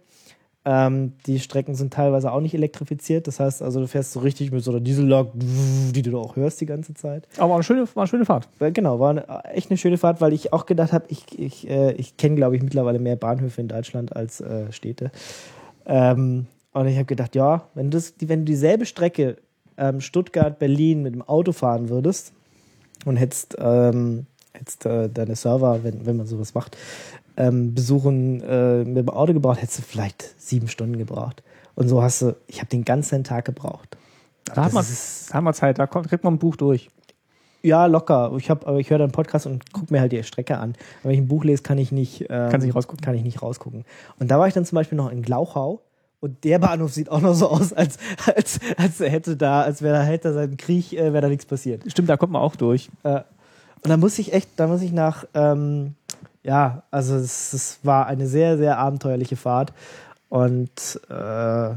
Ähm, 0.67 1.13
die 1.27 1.41
Strecken 1.41 1.75
sind 1.75 1.93
teilweise 1.93 2.33
auch 2.33 2.41
nicht 2.41 2.55
elektrifiziert. 2.55 3.27
Das 3.27 3.39
heißt 3.39 3.61
also, 3.61 3.81
du 3.81 3.87
fährst 3.87 4.13
so 4.13 4.21
richtig 4.21 4.51
mit 4.51 4.65
so 4.65 4.71
einer 4.71 4.81
Diesellok, 4.81 5.33
die 5.35 6.01
du 6.01 6.19
auch 6.19 6.37
hörst 6.37 6.59
die 6.61 6.67
ganze 6.67 6.95
Zeit. 6.95 7.29
Aber 7.37 7.49
war 7.51 7.57
eine 7.57 7.65
schöne, 7.65 7.87
war 7.95 8.03
eine 8.05 8.09
schöne 8.09 8.25
Fahrt. 8.25 8.49
Genau, 8.59 8.99
war 8.99 9.11
eine, 9.11 9.45
echt 9.53 9.71
eine 9.71 9.77
schöne 9.77 9.99
Fahrt, 9.99 10.23
weil 10.23 10.33
ich 10.33 10.55
auch 10.55 10.65
gedacht 10.65 10.95
habe, 10.95 11.05
ich, 11.09 11.39
ich, 11.39 11.69
äh, 11.69 11.93
ich 11.93 12.17
kenne, 12.17 12.37
glaube 12.37 12.57
ich, 12.57 12.63
mittlerweile 12.63 12.99
mehr 12.99 13.17
Bahnhöfe 13.17 13.61
in 13.61 13.69
Deutschland 13.69 14.17
als 14.17 14.41
äh, 14.41 14.73
Städte. 14.73 15.11
Ähm, 15.87 16.47
und 16.73 16.87
ich 16.89 16.97
habe 16.97 17.05
gedacht, 17.05 17.35
ja, 17.35 17.69
wenn, 17.75 17.91
das, 17.91 18.15
wenn 18.21 18.41
du 18.41 18.47
dieselbe 18.47 18.87
Strecke 18.87 19.37
ähm, 19.77 20.01
Stuttgart-Berlin 20.01 21.03
mit 21.03 21.15
dem 21.15 21.23
Auto 21.23 21.53
fahren 21.53 21.89
würdest 21.89 22.33
und 23.05 23.17
hättest, 23.17 23.57
ähm, 23.59 24.27
hättest 24.53 24.87
äh, 24.87 25.09
deine 25.09 25.37
Server, 25.37 25.85
wenn, 25.85 26.05
wenn 26.07 26.17
man 26.17 26.27
sowas 26.27 26.55
macht, 26.55 26.77
ähm, 27.37 27.75
besuchen 27.75 28.41
äh, 28.43 28.85
mit 28.85 28.97
dem 28.97 29.11
Auto 29.11 29.33
gebraucht, 29.33 29.61
hättest 29.61 29.79
du 29.79 29.83
vielleicht 29.83 30.41
sieben 30.41 30.69
Stunden 30.69 30.99
gebraucht. 30.99 31.43
Und 31.75 31.89
so 31.89 32.03
hast 32.03 32.23
du, 32.23 32.37
ich 32.47 32.59
habe 32.59 32.69
den 32.69 32.85
ganzen 32.85 33.25
Tag 33.25 33.45
gebraucht. 33.45 33.97
Da 34.45 34.65
hat, 34.65 34.73
man, 34.73 34.85
da 34.85 35.35
haben 35.35 35.45
wir 35.45 35.53
Zeit, 35.55 35.79
da 35.79 35.87
kommt, 35.87 36.09
kriegt 36.09 36.23
man 36.23 36.35
ein 36.35 36.39
Buch 36.39 36.57
durch. 36.57 36.91
Ja, 37.65 37.87
locker. 37.87 38.33
Ich, 38.37 38.51
hab, 38.51 38.69
ich 38.77 38.91
höre 38.91 38.99
dann 38.99 39.07
einen 39.07 39.13
Podcast 39.13 39.47
und 39.47 39.73
gucke 39.73 39.91
mir 39.91 40.01
halt 40.01 40.13
die 40.13 40.23
Strecke 40.23 40.59
an. 40.59 40.75
wenn 41.03 41.13
ich 41.13 41.19
ein 41.19 41.29
Buch 41.29 41.45
lese, 41.45 41.63
kann 41.63 41.79
ich 41.79 41.93
nicht, 41.93 42.27
ähm, 42.29 42.51
Kannst 42.51 42.67
nicht 42.67 42.77
rausgucken. 42.77 43.03
kann 43.03 43.15
ich 43.15 43.23
nicht 43.23 43.41
rausgucken. 43.41 43.87
Und 44.19 44.31
da 44.31 44.39
war 44.39 44.47
ich 44.47 44.53
dann 44.53 44.67
zum 44.67 44.77
Beispiel 44.77 44.97
noch 44.97 45.11
in 45.11 45.23
Glauchau. 45.23 45.81
Und 46.21 46.45
der 46.45 46.59
Bahnhof 46.59 46.93
sieht 46.93 47.09
auch 47.09 47.23
noch 47.23 47.33
so 47.35 47.49
aus, 47.49 47.73
als, 47.73 47.99
als, 48.27 48.61
als 48.77 49.01
hätte 49.01 49.37
da, 49.39 49.63
als 49.63 49.81
wäre 49.81 49.97
da 49.97 50.03
hätte 50.03 50.35
seit 50.35 50.51
dem 50.51 50.57
Krieg, 50.59 50.93
äh, 50.93 51.15
wäre 51.15 51.23
da 51.23 51.29
nichts 51.29 51.47
passiert. 51.47 51.83
Stimmt, 51.91 52.11
da 52.11 52.19
kommt 52.19 52.33
man 52.33 52.43
auch 52.43 52.57
durch. 52.57 52.91
Äh, 53.03 53.21
und 53.83 53.91
da 53.91 53.97
muss 53.97 54.19
ich 54.19 54.35
echt, 54.35 54.51
da 54.57 54.67
muss 54.67 54.83
ich 54.83 54.93
nach, 54.93 55.25
ähm, 55.33 55.95
ja, 56.43 56.83
also 56.91 57.17
es, 57.17 57.55
es 57.55 57.79
war 57.83 58.07
eine 58.07 58.27
sehr, 58.27 58.59
sehr 58.59 58.77
abenteuerliche 58.79 59.37
Fahrt 59.37 59.73
und 60.29 61.01
äh, 61.09 61.71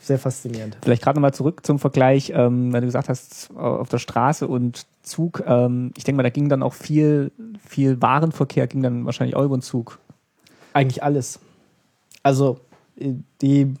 sehr 0.00 0.18
faszinierend. 0.18 0.76
Vielleicht 0.82 1.02
gerade 1.02 1.16
nochmal 1.18 1.34
zurück 1.34 1.64
zum 1.64 1.78
Vergleich, 1.78 2.32
ähm, 2.34 2.72
wenn 2.72 2.80
du 2.80 2.86
gesagt 2.86 3.08
hast, 3.08 3.50
auf 3.56 3.88
der 3.88 3.98
Straße 3.98 4.46
und 4.46 4.86
Zug. 5.02 5.42
Ähm, 5.46 5.92
ich 5.96 6.04
denke 6.04 6.16
mal, 6.16 6.22
da 6.22 6.30
ging 6.30 6.48
dann 6.48 6.62
auch 6.62 6.74
viel, 6.74 7.32
viel 7.66 8.00
Warenverkehr, 8.00 8.66
ging 8.66 8.82
dann 8.82 9.04
wahrscheinlich 9.04 9.36
auch 9.36 9.44
über 9.44 9.56
den 9.56 9.62
Zug. 9.62 9.98
Eigentlich 10.72 11.02
alles. 11.02 11.38
Also 12.22 12.60
die, 12.96 13.74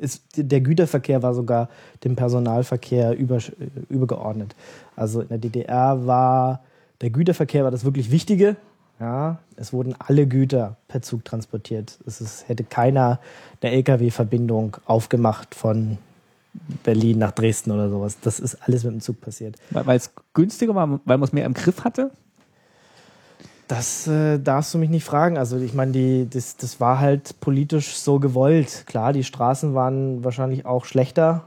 ist, 0.00 0.24
der 0.36 0.60
Güterverkehr 0.60 1.22
war 1.22 1.34
sogar 1.34 1.68
dem 2.04 2.16
Personalverkehr 2.16 3.16
über, 3.16 3.38
übergeordnet. 3.88 4.54
Also 4.96 5.20
in 5.20 5.28
der 5.28 5.38
DDR 5.38 6.06
war 6.06 6.62
der 7.00 7.10
Güterverkehr 7.10 7.64
war 7.64 7.70
das 7.70 7.84
wirklich 7.84 8.10
Wichtige. 8.10 8.56
Ja, 9.00 9.38
es 9.56 9.72
wurden 9.72 9.94
alle 9.98 10.26
Güter 10.26 10.76
per 10.86 11.00
Zug 11.00 11.24
transportiert. 11.24 11.98
Es 12.06 12.20
ist, 12.20 12.46
hätte 12.48 12.64
keiner 12.64 13.18
eine 13.62 13.72
Lkw-Verbindung 13.72 14.76
aufgemacht 14.84 15.54
von 15.54 15.96
Berlin 16.84 17.18
nach 17.18 17.32
Dresden 17.32 17.70
oder 17.70 17.88
sowas. 17.88 18.18
Das 18.20 18.38
ist 18.38 18.56
alles 18.66 18.84
mit 18.84 18.92
dem 18.92 19.00
Zug 19.00 19.22
passiert. 19.22 19.56
Weil 19.70 19.96
es 19.96 20.10
günstiger 20.34 20.74
war, 20.74 21.00
weil 21.06 21.16
man 21.16 21.22
es 21.22 21.32
mehr 21.32 21.46
im 21.46 21.54
Griff 21.54 21.82
hatte? 21.82 22.10
Das 23.68 24.06
äh, 24.06 24.38
darfst 24.38 24.74
du 24.74 24.78
mich 24.78 24.90
nicht 24.90 25.04
fragen. 25.04 25.38
Also 25.38 25.56
ich 25.56 25.72
meine, 25.72 26.26
das, 26.26 26.56
das 26.58 26.78
war 26.78 26.98
halt 26.98 27.40
politisch 27.40 27.96
so 27.96 28.18
gewollt. 28.18 28.84
Klar, 28.86 29.14
die 29.14 29.24
Straßen 29.24 29.74
waren 29.74 30.24
wahrscheinlich 30.24 30.66
auch 30.66 30.84
schlechter 30.84 31.46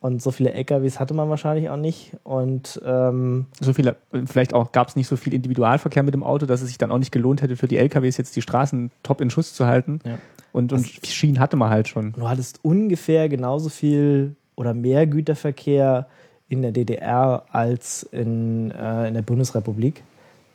und 0.00 0.22
so 0.22 0.30
viele 0.30 0.52
LKWs 0.52 0.98
hatte 0.98 1.12
man 1.12 1.28
wahrscheinlich 1.28 1.68
auch 1.68 1.76
nicht. 1.76 2.16
Und 2.24 2.80
ähm 2.84 3.46
so 3.60 3.74
viele, 3.74 3.96
vielleicht 4.24 4.54
auch 4.54 4.72
gab 4.72 4.88
es 4.88 4.96
nicht 4.96 5.06
so 5.06 5.16
viel 5.16 5.34
Individualverkehr 5.34 6.02
mit 6.02 6.14
dem 6.14 6.22
Auto, 6.22 6.46
dass 6.46 6.62
es 6.62 6.68
sich 6.68 6.78
dann 6.78 6.90
auch 6.90 6.98
nicht 6.98 7.12
gelohnt 7.12 7.42
hätte, 7.42 7.56
für 7.56 7.68
die 7.68 7.76
LKWs 7.76 8.16
jetzt 8.16 8.34
die 8.34 8.42
Straßen 8.42 8.90
top 9.02 9.20
in 9.20 9.28
Schuss 9.28 9.52
zu 9.52 9.66
halten. 9.66 10.00
Ja. 10.04 10.18
Und, 10.52 10.72
und 10.72 10.78
also, 10.78 10.90
Schienen 11.04 11.38
hatte 11.38 11.56
man 11.56 11.68
halt 11.68 11.86
schon. 11.86 12.12
Du 12.12 12.28
hattest 12.28 12.60
ungefähr 12.62 13.28
genauso 13.28 13.68
viel 13.68 14.34
oder 14.56 14.72
mehr 14.72 15.06
Güterverkehr 15.06 16.06
in 16.48 16.62
der 16.62 16.72
DDR 16.72 17.44
als 17.52 18.02
in, 18.02 18.70
äh, 18.70 19.08
in 19.08 19.14
der 19.14 19.22
Bundesrepublik. 19.22 20.02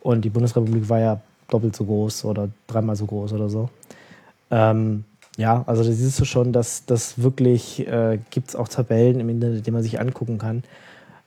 Und 0.00 0.24
die 0.24 0.30
Bundesrepublik 0.30 0.88
war 0.88 0.98
ja 0.98 1.20
doppelt 1.48 1.74
so 1.74 1.84
groß 1.84 2.24
oder 2.24 2.48
dreimal 2.66 2.96
so 2.96 3.06
groß 3.06 3.32
oder 3.32 3.48
so. 3.48 3.70
Ähm, 4.50 5.04
ja, 5.36 5.64
also 5.66 5.84
da 5.84 5.90
siehst 5.90 6.18
du 6.18 6.24
schon, 6.24 6.52
dass 6.52 6.86
das 6.86 7.22
wirklich, 7.22 7.86
äh, 7.86 8.18
gibt 8.30 8.48
es 8.48 8.56
auch 8.56 8.68
Tabellen 8.68 9.20
im 9.20 9.28
Internet, 9.28 9.66
die 9.66 9.70
man 9.70 9.82
sich 9.82 10.00
angucken 10.00 10.38
kann, 10.38 10.62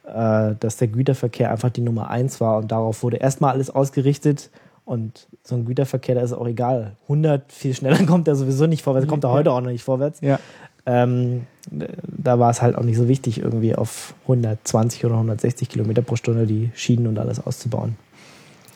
äh, 0.06 0.56
dass 0.60 0.78
der 0.78 0.88
Güterverkehr 0.88 1.52
einfach 1.52 1.70
die 1.70 1.82
Nummer 1.82 2.10
eins 2.10 2.42
war 2.42 2.58
und 2.58 2.72
darauf 2.72 3.04
wurde 3.04 3.18
erstmal 3.18 3.54
alles 3.54 3.70
ausgerichtet 3.70 4.50
und 4.86 5.28
so 5.44 5.56
ein 5.56 5.66
Güterverkehr, 5.66 6.16
da 6.16 6.22
ist 6.22 6.34
auch 6.34 6.48
egal. 6.48 6.94
100, 7.04 7.52
viel 7.52 7.76
schneller 7.76 8.04
kommt 8.08 8.28
er 8.28 8.36
sowieso 8.36 8.66
nicht 8.66 8.82
vorwärts, 8.82 9.08
kommt 9.08 9.24
er 9.24 9.32
heute 9.32 9.52
auch 9.52 9.62
noch 9.62 9.70
nicht 9.70 9.84
vorwärts. 9.84 10.22
Ja. 10.22 10.40
Ähm, 10.88 11.46
da 11.70 12.40
war 12.40 12.50
es 12.50 12.64
halt 12.64 12.76
auch 12.76 12.84
nicht 12.84 12.98
so 12.98 13.08
wichtig, 13.08 13.40
irgendwie 13.40 13.76
auf 13.76 14.16
120 14.24 15.06
oder 15.06 15.16
160 15.16 15.70
Kilometer 15.70 16.02
pro 16.02 16.16
Stunde 16.16 16.48
die 16.48 16.72
Schienen 16.74 17.06
und 17.06 17.20
alles 17.20 17.46
auszubauen. 17.46 17.96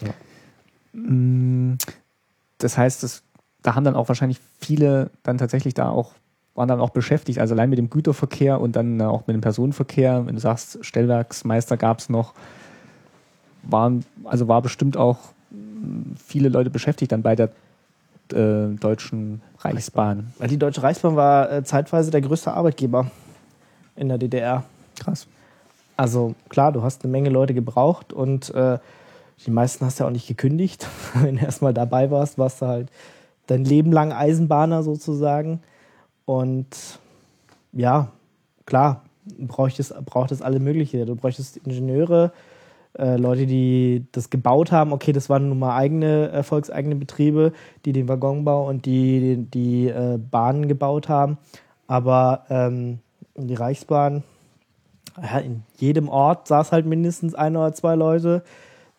Ja. 0.05 0.13
Mm, 0.99 1.77
das 2.59 2.77
heißt, 2.77 3.01
das 3.01 3.22
da 3.63 3.75
haben 3.75 3.83
dann 3.83 3.95
auch 3.95 4.07
wahrscheinlich 4.07 4.39
viele 4.59 5.09
dann 5.23 5.37
tatsächlich 5.37 5.73
da 5.73 5.89
auch, 5.89 6.11
waren 6.55 6.67
dann 6.67 6.79
auch 6.79 6.91
beschäftigt, 6.91 7.39
also 7.39 7.55
allein 7.55 7.69
mit 7.69 7.79
dem 7.79 7.89
Güterverkehr 7.89 8.61
und 8.61 8.75
dann 8.75 9.01
auch 9.01 9.25
mit 9.25 9.33
dem 9.33 9.41
Personenverkehr. 9.41 10.25
Wenn 10.27 10.35
du 10.35 10.41
sagst, 10.41 10.85
Stellwerksmeister 10.85 11.77
gab 11.77 11.99
es 11.99 12.09
noch, 12.09 12.33
waren, 13.63 14.05
also 14.25 14.47
war 14.47 14.61
bestimmt 14.61 14.97
auch 14.97 15.17
viele 16.23 16.49
Leute 16.49 16.69
beschäftigt 16.69 17.11
dann 17.11 17.21
bei 17.21 17.35
der 17.35 17.49
äh, 18.31 18.75
Deutschen 18.75 19.41
Reichsbahn. 19.59 20.33
Weil 20.37 20.47
die 20.47 20.57
Deutsche 20.57 20.83
Reichsbahn 20.83 21.15
war 21.15 21.51
äh, 21.51 21.63
zeitweise 21.63 22.11
der 22.11 22.21
größte 22.21 22.53
Arbeitgeber 22.53 23.11
in 23.95 24.09
der 24.09 24.17
DDR. 24.17 24.63
Krass. 24.99 25.27
Also 25.97 26.35
klar, 26.49 26.71
du 26.71 26.83
hast 26.83 27.03
eine 27.03 27.11
Menge 27.11 27.29
Leute 27.29 27.53
gebraucht 27.53 28.13
und 28.13 28.53
äh, 28.53 28.79
die 29.45 29.51
meisten 29.51 29.85
hast 29.85 29.99
du 29.99 30.03
ja 30.03 30.07
auch 30.07 30.13
nicht 30.13 30.27
gekündigt. 30.27 30.87
Wenn 31.13 31.37
du 31.37 31.43
erstmal 31.43 31.73
dabei 31.73 32.11
warst, 32.11 32.37
warst 32.37 32.61
du 32.61 32.67
halt 32.67 32.89
dein 33.47 33.63
Leben 33.63 33.91
lang 33.91 34.11
Eisenbahner 34.11 34.83
sozusagen. 34.83 35.61
Und 36.25 36.99
ja, 37.73 38.11
klar, 38.65 39.03
braucht 39.37 39.79
es, 39.79 39.93
braucht 40.05 40.31
es 40.31 40.41
alle 40.41 40.59
mögliche. 40.59 41.05
Du 41.05 41.15
bräuchtest 41.15 41.57
Ingenieure, 41.57 42.31
äh, 42.97 43.17
Leute, 43.17 43.45
die 43.45 44.05
das 44.11 44.29
gebaut 44.29 44.71
haben. 44.71 44.93
Okay, 44.93 45.11
das 45.11 45.29
waren 45.29 45.49
nun 45.49 45.59
mal 45.59 45.75
eigene, 45.75 46.29
erfolgseigene 46.29 46.95
Betriebe, 46.95 47.53
die 47.85 47.91
den 47.91 48.07
Waggonbau 48.07 48.67
und 48.67 48.85
die, 48.85 49.47
die, 49.53 49.87
äh, 49.87 50.17
Bahnen 50.17 50.67
gebaut 50.67 51.09
haben. 51.09 51.37
Aber 51.87 52.45
ähm, 52.49 52.99
die 53.35 53.55
Reichsbahn, 53.55 54.23
ja, 55.21 55.39
in 55.39 55.63
jedem 55.77 56.09
Ort 56.09 56.47
saß 56.47 56.71
halt 56.71 56.85
mindestens 56.85 57.35
ein 57.35 57.57
oder 57.57 57.73
zwei 57.73 57.95
Leute. 57.95 58.43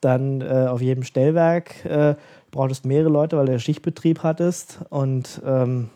Dann 0.00 0.42
äh, 0.42 0.66
auf 0.68 0.82
jedem 0.82 1.02
Stellwerk 1.02 1.84
äh, 1.84 2.14
brauchtest 2.54 2.86
mehrere 2.86 3.10
Leute, 3.10 3.36
weil 3.36 3.46
du 3.46 3.58
Schichtbetrieb 3.58 4.22
hattest 4.22 4.78
und 4.88 5.42
ähm, 5.44 5.90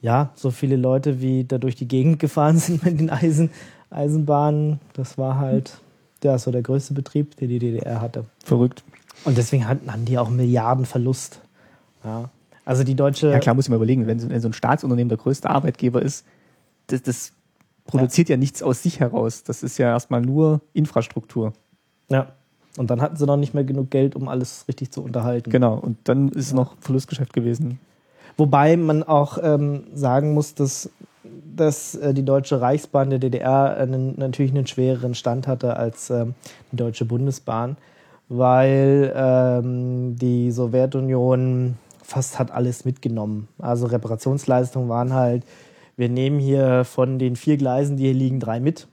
ja, 0.00 0.30
so 0.34 0.50
viele 0.50 0.76
Leute, 0.76 1.20
wie 1.20 1.44
da 1.44 1.58
durch 1.58 1.74
die 1.74 1.88
Gegend 1.88 2.18
gefahren 2.20 2.58
sind 2.58 2.84
mit 2.84 3.00
den 3.00 3.10
Eisen, 3.10 3.50
Eisenbahnen, 3.90 4.80
das 4.92 5.18
war 5.18 5.38
halt 5.38 5.80
ja, 6.22 6.38
so 6.38 6.50
der 6.50 6.62
größte 6.62 6.94
Betrieb, 6.94 7.36
den 7.36 7.48
die 7.48 7.58
DDR 7.58 8.00
hatte. 8.00 8.26
Verrückt. 8.44 8.84
Und 9.24 9.36
deswegen 9.38 9.66
hatten, 9.66 10.04
die 10.04 10.18
auch 10.18 10.28
Milliardenverlust. 10.28 11.40
Ja. 12.04 12.30
Also 12.64 12.84
die 12.84 12.94
deutsche. 12.94 13.30
Ja, 13.30 13.38
klar, 13.38 13.54
muss 13.54 13.64
ich 13.64 13.70
mal 13.70 13.76
überlegen, 13.76 14.06
wenn 14.06 14.20
so, 14.20 14.28
wenn 14.28 14.40
so 14.40 14.48
ein 14.48 14.52
Staatsunternehmen 14.52 15.08
der 15.08 15.18
größte 15.18 15.48
Arbeitgeber 15.48 16.02
ist, 16.02 16.26
das, 16.88 17.02
das 17.02 17.32
produziert 17.86 18.28
ja. 18.28 18.34
ja 18.34 18.38
nichts 18.38 18.62
aus 18.62 18.82
sich 18.82 19.00
heraus. 19.00 19.42
Das 19.42 19.62
ist 19.62 19.78
ja 19.78 19.88
erstmal 19.88 20.20
nur 20.20 20.60
Infrastruktur. 20.74 21.54
Ja. 22.08 22.32
Und 22.78 22.90
dann 22.90 23.02
hatten 23.02 23.16
sie 23.16 23.26
noch 23.26 23.36
nicht 23.36 23.54
mehr 23.54 23.64
genug 23.64 23.90
Geld, 23.90 24.14
um 24.14 24.28
alles 24.28 24.64
richtig 24.68 24.92
zu 24.92 25.02
unterhalten. 25.02 25.50
Genau, 25.50 25.74
und 25.74 25.98
dann 26.04 26.28
ist 26.28 26.46
es 26.46 26.52
noch 26.54 26.76
Verlustgeschäft 26.80 27.32
gewesen. 27.32 27.80
Wobei 28.36 28.76
man 28.76 29.02
auch 29.02 29.38
ähm, 29.42 29.84
sagen 29.94 30.32
muss, 30.32 30.54
dass, 30.54 30.88
dass 31.56 31.96
äh, 31.96 32.14
die 32.14 32.24
Deutsche 32.24 32.60
Reichsbahn 32.60 33.10
der 33.10 33.18
DDR 33.18 33.76
einen, 33.76 34.16
natürlich 34.16 34.52
einen 34.52 34.68
schwereren 34.68 35.14
Stand 35.14 35.48
hatte 35.48 35.76
als 35.76 36.08
ähm, 36.10 36.34
die 36.70 36.76
Deutsche 36.76 37.04
Bundesbahn, 37.04 37.76
weil 38.28 39.12
ähm, 39.16 40.16
die 40.16 40.52
Sowjetunion 40.52 41.74
fast 42.04 42.38
hat 42.38 42.52
alles 42.52 42.84
mitgenommen. 42.84 43.48
Also 43.58 43.86
Reparationsleistungen 43.86 44.88
waren 44.88 45.12
halt, 45.14 45.42
wir 45.96 46.08
nehmen 46.08 46.38
hier 46.38 46.84
von 46.84 47.18
den 47.18 47.34
vier 47.34 47.56
Gleisen, 47.56 47.96
die 47.96 48.04
hier 48.04 48.14
liegen, 48.14 48.38
drei 48.38 48.60
mit 48.60 48.86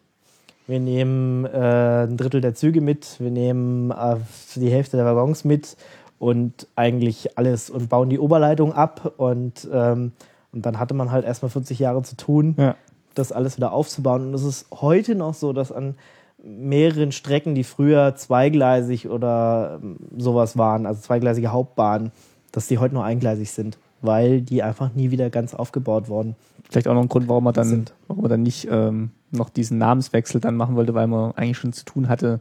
wir 0.68 0.80
nehmen 0.80 1.46
äh, 1.46 2.06
ein 2.08 2.18
Drittel 2.18 2.42
der 2.42 2.56
Züge 2.56 2.82
mit, 2.82 3.20
wir 3.20 3.32
nehmen 3.32 3.92
äh, 3.92 4.18
die 4.56 4.70
Hälfte 4.70 4.98
der 4.98 5.06
Waggons 5.06 5.44
mit 5.44 5.78
und 6.20 6.68
eigentlich 6.76 7.38
alles 7.38 7.70
und 7.70 7.90
bauen 7.90 8.10
die 8.10 8.20
Oberleitung 8.20 8.74
ab 8.74 9.14
und, 9.18 9.68
ähm, 9.72 10.14
und 10.52 10.66
dann 10.66 10.80
hatte 10.80 10.94
man 10.94 11.12
halt 11.12 11.26
erstmal 11.26 11.50
40 11.50 11.78
Jahre 11.80 12.02
zu 12.04 12.16
tun, 12.16 12.56
ja. 12.58 12.76
das 13.14 13.32
alles 13.32 13.58
wieder 13.58 13.74
aufzubauen. 13.74 14.28
Und 14.28 14.34
es 14.34 14.44
ist 14.44 14.68
heute 14.72 15.16
noch 15.16 15.34
so, 15.34 15.54
dass 15.54 15.72
an 15.72 15.96
mehreren 16.42 17.12
Strecken, 17.12 17.56
die 17.56 17.64
früher 17.64 18.16
zweigleisig 18.16 19.10
oder 19.10 19.80
ähm, 19.84 19.98
sowas 20.18 20.58
waren, 20.58 20.86
also 20.86 21.02
zweigleisige 21.02 21.52
Hauptbahnen, 21.52 22.12
dass 22.52 22.68
die 22.68 22.78
heute 22.78 22.94
nur 22.94 23.04
eingleisig 23.04 23.52
sind. 23.52 23.78
weil 24.02 24.42
die 24.42 24.62
einfach 24.62 24.94
nie 24.94 25.12
wieder 25.12 25.30
ganz 25.30 25.54
aufgebaut 25.54 26.10
wurden. 26.10 26.36
Vielleicht 26.70 26.88
auch 26.88 26.94
noch 26.94 27.02
ein 27.02 27.10
Grund, 27.10 27.28
warum 27.28 27.44
man 27.44 27.54
dann, 27.54 27.86
warum 28.08 28.22
man 28.24 28.30
dann 28.30 28.44
nicht 28.44 28.68
ähm, 28.70 29.12
noch 29.36 29.50
diesen 29.50 29.78
Namenswechsel 29.78 30.42
dann 30.42 30.56
machen 30.56 30.76
wollte, 30.76 30.94
weil 30.94 31.08
man 31.08 31.32
eigentlich 31.34 31.58
schon 31.58 31.74
zu 31.74 31.86
tun 31.86 32.10
hatte, 32.10 32.40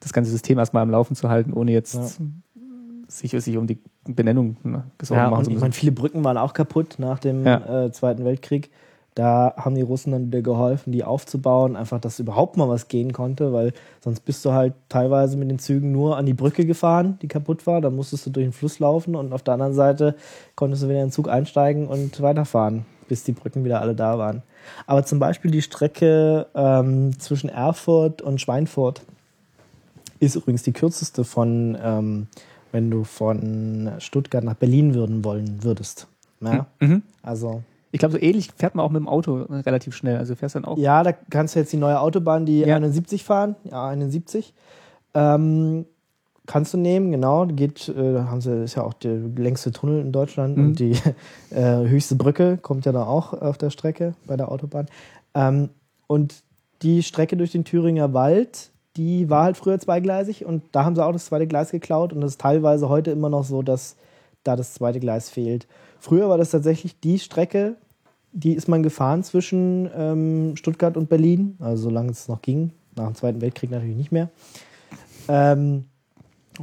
das 0.00 0.12
ganze 0.12 0.30
System 0.30 0.58
erstmal 0.58 0.82
am 0.82 0.90
Laufen 0.90 1.16
zu 1.16 1.28
halten, 1.28 1.52
ohne 1.52 1.72
jetzt 1.72 1.94
Ja. 1.94 2.08
sich, 3.08 3.30
sich 3.32 3.56
um 3.56 3.66
die 3.66 3.78
Benennung 4.06 4.56
ne, 4.62 4.84
Sorgen 5.02 5.22
Ja, 5.24 5.30
machen 5.30 5.44
zu 5.44 5.50
ich 5.50 5.54
müssen. 5.54 5.62
meine, 5.62 5.72
viele 5.72 5.92
Brücken 5.92 6.22
waren 6.24 6.36
auch 6.36 6.52
kaputt 6.52 6.96
nach 6.98 7.18
dem 7.18 7.44
Ja. 7.44 7.84
äh, 7.86 7.92
Zweiten 7.92 8.24
Weltkrieg. 8.24 8.70
Da 9.14 9.54
haben 9.56 9.74
die 9.74 9.82
Russen 9.82 10.12
dann 10.12 10.26
wieder 10.28 10.42
geholfen, 10.42 10.92
die 10.92 11.02
aufzubauen, 11.02 11.74
einfach, 11.74 12.00
dass 12.00 12.20
überhaupt 12.20 12.56
mal 12.56 12.68
was 12.68 12.86
gehen 12.86 13.12
konnte, 13.12 13.52
weil 13.52 13.72
sonst 14.00 14.20
bist 14.20 14.44
du 14.44 14.52
halt 14.52 14.74
teilweise 14.88 15.36
mit 15.36 15.50
den 15.50 15.58
Zügen 15.58 15.90
nur 15.90 16.16
an 16.16 16.24
die 16.24 16.34
Brücke 16.34 16.64
gefahren, 16.64 17.18
die 17.20 17.26
kaputt 17.26 17.66
war. 17.66 17.80
Dann 17.80 17.96
musstest 17.96 18.26
du 18.26 18.30
durch 18.30 18.46
den 18.46 18.52
Fluss 18.52 18.78
laufen 18.78 19.16
und 19.16 19.32
auf 19.32 19.42
der 19.42 19.54
anderen 19.54 19.74
Seite 19.74 20.14
konntest 20.54 20.84
du 20.84 20.88
wieder 20.88 21.00
in 21.00 21.06
den 21.06 21.12
Zug 21.12 21.28
einsteigen 21.28 21.88
und 21.88 22.20
weiterfahren, 22.22 22.84
bis 23.08 23.24
die 23.24 23.32
Brücken 23.32 23.64
wieder 23.64 23.80
alle 23.80 23.96
da 23.96 24.18
waren. 24.18 24.42
Aber 24.86 25.04
zum 25.04 25.18
Beispiel 25.18 25.50
die 25.50 25.62
Strecke 25.62 26.46
ähm, 26.54 27.18
zwischen 27.18 27.48
Erfurt 27.48 28.22
und 28.22 28.40
Schweinfurt 28.40 29.02
ist 30.20 30.34
übrigens 30.36 30.62
die 30.62 30.72
kürzeste 30.72 31.24
von, 31.24 31.76
ähm, 31.82 32.26
wenn 32.72 32.90
du 32.90 33.04
von 33.04 33.92
Stuttgart 33.98 34.42
nach 34.44 34.54
Berlin 34.54 34.94
würden 34.94 35.24
wollen 35.24 35.62
würdest. 35.62 36.06
Ja, 36.40 36.66
Mhm. 36.80 37.02
also 37.22 37.62
Ich 37.90 37.98
glaube, 38.00 38.12
so 38.12 38.18
ähnlich 38.20 38.50
fährt 38.56 38.74
man 38.74 38.84
auch 38.84 38.90
mit 38.90 39.00
dem 39.00 39.08
Auto 39.08 39.40
äh, 39.44 39.54
relativ 39.60 39.94
schnell. 39.96 40.18
Also 40.18 40.34
fährst 40.34 40.54
dann 40.54 40.64
auch. 40.64 40.76
ja, 40.78 41.02
da 41.02 41.12
kannst 41.12 41.54
du 41.54 41.60
jetzt 41.60 41.72
die 41.72 41.76
neue 41.78 42.00
Autobahn, 42.00 42.46
die 42.46 42.60
Ja. 42.60 42.76
71 42.76 43.24
fahren, 43.24 43.56
ja 43.64 43.88
71. 43.88 44.52
Ähm, 45.14 45.86
kannst 46.48 46.74
du 46.74 46.78
nehmen, 46.78 47.12
genau. 47.12 47.46
Geht, 47.46 47.88
äh, 47.88 48.20
haben 48.20 48.40
sie 48.40 48.64
ist 48.64 48.74
ja 48.74 48.82
auch 48.82 48.94
der 48.94 49.16
längste 49.36 49.70
Tunnel 49.70 50.00
in 50.00 50.10
Deutschland 50.10 50.56
Mhm. 50.56 50.66
und 50.66 50.78
die 50.80 50.92
äh, 51.50 51.86
höchste 51.86 52.16
Brücke 52.16 52.58
kommt 52.60 52.86
ja 52.86 52.92
da 52.92 53.04
auch 53.04 53.34
auf 53.34 53.58
der 53.58 53.70
Strecke 53.70 54.14
bei 54.26 54.36
der 54.36 54.50
Autobahn. 54.50 54.86
Ähm, 55.34 55.68
und 56.08 56.42
die 56.82 57.02
Strecke 57.02 57.36
durch 57.36 57.52
den 57.52 57.64
Thüringer 57.64 58.14
Wald, 58.14 58.70
die 58.96 59.28
war 59.30 59.44
halt 59.44 59.56
früher 59.56 59.78
zweigleisig 59.78 60.44
und 60.44 60.62
da 60.72 60.84
haben 60.84 60.96
sie 60.96 61.04
auch 61.04 61.12
das 61.12 61.26
zweite 61.26 61.46
Gleis 61.46 61.70
geklaut 61.70 62.12
und 62.12 62.20
das 62.22 62.32
ist 62.32 62.40
teilweise 62.40 62.88
heute 62.88 63.10
immer 63.10 63.28
noch 63.28 63.44
so, 63.44 63.62
dass 63.62 63.96
da 64.42 64.56
das 64.56 64.74
zweite 64.74 65.00
Gleis 65.00 65.28
fehlt. 65.28 65.66
Früher 66.00 66.28
war 66.28 66.38
das 66.38 66.50
tatsächlich 66.50 66.98
die 66.98 67.18
Strecke, 67.18 67.76
die 68.32 68.54
ist 68.54 68.68
man 68.68 68.82
gefahren 68.82 69.22
zwischen 69.22 69.90
ähm, 69.94 70.56
Stuttgart 70.56 70.96
und 70.96 71.08
Berlin, 71.08 71.56
also 71.60 71.84
solange 71.84 72.10
es 72.10 72.28
noch 72.28 72.40
ging. 72.42 72.72
Nach 72.96 73.06
dem 73.06 73.14
Zweiten 73.14 73.40
Weltkrieg 73.40 73.70
natürlich 73.70 73.96
nicht 73.96 74.12
mehr. 74.12 74.30
Ähm, 75.28 75.84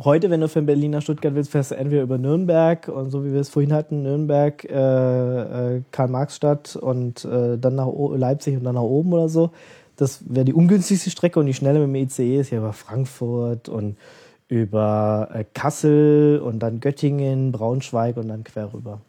heute, 0.04 0.30
wenn 0.30 0.41
du 0.41 0.48
von 0.48 0.66
Berlin 0.66 0.91
nach 0.91 1.02
Stuttgart 1.02 1.36
willst, 1.36 1.52
fährst 1.52 1.72
du 1.72 1.76
entweder 1.76 2.04
über 2.04 2.18
Nürnberg 2.18 2.88
und 2.88 3.12
so 3.12 3.24
wie 3.24 3.34
wir 3.34 3.39
es 3.39 3.50
vorhin 3.50 3.74
hatten, 3.74 4.04
Nürnberg, 4.04 4.64
äh, 4.66 5.76
äh, 5.78 5.82
Karl-Marx-Stadt 5.91 6.76
und 6.76 7.26
äh, 7.26 7.58
dann 7.58 7.76
nach 7.76 7.88
o 7.88 8.14
Leipzig 8.16 8.58
und 8.58 8.64
dann 8.64 8.76
nach 8.76 8.82
oben 8.82 9.14
oder 9.14 9.30
so. 9.30 9.52
Das 9.96 10.24
wäre 10.28 10.46
die 10.46 10.54
ungünstigste 10.54 11.10
Strecke 11.10 11.39
und 11.39 11.46
die 11.46 11.54
schnelle 11.54 11.80
mit 11.80 11.88
dem 11.88 11.96
ICE 11.96 12.39
ist 12.39 12.50
ja 12.50 12.58
über 12.58 12.74
Frankfurt 12.74 13.70
und 13.70 13.98
über 14.48 15.30
äh, 15.34 15.46
Kassel 15.54 16.41
und 16.43 16.60
dann 16.60 16.80
Göttingen, 16.80 17.52
Braunschweig 17.52 18.18
und 18.18 18.28
dann 18.28 18.43
quer 18.43 18.74
rüber. 18.74 19.02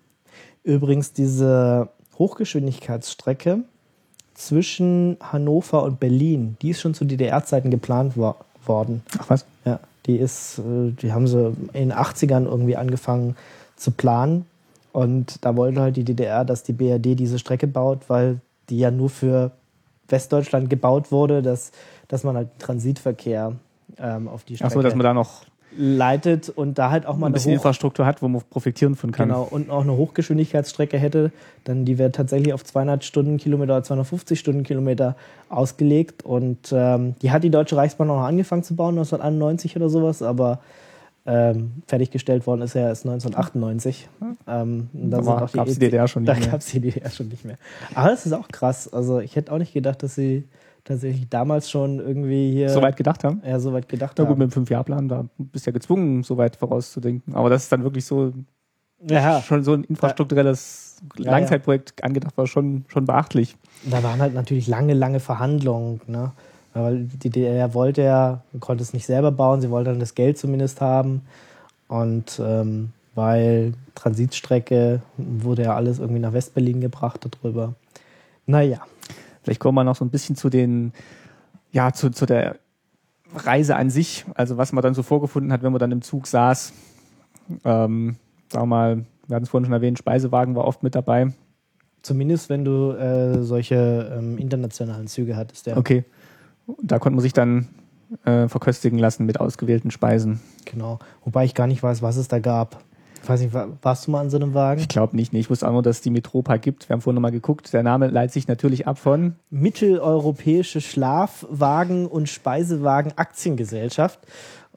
Übrigens 0.62 1.12
diese 1.12 1.88
Hochgeschwindigkeitsstrecke 2.18 3.60
zwischen 4.34 5.16
Hannover 5.20 5.82
und 5.82 6.00
Berlin, 6.00 6.56
die 6.62 6.70
ist 6.70 6.80
schon 6.80 6.94
zu 6.94 7.04
DDR-Zeiten 7.04 7.70
geplant 7.70 8.16
wo 8.16 8.34
worden. 8.66 9.02
Ach 9.18 9.30
was? 9.30 9.46
Die 10.06 10.16
ist, 10.16 10.58
äh, 10.58 10.92
die 10.92 11.12
haben 11.12 11.26
sie 11.26 11.54
in 11.72 11.88
den 11.88 11.92
80ern 11.92 12.44
irgendwie 12.44 12.76
angefangen 12.76 13.36
zu 13.76 13.90
planen. 13.90 14.46
Und 14.92 15.44
da 15.44 15.56
wollte 15.56 15.80
halt 15.80 15.96
die 15.96 16.04
DDR, 16.04 16.44
dass 16.44 16.62
die 16.62 16.72
BRD 16.72 17.18
diese 17.18 17.38
Strecke 17.38 17.66
baut, 17.66 18.08
weil 18.08 18.40
die 18.70 18.78
ja 18.78 18.90
nur 18.90 19.10
für 19.10 19.50
Westdeutschland 20.08 20.70
gebaut 20.70 21.12
wurde, 21.12 21.42
dass, 21.42 21.72
dass 22.08 22.24
man 22.24 22.36
halt 22.36 22.48
Transitverkehr 22.58 23.52
ähm, 23.98 24.28
auf 24.28 24.44
die 24.44 24.56
Strecke 24.56 24.70
Ach 24.70 24.74
so, 24.74 24.82
dass 24.82 24.94
man 24.94 25.04
da 25.04 25.14
noch 25.14 25.44
leitet 25.76 26.48
und 26.48 26.78
da 26.78 26.90
halt 26.90 27.06
auch 27.06 27.16
mal 27.16 27.26
ein 27.26 27.28
eine 27.28 27.34
bisschen 27.34 27.52
Hoch 27.52 27.56
Infrastruktur 27.56 28.06
hat, 28.06 28.22
wo 28.22 28.28
man 28.28 28.42
profitieren 28.48 28.94
von 28.94 29.12
kann. 29.12 29.28
Genau, 29.28 29.42
und 29.50 29.70
auch 29.70 29.82
eine 29.82 29.96
Hochgeschwindigkeitsstrecke 29.96 30.98
hätte, 30.98 31.32
dann 31.64 31.84
die 31.84 31.98
wäre 31.98 32.12
tatsächlich 32.12 32.52
auf 32.52 32.64
200 32.64 33.04
Stundenkilometer 33.04 33.74
oder 33.74 33.82
250 33.82 34.38
Stundenkilometer 34.38 35.16
ausgelegt. 35.48 36.22
Und 36.24 36.72
ähm, 36.72 37.14
die 37.20 37.30
hat 37.30 37.44
die 37.44 37.50
Deutsche 37.50 37.76
Reichsbahn 37.76 38.08
auch 38.10 38.16
noch 38.16 38.24
angefangen 38.26 38.62
zu 38.62 38.74
bauen, 38.74 38.94
1991 38.96 39.76
oder 39.76 39.88
sowas, 39.88 40.22
aber 40.22 40.60
ähm, 41.26 41.82
fertiggestellt 41.88 42.46
worden 42.46 42.62
ist 42.62 42.74
ja 42.74 42.82
erst 42.82 43.04
1998. 43.04 44.08
Ähm, 44.46 44.88
Da 44.92 45.20
gab's 45.20 45.52
die 45.52 45.58
EC 45.58 45.80
DDR 45.80 46.08
schon 46.08 46.24
Da 46.24 46.34
nicht 46.34 46.42
mehr. 46.42 46.50
gab 46.52 46.60
es 46.60 46.66
die 46.66 46.80
DDR 46.80 47.10
schon 47.10 47.28
nicht 47.28 47.44
mehr. 47.44 47.56
Aber 47.94 48.10
das 48.10 48.24
ist 48.26 48.32
auch 48.32 48.48
krass. 48.48 48.92
Also 48.92 49.18
ich 49.18 49.34
hätte 49.36 49.52
auch 49.52 49.58
nicht 49.58 49.72
gedacht, 49.74 50.02
dass 50.02 50.14
sie 50.14 50.44
tatsächlich 50.86 51.28
damals 51.28 51.70
schon 51.70 51.98
irgendwie 51.98 52.50
hier 52.52 52.70
So 52.70 52.80
weit 52.82 52.96
gedacht 52.96 53.24
haben. 53.24 53.42
ja, 53.46 53.58
so 53.60 53.72
weit 53.72 53.88
gedacht 53.88 54.18
Na 54.18 54.24
gut, 54.24 54.32
haben. 54.32 54.38
mit 54.38 54.50
dem 54.50 54.52
Fünf-Jahr-Plan, 54.52 55.08
da 55.08 55.26
bist 55.38 55.66
du 55.66 55.70
ja 55.70 55.72
gezwungen, 55.74 56.22
so 56.22 56.36
weit 56.38 56.56
vorauszudenken. 56.56 57.34
Aber 57.34 57.50
das 57.50 57.64
ist 57.64 57.72
dann 57.72 57.82
wirklich 57.82 58.04
so 58.04 58.32
Ja, 59.06 59.42
schon 59.42 59.62
so 59.62 59.74
ein 59.74 59.84
infrastrukturelles 59.84 60.96
Ja, 61.18 61.32
Langzeitprojekt 61.32 62.02
angedacht 62.02 62.36
war, 62.38 62.46
schon, 62.46 62.84
schon 62.88 63.04
beachtlich. 63.04 63.56
Da 63.84 64.02
waren 64.02 64.20
halt 64.20 64.32
natürlich 64.34 64.66
lange, 64.66 64.94
lange 64.94 65.20
Verhandlungen. 65.20 66.00
Ne? 66.06 66.32
Weil 66.72 67.04
die 67.04 67.30
DDR 67.30 67.74
wollte 67.74 68.02
ja, 68.02 68.42
konnte 68.60 68.82
es 68.82 68.92
nicht 68.92 69.06
selber 69.06 69.30
bauen, 69.32 69.60
sie 69.60 69.70
wollte 69.70 69.90
dann 69.90 70.00
das 70.00 70.14
Geld 70.14 70.38
zumindest 70.38 70.80
haben. 70.80 71.22
Und 71.88 72.40
ähm, 72.42 72.92
weil 73.14 73.72
Transitstrecke 73.94 75.00
wurde 75.16 75.62
ja 75.64 75.74
alles 75.74 75.98
irgendwie 75.98 76.20
nach 76.20 76.32
Westberlin 76.32 76.80
gebracht 76.80 77.26
darüber. 77.42 77.74
Naja, 78.46 78.80
Vielleicht 79.46 79.60
kommen 79.60 79.76
wir 79.76 79.84
noch 79.84 79.94
so 79.94 80.04
ein 80.04 80.10
bisschen 80.10 80.34
zu 80.34 80.50
den, 80.50 80.92
ja, 81.70 81.92
zu, 81.92 82.10
zu 82.10 82.26
der 82.26 82.56
Reise 83.32 83.76
an 83.76 83.90
sich, 83.90 84.24
also 84.34 84.56
was 84.56 84.72
man 84.72 84.82
dann 84.82 84.92
so 84.92 85.04
vorgefunden 85.04 85.52
hat, 85.52 85.62
wenn 85.62 85.70
man 85.70 85.78
dann 85.78 85.92
im 85.92 86.02
Zug 86.02 86.26
saß. 86.26 86.72
Ähm, 87.64 88.16
sagen 88.50 88.62
wir 88.64 88.66
mal, 88.66 89.04
wir 89.28 89.36
hatten 89.36 89.44
es 89.44 89.50
vorhin 89.50 89.66
schon 89.66 89.72
erwähnt, 89.72 89.98
Speisewagen 90.00 90.56
war 90.56 90.64
oft 90.64 90.82
mit 90.82 90.96
dabei. 90.96 91.32
zumindest 92.02 92.48
wenn 92.48 92.64
du 92.64 92.90
äh, 92.90 93.44
solche 93.44 94.12
ähm, 94.18 94.36
internationalen 94.36 95.06
Züge 95.06 95.36
hattest. 95.36 95.66
Ja. 95.66 95.76
Okay. 95.76 96.02
Und 96.66 96.90
da 96.90 96.98
konnte 96.98 97.14
man 97.14 97.22
sich 97.22 97.32
dann 97.32 97.68
äh, 98.24 98.48
verköstigen 98.48 98.98
lassen 98.98 99.26
mit 99.26 99.38
ausgewählten 99.38 99.92
Speisen. 99.92 100.40
Genau. 100.64 100.98
Wobei 101.24 101.44
ich 101.44 101.54
gar 101.54 101.68
nicht 101.68 101.84
weiß, 101.84 102.02
was 102.02 102.16
es 102.16 102.26
da 102.26 102.40
gab. 102.40 102.82
Ich 103.22 103.28
weiß 103.28 103.40
nicht, 103.40 103.52
wa- 103.54 103.68
warst 103.82 104.06
du 104.06 104.10
mal 104.12 104.20
an 104.20 104.30
so 104.30 104.36
einem 104.36 104.54
Wagen? 104.54 104.80
Ich 104.80 104.88
glaube 104.88 105.16
nicht, 105.16 105.32
nee. 105.32 105.40
ich 105.40 105.50
wusste 105.50 105.66
auch 105.66 105.72
nur, 105.72 105.82
dass 105.82 105.96
es 105.96 106.02
die 106.02 106.10
Metropa 106.10 106.56
gibt. 106.58 106.88
Wir 106.88 106.94
haben 106.94 107.00
vorhin 107.00 107.16
nochmal 107.16 107.32
geguckt. 107.32 107.72
Der 107.72 107.82
Name 107.82 108.06
leitet 108.08 108.32
sich 108.34 108.46
natürlich 108.48 108.86
ab 108.86 108.98
von 108.98 109.34
Mitteleuropäische 109.50 110.80
Schlafwagen- 110.80 112.06
und 112.06 112.28
Speisewagen 112.28 113.12
Aktiengesellschaft. 113.16 114.20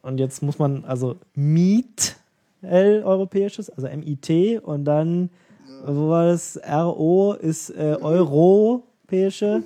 Und 0.02 0.18
jetzt 0.18 0.42
muss 0.42 0.58
man 0.58 0.84
also 0.84 1.16
Miet 1.34 2.16
europäisches, 2.62 3.70
also 3.70 3.86
MIT 3.88 4.62
und 4.62 4.84
dann, 4.84 5.30
wo 5.86 6.08
war 6.10 6.26
das? 6.26 6.58
RO 6.68 7.32
ist 7.34 7.70
äh, 7.70 7.96
europäische, 8.00 9.62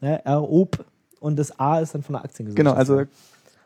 ne, 0.00 0.20
ROP 0.26 0.84
und 1.20 1.38
das 1.38 1.58
A 1.58 1.78
ist 1.80 1.94
dann 1.94 2.02
von 2.02 2.14
der 2.14 2.24
Aktiengesellschaft. 2.24 2.56
Genau, 2.56 2.72
also 2.72 3.02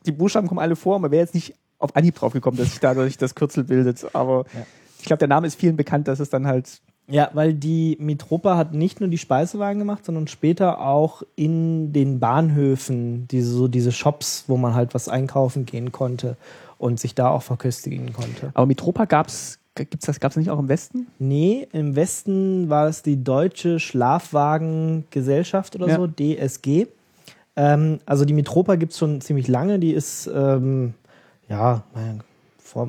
die 0.05 0.13
Buchstaben 0.13 0.47
kommen 0.49 0.61
alle 0.61 0.77
vor. 0.77 0.99
Man 0.99 1.11
wäre 1.11 1.23
jetzt 1.23 1.35
nicht 1.35 1.55
auf 1.79 1.95
Anhieb 1.97 2.15
drauf 2.15 2.33
gekommen, 2.33 2.57
dass 2.57 2.71
sich 2.71 2.81
dadurch 2.81 3.17
das 3.19 3.35
Kürzel 3.35 3.65
bildet. 3.65 4.07
Aber 4.15 4.45
Ja. 4.55 4.67
ich 4.99 5.05
glaube, 5.07 5.19
der 5.19 5.29
Name 5.29 5.47
ist 5.47 5.59
vielen 5.59 5.77
bekannt, 5.77 6.09
dass 6.09 6.21
es 6.21 6.31
dann 6.31 6.47
halt. 6.47 6.81
Ja, 7.09 7.31
weil 7.35 7.55
die 7.55 7.97
Mitropa 8.01 8.57
hat 8.57 8.75
nicht 8.75 8.99
nur 8.99 9.09
die 9.09 9.19
Speisewagen 9.19 9.79
gemacht, 9.79 10.05
sondern 10.05 10.27
später 10.27 10.81
auch 10.81 11.23
in 11.37 11.93
den 11.93 12.19
Bahnhöfen 12.19 13.29
diese, 13.29 13.51
so 13.51 13.69
diese 13.69 13.93
Shops, 13.93 14.45
wo 14.49 14.57
man 14.57 14.75
halt 14.75 14.93
was 14.93 15.09
einkaufen 15.09 15.67
gehen 15.67 15.93
konnte 15.93 16.37
und 16.79 16.99
sich 16.99 17.15
da 17.15 17.29
auch 17.31 17.43
verköstigen 17.45 18.13
konnte. 18.13 18.51
Aber 18.55 18.67
Mitropa 18.67 19.05
gab's, 19.05 19.61
gibt's 19.77 20.07
das, 20.07 20.19
gab's 20.19 20.35
nicht 20.37 20.51
auch 20.51 20.59
im 20.59 20.69
Westen? 20.69 21.07
Nee, 21.21 21.69
im 21.73 21.95
Westen 21.95 22.69
war 22.71 22.89
es 22.89 23.03
die 23.05 23.23
Deutsche 23.23 23.79
Schlafwagengesellschaft 23.79 25.77
oder 25.77 25.87
Ja. 25.89 25.97
so, 25.97 26.07
DSG. 26.09 26.87
Ähm, 27.57 28.01
also 28.05 28.25
die 28.25 28.35
Mitropa 28.35 28.75
gibt 28.77 28.93
es 28.93 28.99
schon 28.99 29.21
ziemlich 29.21 29.49
lange. 29.49 29.79
Die 29.79 29.93
ist, 29.93 30.29
ähm, 30.35 30.95
ja, 31.49 31.85
vor, 32.59 32.89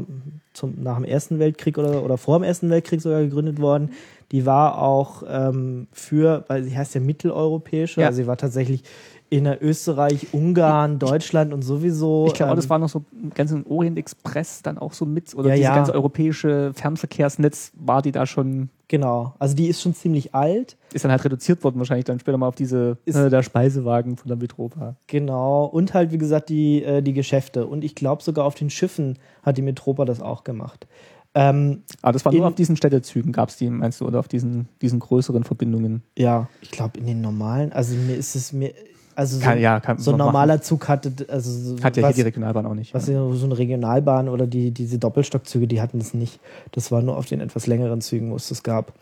zum, 0.54 0.82
nach 0.82 0.96
dem 0.96 1.06
Ersten 1.06 1.40
Weltkrieg 1.40 1.78
oder, 1.78 2.04
oder 2.04 2.18
vor 2.18 2.40
dem 2.40 2.44
Ersten 2.44 2.70
Weltkrieg 2.70 3.02
sogar 3.02 3.22
gegründet 3.22 3.62
worden. 3.62 3.92
Die 4.32 4.46
war 4.46 4.82
auch 4.82 5.24
ähm, 5.28 5.88
für, 5.92 6.44
weil 6.48 6.64
sie 6.64 6.76
heißt 6.78 6.96
ja 6.96 7.02
mitteleuropäische, 7.02 8.02
Ja. 8.02 8.08
also 8.08 8.18
sie 8.18 8.28
war 8.28 8.38
tatsächlich 8.38 8.84
in 9.30 9.46
Österreich, 9.46 10.28
Ungarn, 10.32 11.00
Deutschland 11.00 11.54
und 11.54 11.62
sowieso. 11.62 12.26
Ich 12.28 12.34
glaube, 12.34 12.52
ähm, 12.52 12.56
das 12.56 12.70
war 12.70 12.80
noch 12.80 12.88
so 12.88 13.04
ganz 13.36 13.52
im 13.52 13.66
Orient 13.68 13.98
Express 13.98 14.62
dann 14.62 14.78
auch 14.78 14.94
so 14.94 15.06
mit. 15.06 15.36
Oder 15.36 15.50
Ja, 15.50 15.56
dieses 15.56 15.66
ja. 15.66 15.76
ganze 15.76 15.94
europäische 15.94 16.72
Fernverkehrsnetz 16.74 17.72
war 17.76 18.02
die 18.02 18.12
da 18.14 18.26
schon, 18.26 18.70
Genau, 18.88 19.34
also 19.38 19.54
die 19.54 19.68
ist 19.68 19.82
schon 19.82 19.94
ziemlich 19.94 20.34
alt. 20.34 20.78
ist 20.94 21.04
dann 21.04 21.12
halt 21.12 21.26
reduziert 21.26 21.62
worden, 21.66 21.78
wahrscheinlich 21.78 22.06
dann 22.06 22.22
später 22.22 22.38
mal 22.38 22.48
auf 22.48 22.56
diese, 22.56 22.98
Ist- 23.04 23.18
äh, 23.18 23.30
der 23.30 23.44
Speisewagen 23.44 24.16
von 24.16 24.30
der 24.30 24.38
Mitropa. 24.38 24.96
Genau, 25.08 25.66
und 25.66 25.94
halt, 25.94 26.14
wie 26.14 26.18
gesagt, 26.18 26.48
die, 26.48 26.84
äh, 26.84 27.02
die 27.02 27.12
Geschäfte. 27.14 27.68
Und 27.68 27.84
ich 27.84 27.96
glaube, 27.96 28.24
sogar 28.24 28.46
auf 28.46 28.56
den 28.56 28.70
Schiffen 28.70 29.20
hat 29.44 29.58
die 29.58 29.62
Metropa 29.62 30.06
das 30.06 30.22
auch 30.22 30.46
gemacht. 30.46 30.88
Ähm, 31.36 31.84
Aber 32.02 32.14
das 32.14 32.24
war 32.24 32.32
nur 32.34 32.48
auf 32.48 32.56
diesen 32.56 32.78
Städtezügen, 32.78 33.34
gab 33.34 33.50
es 33.50 33.58
die, 33.58 33.70
meinst 33.70 34.00
du, 34.00 34.06
oder 34.08 34.20
auf 34.20 34.30
diesen, 34.30 34.70
diesen 34.82 35.00
größeren 35.00 35.44
Verbindungen? 35.44 36.02
ja, 36.18 36.48
ich 36.62 36.72
glaube 36.72 36.98
in 36.98 37.06
den 37.06 37.20
normalen, 37.22 37.74
also 37.74 37.94
mir 37.96 38.16
ist 38.16 38.36
es 38.36 38.54
mir, 38.54 38.72
also 39.18 39.38
so, 39.38 39.44
Kann, 39.44 39.60
ja, 39.60 39.80
kann 39.80 39.98
so 39.98 40.12
ein 40.12 40.18
normaler 40.18 40.62
Zug 40.62 40.88
hatte, 40.88 41.12
also 41.28 41.50
so, 41.50 41.74
machen. 41.74 41.84
Hat 41.86 41.98
ja 41.98 42.04
was, 42.04 42.14
hier 42.14 42.24
die 42.24 42.28
Regionalbahn 42.28 42.68
auch 42.68 42.76
nicht. 42.76 42.94
was 42.94 43.08
ja. 43.08 43.16
ja. 43.16 43.34
so 43.34 43.46
eine 43.46 43.58
Regionalbahn 43.58 44.30
oder 44.30 44.46
die, 44.46 44.70
diese 44.70 45.00
Doppelstockzüge, 45.00 45.66
die 45.66 45.82
hatten 45.82 45.98
das 45.98 46.14
nicht. 46.14 46.40
Das 46.72 46.92
war 46.92 47.02
nur 47.02 47.18
auf 47.18 47.26
den 47.26 47.42
etwas 47.42 47.66
längeren 47.66 48.00
Zügen, 48.02 48.30
wo 48.30 48.36
es 48.36 48.48
das 48.48 48.62
gab. 48.62 48.94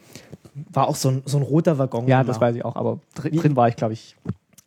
War 0.71 0.87
auch 0.87 0.95
so 0.95 1.09
ein, 1.09 1.23
so 1.25 1.37
ein 1.37 1.43
roter 1.43 1.77
Waggon. 1.79 2.07
ja, 2.07 2.21
immer. 2.21 2.27
das 2.29 2.39
weiß 2.39 2.55
ich 2.55 2.63
auch, 2.63 2.77
aber 2.77 2.99
drin, 3.13 3.33
Wie- 3.33 3.37
drin 3.39 3.57
war 3.57 3.67
ich, 3.67 3.75
glaube 3.75 3.91
ich. 3.91 4.15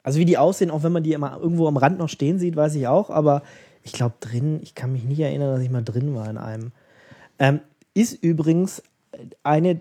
Also 0.03 0.19
wie 0.19 0.27
die 0.27 0.37
aussehen, 0.37 0.71
auch 0.71 0.83
wenn 0.83 0.93
man 0.93 1.03
die 1.03 1.15
immer 1.15 1.39
irgendwo 1.41 1.67
am 1.67 1.79
Rand 1.79 1.99
noch 1.99 2.11
stehen 2.11 2.39
sieht, 2.39 2.55
weiß 2.55 2.75
ich 2.75 2.87
auch. 2.87 3.09
Aber 3.09 3.41
ich 3.85 3.93
glaube 3.93 4.17
drin, 4.21 4.61
ich 4.63 4.75
kann 4.75 4.93
mich 4.93 5.05
nicht 5.05 5.21
erinnern, 5.21 5.55
dass 5.55 5.63
ich 5.63 5.71
mal 5.71 5.83
drin 5.83 6.15
war 6.15 6.29
in 6.29 6.37
einem. 6.37 6.73
Ähm, 7.39 7.61
ist 7.95 8.23
übrigens 8.23 8.83
eine, 9.43 9.81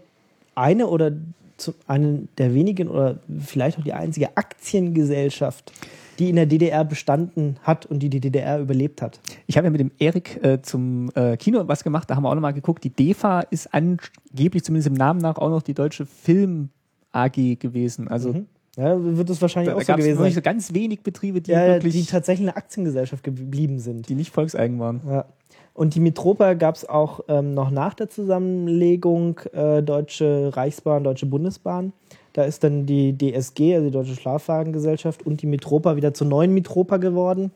eine 0.56 0.88
oder 0.88 1.12
zu, 1.58 1.74
eine 1.88 2.28
der 2.38 2.54
wenigen 2.54 2.88
oder 2.88 3.20
vielleicht 3.40 3.80
auch 3.80 3.84
die 3.84 3.94
einzige 3.94 4.36
Aktiengesellschaft, 4.38 5.72
die 6.20 6.30
in 6.30 6.36
der 6.36 6.46
DDR 6.46 6.84
bestanden 6.84 7.58
hat 7.64 7.86
und 7.86 8.00
die 8.00 8.10
die 8.10 8.20
DDR 8.20 8.60
überlebt 8.60 9.02
hat. 9.02 9.20
Ich 9.46 9.58
habe 9.58 9.68
ja 9.68 9.72
mit 9.72 9.80
dem 9.80 9.92
Erik 10.00 10.44
äh, 10.44 10.62
zum 10.62 11.12
äh, 11.16 11.38
Kino 11.38 11.68
was 11.68 11.84
gemacht, 11.84 12.10
da 12.10 12.16
haben 12.16 12.24
wir 12.24 12.30
auch 12.30 12.36
nochmal 12.36 12.54
geguckt. 12.54 12.84
Die 12.84 12.90
DEFA 12.90 13.42
ist 13.42 13.74
angeblich 13.74 14.64
zumindest 14.64 14.88
im 14.88 14.94
Namen 14.94 15.20
nach 15.20 15.38
auch 15.38 15.50
noch 15.50 15.62
die 15.62 15.74
deutsche 15.74 16.06
Film 16.06 16.70
AG 17.12 17.60
gewesen. 17.60 18.08
Also 18.08 18.46
Ja, 18.78 18.96
wird 19.00 19.30
es 19.30 19.42
wahrscheinlich 19.42 19.74
da 19.74 19.76
auch 19.76 19.82
so 19.82 19.92
es 19.92 19.98
gewesen 19.98 20.18
wirklich 20.18 20.34
so 20.34 20.38
sein. 20.38 20.44
ganz 20.44 20.74
wenig 20.74 21.02
Betriebe, 21.02 21.42
die 21.42 21.52
ja, 21.52 21.66
wirklich, 21.68 21.94
die 21.94 22.06
tatsächlich 22.06 22.48
eine 22.48 22.58
Aktiengesellschaft 22.58 23.24
geblieben 23.24 23.80
sind. 23.80 24.10
die 24.10 24.16
nicht 24.16 24.32
volkseigen 24.32 24.80
waren. 24.80 25.02
Ja. 25.08 25.26
Und 25.78 25.94
die 25.94 26.00
Mitropa 26.00 26.56
gab 26.56 26.74
es 26.74 26.90
auch 26.90 27.20
ähm, 27.28 27.54
noch 27.54 27.70
nach 27.70 27.94
der 27.94 28.10
Zusammenlegung 28.10 29.40
äh, 29.54 29.84
Deutsche 29.84 30.50
Reichsbahn, 30.52 31.04
Deutsche 31.04 31.28
Bundesbahn. 31.28 31.94
Da 32.34 32.46
ist 32.46 32.64
dann 32.64 32.88
die 32.88 33.16
DSG, 33.16 33.76
also 33.76 33.86
die 33.86 33.92
Deutsche 33.92 34.16
Schlafwagengesellschaft, 34.16 35.24
und 35.24 35.44
die 35.44 35.46
Mitropa 35.46 35.96
wieder 35.96 36.16
zur 36.16 36.26
neuen 36.26 36.52
Mitropa 36.52 36.98
geworden. 36.98 37.52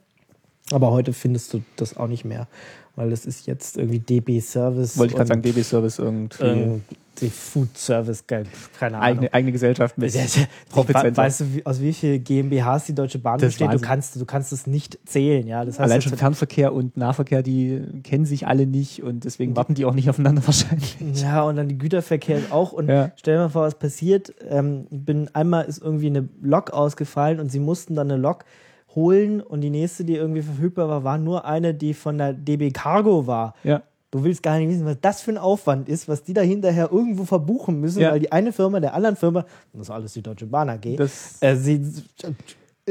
Aber 0.72 0.92
heute 0.92 1.14
findest 1.14 1.52
du 1.56 1.64
das 1.78 1.98
auch 1.98 2.06
nicht 2.06 2.24
mehr, 2.24 2.48
weil 2.96 3.10
das 3.10 3.26
ist 3.26 3.48
jetzt 3.48 3.78
irgendwie 3.78 3.98
DB 3.98 4.40
Service. 4.40 5.00
Wollte 5.00 5.14
ich 5.14 5.18
gerade 5.18 5.30
sagen, 5.30 5.42
DB 5.42 5.64
Service 5.64 5.98
irgendwie. 5.98 6.44
ähm, 6.44 6.82
die 7.20 7.30
Food 7.30 7.78
Service, 7.78 8.26
keine 8.26 8.47
Ahnung. 8.80 9.01
eigene, 9.01 9.34
eigene 9.34 9.51
Gesellschaft 9.51 9.97
mit 9.97 10.12
Profitcenter. 10.70 11.22
Weißt 11.22 11.41
du, 11.41 11.53
wie, 11.55 11.66
aus 11.66 11.82
wie 11.82 11.93
viel 11.93 12.20
GmbHs 12.20 12.86
die 12.86 12.95
Deutsche 12.95 13.20
Bahn 13.20 13.38
Das 13.39 13.49
besteht? 13.49 13.72
Du 13.74 13.80
kannst, 13.80 14.20
du 14.20 14.26
kannst 14.26 14.53
es 14.53 14.66
nicht 14.66 14.97
zählen, 15.05 15.45
ja. 15.45 15.66
Das 15.66 15.76
heißt, 15.80 15.91
Allein 15.91 16.01
schon 16.01 16.18
Fernverkehr 16.18 16.74
und 16.74 16.97
Nahverkehr, 16.97 17.43
die 17.43 17.82
kennen 18.03 18.26
sich 18.26 18.47
alle 18.47 18.66
nicht 18.66 19.03
und 19.03 19.26
deswegen 19.26 19.55
warten 19.55 19.74
die 19.76 19.86
auch 19.86 19.93
nicht 19.93 20.09
aufeinander 20.09 20.41
wahrscheinlich. 20.45 20.95
Ja, 21.16 21.43
und 21.43 21.57
dann 21.57 21.68
die 21.68 21.78
Güterverkehr 21.78 22.39
auch. 22.49 22.72
Und 22.72 22.88
Ja. 22.88 23.12
stell 23.18 23.36
dir 23.36 23.41
mal 23.41 23.49
vor, 23.49 23.64
was 23.64 23.76
passiert. 23.76 24.34
Ähm, 24.49 24.88
bin, 24.89 25.30
einmal 25.34 25.66
ist 25.66 25.82
irgendwie 25.82 26.07
eine 26.07 26.28
Lok 26.41 26.72
ausgefallen 26.72 27.39
und 27.39 27.51
sie 27.51 27.59
mussten 27.59 27.95
dann 27.95 28.09
eine 28.09 28.20
Lok 28.22 28.45
holen 28.95 29.41
und 29.41 29.62
die 29.62 29.70
nächste, 29.70 30.03
die 30.03 30.16
irgendwie 30.16 30.41
verfügbar 30.41 30.89
war, 30.89 31.03
war 31.03 31.18
nur 31.18 31.45
eine, 31.45 31.74
die 31.74 31.93
von 31.93 32.18
der 32.18 32.34
DB 32.34 32.72
Cargo 32.72 33.26
war. 33.28 33.53
Ja. 33.64 33.84
Du 34.12 34.24
willst 34.24 34.43
gar 34.43 34.59
nicht 34.59 34.70
wissen, 34.70 34.86
was 34.86 34.97
das 35.01 35.22
für 35.22 35.32
ein 35.32 35.38
Aufwand 35.38 35.88
ist, 35.88 36.07
was 36.09 36.24
die 36.24 36.34
da 36.34 36.41
hinterher 36.41 36.89
irgendwo 36.91 37.24
verbuchen 37.24 37.80
müssen, 37.80 38.01
Ja. 38.01 38.12
weil 38.12 38.20
die 38.20 38.32
eine 38.32 38.51
Firma 38.51 38.80
der 38.82 38.93
anderen 38.93 39.16
Firma, 39.16 39.45
das 39.74 39.84
ist 39.84 39.89
alles 39.89 40.14
die 40.14 40.22
Deutsche 40.22 40.45
Bahn 40.47 40.70
AG, 40.70 40.86
äh, 41.39 41.55
sie, 41.55 41.82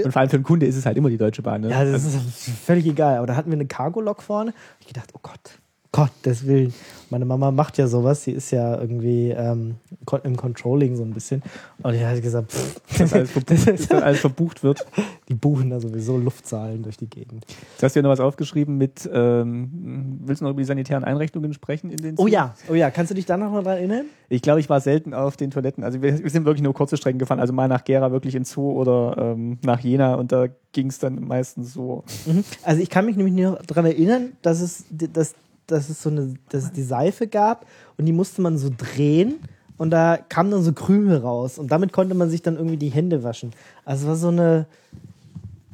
und 0.02 0.12
vor 0.12 0.20
allem 0.20 0.30
für 0.30 0.38
den 0.38 0.44
Kunde 0.44 0.66
ist 0.66 0.76
es 0.76 0.86
halt 0.86 0.96
immer 0.96 1.10
die 1.10 1.18
Deutsche 1.18 1.42
Bahn. 1.42 1.60
Ne? 1.62 1.70
ja, 1.70 1.84
das 1.84 2.04
ist 2.04 2.16
völlig 2.64 2.86
egal. 2.86 3.18
Aber 3.18 3.26
da 3.26 3.36
hatten 3.36 3.50
wir 3.50 3.56
eine 3.56 3.66
Cargo-Lok 3.66 4.22
vorne. 4.22 4.54
Ich 4.80 4.86
gedacht, 4.86 5.10
oh 5.14 5.18
Gott, 5.22 5.58
Gottes 5.92 6.46
Willen. 6.46 6.72
Meine 7.10 7.24
Mama 7.24 7.50
macht 7.50 7.76
ja 7.78 7.88
sowas. 7.88 8.22
Sie 8.22 8.30
ist 8.30 8.52
ja 8.52 8.80
irgendwie 8.80 9.30
ähm, 9.30 9.74
im 10.22 10.36
Controlling 10.36 10.94
so 10.94 11.02
ein 11.02 11.10
bisschen. 11.12 11.42
Und 11.82 11.94
ich 11.94 12.04
hatte 12.04 12.20
gesagt, 12.20 12.52
pff, 12.52 12.80
dass 12.98 13.12
alles 13.12 13.30
verbucht, 13.32 13.50
dass 13.90 13.90
alles 13.90 14.20
verbucht 14.20 14.62
wird. 14.62 14.86
die 15.28 15.34
buchen 15.34 15.70
da 15.70 15.80
sowieso 15.80 16.16
Luftzahlen 16.16 16.84
durch 16.84 16.96
die 16.96 17.10
Gegend. 17.10 17.44
Jetzt 17.72 17.82
hast 17.82 17.96
du 17.96 17.98
ja 17.98 18.02
noch 18.04 18.10
was 18.10 18.20
aufgeschrieben 18.20 18.78
mit, 18.78 19.10
ähm, 19.12 20.20
willst 20.24 20.40
du 20.40 20.44
noch 20.44 20.52
über 20.52 20.60
die 20.60 20.66
sanitären 20.66 21.02
Einrichtungen 21.02 21.52
sprechen 21.52 21.90
in 21.90 21.96
den 21.96 22.14
Oh 22.14 22.22
Zügen? 22.22 22.32
ja, 22.34 22.54
oh 22.70 22.74
ja. 22.74 22.92
Kannst 22.92 23.10
du 23.10 23.16
dich 23.16 23.26
da 23.26 23.36
noch 23.36 23.50
mal 23.50 23.64
dran 23.64 23.78
erinnern? 23.78 24.04
Ich 24.28 24.42
glaube, 24.42 24.60
ich 24.60 24.68
war 24.70 24.80
selten 24.80 25.12
auf 25.12 25.36
den 25.36 25.50
Toiletten. 25.50 25.82
Also 25.82 26.02
wir, 26.02 26.22
wir 26.22 26.30
sind 26.30 26.44
wirklich 26.44 26.62
nur 26.62 26.74
kurze 26.74 26.96
Strecken 26.96 27.18
gefahren. 27.18 27.40
Also 27.40 27.52
mal 27.52 27.66
nach 27.66 27.82
Gera 27.82 28.12
wirklich 28.12 28.36
ins 28.36 28.52
Zoo 28.52 28.70
oder 28.70 29.16
ähm, 29.18 29.58
nach 29.64 29.80
Jena 29.80 30.14
und 30.14 30.30
da 30.30 30.46
ging 30.72 30.86
es 30.86 31.00
dann 31.00 31.24
meistens 31.26 31.72
so. 31.74 32.04
Mhm. 32.26 32.44
Also 32.62 32.80
ich 32.80 32.90
kann 32.90 33.06
mich 33.06 33.16
nämlich 33.16 33.34
noch 33.34 33.60
daran 33.66 33.86
erinnern, 33.86 34.32
dass 34.42 34.60
es, 34.60 34.84
dass, 34.90 35.34
dass 35.70 35.88
es 35.88 36.02
so 36.02 36.10
eine, 36.10 36.34
dass 36.50 36.64
es 36.64 36.72
die 36.72 36.82
Seife 36.82 37.26
gab 37.26 37.66
und 37.98 38.06
die 38.06 38.12
musste 38.12 38.42
man 38.42 38.58
so 38.58 38.70
drehen 38.76 39.36
und 39.76 39.90
da 39.90 40.16
kamen 40.16 40.50
dann 40.50 40.62
so 40.62 40.72
Krümel 40.72 41.18
raus 41.18 41.58
und 41.58 41.70
damit 41.70 41.92
konnte 41.92 42.14
man 42.14 42.28
sich 42.30 42.42
dann 42.42 42.56
irgendwie 42.56 42.76
die 42.76 42.90
Hände 42.90 43.22
waschen. 43.22 43.52
Also 43.84 44.02
es 44.04 44.08
war 44.08 44.16
so 44.16 44.28
eine, 44.28 44.66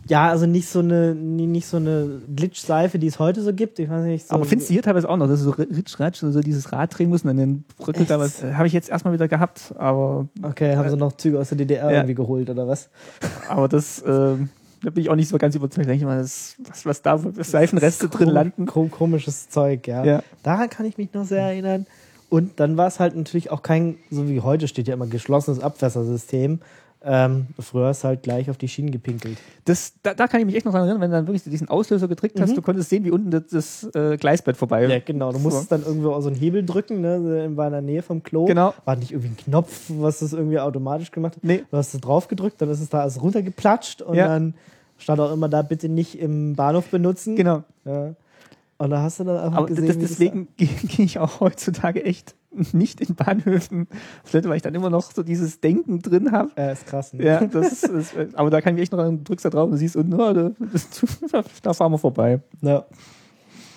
ja, 0.09 0.29
also 0.29 0.47
nicht 0.47 0.69
so 0.69 0.79
eine, 0.79 1.17
nicht 1.17 1.67
so 1.67 1.79
eine 1.79 2.21
Glitch-Seife, 2.37 3.01
die 3.01 3.09
es 3.09 3.19
heute 3.19 3.43
so 3.43 3.53
gibt. 3.53 3.81
Ich 3.81 3.91
weiß 3.91 4.05
nicht, 4.05 4.29
so 4.29 4.35
Aber 4.37 4.45
findest 4.45 4.71
du 4.71 4.75
hier 4.75 4.83
teilweise 4.83 5.09
auch 5.09 5.17
noch, 5.17 5.27
dass 5.27 5.41
du 5.41 5.47
so 5.47 5.51
ritsch, 5.51 5.99
ratsch 5.99 6.23
und 6.23 6.31
so 6.33 6.41
dieses 6.41 6.71
Rad 6.71 6.97
drehen 6.97 7.09
musst 7.09 7.25
und 7.25 7.37
dann 7.37 7.65
bröckelt 7.77 8.09
da 8.09 8.21
was. 8.21 8.45
Habe 8.45 8.69
ich 8.69 8.73
jetzt 8.73 8.89
erstmal 8.89 9.15
wieder 9.15 9.27
gehabt, 9.27 9.75
aber, 9.77 10.29
Okay, 10.43 10.77
haben 10.77 10.89
sie 10.89 10.97
noch 10.97 11.17
Züge 11.17 11.41
aus 11.41 11.49
der 11.49 11.59
DDR 11.59 11.91
Ja. 11.91 11.97
irgendwie 11.99 12.15
geholt 12.15 12.49
oder 12.49 12.69
was? 12.69 12.89
aber 13.49 13.67
das, 13.67 14.05
ähm, 14.07 14.49
da 14.87 14.91
bin 14.91 15.03
ich 15.03 15.11
auch 15.11 15.17
nicht 15.17 15.29
so 15.29 15.37
ganz 15.37 15.57
überzeugt. 15.57 15.89
Denke 15.89 15.99
ich 15.99 16.05
mal, 16.05 16.19
das, 16.19 16.55
was, 16.69 16.87
was 16.87 17.03
da 17.03 17.19
für 17.19 17.43
Seifenreste 17.43 18.09
drin 18.09 18.29
landen. 18.29 18.67
kom- 18.67 18.89
Komisches 18.89 19.49
Zeug, 19.49 19.89
ja. 19.89 20.05
Ja. 20.05 20.23
Daran 20.45 20.71
kann 20.71 20.87
ich 20.87 20.97
mich 20.97 21.13
noch 21.13 21.25
sehr 21.25 21.43
erinnern. 21.43 21.87
Und 22.31 22.61
dann 22.61 22.77
war 22.77 22.87
es 22.87 23.01
halt 23.01 23.17
natürlich 23.17 23.51
auch 23.51 23.63
kein, 23.63 23.97
so 24.13 24.29
wie 24.29 24.41
heute 24.43 24.69
steht 24.69 24.87
ja 24.87 24.95
immer 24.95 25.09
geschlossenes 25.09 25.59
Abwässersystem. 25.59 26.61
Ähm, 27.09 27.47
früher 27.61 27.91
ist 27.91 28.03
halt 28.05 28.23
gleich 28.23 28.49
auf 28.51 28.57
die 28.59 28.67
Schienen 28.69 28.91
gepinkelt. 28.91 29.39
Das, 29.65 29.93
da, 30.03 30.15
da 30.15 30.27
kann 30.29 30.41
ich 30.41 30.47
mich 30.47 30.55
echt 30.57 30.65
noch 30.67 30.73
dran 30.73 30.83
erinnern, 30.83 31.01
wenn 31.01 31.11
du 31.11 31.17
dann 31.17 31.27
wirklich 31.27 31.43
diesen 31.45 31.69
Auslöser 31.69 32.09
gedrückt 32.09 32.41
hast, 32.41 32.57
du 32.57 32.63
konntest 32.63 32.91
sehen, 32.91 33.05
wie 33.05 33.11
unten 33.13 33.31
das, 33.31 33.43
das 33.51 33.91
äh, 33.95 34.17
Gleisbett 34.17 34.57
vorbei 34.57 34.87
Ja, 34.87 34.99
genau. 35.01 35.31
Du 35.33 35.39
musstest 35.41 35.71
dann 35.71 35.85
irgendwo 35.85 36.11
auch 36.13 36.21
so 36.21 36.29
einen 36.29 36.37
Hebel 36.39 36.65
drücken, 36.65 37.01
ne? 37.01 37.51
War 37.57 37.67
in 37.67 37.73
der 37.73 37.83
Nähe 37.83 38.03
vom 38.03 38.23
Klo. 38.23 38.47
Genau. 38.47 38.73
War 38.85 38.95
nicht 38.97 39.11
irgendwie 39.13 39.31
ein 39.31 39.37
Knopf, 39.37 39.83
was 39.89 40.19
das 40.21 40.33
irgendwie 40.33 40.59
automatisch 40.59 41.11
gemacht 41.13 41.37
hat. 41.37 41.45
Nee. 41.45 41.65
Du 41.71 41.77
hast 41.77 41.95
es 41.95 42.01
drauf 42.01 42.27
gedrückt, 42.29 42.61
dann 42.61 42.71
ist 42.71 42.81
es 42.81 42.89
da 42.89 43.01
alles 43.03 43.21
runtergeplatscht 43.23 44.03
und 44.03 44.17
Ja. 44.17 44.27
dann 44.29 44.55
stand 44.99 45.21
auch 45.21 45.33
immer 45.33 45.49
da, 45.49 45.63
bitte 45.63 45.89
nicht 45.89 46.19
im 46.19 46.55
Bahnhof 46.55 46.89
benutzen. 46.89 47.37
Genau. 47.37 47.65
Ja. 47.85 48.15
Und 48.79 48.91
da 48.91 49.03
hast 49.03 49.21
du 49.21 49.25
dann 49.25 49.39
einfach 49.39 49.59
Aber 49.59 49.67
gesehen, 49.67 49.87
das, 49.87 49.97
deswegen 49.97 50.49
gehe 50.57 50.69
geh 50.69 51.03
ich 51.05 51.19
auch 51.19 51.41
heutzutage 51.41 52.05
echt 52.05 52.35
nicht 52.73 53.01
in 53.01 53.15
Bahnhöfen 53.15 53.87
Toilette, 54.31 54.49
weil 54.49 54.57
ich 54.57 54.63
dann 54.63 54.75
immer 54.75 54.91
noch 54.91 55.11
so 55.13 55.23
dieses 55.23 55.61
Denken 55.61 56.01
drin 56.01 56.33
habe. 56.33 56.51
Ja, 56.57 56.71
ist 56.71 56.87
krass. 56.87 57.13
Ne? 57.13 57.25
Ja, 57.25 57.47
das 57.47 57.83
ist, 57.83 58.15
aber 58.35 58.51
da 58.51 58.61
kann 58.61 58.75
ich 58.75 58.77
mich 58.77 58.83
echt 58.85 58.93
noch 58.93 58.99
dran, 58.99 59.25
drückst 59.25 59.45
da 59.45 59.51
drauf 59.51 59.65
und 59.65 59.73
du 59.73 59.77
siehst, 59.77 59.97
und, 59.97 60.15
oh, 60.15 60.33
da, 60.33 60.51
da 61.63 61.75
fahren 61.75 61.93
wir 61.93 61.99
vorbei. 61.99 62.41
Ja. 62.63 62.87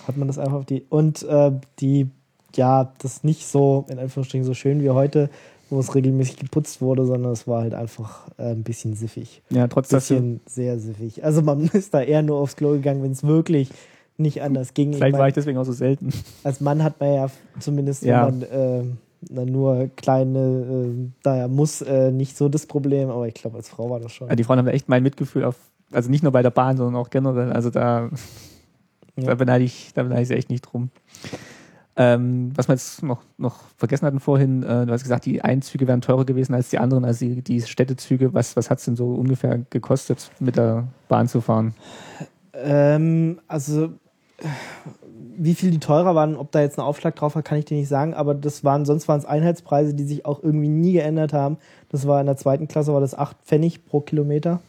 Hat 0.08 0.18
man 0.18 0.28
das 0.28 0.40
einfach 0.40 0.54
auf 0.54 0.66
die. 0.66 0.86
Und 0.90 1.24
äh, 1.24 1.52
die, 1.80 2.10
ja, 2.56 2.94
das 3.00 3.24
nicht 3.24 3.48
so, 3.48 3.86
in 3.90 4.00
Anführungsstrichen, 4.00 4.46
so 4.46 4.54
schön 4.54 4.82
wie 4.82 4.90
heute, 4.90 5.30
wo 5.70 5.80
es 5.80 5.94
regelmäßig 5.96 6.38
geputzt 6.38 6.82
wurde, 6.82 7.06
sondern 7.06 7.32
es 7.32 7.48
war 7.48 7.62
halt 7.62 7.74
einfach 7.74 8.28
äh, 8.38 8.52
ein 8.52 8.64
bisschen 8.64 8.96
siffig. 8.96 9.42
Ja, 9.50 9.68
trotz 9.68 9.90
dass 9.90 10.08
du, 10.08 10.16
bisschen 10.16 10.40
sehr 10.48 10.80
siffig. 10.80 11.24
Also 11.24 11.42
man 11.42 11.62
ist 11.74 11.94
da 11.94 12.02
eher 12.02 12.22
nur 12.22 12.38
aufs 12.40 12.56
Klo 12.56 12.72
gegangen, 12.72 13.04
wenn 13.04 13.12
es 13.12 13.24
wirklich 13.24 13.70
nicht 14.18 14.42
anders 14.42 14.74
ging. 14.74 14.94
vielleicht 14.94 15.08
ich 15.10 15.14
war 15.14 15.20
mein, 15.22 15.28
ich 15.30 15.34
deswegen 15.36 15.58
auch 15.58 15.66
so 15.66 15.72
selten. 15.72 16.10
als 16.44 16.60
Mann 16.62 16.84
hat 16.84 17.00
man 17.00 17.14
ja 17.14 17.28
zumindest, 17.60 18.04
Ja. 18.04 18.28
wenn 18.28 18.40
man 18.40 18.50
äh, 18.50 18.84
na, 19.30 19.46
nur 19.46 19.90
kleine, 19.96 20.40
äh, 20.40 21.10
daher 21.24 21.48
muss 21.48 21.82
äh, 21.82 22.12
nicht 22.12 22.38
so 22.38 22.50
das 22.50 22.66
Problem, 22.66 23.10
aber 23.10 23.28
ich 23.28 23.34
glaube, 23.34 23.58
als 23.58 23.70
Frau 23.70 23.90
war 23.90 24.00
das 24.00 24.12
schon. 24.14 24.28
Ja, 24.30 24.36
die 24.36 24.44
Frauen 24.44 24.60
haben 24.60 24.68
echt 24.68 24.88
mein 24.90 25.04
Mitgefühl 25.04 25.44
auf, 25.44 25.56
also 25.92 26.10
nicht 26.10 26.24
nur 26.24 26.32
bei 26.32 26.42
der 26.42 26.52
Bahn, 26.52 26.78
sondern 26.78 26.96
auch 26.96 27.10
generell. 27.10 27.52
Also 27.52 27.70
da, 27.70 28.10
Ja. 29.18 29.26
da 29.26 29.36
beneide 29.36 29.66
ich, 29.66 29.92
da 29.94 30.04
beneide 30.04 30.22
ich 30.22 30.28
sie 30.30 30.36
echt 30.36 30.50
nicht 30.50 30.62
drum. 30.62 30.90
Ähm, 32.02 32.54
was 32.56 32.70
wir 32.70 32.76
jetzt 32.76 33.04
noch, 33.04 33.24
noch 33.38 33.58
vergessen 33.76 34.06
hatten 34.06 34.22
vorhin, 34.22 34.64
äh, 34.64 34.86
du 34.86 34.94
hast 34.94 35.04
gesagt, 35.04 35.26
die 35.26 35.42
einen 35.42 35.62
Züge 35.62 35.86
wären 35.86 36.00
teurer 36.00 36.24
gewesen 36.24 36.56
als 36.56 36.70
die 36.70 36.80
anderen, 36.80 37.04
also 37.04 37.26
die, 37.26 37.42
die 37.42 37.62
Städtezüge. 37.62 38.34
Was, 38.34 38.56
was 38.56 38.70
hat 38.70 38.80
es 38.80 38.86
denn 38.86 38.96
so 38.96 39.12
ungefähr 39.16 39.60
gekostet, 39.70 40.32
mit 40.40 40.56
der 40.56 40.88
Bahn 41.10 41.28
zu 41.28 41.42
fahren? 41.42 41.74
Ähm, 42.54 43.42
also, 43.50 43.90
wie 45.38 45.54
viel 45.56 45.72
die 45.72 45.80
teurer 45.80 46.16
waren, 46.16 46.38
ob 46.38 46.54
da 46.54 46.62
jetzt 46.62 46.80
ein 46.80 46.86
Aufschlag 46.86 47.18
drauf 47.18 47.36
war, 47.36 47.44
kann 47.44 47.58
ich 47.58 47.66
dir 47.66 47.76
nicht 47.76 47.90
sagen, 47.90 48.14
aber 48.14 48.34
das 48.34 48.64
waren, 48.64 48.86
sonst 48.86 49.10
waren 49.10 49.20
es 49.20 49.26
Einheitspreise, 49.26 49.94
die 49.94 50.06
sich 50.06 50.26
auch 50.26 50.42
irgendwie 50.42 50.70
nie 50.70 50.94
geändert 50.94 51.34
haben. 51.34 51.58
Das 51.90 52.08
war 52.08 52.22
in 52.22 52.28
der 52.28 52.38
zweiten 52.38 52.70
Klasse 52.70 52.94
war 52.94 53.02
das 53.02 53.14
8 53.14 53.36
Pfennig 53.44 53.86
pro 53.86 54.00
Kilometer 54.00 54.62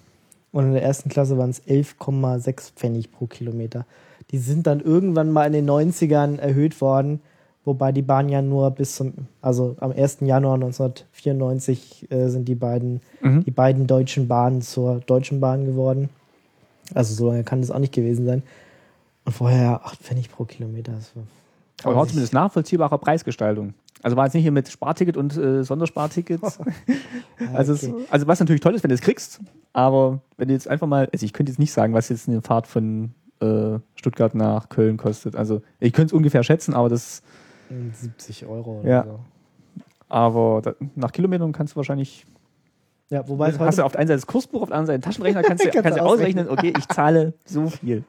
und 0.51 0.65
in 0.65 0.73
der 0.73 0.83
ersten 0.83 1.09
Klasse 1.09 1.39
waren 1.39 1.51
es 1.51 1.63
11,6 1.63 2.73
Pfennig 2.75 3.13
pro 3.13 3.27
Kilometer. 3.27 3.87
Die 4.31 4.39
sind 4.39 4.67
dann 4.67 4.81
irgendwann 4.81 5.33
mal 5.33 5.47
in 5.47 5.53
den 5.53 5.69
90ern 5.69 6.39
erhöht 6.39 6.81
worden, 6.81 7.21
wobei 7.65 7.93
die 7.93 8.03
Bahn 8.03 8.29
ja 8.29 8.43
nur 8.43 8.71
bis 8.71 8.95
zum, 8.97 9.13
also 9.43 9.77
am 9.81 9.93
1. 9.93 10.19
Januar 10.21 10.55
1994 10.55 12.11
äh, 12.11 12.29
sind 12.29 12.49
die 12.49 12.55
beiden 12.55 13.01
Mhm. 13.21 13.45
die 13.45 13.51
beiden 13.51 13.87
deutschen 13.87 14.29
Bahnen 14.29 14.63
zur 14.63 15.01
Deutschen 15.01 15.41
Bahn 15.41 15.67
geworden. 15.67 16.09
Also 16.95 17.15
so 17.15 17.29
lange 17.29 17.45
kann 17.45 17.61
das 17.61 17.71
auch 17.71 17.79
nicht 17.79 17.93
gewesen 17.93 18.25
sein. 18.27 18.43
Und 19.25 19.33
vorher 19.33 19.85
8 19.85 20.01
Pfennig 20.01 20.31
pro 20.31 20.45
Kilometer. 20.45 20.93
Aber 21.83 21.97
war 21.97 22.07
zumindest 22.07 22.33
nachvollziehbare 22.33 22.99
Preisgestaltung. 22.99 23.75
Also 24.03 24.17
war 24.17 24.25
jetzt 24.25 24.35
nicht 24.35 24.45
hier 24.45 24.53
mit 24.53 24.69
Sparticket 24.69 25.17
und 25.17 25.37
äh, 25.37 25.63
Sonderspartickets. 25.63 26.59
also, 27.55 27.75
es, 27.75 27.89
also 28.11 28.27
was 28.27 28.41
natürlich 28.41 28.63
toll 28.63 28.75
ist, 28.75 28.83
wenn 28.83 28.89
du 28.89 28.95
es 28.95 29.03
kriegst, 29.03 29.41
aber 29.73 30.21
wenn 30.39 30.49
du 30.49 30.55
jetzt 30.55 30.69
einfach 30.69 30.87
mal, 30.87 31.09
also 31.13 31.25
ich 31.25 31.33
könnte 31.33 31.53
jetzt 31.53 31.59
nicht 31.59 31.73
sagen, 31.73 31.93
was 31.93 32.09
jetzt 32.09 32.29
eine 32.29 32.41
Fahrt 32.41 32.67
von 32.67 33.13
äh, 33.41 33.79
Stuttgart 33.95 34.35
nach 34.35 34.69
Köln 34.69 34.97
kostet. 34.97 35.37
Also 35.37 35.63
ich 35.79 35.93
könnte 35.93 36.13
es 36.15 36.17
ungefähr 36.17 36.43
schätzen, 36.43 36.75
aber 36.75 36.89
das 36.89 37.23
70 37.69 38.47
Euro 38.47 38.81
oder 38.81 38.89
Ja. 38.89 39.05
so. 39.05 39.21
aber 40.09 40.61
da, 40.63 40.75
nach 40.97 41.13
Kilometern 41.13 41.53
kannst 41.53 41.75
du 41.75 41.77
wahrscheinlich 41.77 42.27
Ja, 43.11 43.27
wobei 43.29 43.49
es 43.51 43.59
hast 43.59 43.79
du 43.79 43.85
auf 43.85 43.93
der 43.93 44.01
einen 44.01 44.09
Seite 44.09 44.19
das 44.19 44.27
Kursbuch, 44.27 44.63
auf 44.63 44.69
der 44.69 44.77
anderen 44.79 44.87
Seite 44.95 44.99
den 45.01 45.05
Taschenrechner, 45.05 45.43
kannst 45.43 45.65
du, 45.65 45.69
Kannst 45.71 45.83
kannst 45.85 45.99
du 45.99 46.03
ausrechnen, 46.05 46.49
okay, 46.49 46.73
ich 46.77 46.87
zahle 46.89 47.33
so 47.45 47.69
viel. 47.69 48.05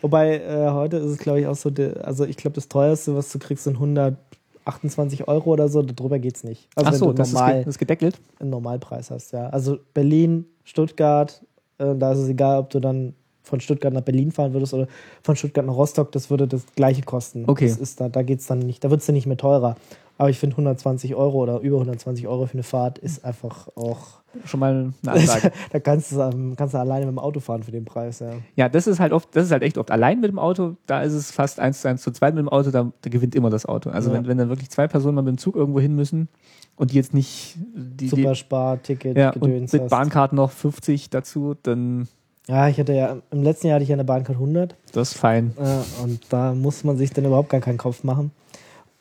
wobei 0.00 0.38
äh, 0.40 0.70
heute 0.70 0.96
ist 0.98 1.10
es, 1.10 1.18
glaube 1.18 1.40
ich, 1.40 1.46
auch 1.46 1.54
so, 1.56 1.70
also 2.02 2.24
ich 2.24 2.36
glaube, 2.36 2.54
das 2.54 2.68
teuerste, 2.68 3.14
was 3.14 3.30
du 3.32 3.38
kriegst, 3.38 3.64
sind 3.64 3.74
128 3.76 5.28
Euro 5.28 5.50
oder 5.52 5.68
so. 5.68 5.82
Darüber 5.82 6.18
geht's 6.18 6.44
nicht. 6.44 6.68
Also 6.74 6.88
Ach 6.88 6.92
wenn 6.92 6.98
so, 6.98 7.06
du 7.08 7.12
das 7.14 7.28
ist, 7.28 7.34
normal 7.34 7.52
ge- 7.54 7.64
das 7.64 7.74
ist 7.74 7.78
gedeckelt. 7.78 8.20
einen 8.40 8.50
Normalpreis 8.50 9.10
hast, 9.10 9.32
ja. 9.32 9.48
Also 9.48 9.78
Berlin, 9.94 10.46
Stuttgart, 10.64 11.44
äh, 11.78 11.94
da 11.94 12.12
ist 12.12 12.18
es 12.18 12.28
egal, 12.28 12.58
ob 12.60 12.70
du 12.70 12.80
dann 12.80 13.14
von 13.42 13.60
Stuttgart 13.60 13.92
nach 13.92 14.02
Berlin 14.02 14.30
fahren 14.32 14.52
würdest 14.52 14.72
oder 14.74 14.86
von 15.22 15.36
Stuttgart 15.36 15.66
nach 15.66 15.74
Rostock, 15.76 16.12
das 16.12 16.30
würde 16.30 16.46
das 16.46 16.62
gleiche 16.76 17.02
kosten. 17.02 17.44
Okay. 17.46 17.66
Das 17.68 17.76
ist 17.78 18.00
da, 18.00 18.08
da 18.08 18.22
geht's 18.22 18.46
dann 18.46 18.60
nicht, 18.60 18.82
da 18.84 18.90
wird's 18.90 19.06
dann 19.06 19.14
nicht 19.14 19.26
mehr 19.26 19.36
teurer. 19.36 19.76
Aber 20.18 20.30
ich 20.30 20.38
finde 20.38 20.54
120 20.54 21.14
Euro 21.16 21.42
oder 21.42 21.58
über 21.60 21.76
120 21.78 22.28
Euro 22.28 22.46
für 22.46 22.52
eine 22.52 22.62
Fahrt 22.62 22.98
ist 22.98 23.24
einfach 23.24 23.68
auch. 23.74 24.20
Schon 24.44 24.60
mal 24.60 24.72
eine 24.72 24.92
Ansage. 25.12 25.50
da 25.72 25.80
kannst 25.80 26.12
du, 26.12 26.20
ähm, 26.20 26.54
kannst 26.56 26.74
du 26.74 26.78
alleine 26.78 27.06
mit 27.06 27.14
dem 27.14 27.18
Auto 27.18 27.40
fahren 27.40 27.62
für 27.62 27.72
den 27.72 27.84
Preis, 27.84 28.20
ja. 28.20 28.30
Ja, 28.54 28.68
das 28.68 28.86
ist 28.86 29.00
halt 29.00 29.12
oft, 29.12 29.34
das 29.34 29.46
ist 29.46 29.50
halt 29.52 29.62
echt 29.62 29.78
oft 29.78 29.90
allein 29.90 30.20
mit 30.20 30.30
dem 30.30 30.38
Auto. 30.38 30.76
Da 30.86 31.02
ist 31.02 31.12
es 31.14 31.30
fast 31.32 31.58
eins 31.60 31.80
zu 31.80 31.88
eins 31.88 32.02
zu 32.02 32.12
zweit 32.12 32.34
mit 32.34 32.40
dem 32.42 32.48
Auto, 32.48 32.70
da, 32.70 32.92
da 33.00 33.10
gewinnt 33.10 33.34
immer 33.34 33.50
das 33.50 33.66
Auto. 33.66 33.90
Also 33.90 34.10
Ja. 34.10 34.16
wenn, 34.16 34.28
wenn 34.28 34.38
dann 34.38 34.48
wirklich 34.48 34.70
zwei 34.70 34.86
Personen 34.86 35.16
mal 35.16 35.22
mit 35.22 35.32
dem 35.34 35.38
Zug 35.38 35.56
irgendwo 35.56 35.80
hin 35.80 35.94
müssen 35.96 36.28
und 36.76 36.92
die 36.92 36.96
jetzt 36.96 37.14
nicht 37.14 37.56
die, 37.74 38.08
Superspar-Ticket, 38.08 39.16
ja, 39.16 39.30
und 39.30 39.40
Gedöns 39.40 39.72
mit 39.72 39.82
hast. 39.82 39.90
Bahnkarten 39.90 40.36
noch 40.36 40.50
50 40.50 41.10
dazu, 41.10 41.54
dann 41.62 42.06
Ja, 42.48 42.68
ich 42.68 42.78
hatte 42.78 42.92
ja, 42.92 43.16
im 43.30 43.42
letzten 43.42 43.68
Jahr 43.68 43.76
hatte 43.76 43.84
ich 43.84 43.88
ja 43.88 43.94
eine 43.94 44.04
Bahncard 44.04 44.36
100 44.36 44.74
das 44.92 45.12
ist 45.12 45.18
fein. 45.18 45.52
äh, 45.58 46.02
und 46.02 46.20
da 46.30 46.54
muss 46.54 46.82
man 46.84 46.96
sich 46.96 47.10
dann 47.12 47.24
überhaupt 47.24 47.48
gar 47.50 47.60
keinen 47.60 47.78
Kopf 47.78 48.02
machen. 48.04 48.32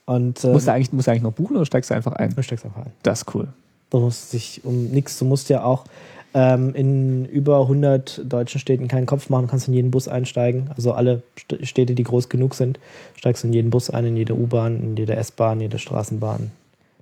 Und 0.06 0.44
äh, 0.44 0.48
Musst 0.50 0.68
du 0.68 0.74
eigentlich, 0.74 0.92
musst 0.94 1.08
du 1.08 1.12
eigentlich 1.12 1.24
noch 1.24 1.34
buchen 1.34 1.56
oder 1.56 1.66
steigst 1.66 1.90
du 1.90 1.96
einfach 1.96 2.14
ein? 2.14 2.34
du 2.36 2.44
steigst 2.44 2.66
einfach 2.66 2.86
ein. 2.86 2.92
Das 3.04 3.22
ist 3.24 3.36
cool. 3.36 3.48
Du 3.90 4.00
musst 4.00 4.32
dich 4.34 4.62
um 4.64 4.86
nichts, 4.86 5.18
du 5.20 5.26
musst 5.26 5.50
ja 5.50 5.64
auch 5.64 5.86
ähm, 6.34 6.74
in 6.76 7.26
über 7.26 7.60
100 7.62 8.22
deutschen 8.24 8.60
Städten 8.60 8.88
keinen 8.88 9.06
Kopf 9.06 9.30
machen, 9.30 9.44
du 9.46 9.52
kannst 9.52 9.68
in 9.68 9.74
jeden 9.74 9.92
Bus 9.92 10.08
einsteigen. 10.08 10.70
Also 10.76 10.94
alle 10.94 11.24
St- 11.38 11.66
Städte, 11.66 11.94
die 11.94 12.04
groß 12.04 12.30
genug 12.30 12.56
sind, 12.56 12.80
steigst 13.18 13.44
du 13.44 13.48
in 13.48 13.54
jeden 13.54 13.70
Bus 13.70 13.90
ein, 13.90 14.06
in 14.06 14.16
jede 14.18 14.34
U-Bahn, 14.36 14.82
in 14.82 14.96
jede 14.98 15.16
S-Bahn, 15.16 15.58
in 15.58 15.62
jede 15.64 15.80
Straßenbahn. 15.80 16.52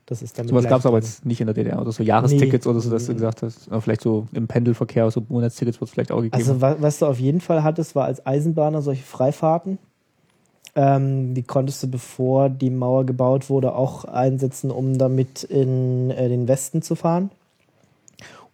Das 0.09 0.23
ist 0.23 0.39
damit 0.39 0.49
Sowas 0.49 0.67
gab 0.67 0.79
es 0.79 0.87
aber 0.87 0.97
jetzt 0.97 1.23
nicht 1.23 1.39
in 1.39 1.45
der 1.45 1.53
DDR 1.53 1.79
oder 1.79 1.91
so 1.91 2.01
Jahrestickets 2.01 2.65
Nee. 2.65 2.71
oder 2.71 2.79
so, 2.79 2.89
dass 2.89 3.05
du 3.05 3.13
gesagt 3.13 3.43
hast. 3.43 3.69
Vielleicht 3.79 4.01
so 4.01 4.27
im 4.33 4.47
Pendelverkehr, 4.47 5.11
so 5.11 5.21
Monatstickets 5.29 5.79
wird 5.79 5.87
es 5.87 5.93
vielleicht 5.93 6.11
auch 6.11 6.21
gegeben. 6.21 6.33
Also 6.35 6.59
wa- 6.61 6.77
was 6.79 6.97
du 6.97 7.05
auf 7.05 7.19
jeden 7.19 7.41
Fall 7.41 7.63
hattest, 7.63 7.93
war 7.95 8.05
als 8.05 8.25
Eisenbahner 8.25 8.81
solche 8.81 9.03
Freifahrten. 9.03 9.77
Ähm, 10.75 11.35
die 11.35 11.43
konntest 11.43 11.83
du, 11.83 11.87
bevor 11.87 12.49
die 12.49 12.71
Mauer 12.71 13.05
gebaut 13.05 13.51
wurde, 13.51 13.75
auch 13.75 14.05
einsetzen, 14.05 14.71
um 14.71 14.97
damit 14.97 15.43
in 15.43 16.09
äh, 16.09 16.27
den 16.27 16.47
Westen 16.47 16.81
zu 16.81 16.95
fahren. 16.95 17.29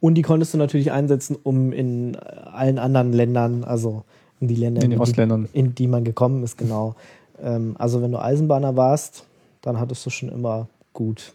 Und 0.02 0.16
die 0.16 0.24
konntest 0.24 0.54
du 0.54 0.58
natürlich 0.58 0.92
einsetzen, 0.92 1.38
um 1.42 1.72
in 1.72 2.16
äh, 2.16 2.18
allen 2.18 2.80
anderen 2.80 3.14
Ländern, 3.14 3.64
also 3.64 4.04
in 4.42 4.50
die 4.50 4.56
Länder, 4.56 4.82
in 4.84 4.92
den 4.92 5.02
die, 5.02 5.48
in 5.58 5.74
die 5.74 5.88
man 5.88 6.04
gekommen 6.04 6.44
ist, 6.44 6.58
genau. 6.58 6.96
Ähm, 7.42 7.76
also 7.80 8.02
wenn 8.02 8.12
du 8.12 8.20
Eisenbahner 8.22 8.76
warst, 8.76 9.24
dann 9.62 9.80
hattest 9.80 10.06
du 10.06 10.10
schon 10.10 10.30
immer 10.30 10.68
gut. 10.94 11.34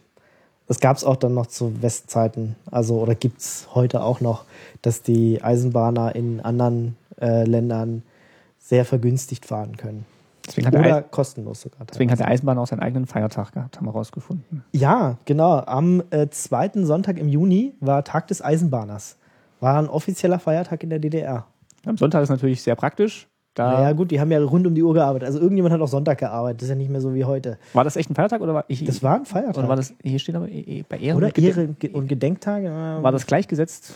Das 0.67 0.79
gab 0.79 0.95
es 0.95 1.03
auch 1.03 1.17
dann 1.17 1.33
noch 1.33 1.47
zu 1.47 1.81
Westzeiten, 1.81 2.55
also 2.69 2.99
oder 2.99 3.15
gibt 3.15 3.41
es 3.41 3.67
heute 3.73 4.03
auch 4.03 4.21
noch, 4.21 4.45
dass 4.81 5.01
die 5.01 5.43
Eisenbahner 5.43 6.15
in 6.15 6.39
anderen 6.39 6.95
äh, 7.19 7.43
Ländern 7.43 8.03
sehr 8.59 8.85
vergünstigt 8.85 9.45
fahren 9.45 9.75
können. 9.75 10.05
Deswegen 10.47 10.67
hat, 10.67 10.73
der 10.73 10.81
Oder 10.81 11.01
kostenlos 11.03 11.61
sogar. 11.61 11.85
deswegen 11.89 12.09
hat 12.09 12.17
teilweise. 12.17 12.23
der 12.23 12.33
Eisenbahn 12.33 12.57
auch 12.57 12.67
seinen 12.67 12.79
eigenen 12.79 13.05
Feiertag 13.05 13.51
gehabt, 13.51 13.77
haben 13.77 13.85
wir 13.85 13.91
rausgefunden. 13.91 14.63
Ja, 14.71 15.17
genau. 15.25 15.59
Am 15.59 16.03
äh, 16.09 16.29
zweiten 16.29 16.85
Sonntag 16.85 17.17
im 17.17 17.27
Juni 17.27 17.73
war 17.79 18.03
Tag 18.03 18.27
des 18.27 18.41
Eisenbahners. 18.41 19.17
War 19.59 19.77
ein 19.77 19.87
offizieller 19.87 20.39
Feiertag 20.39 20.83
in 20.83 20.89
der 20.89 20.99
DDR. 20.99 21.45
Am 21.85 21.97
Sonntag 21.97 22.23
ist 22.23 22.29
natürlich 22.29 22.63
sehr 22.63 22.75
praktisch. 22.75 23.27
Da 23.53 23.71
Naja, 23.73 23.91
gut, 23.91 24.11
die 24.11 24.19
haben 24.21 24.31
ja 24.31 24.39
rund 24.41 24.65
um 24.65 24.73
die 24.73 24.81
Uhr 24.83 24.93
gearbeitet. 24.93 25.27
Also 25.27 25.39
irgendjemand 25.39 25.73
hat 25.73 25.81
auch 25.81 25.87
Sonntag 25.87 26.19
gearbeitet. 26.19 26.61
Das 26.61 26.63
ist 26.65 26.69
ja 26.69 26.75
nicht 26.75 26.89
mehr 26.89 27.01
so 27.01 27.13
wie 27.13 27.25
heute. 27.25 27.57
war 27.73 27.83
das 27.83 27.97
echt 27.97 28.09
ein 28.09 28.15
Feiertag 28.15 28.39
oder 28.41 28.53
war 28.53 28.65
ich? 28.69 28.85
Das 28.85 29.03
war 29.03 29.15
ein 29.15 29.25
Feiertag. 29.25 29.57
oder 29.57 29.67
war 29.67 29.75
das 29.75 29.93
hier 30.01 30.19
steht 30.19 30.35
aber 30.35 30.47
eh- 30.47 30.59
eh 30.79 30.83
bei 30.87 30.97
Ehren 30.97 31.17
Oder 31.17 31.27
und 31.27 31.35
Gedenk- 31.35 31.57
Ehre 31.57 31.67
Ge- 31.67 31.91
und 31.91 32.07
Gedenktage. 32.07 32.69
war 33.01 33.11
das 33.11 33.25
gleichgesetzt? 33.27 33.93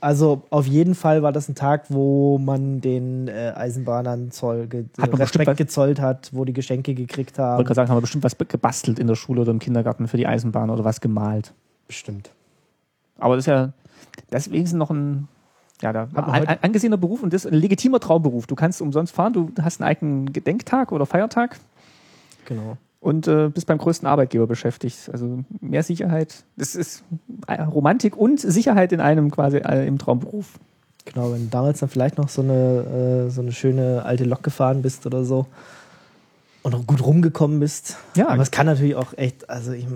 Also 0.00 0.42
auf 0.50 0.66
jeden 0.66 0.94
Fall 0.94 1.22
war 1.22 1.32
das 1.32 1.48
ein 1.48 1.54
Tag, 1.54 1.86
wo 1.88 2.36
man 2.38 2.80
den 2.82 3.26
äh, 3.26 3.52
Eisenbahnern 3.56 4.30
Zoll 4.30 4.66
ge 4.66 4.84
Hat 5.00 5.18
Respekt 5.18 5.56
gezollt 5.56 5.98
hat, 5.98 6.28
wo 6.32 6.44
die 6.44 6.52
Geschenke 6.52 6.94
gekriegt 6.94 7.32
Ich 7.32 7.38
wollte 7.38 7.42
haben. 7.50 7.64
gerade 7.64 7.74
sagen, 7.74 7.88
haben 7.88 7.96
wir 7.96 8.02
bestimmt 8.02 8.22
was 8.22 8.36
gebastelt 8.36 8.98
in 8.98 9.06
der 9.06 9.14
Schule 9.14 9.40
oder 9.40 9.50
im 9.50 9.58
Kindergarten 9.60 10.06
für 10.06 10.18
die 10.18 10.26
Eisenbahn 10.26 10.68
oder 10.70 10.84
was 10.84 11.00
gemalt. 11.00 11.54
Bestimmt. 11.88 12.30
Aber 13.18 13.34
das 13.36 13.44
ist 13.44 13.50
ja 13.50 13.72
deswegen 14.30 14.62
ist 14.64 14.74
noch 14.74 14.90
ein 14.90 15.26
ja, 15.84 15.92
da, 15.92 16.08
ein 16.14 16.58
angesehener 16.62 16.96
Beruf 16.96 17.22
und 17.22 17.32
das 17.32 17.44
ist 17.44 17.52
ein 17.52 17.58
legitimer 17.58 18.00
Traumberuf. 18.00 18.46
Du 18.46 18.54
kannst 18.54 18.80
umsonst 18.80 19.14
fahren, 19.14 19.32
du 19.34 19.50
hast 19.62 19.80
einen 19.80 19.88
eigenen 19.88 20.32
Gedenktag 20.32 20.90
oder 20.92 21.04
Feiertag 21.06 21.58
Genau. 22.46 22.76
und 23.00 23.28
äh, 23.28 23.50
bist 23.50 23.66
beim 23.66 23.78
größten 23.78 24.08
Arbeitgeber 24.08 24.46
beschäftigt. 24.46 25.10
Also 25.12 25.44
mehr 25.60 25.82
Sicherheit. 25.82 26.44
Das 26.56 26.74
ist 26.74 27.04
äh, 27.46 27.60
Romantik 27.62 28.16
und 28.16 28.40
Sicherheit 28.40 28.92
in 28.92 29.00
einem 29.00 29.30
quasi 29.30 29.58
äh, 29.58 29.86
im 29.86 29.98
Traumberuf. 29.98 30.58
Genau, 31.04 31.32
wenn 31.32 31.44
du 31.44 31.50
damals 31.50 31.80
dann 31.80 31.90
vielleicht 31.90 32.16
noch 32.16 32.30
so 32.30 32.40
eine, 32.40 33.26
äh, 33.26 33.30
so 33.30 33.42
eine 33.42 33.52
schöne 33.52 34.04
alte 34.06 34.24
Lok 34.24 34.42
gefahren 34.42 34.80
bist 34.80 35.04
oder 35.04 35.22
so 35.24 35.46
und 36.62 36.72
noch 36.72 36.86
gut 36.86 37.04
rumgekommen 37.04 37.60
bist. 37.60 37.98
Ja. 38.16 38.28
Aber 38.28 38.42
es 38.42 38.50
kann 38.50 38.64
natürlich 38.64 38.94
auch 38.96 39.12
echt, 39.18 39.50
also 39.50 39.72
ich, 39.72 39.84
äh, 39.84 39.88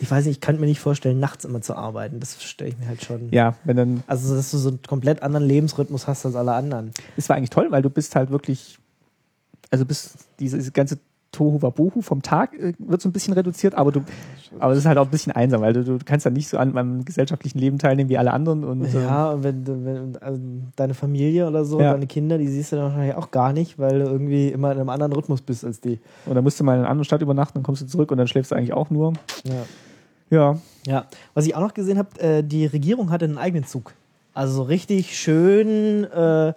ich 0.00 0.10
weiß 0.10 0.24
nicht, 0.24 0.36
ich 0.36 0.40
könnte 0.40 0.60
mir 0.60 0.66
nicht 0.66 0.80
vorstellen, 0.80 1.20
nachts 1.20 1.44
immer 1.44 1.60
zu 1.60 1.74
arbeiten. 1.74 2.20
Das 2.20 2.42
stelle 2.42 2.70
ich 2.70 2.78
mir 2.78 2.88
halt 2.88 3.04
schon. 3.04 3.28
Ja, 3.30 3.54
wenn 3.64 3.76
dann 3.76 4.02
Also, 4.06 4.34
dass 4.34 4.50
du 4.50 4.58
so 4.58 4.70
einen 4.70 4.80
komplett 4.82 5.22
anderen 5.22 5.46
Lebensrhythmus 5.46 6.06
hast 6.06 6.24
als 6.26 6.34
alle 6.34 6.52
anderen. 6.52 6.90
es 7.16 7.28
war 7.28 7.36
eigentlich 7.36 7.50
toll, 7.50 7.66
weil 7.70 7.82
du 7.82 7.90
bist 7.90 8.16
halt 8.16 8.30
wirklich, 8.30 8.78
also 9.70 9.84
bist 9.84 10.14
diese, 10.38 10.56
diese 10.56 10.72
ganze 10.72 10.98
Tohu 11.32 11.62
Wabohu 11.62 12.00
vom 12.02 12.22
Tag 12.22 12.54
äh, 12.54 12.72
wird 12.80 13.00
so 13.00 13.08
ein 13.08 13.12
bisschen 13.12 13.34
reduziert, 13.34 13.76
aber 13.76 13.92
du, 13.92 14.00
aber 14.58 14.72
es 14.72 14.80
ist 14.80 14.86
halt 14.86 14.98
auch 14.98 15.04
ein 15.04 15.10
bisschen 15.12 15.32
einsam, 15.32 15.60
weil 15.60 15.72
du, 15.72 15.84
du 15.84 15.98
kannst 16.04 16.24
ja 16.24 16.30
nicht 16.32 16.48
so 16.48 16.58
an 16.58 16.72
meinem 16.72 17.04
gesellschaftlichen 17.04 17.56
Leben 17.60 17.78
teilnehmen 17.78 18.10
wie 18.10 18.18
alle 18.18 18.32
anderen 18.32 18.64
und 18.64 18.92
Ja, 18.92 19.30
und 19.30 19.44
wenn, 19.44 19.64
wenn 19.84 20.16
also 20.20 20.40
deine 20.74 20.94
Familie 20.94 21.46
oder 21.46 21.64
so, 21.64 21.80
Ja. 21.80 21.92
deine 21.92 22.08
Kinder, 22.08 22.36
die 22.36 22.48
siehst 22.48 22.72
du 22.72 22.76
dann 22.76 22.86
wahrscheinlich 22.86 23.14
auch 23.14 23.30
gar 23.30 23.52
nicht, 23.52 23.78
weil 23.78 24.00
du 24.00 24.06
irgendwie 24.06 24.48
immer 24.48 24.72
in 24.72 24.78
einem 24.80 24.88
anderen 24.88 25.12
Rhythmus 25.12 25.40
bist 25.40 25.64
als 25.64 25.80
die. 25.80 26.00
und 26.26 26.34
dann 26.34 26.42
musst 26.42 26.58
du 26.58 26.64
mal 26.64 26.72
in 26.74 26.80
einer 26.80 26.88
anderen 26.90 27.04
Stadt 27.04 27.22
übernachten, 27.22 27.54
dann 27.58 27.62
kommst 27.62 27.82
du 27.82 27.86
zurück 27.86 28.10
und 28.10 28.18
dann 28.18 28.26
schläfst 28.26 28.50
du 28.50 28.56
eigentlich 28.56 28.72
auch 28.72 28.90
nur. 28.90 29.12
Ja. 29.44 29.62
Ja, 30.30 30.58
ja. 30.86 31.06
Was 31.34 31.46
ich 31.46 31.54
auch 31.54 31.60
noch 31.60 31.74
gesehen 31.74 31.98
habe, 31.98 32.20
äh, 32.20 32.42
die 32.42 32.66
Regierung 32.66 33.10
hatte 33.10 33.24
einen 33.24 33.38
eigenen 33.38 33.66
Zug. 33.66 33.92
Also 34.32 34.54
so 34.54 34.62
richtig 34.62 35.18
schön, 35.18 36.04
äh, 36.04 36.54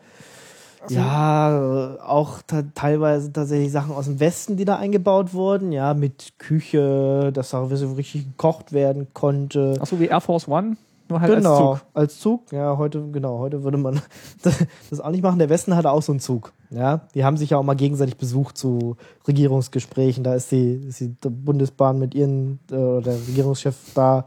ja, 0.89 1.95
äh, 1.95 1.99
auch 2.01 2.41
teilweise 2.75 3.31
tatsächlich 3.31 3.71
Sachen 3.71 3.95
aus 3.95 4.05
dem 4.05 4.19
Westen, 4.19 4.57
die 4.57 4.65
da 4.65 4.77
eingebaut 4.77 5.33
wurden, 5.33 5.71
ja, 5.71 5.93
mit 5.93 6.33
Küche, 6.37 7.31
dass 7.33 7.51
da 7.51 7.65
so 7.67 7.93
richtig 7.93 8.25
gekocht 8.25 8.73
werden 8.73 9.07
konnte. 9.13 9.77
ach 9.81 9.87
so 9.87 9.99
wie 9.99 10.07
Air 10.07 10.21
Force 10.21 10.47
One, 10.47 10.77
nur 11.09 11.19
halt 11.21 11.35
genau, 11.35 11.71
als 11.71 11.79
Zug. 11.79 11.87
als 11.93 12.19
Zug. 12.19 12.51
Ja, 12.51 12.77
heute, 12.77 13.07
genau, 13.11 13.39
heute 13.39 13.63
würde 13.63 13.77
man 13.77 13.99
das 14.89 14.99
auch 14.99 15.11
nicht 15.11 15.23
machen. 15.23 15.39
Der 15.39 15.49
Westen 15.49 15.75
hatte 15.75 15.91
auch 15.91 16.01
so 16.01 16.11
einen 16.11 16.19
Zug. 16.19 16.53
Ja, 16.69 17.01
die 17.13 17.23
haben 17.23 17.37
sich 17.37 17.51
ja 17.51 17.57
auch 17.57 17.63
mal 17.63 17.75
gegenseitig 17.75 18.17
besucht 18.17 18.57
zu 18.57 18.95
Regierungsgesprächen. 19.27 20.23
Da 20.23 20.33
ist 20.35 20.51
die, 20.51 20.73
ist 20.87 20.99
die 21.01 21.13
Bundesbahn 21.29 21.99
mit 21.99 22.15
ihren, 22.15 22.59
äh, 22.71 22.75
oder 22.75 23.01
der 23.01 23.27
Regierungschef 23.27 23.75
da, 23.93 24.25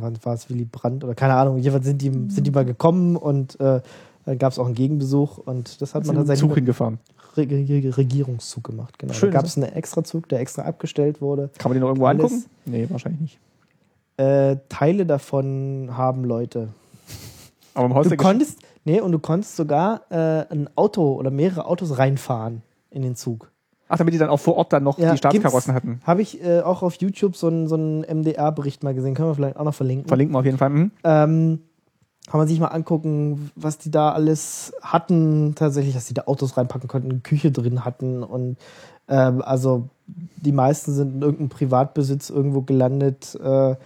wann 0.00 0.16
war 0.22 0.34
es 0.34 0.48
Willy 0.48 0.64
Brandt 0.64 1.02
oder 1.04 1.14
keine 1.14 1.34
Ahnung, 1.34 1.58
jedenfalls 1.58 1.86
sind 1.86 2.00
die, 2.02 2.10
sind 2.28 2.46
die 2.46 2.50
mal 2.50 2.64
gekommen 2.64 3.16
und 3.16 3.58
äh, 3.60 3.80
dann 4.24 4.38
gab 4.38 4.52
es 4.52 4.58
auch 4.58 4.66
einen 4.66 4.74
Gegenbesuch 4.76 5.38
und 5.38 5.80
das 5.82 5.94
hat 5.94 6.06
man 6.06 6.14
tatsächlich 6.14 6.48
Zug 6.48 6.54
hingefahren. 6.54 6.98
Re 7.36 7.42
Re 7.50 7.96
Regierungszug 7.96 8.62
gemacht. 8.62 8.98
Genau. 8.98 9.12
Schön, 9.14 9.30
da 9.30 9.38
gab 9.38 9.46
es 9.46 9.56
einen 9.56 9.72
Extrazug, 9.72 10.28
der 10.28 10.40
extra 10.40 10.62
abgestellt 10.62 11.20
wurde. 11.20 11.50
Kann 11.58 11.70
man 11.70 11.76
den 11.76 11.80
noch 11.80 11.88
irgendwo 11.88 12.06
Alles- 12.06 12.24
angucken? 12.24 12.44
Nee, 12.66 12.86
wahrscheinlich 12.90 13.20
nicht. 13.22 13.38
Äh, 14.16 14.56
Teile 14.68 15.06
davon 15.06 15.90
haben 15.92 16.24
Leute 16.24 16.68
Aber 17.74 17.86
im 17.86 17.94
Haus 17.94 18.08
Du 18.08 18.16
konntest, 18.16 18.60
nee, 18.84 19.00
und 19.00 19.12
du 19.12 19.18
konntest 19.18 19.56
sogar 19.56 20.02
äh, 20.10 20.44
ein 20.50 20.68
Auto 20.76 21.14
oder 21.14 21.30
mehrere 21.30 21.64
Autos 21.64 21.98
reinfahren 21.98 22.62
in 22.90 23.02
den 23.02 23.16
Zug. 23.16 23.50
Ach, 23.88 23.98
damit 23.98 24.14
die 24.14 24.18
dann 24.18 24.30
auch 24.30 24.40
vor 24.40 24.56
Ort 24.56 24.72
dann 24.72 24.84
noch 24.84 24.96
die 24.96 25.16
Staatskarossen 25.16 25.74
hatten. 25.74 26.00
Habe 26.04 26.22
ich 26.22 26.42
äh, 26.42 26.60
auch 26.60 26.82
auf 26.82 26.94
YouTube 26.96 27.36
so 27.36 27.48
einen 27.48 27.68
so 27.68 27.74
einen 27.74 28.00
MDR-Bericht 28.00 28.82
mal 28.82 28.94
gesehen, 28.94 29.14
können 29.14 29.28
wir 29.28 29.34
vielleicht 29.34 29.56
auch 29.56 29.64
noch 29.64 29.74
verlinken. 29.74 30.08
Verlinken 30.08 30.34
wir 30.34 30.38
auf 30.38 30.44
jeden 30.44 30.58
Fall. 30.58 30.70
Mhm. 30.70 30.90
ähm, 31.04 31.60
kann 32.30 32.38
man 32.38 32.48
sich 32.48 32.60
mal 32.60 32.68
angucken, 32.68 33.50
was 33.56 33.78
die 33.78 33.90
da 33.90 34.12
alles 34.12 34.72
hatten, 34.80 35.54
tatsächlich, 35.56 35.94
dass 35.94 36.06
die 36.06 36.14
da 36.14 36.22
Autos 36.26 36.56
reinpacken 36.56 36.88
konnten, 36.88 37.10
eine 37.10 37.20
Küche 37.20 37.50
drin 37.50 37.84
hatten 37.84 38.22
und 38.22 38.56
ähm, 39.08 39.42
also 39.42 39.88
die 40.06 40.52
meisten 40.52 40.92
sind 40.92 41.16
in 41.16 41.22
irgendeinem 41.22 41.48
Privatbesitz 41.48 42.30
irgendwo 42.30 42.62
gelandet. 42.62 43.34
Äh, 43.42 43.76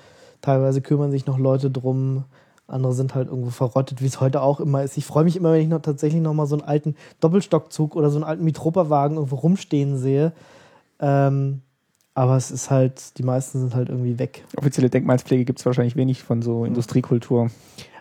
teilweise 0.46 0.80
kümmern 0.80 1.10
sich 1.10 1.26
noch 1.26 1.38
Leute 1.38 1.70
drum. 1.70 2.24
Andere 2.68 2.92
sind 2.92 3.14
halt 3.14 3.28
irgendwo 3.28 3.50
verrottet, 3.50 4.00
wie 4.00 4.06
es 4.06 4.20
heute 4.20 4.42
auch 4.42 4.60
immer 4.60 4.82
ist. 4.82 4.96
Ich 4.96 5.04
freue 5.04 5.24
mich 5.24 5.36
immer, 5.36 5.52
wenn 5.52 5.60
ich 5.60 5.68
noch 5.68 5.82
tatsächlich 5.82 6.22
noch 6.22 6.34
mal 6.34 6.46
so 6.46 6.56
einen 6.56 6.64
alten 6.64 6.94
Doppelstockzug 7.20 7.96
oder 7.96 8.10
so 8.10 8.16
einen 8.16 8.24
alten 8.24 8.44
Mitropa-Wagen 8.44 9.16
irgendwo 9.16 9.36
rumstehen 9.36 9.98
sehe. 9.98 10.32
Ähm, 11.00 11.62
aber 12.14 12.36
es 12.36 12.50
ist 12.50 12.70
halt, 12.70 13.18
die 13.18 13.24
meisten 13.24 13.60
sind 13.60 13.74
halt 13.74 13.88
irgendwie 13.88 14.18
weg. 14.18 14.44
Offizielle 14.56 14.88
Denkmalspflege 14.88 15.44
gibt 15.44 15.58
es 15.58 15.66
wahrscheinlich 15.66 15.96
wenig 15.96 16.22
von 16.22 16.42
so 16.42 16.64
Industriekultur. 16.64 17.50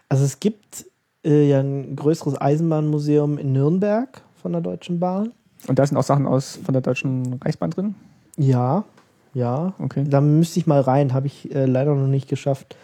Also 0.08 0.24
es 0.24 0.40
gibt 0.40 0.86
äh, 1.24 1.50
ja 1.50 1.60
ein 1.60 1.96
größeres 1.96 2.40
Eisenbahnmuseum 2.40 3.38
in 3.38 3.54
Nürnberg 3.54 4.22
von 4.42 4.52
der 4.52 4.62
Deutschen 4.62 5.00
Bahn. 5.00 5.32
Und 5.68 5.80
da 5.80 5.86
sind 5.86 5.98
auch 5.98 6.04
Sachen 6.04 6.28
aus 6.28 6.60
von 6.64 6.74
der 6.74 6.82
Deutschen 6.82 7.40
Reichsbahn 7.44 7.72
drin? 7.72 7.96
Ja, 8.38 8.86
ja. 9.36 9.74
Okay. 9.78 10.04
Da 10.08 10.22
müsste 10.22 10.60
ich 10.60 10.66
mal 10.66 10.82
rein, 10.82 11.14
habe 11.14 11.28
ich 11.28 11.54
äh, 11.54 11.66
leider 11.66 11.94
noch 11.94 12.08
nicht 12.08 12.28
geschafft. 12.28 12.76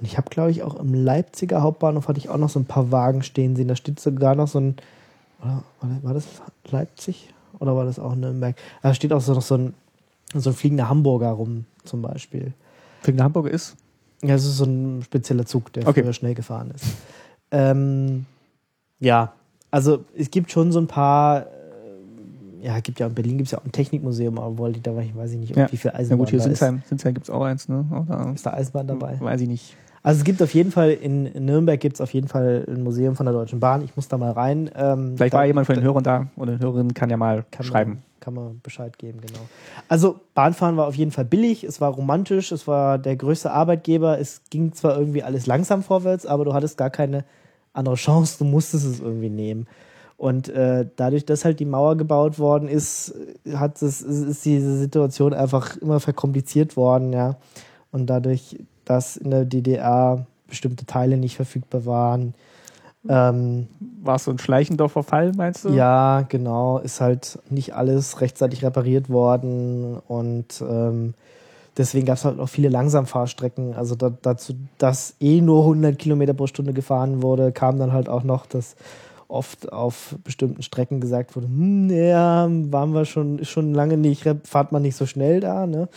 Und 0.00 0.06
ich 0.06 0.16
habe, 0.16 0.30
glaube 0.30 0.50
ich, 0.50 0.62
auch 0.62 0.74
im 0.76 0.94
Leipziger 0.94 1.62
Hauptbahnhof 1.62 2.08
hatte 2.08 2.18
ich 2.18 2.30
auch 2.30 2.38
noch 2.38 2.48
so 2.48 2.58
ein 2.58 2.64
paar 2.64 2.90
Wagen 2.90 3.22
stehen 3.22 3.54
sehen. 3.54 3.68
Da 3.68 3.76
steht 3.76 4.00
sogar 4.00 4.34
noch 4.34 4.48
so 4.48 4.58
ein, 4.58 4.76
oder, 5.42 5.62
war 6.02 6.14
das 6.14 6.26
Leipzig 6.70 7.32
oder 7.58 7.76
war 7.76 7.84
das 7.84 7.98
auch 7.98 8.14
Nürnberg? 8.14 8.56
Da 8.82 8.94
steht 8.94 9.12
auch 9.12 9.20
so 9.20 9.34
noch 9.34 9.42
so 9.42 9.56
ein, 9.56 9.74
so 10.34 10.50
ein 10.50 10.56
fliegender 10.56 10.88
Hamburger 10.88 11.30
rum, 11.30 11.66
zum 11.84 12.00
Beispiel. 12.00 12.54
Fliegender 13.02 13.24
Hamburger 13.24 13.50
ist? 13.50 13.76
Ja, 14.22 14.34
es 14.34 14.44
ist 14.44 14.56
so 14.56 14.64
ein 14.64 15.02
spezieller 15.04 15.44
Zug, 15.44 15.72
der 15.74 15.86
Okay. 15.86 16.02
früher 16.02 16.12
schnell 16.14 16.34
gefahren 16.34 16.70
ist. 16.74 16.84
Ähm, 17.50 18.24
ja, 19.00 19.32
also 19.70 20.04
es 20.16 20.30
gibt 20.30 20.50
schon 20.50 20.72
so 20.72 20.80
ein 20.80 20.86
paar, 20.86 21.46
ja, 22.62 22.78
gibt 22.80 23.00
ja 23.00 23.06
in 23.06 23.14
Berlin 23.14 23.38
gibt 23.38 23.48
es 23.48 23.52
ja 23.52 23.58
auch 23.58 23.64
ein 23.64 23.72
Technikmuseum, 23.72 24.38
aber 24.38 24.70
die 24.70 24.82
da 24.82 24.94
war 24.94 25.02
ich 25.02 25.14
weiß 25.14 25.32
ich 25.32 25.38
nicht, 25.38 25.56
Ja. 25.56 25.70
wie 25.70 25.76
viel 25.76 25.90
Na 25.92 25.98
Eisenbahn 26.00 26.18
gut, 26.18 26.30
hier 26.30 26.40
Sinsheim, 26.40 26.82
Sinsheim 26.88 27.14
gibt 27.14 27.24
es 27.28 27.30
auch 27.30 27.42
eins, 27.42 27.68
ne? 27.68 27.84
Oder, 27.90 28.28
ist. 28.30 28.36
Ist 28.36 28.46
da 28.46 28.52
Eisenbahn 28.54 28.86
dabei? 28.86 29.20
Weiß 29.20 29.40
ich 29.40 29.48
nicht. 29.48 29.76
Also 30.02 30.18
es 30.20 30.24
gibt 30.24 30.42
auf 30.42 30.54
jeden 30.54 30.70
Fall 30.70 30.92
in, 30.92 31.26
in 31.26 31.44
Nürnberg 31.44 31.78
gibt 31.78 31.96
es 31.96 32.00
auf 32.00 32.12
jeden 32.14 32.28
Fall 32.28 32.64
ein 32.66 32.82
Museum 32.82 33.16
von 33.16 33.26
der 33.26 33.34
Deutschen 33.34 33.60
Bahn. 33.60 33.82
Ich 33.84 33.96
muss 33.96 34.08
da 34.08 34.16
mal 34.16 34.32
rein. 34.32 34.70
Ähm, 34.74 35.12
Vielleicht 35.16 35.34
da, 35.34 35.38
war 35.38 35.44
jemand 35.46 35.66
von 35.66 35.74
den 35.74 35.84
Hörern 35.84 36.02
da 36.02 36.26
oder 36.36 36.52
den 36.52 36.60
Hörerinnen 36.60 36.94
kann 36.94 37.10
ja 37.10 37.18
mal 37.18 37.44
kann 37.50 37.66
schreiben. 37.66 37.90
Man, 37.90 38.02
kann 38.20 38.34
man 38.34 38.60
Bescheid 38.62 38.96
geben, 38.98 39.20
genau. 39.20 39.40
Also 39.88 40.20
Bahnfahren 40.34 40.78
war 40.78 40.86
auf 40.86 40.94
jeden 40.94 41.10
Fall 41.10 41.26
billig, 41.26 41.64
es 41.64 41.80
war 41.82 41.90
romantisch, 41.92 42.50
es 42.52 42.66
war 42.66 42.98
der 42.98 43.16
größte 43.16 43.50
Arbeitgeber. 43.50 44.18
Es 44.18 44.42
ging 44.48 44.72
zwar 44.72 44.96
irgendwie 44.98 45.22
alles 45.22 45.46
langsam 45.46 45.82
vorwärts, 45.82 46.24
aber 46.24 46.44
du 46.46 46.54
hattest 46.54 46.78
gar 46.78 46.90
keine 46.90 47.24
andere 47.74 47.96
Chance, 47.96 48.36
du 48.38 48.44
musstest 48.44 48.86
es 48.86 49.00
irgendwie 49.00 49.30
nehmen. 49.30 49.66
Und 50.20 50.50
äh, 50.50 50.84
dadurch, 50.96 51.24
dass 51.24 51.46
halt 51.46 51.60
die 51.60 51.64
Mauer 51.64 51.96
gebaut 51.96 52.38
worden 52.38 52.68
ist, 52.68 53.14
hat 53.54 53.80
es, 53.80 54.02
ist 54.02 54.44
diese 54.44 54.76
Situation 54.76 55.32
einfach 55.32 55.78
immer 55.78 55.98
verkompliziert 55.98 56.76
worden, 56.76 57.14
ja. 57.14 57.36
Und 57.90 58.10
dadurch, 58.10 58.58
dass 58.84 59.16
in 59.16 59.30
der 59.30 59.46
DDR 59.46 60.26
bestimmte 60.46 60.84
Teile 60.84 61.16
nicht 61.16 61.36
verfügbar 61.36 61.86
waren, 61.86 62.34
ähm, 63.08 63.68
War 64.02 64.16
es 64.16 64.24
so 64.24 64.30
ein 64.30 64.38
schleichender 64.38 64.90
Verfall, 64.90 65.32
meinst 65.34 65.64
du? 65.64 65.70
ja, 65.70 66.20
genau. 66.28 66.80
Ist 66.80 67.00
halt 67.00 67.38
nicht 67.48 67.74
alles 67.74 68.20
rechtzeitig 68.20 68.62
repariert 68.62 69.08
worden 69.08 70.00
und 70.06 70.62
ähm, 70.68 71.14
deswegen 71.78 72.04
gab 72.04 72.18
es 72.18 72.26
halt 72.26 72.38
auch 72.38 72.50
viele 72.50 72.68
Langsamfahrstrecken. 72.68 73.74
Also 73.74 73.94
da, 73.94 74.12
dazu, 74.20 74.52
dass 74.76 75.14
eh 75.18 75.40
nur 75.40 75.62
100 75.62 75.98
Kilometer 75.98 76.34
pro 76.34 76.46
Stunde 76.46 76.74
gefahren 76.74 77.22
wurde, 77.22 77.52
kam 77.52 77.78
dann 77.78 77.94
halt 77.94 78.10
auch 78.10 78.22
noch, 78.22 78.44
dass 78.44 78.76
oft 79.30 79.72
auf 79.72 80.16
bestimmten 80.24 80.62
Strecken 80.62 81.00
gesagt 81.00 81.36
wurde, 81.36 81.46
hm, 81.46 81.90
ja, 81.90 82.48
waren 82.70 82.92
wir 82.92 83.04
schon, 83.04 83.44
schon 83.44 83.74
lange 83.74 83.96
nicht, 83.96 84.24
fahrt 84.44 84.72
man 84.72 84.82
nicht 84.82 84.96
so 84.96 85.06
schnell 85.06 85.40
da, 85.40 85.66
ne? 85.66 85.88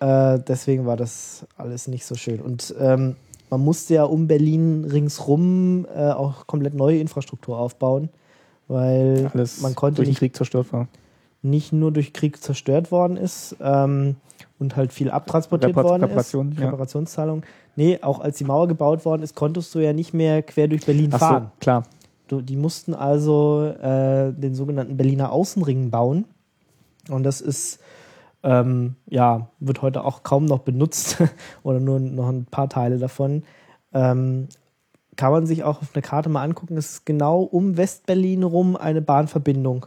Äh, 0.00 0.40
deswegen 0.46 0.86
war 0.86 0.96
das 0.96 1.46
alles 1.56 1.88
nicht 1.88 2.04
so 2.04 2.14
schön. 2.14 2.40
Und 2.40 2.74
ähm, 2.80 3.16
man 3.50 3.60
musste 3.60 3.94
ja 3.94 4.04
um 4.04 4.26
Berlin 4.26 4.84
ringsrum 4.84 5.86
äh, 5.94 6.10
auch 6.10 6.46
komplett 6.46 6.74
neue 6.74 6.98
Infrastruktur 6.98 7.58
aufbauen, 7.58 8.08
weil 8.68 9.30
Alles 9.32 9.60
man 9.60 9.74
konnte 9.74 9.96
durch 9.96 10.08
den 10.08 10.10
nicht, 10.12 10.18
Krieg 10.18 10.36
zerstört 10.36 10.72
war. 10.72 10.88
nicht 11.42 11.72
nur 11.72 11.92
durch 11.92 12.12
Krieg 12.12 12.42
zerstört 12.42 12.90
worden 12.90 13.16
ist 13.16 13.56
ähm, 13.60 14.16
und 14.58 14.76
halt 14.76 14.92
viel 14.92 15.10
abtransportiert 15.10 15.72
Repar- 15.76 15.84
worden 15.84 16.02
Reparation, 16.04 16.52
ist. 16.52 16.58
ja. 16.58 16.66
Reparationszahlung. 16.66 17.42
Nee, 17.76 17.98
auch 18.02 18.20
als 18.20 18.38
die 18.38 18.44
Mauer 18.44 18.66
gebaut 18.68 19.04
worden 19.04 19.22
ist, 19.22 19.34
konntest 19.34 19.74
du 19.74 19.78
ja 19.80 19.92
nicht 19.92 20.14
mehr 20.14 20.42
quer 20.42 20.68
durch 20.68 20.84
Berlin 20.86 21.10
Ach 21.12 21.18
so, 21.20 21.26
fahren. 21.26 21.50
klar. 21.60 21.84
Die 22.40 22.56
mussten 22.56 22.94
also 22.94 23.64
äh, 23.64 24.32
den 24.32 24.54
sogenannten 24.54 24.96
Berliner 24.96 25.32
Außenring 25.32 25.90
bauen. 25.90 26.24
Und 27.10 27.22
das 27.22 27.40
ist, 27.40 27.80
ähm, 28.42 28.96
ja, 29.08 29.48
wird 29.60 29.82
heute 29.82 30.04
auch 30.04 30.22
kaum 30.22 30.44
noch 30.46 30.60
benutzt 30.60 31.22
oder 31.62 31.80
nur 31.80 32.00
noch 32.00 32.28
ein 32.28 32.46
paar 32.46 32.68
Teile 32.68 32.98
davon. 32.98 33.42
Ähm, 33.92 34.48
kann 35.16 35.32
man 35.32 35.46
sich 35.46 35.62
auch 35.64 35.80
auf 35.82 35.94
einer 35.94 36.02
Karte 36.02 36.28
mal 36.28 36.42
angucken. 36.42 36.76
Es 36.76 36.90
ist 36.90 37.06
genau 37.06 37.42
um 37.42 37.76
Westberlin 37.76 38.42
rum 38.42 38.76
eine 38.76 39.00
Bahnverbindung, 39.00 39.86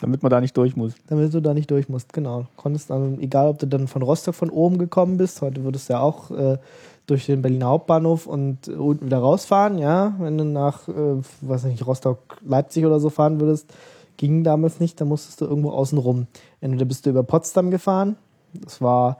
Damit 0.00 0.22
man 0.22 0.30
da 0.30 0.40
nicht 0.40 0.56
durch 0.56 0.76
muss. 0.76 0.94
damit 1.08 1.34
du 1.34 1.40
da 1.40 1.52
nicht 1.52 1.70
durch 1.70 1.88
musst. 1.88 2.12
Genau. 2.12 2.46
Konntest 2.56 2.90
dann, 2.90 3.20
egal 3.20 3.48
ob 3.48 3.58
du 3.58 3.66
dann 3.66 3.88
von 3.88 4.02
Rostock 4.02 4.34
von 4.34 4.50
oben 4.50 4.78
gekommen 4.78 5.16
bist, 5.18 5.42
heute 5.42 5.62
würdest 5.64 5.88
du 5.88 5.94
ja 5.94 6.00
auch 6.00 6.30
äh, 6.30 6.58
durch 7.06 7.26
den 7.26 7.42
Berliner 7.42 7.66
Hauptbahnhof 7.66 8.26
und 8.26 8.68
äh, 8.68 8.72
unten 8.72 9.06
wieder 9.06 9.18
rausfahren, 9.18 9.78
ja. 9.78 10.14
Wenn 10.18 10.38
du 10.38 10.44
nach, 10.44 10.88
äh, 10.88 11.20
weiß 11.40 11.64
nicht, 11.64 11.86
Rostock, 11.86 12.38
Leipzig 12.44 12.86
oder 12.86 13.00
so 13.00 13.10
fahren 13.10 13.40
würdest, 13.40 13.72
ging 14.16 14.44
damals 14.44 14.80
nicht, 14.80 15.00
da 15.00 15.04
musstest 15.04 15.40
du 15.40 15.46
irgendwo 15.46 15.70
außen 15.70 15.98
rum. 15.98 16.26
Entweder 16.60 16.84
bist 16.84 17.06
du 17.06 17.10
über 17.10 17.22
Potsdam 17.22 17.70
gefahren, 17.70 18.16
das 18.54 18.80
war 18.80 19.18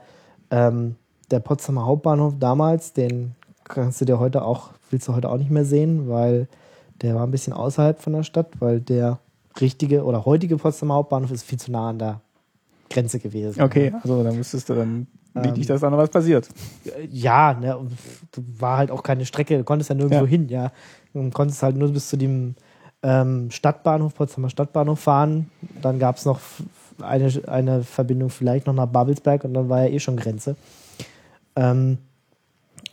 ähm, 0.51 0.95
der 1.31 1.39
Potsdamer 1.39 1.85
Hauptbahnhof 1.85 2.35
damals, 2.39 2.93
den 2.93 3.35
kannst 3.63 3.99
du 4.01 4.05
dir 4.05 4.19
heute 4.19 4.43
auch, 4.43 4.69
willst 4.89 5.07
du 5.07 5.15
heute 5.15 5.29
auch 5.29 5.37
nicht 5.37 5.51
mehr 5.51 5.65
sehen, 5.65 6.09
weil 6.09 6.47
der 7.01 7.15
war 7.15 7.25
ein 7.25 7.31
bisschen 7.31 7.53
außerhalb 7.53 7.99
von 7.99 8.13
der 8.13 8.23
Stadt, 8.23 8.47
weil 8.59 8.79
der 8.79 9.19
richtige 9.59 10.03
oder 10.03 10.25
heutige 10.25 10.57
Potsdamer 10.57 10.95
Hauptbahnhof 10.95 11.31
ist 11.31 11.43
viel 11.43 11.59
zu 11.59 11.71
nah 11.71 11.89
an 11.89 11.99
der 11.99 12.21
Grenze 12.89 13.19
gewesen. 13.19 13.61
Okay, 13.61 13.91
also 14.01 14.23
dann 14.23 14.37
müsstest 14.37 14.69
du 14.69 14.75
dann 14.75 15.07
Ähm, 15.35 15.53
nicht, 15.53 15.69
dass 15.69 15.81
da 15.81 15.89
noch 15.89 15.97
was 15.97 16.09
passiert. 16.09 16.49
Ja, 17.09 17.53
ne, 17.53 17.77
war 18.59 18.77
halt 18.77 18.91
auch 18.91 19.03
keine 19.03 19.25
Strecke, 19.25 19.57
du 19.57 19.63
konntest 19.63 19.89
ja 19.89 19.95
nirgendwo 19.95 20.25
Ja. 20.25 20.29
hin, 20.29 20.47
ja. 20.49 20.71
Du 21.13 21.29
konntest 21.31 21.61
halt 21.63 21.75
nur 21.75 21.89
bis 21.89 22.09
zu 22.09 22.17
dem 22.17 22.55
ähm, 23.03 23.51
Stadtbahnhof, 23.51 24.15
Potsdamer 24.15 24.49
Stadtbahnhof 24.49 24.99
fahren. 24.99 25.49
Dann 25.81 25.99
gab 25.99 26.17
es 26.17 26.25
noch 26.25 26.39
eine, 27.01 27.31
eine 27.47 27.83
Verbindung 27.83 28.29
vielleicht 28.29 28.67
noch 28.67 28.73
nach 28.73 28.87
Babelsberg 28.87 29.43
und 29.43 29.53
dann 29.53 29.69
war 29.69 29.83
ja 29.83 29.89
eh 29.89 29.99
schon 29.99 30.17
Grenze. 30.17 30.55
Ähm, 31.55 31.97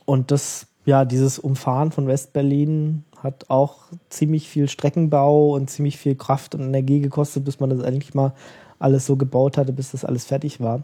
und 0.04 0.30
das, 0.30 0.66
ja, 0.84 1.04
dieses 1.04 1.38
Umfahren 1.38 1.92
von 1.92 2.06
Westberlin 2.06 3.04
hat 3.22 3.48
auch 3.48 3.76
ziemlich 4.08 4.48
viel 4.48 4.68
Streckenbau 4.68 5.54
und 5.54 5.70
ziemlich 5.70 5.98
viel 5.98 6.14
Kraft 6.14 6.54
und 6.54 6.62
Energie 6.62 7.00
gekostet, 7.00 7.44
bis 7.44 7.60
man 7.60 7.70
das 7.70 7.82
eigentlich 7.82 8.14
mal 8.14 8.32
alles 8.78 9.06
so 9.06 9.16
gebaut 9.16 9.58
hatte, 9.58 9.72
bis 9.72 9.92
das 9.92 10.04
alles 10.04 10.24
fertig 10.24 10.60
war. 10.60 10.82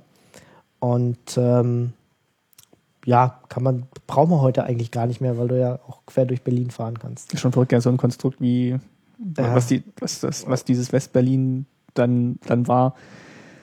Und 0.79 1.37
ähm, 1.37 1.93
ja, 3.05 3.41
kann 3.49 3.63
man, 3.63 3.87
braucht 4.07 4.29
man 4.31 4.41
heute 4.41 4.65
eigentlich 4.65 4.91
gar 4.91 5.07
nicht 5.07 5.21
mehr, 5.21 5.39
weil 5.39 5.49
du 5.49 5.59
ja 5.59 5.79
auch 5.87 6.01
quer 6.07 6.27
durch 6.27 6.43
Berlin 6.43 6.71
fahren 6.71 6.99
kannst. 6.99 7.39
Schon 7.39 7.53
verrückt, 7.53 7.73
ja, 7.73 7.81
so 7.81 7.89
ein 7.91 7.97
Konstrukt 7.97 8.41
wie, 8.41 8.71
Ja. 8.71 8.79
was, 9.55 9.69
die, 9.69 9.85
was, 10.01 10.21
das, 10.21 10.47
was 10.49 10.65
dieses 10.65 10.93
Westberlin 10.93 11.67
dann, 11.95 12.39
dann 12.47 12.67
war, 12.69 12.95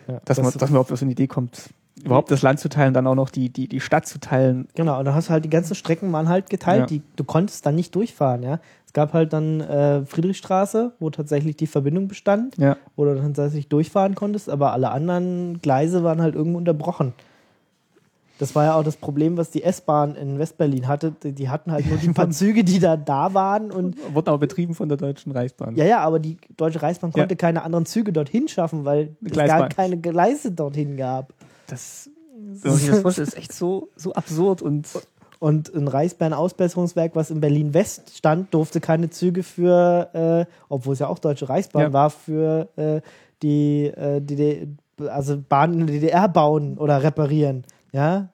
Ja, 0.07 0.21
dass, 0.25 0.37
man, 0.37 0.45
das- 0.45 0.53
dass 0.55 0.61
man 0.69 0.75
überhaupt 0.75 0.91
auf 0.91 0.99
so 0.99 1.05
eine 1.05 1.11
Idee 1.11 1.27
kommt, 1.27 1.69
überhaupt 2.03 2.31
das 2.31 2.41
Land 2.41 2.59
zu 2.59 2.69
teilen, 2.69 2.93
dann 2.93 3.05
auch 3.07 3.15
noch 3.15 3.29
die, 3.29 3.49
die, 3.49 3.67
die 3.67 3.79
Stadt 3.79 4.07
zu 4.07 4.19
teilen. 4.19 4.67
Genau, 4.75 4.99
und 4.99 5.05
dann 5.05 5.13
hast 5.15 5.29
du 5.29 5.33
halt 5.33 5.45
die 5.45 5.49
ganzen 5.49 5.75
Strecken 5.75 6.11
waren 6.11 6.27
halt 6.29 6.49
geteilt, 6.49 6.79
Ja. 6.81 6.85
die, 6.87 7.01
du 7.15 7.23
konntest 7.23 7.65
dann 7.65 7.75
nicht 7.75 7.93
durchfahren, 7.95 8.41
ja. 8.43 8.59
Es 8.87 8.93
gab 8.93 9.13
halt 9.13 9.33
dann 9.33 9.61
äh, 9.61 10.05
Friedrichstraße, 10.05 10.93
wo 10.99 11.09
tatsächlich 11.09 11.55
die 11.55 11.67
Verbindung 11.67 12.07
bestand, 12.07 12.57
Ja. 12.57 12.77
wo 12.95 13.05
du 13.05 13.15
dann 13.15 13.33
tatsächlich 13.33 13.67
durchfahren 13.67 14.15
konntest, 14.15 14.49
aber 14.49 14.71
alle 14.73 14.91
anderen 14.91 15.59
Gleise 15.61 16.03
waren 16.03 16.21
halt 16.21 16.35
irgendwo 16.35 16.57
unterbrochen. 16.57 17.13
Das 18.39 18.55
war 18.55 18.65
ja 18.65 18.73
auch 18.75 18.83
das 18.83 18.97
Problem, 18.97 19.37
was 19.37 19.51
die 19.51 19.63
S-Bahn 19.63 20.15
in 20.15 20.39
Westberlin 20.39 20.87
hatte. 20.87 21.11
Die, 21.23 21.49
hatten 21.49 21.71
halt 21.71 21.85
nur 21.87 21.97
die 21.97 22.09
paar 22.09 22.29
Züge, 22.31 22.63
die 22.63 22.79
da 22.79 22.97
da 22.97 23.33
waren 23.35 23.71
und 23.71 23.95
Wurde 24.13 24.31
aber 24.31 24.39
betrieben 24.39 24.73
von 24.73 24.89
der 24.89 24.97
Deutschen 24.97 25.31
Reichsbahn. 25.31 25.75
ja, 25.75 25.85
ja, 25.85 25.99
aber 25.99 26.19
die 26.19 26.37
Deutsche 26.57 26.81
Reichsbahn 26.81 27.11
Ja. 27.15 27.21
konnte 27.21 27.35
keine 27.35 27.63
anderen 27.63 27.85
Züge 27.85 28.11
dorthin 28.11 28.47
schaffen, 28.47 28.85
weil 28.85 29.15
es 29.23 29.31
Gleisbahn. 29.31 29.59
gar 29.59 29.69
keine 29.69 29.97
Gleise 29.97 30.51
dorthin 30.51 30.97
gab. 30.97 31.31
Das, 31.73 32.09
wenn 32.35 32.71
man 32.71 32.79
sich 32.79 32.89
das 32.89 32.99
vorstellt, 33.01 33.27
ist 33.29 33.37
echt 33.37 33.53
so, 33.53 33.89
so 33.95 34.13
absurd 34.13 34.61
und 34.61 34.87
Und 35.39 35.73
ein 35.75 35.89
Reichsbahn-Ausbesserungswerk, 35.89 37.15
was 37.15 37.29
in 37.29 37.41
Berlin-West 37.41 38.17
stand, 38.17 38.53
durfte 38.53 38.79
keine 38.79 39.09
Züge 39.09 39.43
für, 39.43 40.47
äh, 40.47 40.53
obwohl 40.69 40.93
es 40.93 40.99
ja 40.99 41.07
auch 41.09 41.19
Deutsche 41.19 41.49
Reichsbahn 41.49 41.81
Ja. 41.81 41.93
war, 41.93 42.09
für 42.09 42.69
äh, 42.77 43.01
die, 43.41 43.87
äh, 43.87 44.21
die, 44.21 44.69
also 45.05 45.37
Bahnen 45.49 45.81
in 45.81 45.87
der 45.87 45.95
DDR 45.97 46.29
bauen 46.29 46.77
oder 46.77 47.03
reparieren. 47.03 47.65
Ja, 47.91 48.29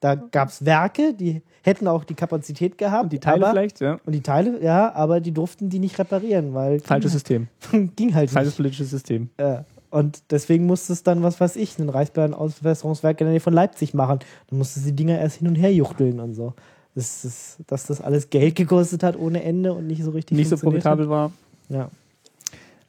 da 0.00 0.14
gab 0.14 0.48
es 0.50 0.64
Werke, 0.64 1.12
die 1.14 1.42
hätten 1.62 1.86
auch 1.88 2.04
die 2.04 2.14
Kapazität 2.14 2.78
gehabt. 2.78 3.04
Und 3.04 3.12
die 3.12 3.18
Teile 3.18 3.44
aber, 3.46 3.52
vielleicht, 3.52 3.80
ja. 3.80 3.98
Und 4.06 4.12
die 4.12 4.22
Teile, 4.22 4.62
ja, 4.62 4.92
aber 4.94 5.20
die 5.20 5.32
durften 5.32 5.68
die 5.68 5.80
nicht 5.80 5.98
reparieren, 5.98 6.54
weil 6.54 6.78
Falsches 6.80 7.12
System. 7.12 7.48
ging 7.96 8.14
halt 8.14 8.30
Falsches 8.30 8.52
nicht. 8.52 8.56
politisches 8.58 8.90
System. 8.90 9.30
Ja. 9.38 9.64
Und 9.92 10.22
deswegen 10.30 10.64
musste 10.64 10.94
es 10.94 11.02
dann, 11.02 11.22
was 11.22 11.38
weiß 11.38 11.56
ich, 11.56 11.78
ein 11.78 11.90
Reichsbahn-Ausbesserungswerk 11.90 13.20
in 13.20 13.26
der 13.26 13.32
Nähe 13.32 13.40
von 13.40 13.52
Leipzig 13.52 13.92
machen. 13.92 14.20
Dann 14.48 14.58
musste 14.58 14.80
sie 14.80 14.92
die 14.92 14.96
Dinger 14.96 15.18
erst 15.18 15.36
hin 15.36 15.48
und 15.48 15.54
her 15.54 15.70
juchteln 15.70 16.18
und 16.18 16.32
so. 16.32 16.54
Das 16.94 17.26
ist, 17.26 17.58
dass 17.66 17.86
das 17.88 18.00
alles 18.00 18.30
Geld 18.30 18.56
gekostet 18.56 19.02
hat 19.02 19.18
ohne 19.18 19.42
Ende 19.42 19.74
und 19.74 19.86
nicht 19.86 20.02
so 20.02 20.12
richtig 20.12 20.38
Nicht 20.38 20.48
so 20.48 20.56
profitabel 20.56 21.10
war. 21.10 21.30
Ja. 21.68 21.90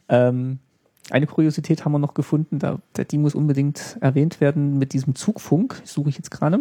Ähm, 0.08 0.60
eine 1.10 1.26
Kuriosität 1.26 1.84
haben 1.84 1.92
wir 1.92 1.98
noch 1.98 2.14
gefunden, 2.14 2.58
da, 2.58 2.78
die 3.10 3.18
muss 3.18 3.34
unbedingt 3.34 3.98
erwähnt 4.00 4.40
werden 4.40 4.78
mit 4.78 4.94
diesem 4.94 5.14
Zugfunk. 5.14 5.76
Das 5.82 5.92
suche 5.92 6.08
ich 6.08 6.16
jetzt 6.16 6.30
gerade. 6.30 6.60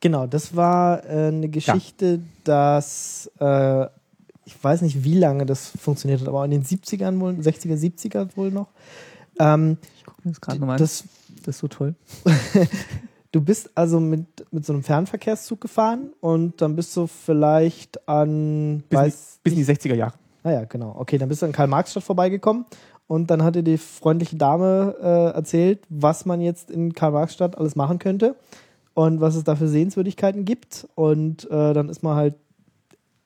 Genau, 0.00 0.26
das 0.26 0.56
war 0.56 1.04
äh, 1.04 1.28
eine 1.28 1.50
Geschichte, 1.50 2.20
dass 2.44 3.30
äh, 3.40 3.84
ich 4.46 4.62
weiß 4.62 4.80
nicht, 4.80 5.04
wie 5.04 5.18
lange 5.18 5.44
das 5.44 5.68
funktioniert 5.68 6.22
hat, 6.22 6.28
aber 6.28 6.46
in 6.46 6.50
den 6.50 6.64
70ern 6.64 7.20
wohl, 7.20 7.32
60er, 7.32 7.76
70er 7.76 8.28
wohl 8.36 8.50
noch. 8.50 8.68
Ähm, 9.38 9.78
Ich 9.98 10.04
gucke 10.04 10.20
mir 10.24 10.32
das 10.32 10.40
gerade 10.40 10.58
nochmal 10.58 10.76
an. 10.76 10.78
das, 10.82 11.04
das 11.44 11.56
ist 11.56 11.58
so 11.60 11.68
toll. 11.68 11.94
du 13.32 13.40
bist 13.40 13.70
also 13.74 14.00
mit, 14.00 14.26
mit 14.52 14.64
so 14.64 14.72
einem 14.72 14.82
Fernverkehrszug 14.82 15.60
gefahren 15.60 16.10
und 16.20 16.60
dann 16.60 16.76
bist 16.76 16.96
du 16.96 17.06
vielleicht 17.06 18.08
an 18.08 18.82
Bis, 18.88 18.98
in, 18.98 19.04
weiß, 19.04 19.34
die- 19.36 19.40
bis 19.50 19.52
in 19.54 19.58
die 19.58 19.64
60er 19.90 19.94
Jahre. 19.94 20.14
Ah 20.42 20.50
ja, 20.50 20.64
genau. 20.64 20.94
Okay, 20.98 21.16
dann 21.18 21.28
bist 21.28 21.42
du 21.42 21.46
an 21.46 21.52
Karl-Marx-Stadt 21.52 22.02
vorbeigekommen 22.04 22.66
und 23.06 23.30
dann 23.30 23.42
hat 23.42 23.54
dir 23.54 23.62
die 23.62 23.78
freundliche 23.78 24.36
Dame 24.36 24.94
äh, 25.00 25.34
erzählt, 25.36 25.80
was 25.88 26.26
man 26.26 26.40
jetzt 26.40 26.70
in 26.70 26.92
Karl-Marx-Stadt 26.92 27.56
alles 27.56 27.76
machen 27.76 27.98
könnte 27.98 28.36
und 28.92 29.20
was 29.20 29.36
es 29.36 29.44
da 29.44 29.56
für 29.56 29.68
Sehenswürdigkeiten 29.68 30.44
gibt. 30.44 30.86
Und 30.94 31.50
äh, 31.50 31.72
dann 31.72 31.88
ist 31.88 32.02
man 32.02 32.14
halt 32.16 32.34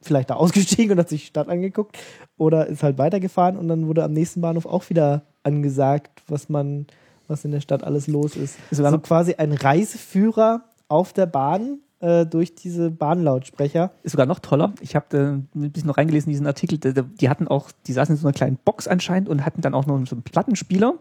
vielleicht 0.00 0.30
da 0.30 0.34
ausgestiegen 0.36 0.92
und 0.92 0.98
hat 1.00 1.08
sich 1.08 1.22
die 1.22 1.26
Stadt 1.26 1.48
angeguckt 1.48 1.98
oder 2.36 2.66
ist 2.68 2.84
halt 2.84 2.98
weitergefahren 2.98 3.56
und 3.56 3.66
dann 3.66 3.88
wurde 3.88 4.04
am 4.04 4.12
nächsten 4.12 4.40
Bahnhof 4.40 4.64
auch 4.66 4.88
wieder 4.88 5.22
angesagt, 5.48 6.22
was 6.28 6.48
man, 6.48 6.86
was 7.26 7.44
in 7.44 7.50
der 7.50 7.60
Stadt 7.60 7.82
alles 7.82 8.06
los 8.06 8.36
ist. 8.36 8.56
Sogar 8.70 8.92
Also 8.92 9.00
quasi 9.00 9.34
ein 9.34 9.52
Reiseführer 9.52 10.62
auf 10.88 11.12
der 11.12 11.26
Bahn 11.26 11.78
äh, 12.00 12.26
durch 12.26 12.54
diese 12.54 12.90
Bahnlautsprecher. 12.90 13.90
Ist 14.02 14.12
sogar 14.12 14.26
noch 14.26 14.38
toller. 14.38 14.72
Ich 14.80 14.94
habe 14.94 15.16
äh, 15.16 15.58
ein 15.58 15.72
bisschen 15.72 15.88
noch 15.88 15.96
reingelesen 15.96 16.28
in 16.28 16.32
diesen 16.32 16.46
Artikel. 16.46 16.78
Die, 16.78 16.92
die 16.92 17.28
hatten 17.28 17.48
auch, 17.48 17.70
die 17.86 17.92
saßen 17.92 18.14
in 18.14 18.20
so 18.20 18.26
einer 18.26 18.34
kleinen 18.34 18.58
Box 18.64 18.86
anscheinend 18.86 19.28
und 19.28 19.44
hatten 19.44 19.60
dann 19.62 19.74
auch 19.74 19.86
noch 19.86 20.06
so 20.06 20.14
einen 20.14 20.22
Plattenspieler 20.22 20.94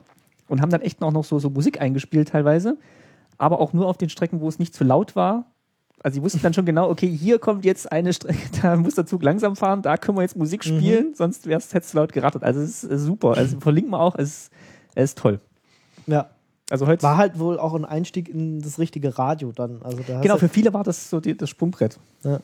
und 0.47 0.61
haben 0.61 0.71
dann 0.71 0.81
echt 0.81 1.01
auch 1.01 1.11
noch 1.11 1.23
so, 1.23 1.39
so 1.39 1.49
Musik 1.49 1.81
eingespielt 1.81 2.29
teilweise. 2.29 2.77
Aber 3.37 3.59
auch 3.59 3.73
nur 3.73 3.87
auf 3.87 3.97
den 3.97 4.09
Strecken, 4.09 4.41
wo 4.41 4.47
es 4.47 4.59
nicht 4.59 4.73
zu 4.73 4.83
laut 4.83 5.15
war. 5.15 5.45
Also 6.07 6.19
sie 6.19 6.23
wussten 6.23 6.39
dann 6.41 6.53
schon 6.53 6.63
genau, 6.63 6.89
okay, 6.89 7.09
hier 7.09 7.37
kommt 7.37 7.65
jetzt 7.65 7.91
eine 7.91 8.13
Strecke, 8.13 8.39
da 8.61 8.77
muss 8.77 8.95
der 8.95 9.05
Zug 9.05 9.23
langsam 9.23 9.57
fahren, 9.57 9.81
da 9.81 9.97
können 9.97 10.17
wir 10.17 10.21
jetzt 10.21 10.37
Musik 10.37 10.63
spielen, 10.63 11.13
sonst 11.15 11.47
wäre 11.47 11.59
es 11.59 11.67
zu 11.67 11.97
laut 11.97 12.13
gerattert. 12.13 12.45
Also 12.45 12.61
es 12.61 12.85
ist 12.85 12.91
äh, 12.93 12.97
super. 12.97 13.35
Also 13.35 13.59
verlinken 13.59 13.91
wir 13.91 13.99
auch, 13.99 14.15
es 14.15 14.29
ist, 14.29 14.51
es 14.95 15.03
ist 15.11 15.17
toll. 15.17 15.41
Ja, 16.05 16.29
Also 16.69 16.87
heute 16.87 17.03
War 17.03 17.17
halt 17.17 17.39
wohl 17.39 17.59
auch 17.59 17.73
ein 17.73 17.83
Einstieg 17.83 18.29
in 18.29 18.61
das 18.61 18.79
richtige 18.79 19.19
Radio 19.19 19.51
dann. 19.51 19.81
Also 19.83 19.97
da 20.07 20.21
genau, 20.21 20.35
du, 20.35 20.39
für 20.39 20.47
viele 20.47 20.73
war 20.73 20.85
das 20.85 21.09
so 21.09 21.19
die, 21.19 21.35
das 21.35 21.49
Sprungbrett. 21.49 21.99
ja, 22.23 22.39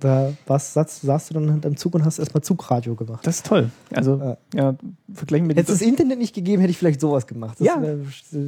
da 0.00 0.32
warst, 0.46 0.72
saß, 0.72 1.02
saßt 1.02 1.30
du 1.30 1.34
dann 1.34 1.48
hinterm 1.48 1.76
Zug 1.76 1.94
und 1.94 2.04
hast 2.04 2.18
erstmal 2.18 2.42
Zugradio 2.42 2.96
gemacht. 2.96 3.24
Das 3.24 3.36
ist 3.36 3.46
toll. 3.46 3.70
Also 3.94 4.16
Ja. 4.16 4.36
ja, 4.52 4.74
vergleichen 5.14 5.46
mit 5.46 5.56
Hätte 5.58 5.70
es 5.72 5.78
das 5.78 5.86
Internet 5.86 6.18
nicht 6.18 6.34
gegeben, 6.34 6.60
hätte 6.60 6.72
ich 6.72 6.78
vielleicht 6.78 7.00
sowas 7.00 7.28
gemacht. 7.28 7.60
Das 7.60 7.68
Ja. 7.68 7.80
wäre 7.80 8.00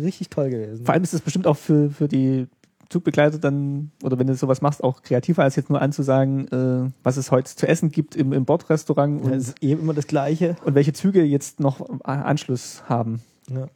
richtig 0.03 0.31
toll 0.31 0.51
gewesen. 0.51 0.85
Vor 0.85 0.95
allem 0.95 1.05
ist 1.05 1.15
es 1.15 1.21
bestimmt 1.21 1.47
auch 1.47 1.57
für, 1.57 1.91
für 1.91 2.09
die 2.09 2.49
Zugbegleiter 2.90 3.39
dann, 3.39 3.90
oder 4.02 4.19
wenn 4.19 4.27
du 4.27 4.35
sowas 4.35 4.62
machst, 4.62 4.82
auch 4.82 5.02
kreativer, 5.02 5.43
als 5.43 5.56
jetzt 5.56 5.69
nur 5.70 5.81
anzusagen, 5.82 6.48
äh, 6.48 6.90
was 7.02 7.16
es 7.19 7.31
heute 7.31 7.55
zu 7.55 7.69
essen 7.69 7.90
gibt 7.90 8.16
im, 8.16 8.32
im 8.32 8.44
Bordrestaurant 8.47 9.23
und, 9.23 9.31
Ja, 9.31 9.36
es 9.36 9.48
ist 9.48 9.62
eben 9.62 9.82
immer 9.82 9.94
das 9.94 10.06
Gleiche. 10.06 10.56
und 10.65 10.74
welche 10.74 10.93
Züge 10.94 11.23
jetzt 11.23 11.60
noch 11.60 11.81
A- 12.05 12.23
Anschluss 12.23 12.82
haben. 12.89 13.20
Ja. 13.51 13.66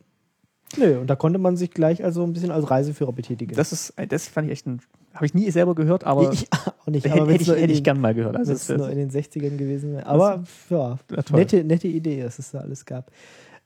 Nö, 0.78 0.98
und 1.00 1.08
da 1.10 1.16
konnte 1.16 1.38
man 1.38 1.58
sich 1.58 1.70
gleich 1.70 2.02
also 2.02 2.22
ein 2.24 2.32
bisschen 2.32 2.50
als 2.50 2.70
Reiseführer 2.70 3.12
betätigen. 3.12 3.54
Das 3.54 3.72
ist, 3.72 3.92
das 4.08 4.28
fand 4.28 4.46
ich 4.46 4.52
echt 4.52 4.66
ein, 4.66 4.80
habe 5.12 5.26
ich 5.26 5.34
nie 5.34 5.50
selber 5.50 5.74
gehört, 5.74 6.04
aber 6.04 6.32
ich 6.32 6.48
auch 6.50 6.86
nicht. 6.86 7.04
hätte, 7.04 7.20
Aber 7.20 7.30
hätte, 7.30 7.42
ich, 7.42 7.48
hätte 7.50 7.72
ich 7.74 7.84
gern 7.84 8.00
mal 8.00 8.14
gehört. 8.14 8.34
Also 8.36 8.52
das, 8.54 8.66
nur 8.70 8.88
in 8.88 8.96
den 8.96 9.10
60ern 9.10 9.56
gewesen. 9.58 10.02
Aber 10.02 10.42
ja, 10.70 10.98
Ja, 11.10 11.22
nette, 11.36 11.62
nette 11.64 11.88
Idee, 11.88 12.22
dass 12.22 12.38
es 12.38 12.52
da 12.52 12.60
alles 12.60 12.86
gab. 12.86 13.10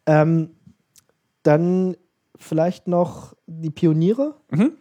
Ähm, 0.07 0.51
dann 1.45 1.97
vielleicht 2.35 2.89
noch 2.89 3.35
die 3.47 3.71
Pioniere. 3.71 4.35
Mhm. 4.51 4.73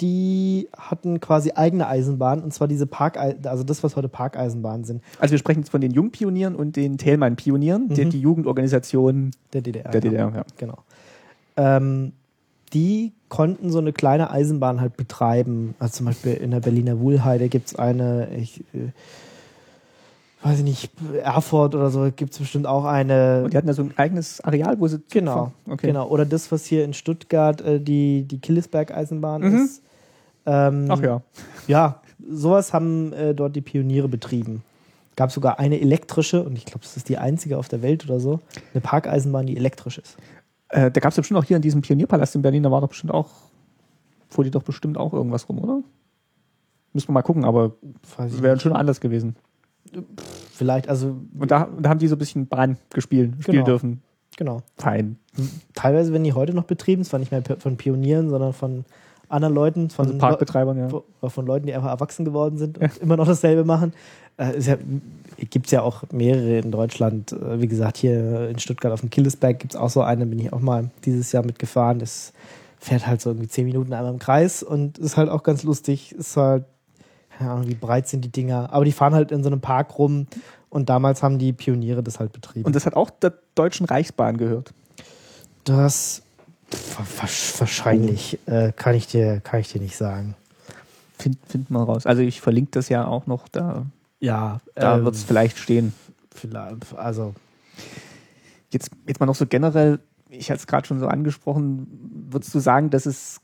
Die 0.00 0.68
hatten 0.76 1.18
quasi 1.20 1.52
eigene 1.54 1.88
Eisenbahnen 1.88 2.44
und 2.44 2.54
zwar 2.54 2.68
diese 2.68 2.86
Park, 2.86 3.16
also 3.18 3.64
das, 3.64 3.82
was 3.82 3.96
heute 3.96 4.08
Parkeisenbahnen 4.08 4.84
sind, 4.84 5.02
also 5.18 5.32
wir 5.32 5.38
sprechen 5.38 5.60
jetzt 5.60 5.70
von 5.70 5.80
den 5.80 5.90
Jungpionieren 5.90 6.54
und 6.54 6.76
den 6.76 6.98
Thälmann-Pionieren, 6.98 7.88
die, 7.88 8.04
Mhm. 8.04 8.10
die 8.10 8.20
Jugendorganisation 8.20 9.32
der 9.52 9.62
DDR. 9.62 9.90
der. 9.90 10.00
DDR. 10.00 10.32
Ja. 10.36 10.44
Genau. 10.56 10.78
Ähm, 11.56 12.12
die 12.72 13.12
konnten 13.28 13.70
so 13.70 13.78
eine 13.78 13.92
kleine 13.92 14.30
Eisenbahn 14.30 14.80
halt 14.80 14.96
betreiben. 14.96 15.74
Also 15.80 15.94
zum 15.98 16.06
Beispiel 16.06 16.34
in 16.34 16.50
der 16.52 16.60
Berliner 16.60 17.00
Wuhlheide 17.00 17.48
gibt 17.48 17.68
es 17.68 17.76
eine, 17.76 18.28
ich 18.36 18.60
äh, 18.74 18.92
weiß 20.42 20.58
ich 20.58 20.64
nicht, 20.64 20.90
Erfurt 21.22 21.74
oder 21.74 21.90
so 21.90 22.08
gibt 22.14 22.32
es 22.34 22.38
bestimmt 22.38 22.66
auch 22.66 22.84
eine. 22.84 23.42
Und 23.44 23.52
die 23.52 23.56
hatten 23.56 23.66
ja 23.66 23.74
so 23.74 23.82
ein 23.82 23.92
eigenes 23.96 24.40
Areal, 24.42 24.78
wo 24.78 24.86
sie 24.86 25.00
Genau. 25.10 25.50
Okay. 25.66 25.88
genau. 25.88 26.06
Oder 26.08 26.24
das, 26.24 26.52
was 26.52 26.64
hier 26.66 26.84
in 26.84 26.94
Stuttgart 26.94 27.60
äh, 27.60 27.80
die, 27.80 28.22
die 28.22 28.38
Killesberg-Eisenbahn 28.38 29.42
Mhm. 29.42 29.64
ist. 29.64 29.82
Ähm, 30.50 30.86
Ach 30.88 31.00
ja. 31.02 31.22
Ja, 31.66 32.00
sowas 32.26 32.72
haben 32.72 33.12
äh, 33.12 33.34
dort 33.34 33.54
die 33.54 33.60
Pioniere 33.60 34.08
betrieben. 34.08 34.62
Gab 35.14 35.30
sogar 35.30 35.58
eine 35.58 35.80
elektrische, 35.80 36.42
und 36.42 36.56
ich 36.56 36.64
glaube, 36.64 36.80
das 36.80 36.96
ist 36.96 37.08
die 37.08 37.18
einzige 37.18 37.58
auf 37.58 37.68
der 37.68 37.82
Welt 37.82 38.04
oder 38.06 38.18
so, 38.18 38.40
eine 38.72 38.80
Parkeisenbahn, 38.80 39.46
die 39.46 39.56
elektrisch 39.56 39.98
ist. 39.98 40.16
Äh, 40.70 40.90
da 40.90 41.00
gab 41.00 41.10
es 41.10 41.16
bestimmt 41.16 41.38
auch 41.38 41.44
hier 41.44 41.56
in 41.56 41.62
diesem 41.62 41.82
Pionierpalast 41.82 42.34
in 42.34 42.42
Berlin, 42.42 42.62
da 42.62 42.70
war 42.70 42.80
doch 42.80 42.88
bestimmt 42.88 43.12
auch, 43.12 43.28
fuhr 44.30 44.44
die 44.44 44.50
doch 44.50 44.62
bestimmt 44.62 44.96
auch 44.96 45.12
irgendwas 45.12 45.48
rum, 45.48 45.58
oder? 45.58 45.82
Müssen 46.94 47.08
wir 47.08 47.12
mal 47.12 47.22
gucken, 47.22 47.44
aber 47.44 47.72
wäre 48.16 48.58
schon 48.60 48.72
anders 48.72 49.00
gewesen. 49.00 49.36
Vielleicht, 50.52 50.88
also 50.88 51.16
Und 51.38 51.50
da, 51.50 51.68
da 51.78 51.90
haben 51.90 51.98
die 51.98 52.08
so 52.08 52.16
ein 52.16 52.18
bisschen 52.18 52.46
Bahn 52.46 52.78
gespielt, 52.90 53.34
spielen 53.40 53.56
Genau. 53.56 53.66
dürfen. 53.66 54.02
genau. 54.36 54.62
Fein. 54.76 55.18
Teilweise 55.74 56.12
werden 56.12 56.24
die 56.24 56.32
heute 56.32 56.54
noch 56.54 56.64
betrieben, 56.64 57.04
zwar 57.04 57.20
nicht 57.20 57.32
mehr 57.32 57.42
von 57.58 57.76
Pionieren, 57.76 58.30
sondern 58.30 58.52
von 58.52 58.84
anderen 59.28 59.54
Leuten, 59.54 59.90
von, 59.90 60.06
Also 60.06 60.18
Parkbetreibern, 60.18 60.78
ja. 60.78 61.28
Von 61.28 61.46
Leuten, 61.46 61.66
die 61.66 61.74
einfach 61.74 61.90
erwachsen 61.90 62.24
geworden 62.24 62.58
sind 62.58 62.78
und 62.78 62.96
immer 62.98 63.16
noch 63.16 63.26
dasselbe 63.26 63.64
machen. 63.64 63.92
Äh, 64.36 64.58
ja, 64.60 64.76
gibt 65.50 65.66
es 65.66 65.72
ja 65.72 65.82
auch 65.82 66.04
mehrere 66.12 66.58
in 66.58 66.70
Deutschland. 66.70 67.32
Äh, 67.32 67.60
wie 67.60 67.68
gesagt, 67.68 67.96
hier 67.96 68.48
in 68.48 68.58
Stuttgart 68.58 68.92
auf 68.92 69.00
dem 69.00 69.10
Killesberg 69.10 69.58
gibt 69.58 69.74
es 69.74 69.80
auch 69.80 69.90
so 69.90 70.02
eine, 70.02 70.26
bin 70.26 70.38
ich 70.38 70.52
auch 70.52 70.60
mal 70.60 70.90
dieses 71.04 71.32
Jahr 71.32 71.44
mitgefahren. 71.44 71.98
Das 71.98 72.32
fährt 72.78 73.06
halt 73.06 73.20
so 73.20 73.30
irgendwie 73.30 73.48
zehn 73.48 73.66
Minuten 73.66 73.92
einmal 73.92 74.12
im 74.12 74.18
Kreis 74.18 74.62
und 74.62 74.98
ist 74.98 75.16
halt 75.16 75.28
auch 75.28 75.42
ganz 75.42 75.62
lustig. 75.64 76.12
Ist 76.12 76.36
halt, 76.36 76.64
keine 77.36 77.50
Ahnung, 77.50 77.68
wie 77.68 77.74
breit 77.74 78.08
sind 78.08 78.24
die 78.24 78.32
Dinger, 78.32 78.72
aber 78.72 78.84
die 78.84 78.92
fahren 78.92 79.14
halt 79.14 79.32
in 79.32 79.42
so 79.42 79.50
einem 79.50 79.60
Park 79.60 79.98
rum 79.98 80.26
und 80.70 80.88
damals 80.88 81.22
haben 81.22 81.38
die 81.38 81.52
Pioniere 81.52 82.02
das 82.02 82.20
halt 82.20 82.32
betrieben. 82.32 82.66
Und 82.66 82.76
das 82.76 82.86
hat 82.86 82.94
auch 82.94 83.10
der 83.10 83.34
Deutschen 83.54 83.86
Reichsbahn 83.86 84.36
gehört. 84.36 84.72
Das 85.64 86.22
wahrscheinlich 87.58 88.38
äh, 88.46 88.72
kann 88.72 88.94
ich 88.94 89.06
dir 89.06 89.40
kann 89.40 89.60
ich 89.60 89.72
dir 89.72 89.80
nicht 89.80 89.96
sagen. 89.96 90.34
Find, 91.18 91.38
find 91.48 91.70
mal 91.70 91.82
raus. 91.82 92.06
Also 92.06 92.22
ich 92.22 92.40
verlinke 92.40 92.70
das 92.72 92.88
ja 92.88 93.06
auch 93.06 93.26
noch, 93.26 93.48
da, 93.48 93.86
Ja, 94.20 94.60
da 94.74 94.98
ähm, 94.98 95.04
wird 95.04 95.14
es 95.16 95.24
vielleicht 95.24 95.58
stehen. 95.58 95.92
vielleicht 96.34 96.94
also 96.96 97.34
Jetzt, 98.70 98.90
jetzt 99.06 99.18
mal 99.18 99.26
noch 99.26 99.34
so 99.34 99.46
generell, 99.46 99.98
ich 100.28 100.50
hatte 100.50 100.60
es 100.60 100.66
gerade 100.66 100.86
schon 100.86 101.00
so 101.00 101.06
angesprochen, 101.06 101.86
würdest 102.30 102.54
du 102.54 102.58
sagen, 102.60 102.90
dass 102.90 103.06
es 103.06 103.40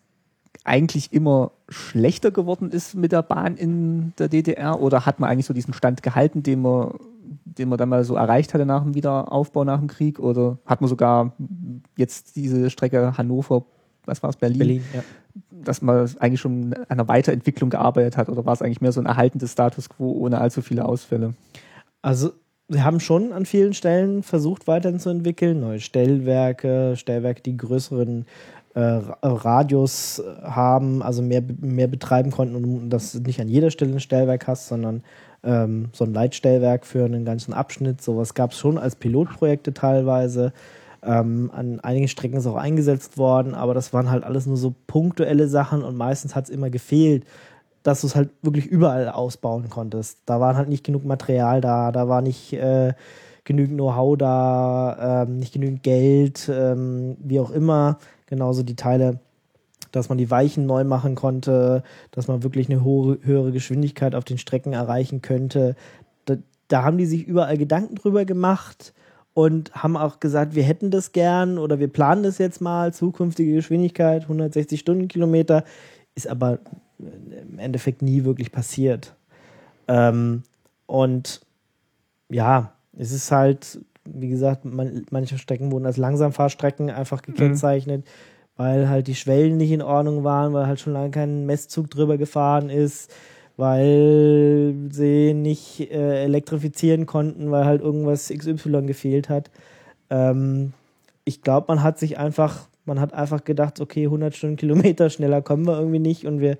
eigentlich 0.64 1.12
immer 1.12 1.50
schlechter 1.68 2.30
geworden 2.30 2.70
ist 2.70 2.94
mit 2.94 3.12
der 3.12 3.22
Bahn 3.22 3.56
in 3.56 4.12
der 4.18 4.28
DDR 4.28 4.80
oder 4.80 5.06
hat 5.06 5.20
man 5.20 5.30
eigentlich 5.30 5.46
so 5.46 5.54
diesen 5.54 5.74
Stand 5.74 6.02
gehalten, 6.02 6.42
den 6.42 6.62
man, 6.62 6.94
den 7.44 7.68
man 7.68 7.78
dann 7.78 7.88
mal 7.88 8.04
so 8.04 8.16
erreicht 8.16 8.54
hatte 8.54 8.66
nach 8.66 8.82
dem 8.82 8.94
Wiederaufbau, 8.94 9.64
nach 9.64 9.78
dem 9.78 9.88
Krieg 9.88 10.18
oder 10.18 10.58
hat 10.66 10.80
man 10.80 10.88
sogar 10.88 11.32
jetzt 11.96 12.36
diese 12.36 12.70
Strecke 12.70 13.16
Hannover, 13.16 13.64
was 14.06 14.22
war 14.22 14.30
es, 14.30 14.36
Berlin, 14.36 14.58
Berlin, 14.58 14.84
ja. 14.94 15.02
dass 15.50 15.82
man 15.82 16.10
eigentlich 16.18 16.40
schon 16.40 16.74
an 16.74 16.84
einer 16.88 17.08
Weiterentwicklung 17.08 17.70
gearbeitet 17.70 18.16
hat 18.16 18.28
oder 18.28 18.44
war 18.44 18.52
es 18.52 18.62
eigentlich 18.62 18.80
mehr 18.80 18.92
so 18.92 19.00
ein 19.00 19.06
erhaltendes 19.06 19.52
Status 19.52 19.88
quo 19.88 20.12
ohne 20.12 20.40
allzu 20.40 20.62
viele 20.62 20.84
Ausfälle? 20.84 21.34
Also 22.02 22.32
sie 22.68 22.82
haben 22.82 23.00
schon 23.00 23.32
an 23.32 23.46
vielen 23.46 23.74
Stellen 23.74 24.22
versucht 24.22 24.66
weiterzuentwickeln, 24.66 25.60
neue 25.60 25.80
Stellwerke, 25.80 26.94
Stellwerke, 26.96 27.42
die 27.42 27.56
größeren 27.56 28.26
äh, 28.74 28.80
Ra- 28.80 29.18
Radius 29.22 30.22
haben, 30.42 31.02
also 31.02 31.22
mehr, 31.22 31.42
mehr 31.60 31.88
betreiben 31.88 32.30
konnten 32.30 32.56
und 32.56 32.90
dass 32.90 33.12
du 33.12 33.20
nicht 33.20 33.40
an 33.40 33.48
jeder 33.48 33.70
Stelle 33.70 33.92
ein 33.92 34.00
Stellwerk 34.00 34.46
hast, 34.46 34.68
sondern 34.68 35.02
ähm, 35.44 35.90
so 35.92 36.04
ein 36.04 36.12
Leitstellwerk 36.12 36.86
für 36.86 37.04
einen 37.04 37.24
ganzen 37.24 37.52
Abschnitt. 37.52 38.02
Sowas 38.02 38.34
gab 38.34 38.52
es 38.52 38.58
schon 38.58 38.78
als 38.78 38.96
Pilotprojekte 38.96 39.74
teilweise. 39.74 40.52
Ähm, 41.02 41.50
an 41.54 41.80
einigen 41.80 42.08
Strecken 42.08 42.38
ist 42.38 42.46
auch 42.46 42.56
eingesetzt 42.56 43.18
worden, 43.18 43.54
aber 43.54 43.74
das 43.74 43.92
waren 43.92 44.10
halt 44.10 44.24
alles 44.24 44.46
nur 44.46 44.56
so 44.56 44.74
punktuelle 44.86 45.48
Sachen 45.48 45.82
und 45.82 45.96
meistens 45.96 46.34
hat 46.34 46.44
es 46.44 46.50
immer 46.50 46.70
gefehlt, 46.70 47.24
dass 47.82 48.00
du 48.00 48.06
es 48.06 48.16
halt 48.16 48.30
wirklich 48.42 48.66
überall 48.66 49.08
ausbauen 49.10 49.68
konntest. 49.68 50.18
Da 50.24 50.40
war 50.40 50.56
halt 50.56 50.70
nicht 50.70 50.84
genug 50.84 51.04
Material 51.04 51.60
da, 51.60 51.92
da 51.92 52.08
war 52.08 52.22
nicht 52.22 52.54
äh, 52.54 52.94
genügend 53.44 53.76
Know-how 53.76 54.16
da, 54.16 55.24
ähm, 55.24 55.38
nicht 55.38 55.52
genügend 55.52 55.82
Geld, 55.82 56.50
ähm, 56.52 57.16
wie 57.20 57.40
auch 57.40 57.50
immer. 57.50 57.98
Genauso 58.26 58.62
die 58.62 58.76
Teile, 58.76 59.20
dass 59.96 60.08
man 60.08 60.18
die 60.18 60.30
Weichen 60.30 60.66
neu 60.66 60.84
machen 60.84 61.14
konnte, 61.14 61.82
dass 62.10 62.28
man 62.28 62.42
wirklich 62.42 62.68
eine 62.68 62.82
hohe, 62.82 63.18
höhere 63.22 63.52
Geschwindigkeit 63.52 64.14
auf 64.14 64.24
den 64.24 64.38
Strecken 64.38 64.72
erreichen 64.72 65.22
könnte. 65.22 65.76
Da, 66.24 66.36
da 66.68 66.82
haben 66.82 66.98
die 66.98 67.06
sich 67.06 67.26
überall 67.26 67.56
Gedanken 67.56 67.94
drüber 67.94 68.24
gemacht 68.24 68.92
und 69.34 69.74
haben 69.74 69.96
auch 69.96 70.20
gesagt, 70.20 70.54
wir 70.54 70.62
hätten 70.62 70.90
das 70.90 71.12
gern 71.12 71.58
oder 71.58 71.78
wir 71.78 71.88
planen 71.88 72.22
das 72.22 72.38
jetzt 72.38 72.60
mal, 72.60 72.94
zukünftige 72.94 73.54
Geschwindigkeit, 73.54 74.22
160 74.22 74.80
Stundenkilometer, 74.80 75.64
ist 76.14 76.28
aber 76.28 76.60
im 76.98 77.58
Endeffekt 77.58 78.02
nie 78.02 78.24
wirklich 78.24 78.52
passiert. 78.52 79.14
Ähm, 79.88 80.44
und 80.86 81.40
ja, 82.28 82.72
es 82.96 83.12
ist 83.12 83.32
halt, 83.32 83.80
wie 84.04 84.28
gesagt, 84.28 84.64
man, 84.64 85.04
manche 85.10 85.38
Strecken 85.38 85.72
wurden 85.72 85.86
als 85.86 85.96
Langsamfahrstrecken 85.96 86.90
einfach 86.90 87.22
gekennzeichnet, 87.22 88.04
mhm. 88.04 88.33
Weil 88.56 88.88
halt 88.88 89.06
die 89.06 89.14
Schwellen 89.14 89.56
nicht 89.56 89.72
in 89.72 89.82
Ordnung 89.82 90.24
waren, 90.24 90.52
weil 90.52 90.66
halt 90.66 90.80
schon 90.80 90.92
lange 90.92 91.10
kein 91.10 91.46
Messzug 91.46 91.90
drüber 91.90 92.18
gefahren 92.18 92.70
ist, 92.70 93.12
weil 93.56 94.74
sie 94.90 95.34
nicht 95.34 95.80
äh, 95.90 96.24
elektrifizieren 96.24 97.06
konnten, 97.06 97.50
weil 97.50 97.64
halt 97.64 97.82
irgendwas 97.82 98.28
XY 98.28 98.82
gefehlt 98.86 99.28
hat. 99.28 99.50
Ähm, 100.10 100.72
ich 101.24 101.42
glaube, 101.42 101.66
man 101.68 101.82
hat 101.82 101.98
sich 101.98 102.18
einfach, 102.18 102.68
man 102.84 103.00
hat 103.00 103.12
einfach 103.14 103.44
gedacht, 103.44 103.80
okay, 103.80 104.04
100 104.04 104.34
Stundenkilometer 104.34 105.10
schneller 105.10 105.42
kommen 105.42 105.66
wir 105.66 105.78
irgendwie 105.78 106.00
nicht 106.00 106.26
und 106.26 106.40
wir 106.40 106.58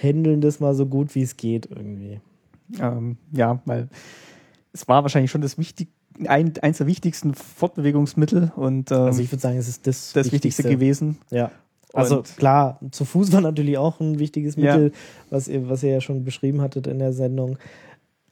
handeln 0.00 0.40
das 0.40 0.60
mal 0.60 0.74
so 0.74 0.86
gut 0.86 1.14
wie 1.14 1.22
es 1.22 1.36
geht 1.36 1.68
irgendwie. 1.70 2.20
Ähm, 2.80 3.16
ja, 3.32 3.60
weil 3.64 3.88
es 4.72 4.86
war 4.86 5.02
wahrscheinlich 5.02 5.30
schon 5.30 5.40
das 5.40 5.58
wichtig, 5.58 5.88
ein, 6.26 6.52
eins 6.62 6.78
der 6.78 6.86
wichtigsten 6.86 7.34
Fortbewegungsmittel 7.34 8.52
und 8.56 8.90
ähm, 8.90 8.98
also 8.98 9.22
ich 9.22 9.30
würde 9.32 9.42
sagen, 9.42 9.56
es 9.56 9.68
ist 9.68 9.86
das, 9.86 10.12
das 10.12 10.32
Wichtigste. 10.32 10.64
Wichtigste 10.64 10.68
gewesen. 10.68 11.18
Ja. 11.30 11.50
Also 11.92 12.18
und 12.18 12.36
klar, 12.36 12.78
zu 12.90 13.04
Fuß 13.04 13.32
war 13.32 13.40
natürlich 13.40 13.78
auch 13.78 14.00
ein 14.00 14.18
wichtiges 14.18 14.56
Mittel, 14.56 14.88
ja. 14.88 14.98
was, 15.30 15.48
ihr, 15.48 15.68
was 15.68 15.82
ihr 15.82 15.90
ja 15.90 16.00
schon 16.00 16.24
beschrieben 16.24 16.60
hattet 16.60 16.86
in 16.86 16.98
der 16.98 17.12
Sendung. 17.12 17.58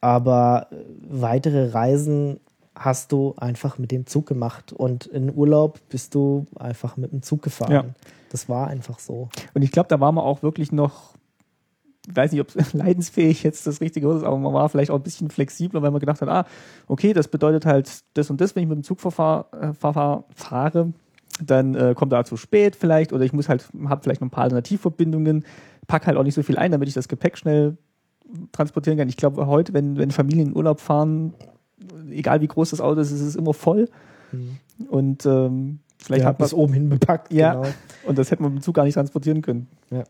Aber 0.00 0.68
weitere 1.08 1.70
Reisen 1.70 2.38
hast 2.74 3.10
du 3.10 3.34
einfach 3.36 3.78
mit 3.78 3.90
dem 3.90 4.06
Zug 4.06 4.26
gemacht 4.26 4.72
und 4.72 5.06
in 5.06 5.34
Urlaub 5.34 5.80
bist 5.88 6.14
du 6.14 6.46
einfach 6.56 6.96
mit 6.96 7.10
dem 7.10 7.22
Zug 7.22 7.42
gefahren. 7.42 7.72
Ja. 7.72 7.84
Das 8.30 8.48
war 8.48 8.68
einfach 8.68 9.00
so. 9.00 9.28
Und 9.54 9.62
ich 9.62 9.72
glaube, 9.72 9.88
da 9.88 9.98
waren 9.98 10.14
wir 10.14 10.22
auch 10.22 10.42
wirklich 10.42 10.70
noch 10.70 11.14
weiß 12.14 12.32
nicht, 12.32 12.40
ob 12.40 12.48
leidensfähig 12.72 13.42
jetzt 13.42 13.66
das 13.66 13.80
richtige 13.80 14.06
Wort 14.06 14.18
ist, 14.18 14.24
aber 14.24 14.38
man 14.38 14.52
war 14.52 14.68
vielleicht 14.68 14.90
auch 14.90 14.96
ein 14.96 15.02
bisschen 15.02 15.30
flexibler, 15.30 15.82
weil 15.82 15.90
man 15.90 16.00
gedacht 16.00 16.20
hat, 16.20 16.28
ah, 16.28 16.46
okay, 16.86 17.12
das 17.12 17.28
bedeutet 17.28 17.66
halt 17.66 18.02
das 18.14 18.30
und 18.30 18.40
das, 18.40 18.56
wenn 18.56 18.62
ich 18.62 18.68
mit 18.68 18.78
dem 18.78 18.84
Zug 18.84 19.00
verfahr, 19.00 19.46
äh, 19.52 19.72
fahr, 19.72 20.24
fahre, 20.34 20.92
dann 21.44 21.74
äh, 21.74 21.94
kommt 21.94 22.12
er 22.12 22.24
zu 22.24 22.36
spät 22.36 22.76
vielleicht 22.76 23.12
oder 23.12 23.24
ich 23.24 23.32
muss 23.32 23.48
halt, 23.48 23.68
habe 23.86 24.02
vielleicht 24.02 24.20
noch 24.20 24.28
ein 24.28 24.32
paar 24.32 24.44
Alternativverbindungen, 24.44 25.44
pack 25.86 26.06
halt 26.06 26.16
auch 26.16 26.24
nicht 26.24 26.34
so 26.34 26.42
viel 26.42 26.58
ein, 26.58 26.72
damit 26.72 26.88
ich 26.88 26.94
das 26.94 27.08
Gepäck 27.08 27.38
schnell 27.38 27.76
transportieren 28.52 28.98
kann. 28.98 29.08
Ich 29.08 29.16
glaube, 29.16 29.46
heute, 29.46 29.72
wenn, 29.72 29.96
wenn 29.96 30.10
Familien 30.10 30.48
in 30.48 30.56
Urlaub 30.56 30.80
fahren, 30.80 31.34
egal 32.10 32.40
wie 32.40 32.48
groß 32.48 32.70
das 32.70 32.80
Auto 32.80 33.00
ist, 33.00 33.10
ist 33.10 33.20
es 33.20 33.36
immer 33.36 33.54
voll. 33.54 33.88
Mhm. 34.32 34.58
Und 34.88 35.26
ähm, 35.26 35.80
vielleicht 35.98 36.22
ja, 36.22 36.28
hat 36.28 36.38
man 36.38 36.46
es 36.46 36.54
oben 36.54 36.72
hin 36.72 36.88
bepackt. 36.88 37.32
Ja. 37.32 37.54
Genau. 37.54 37.68
Und 38.04 38.18
das 38.18 38.30
hätte 38.30 38.42
man 38.42 38.52
mit 38.52 38.62
dem 38.62 38.64
Zug 38.64 38.74
gar 38.74 38.84
nicht 38.84 38.94
transportieren 38.94 39.42
können. 39.42 39.68
Ja. 39.90 40.04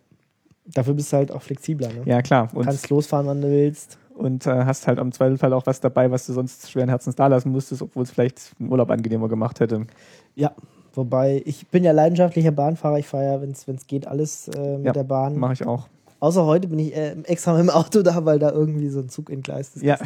Dafür 0.74 0.94
bist 0.94 1.12
du 1.12 1.16
halt 1.16 1.32
auch 1.32 1.42
flexibler. 1.42 1.88
Ne? 1.88 2.02
Ja, 2.04 2.22
klar. 2.22 2.48
Und 2.52 2.64
Kannst 2.64 2.90
losfahren, 2.90 3.26
wann 3.26 3.40
du 3.40 3.48
willst. 3.48 3.98
Und 4.14 4.46
äh, 4.46 4.64
hast 4.64 4.86
halt 4.86 4.98
am 4.98 5.12
Zweifelsfall 5.12 5.52
auch 5.52 5.64
was 5.66 5.80
dabei, 5.80 6.10
was 6.10 6.26
du 6.26 6.32
sonst 6.32 6.70
schweren 6.70 6.88
Herzens 6.88 7.14
da 7.14 7.28
lassen 7.28 7.52
musstest, 7.52 7.82
obwohl 7.82 8.02
es 8.02 8.10
vielleicht 8.10 8.52
einen 8.58 8.70
Urlaub 8.70 8.90
angenehmer 8.90 9.28
gemacht 9.28 9.60
hätte. 9.60 9.86
Ja, 10.34 10.52
wobei 10.92 11.40
ich 11.46 11.68
bin 11.68 11.84
ja 11.84 11.92
leidenschaftlicher 11.92 12.50
Bahnfahrer. 12.50 12.98
Ich 12.98 13.06
fahre 13.06 13.24
ja, 13.24 13.40
wenn 13.40 13.52
es 13.52 13.86
geht, 13.86 14.06
alles 14.08 14.48
äh, 14.48 14.76
mit 14.76 14.86
ja, 14.86 14.92
der 14.92 15.04
Bahn. 15.04 15.38
mache 15.38 15.52
ich 15.52 15.66
auch. 15.66 15.88
Außer 16.20 16.44
heute 16.44 16.66
bin 16.66 16.80
ich 16.80 16.96
äh, 16.96 17.12
extra 17.24 17.52
mit 17.52 17.62
dem 17.62 17.70
Auto 17.70 18.02
da, 18.02 18.24
weil 18.24 18.40
da 18.40 18.50
irgendwie 18.50 18.88
so 18.88 18.98
ein 19.00 19.08
Zug 19.08 19.30
entgleist 19.30 19.76
ist. 19.76 19.82
Ja. 19.84 19.96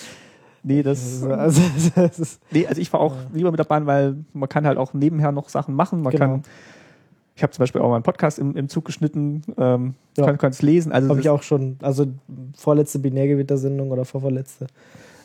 nee, 0.64 0.82
das, 0.82 1.22
also, 1.22 1.62
das 1.94 2.18
ist, 2.18 2.40
nee, 2.50 2.66
also 2.66 2.80
ich 2.80 2.90
fahre 2.90 3.04
auch 3.04 3.14
ja. 3.14 3.26
lieber 3.32 3.50
mit 3.52 3.60
der 3.60 3.64
Bahn, 3.64 3.86
weil 3.86 4.16
man 4.32 4.48
kann 4.48 4.66
halt 4.66 4.76
auch 4.76 4.92
nebenher 4.92 5.30
noch 5.30 5.48
Sachen 5.48 5.74
machen. 5.76 6.02
Man 6.02 6.10
genau. 6.10 6.24
kann 6.24 6.42
ich 7.34 7.42
habe 7.42 7.52
zum 7.52 7.62
Beispiel 7.62 7.80
auch 7.80 7.88
mal 7.88 7.96
einen 7.96 8.02
Podcast 8.02 8.38
im, 8.38 8.56
im 8.56 8.68
Zug 8.68 8.84
geschnitten, 8.84 9.42
ähm, 9.56 9.94
ja. 10.16 10.32
kann, 10.32 10.50
es 10.50 10.62
lesen. 10.62 10.92
Also 10.92 11.08
habe 11.08 11.20
ich 11.20 11.28
auch 11.28 11.42
schon, 11.42 11.78
also 11.82 12.06
vorletzte 12.56 12.98
Binärgewitter-Sendung 12.98 13.90
oder 13.90 14.04
vorvorletzte, 14.04 14.66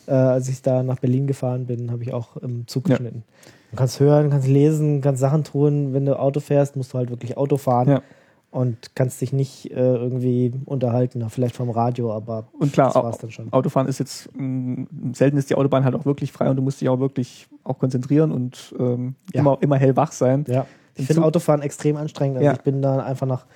äh, 0.06 0.12
als 0.12 0.48
ich 0.48 0.62
da 0.62 0.82
nach 0.82 0.98
Berlin 0.98 1.26
gefahren 1.26 1.66
bin, 1.66 1.90
habe 1.90 2.02
ich 2.02 2.14
auch 2.14 2.36
im 2.38 2.66
Zug 2.66 2.84
geschnitten. 2.84 3.24
Ja. 3.26 3.52
Du 3.70 3.76
kannst 3.76 4.00
hören, 4.00 4.30
kannst 4.30 4.48
lesen, 4.48 5.02
kannst 5.02 5.20
Sachen 5.20 5.44
tun. 5.44 5.92
Wenn 5.92 6.06
du 6.06 6.18
Auto 6.18 6.40
fährst, 6.40 6.76
musst 6.76 6.94
du 6.94 6.98
halt 6.98 7.10
wirklich 7.10 7.36
Auto 7.36 7.58
fahren. 7.58 7.88
Ja. 7.88 8.02
Und 8.50 8.94
kannst 8.94 9.20
dich 9.20 9.34
nicht 9.34 9.70
äh, 9.72 9.74
irgendwie 9.74 10.54
unterhalten, 10.64 11.22
vielleicht 11.28 11.54
vom 11.54 11.68
Radio, 11.68 12.10
aber 12.10 12.48
und 12.58 12.72
klar, 12.72 12.90
das 12.94 12.94
war's 12.94 13.18
dann 13.18 13.30
schon. 13.30 13.52
Autofahren 13.52 13.86
ist 13.88 13.98
jetzt 13.98 14.30
mh, 14.34 14.86
selten 15.12 15.36
ist 15.36 15.50
die 15.50 15.54
Autobahn 15.54 15.84
halt 15.84 15.94
auch 15.94 16.06
wirklich 16.06 16.32
frei 16.32 16.48
und 16.48 16.56
du 16.56 16.62
musst 16.62 16.80
dich 16.80 16.88
auch 16.88 16.98
wirklich 16.98 17.46
auch 17.62 17.78
konzentrieren 17.78 18.32
und 18.32 18.74
ähm, 18.78 19.16
ja. 19.34 19.42
immer, 19.42 19.58
immer 19.60 19.76
hellwach 19.76 20.12
sein. 20.12 20.46
Ja. 20.48 20.64
Ich 20.98 21.06
finde 21.06 21.22
Autofahren 21.22 21.62
extrem 21.62 21.96
anstrengend. 21.96 22.38
Also 22.38 22.46
ja. 22.46 22.52
ich 22.52 22.60
bin 22.60 22.82
da 22.82 22.98
einfach 23.02 23.26
nach, 23.26 23.46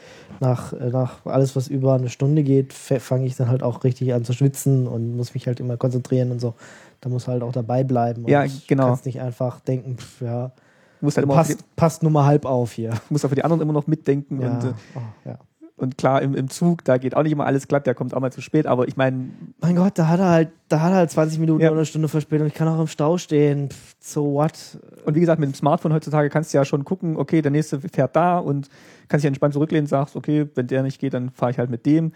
nach, 0.40 0.72
äh, 0.72 0.90
nach 0.90 1.24
alles, 1.26 1.56
was 1.56 1.68
über 1.68 1.94
eine 1.94 2.08
Stunde 2.08 2.42
geht, 2.42 2.72
fange 2.72 3.26
ich 3.26 3.36
dann 3.36 3.48
halt 3.48 3.62
auch 3.62 3.84
richtig 3.84 4.14
an 4.14 4.24
zu 4.24 4.32
schwitzen 4.32 4.86
und 4.86 5.16
muss 5.16 5.34
mich 5.34 5.46
halt 5.46 5.60
immer 5.60 5.76
konzentrieren 5.76 6.30
und 6.30 6.40
so. 6.40 6.54
Da 7.00 7.08
muss 7.08 7.26
halt 7.26 7.42
auch 7.42 7.52
dabei 7.52 7.84
bleiben. 7.84 8.28
Ja, 8.28 8.44
genau. 8.66 8.84
Du 8.84 8.88
kannst 8.90 9.06
nicht 9.06 9.20
einfach 9.20 9.60
denken, 9.60 9.98
pff, 9.98 10.20
ja, 10.20 10.52
musst 11.00 11.16
halt 11.16 11.24
immer 11.24 11.34
passt, 11.34 11.76
passt 11.76 12.02
nur 12.02 12.12
mal 12.12 12.24
halb 12.24 12.44
auf 12.44 12.72
hier. 12.72 12.90
Du 12.90 12.96
musst 13.10 13.24
auch 13.24 13.28
für 13.28 13.34
die 13.34 13.44
anderen 13.44 13.60
immer 13.60 13.72
noch 13.72 13.86
mitdenken. 13.86 14.40
Ja. 14.40 14.50
Und, 14.50 14.64
äh, 14.64 14.72
oh, 14.94 15.00
ja. 15.24 15.38
Und 15.76 15.98
klar, 15.98 16.22
im, 16.22 16.34
im 16.34 16.48
Zug, 16.48 16.84
da 16.84 16.98
geht 16.98 17.16
auch 17.16 17.22
nicht 17.22 17.32
immer 17.32 17.46
alles 17.46 17.66
glatt, 17.66 17.86
der 17.86 17.94
kommt 17.94 18.14
auch 18.14 18.20
mal 18.20 18.30
zu 18.30 18.40
spät, 18.40 18.66
aber 18.66 18.86
ich 18.86 18.96
meine. 18.96 19.30
Mein 19.60 19.74
Gott, 19.74 19.98
da 19.98 20.06
hat 20.06 20.20
er 20.20 20.28
halt, 20.28 20.50
da 20.68 20.80
hat 20.80 20.92
er 20.92 20.96
halt 20.96 21.10
20 21.10 21.38
Minuten 21.38 21.62
ja. 21.62 21.70
oder 21.70 21.78
eine 21.78 21.86
Stunde 21.86 22.08
Verspätung. 22.08 22.46
Ich 22.46 22.54
kann 22.54 22.68
auch 22.68 22.80
im 22.80 22.86
Stau 22.86 23.18
stehen. 23.18 23.70
Pff, 23.70 23.96
so 23.98 24.34
what? 24.34 24.78
Und 25.04 25.14
wie 25.14 25.20
gesagt, 25.20 25.40
mit 25.40 25.48
dem 25.48 25.54
Smartphone 25.54 25.92
heutzutage 25.92 26.28
kannst 26.30 26.52
du 26.52 26.58
ja 26.58 26.64
schon 26.64 26.84
gucken, 26.84 27.16
okay, 27.16 27.42
der 27.42 27.50
nächste 27.50 27.80
fährt 27.80 28.14
da 28.14 28.38
und 28.38 28.68
kannst 29.08 29.24
dich 29.24 29.28
entspannt 29.28 29.54
zurücklehnen, 29.54 29.86
sagst, 29.86 30.14
okay, 30.14 30.48
wenn 30.54 30.66
der 30.66 30.82
nicht 30.82 31.00
geht, 31.00 31.14
dann 31.14 31.30
fahre 31.30 31.50
ich 31.50 31.58
halt 31.58 31.70
mit 31.70 31.86
dem. 31.86 32.12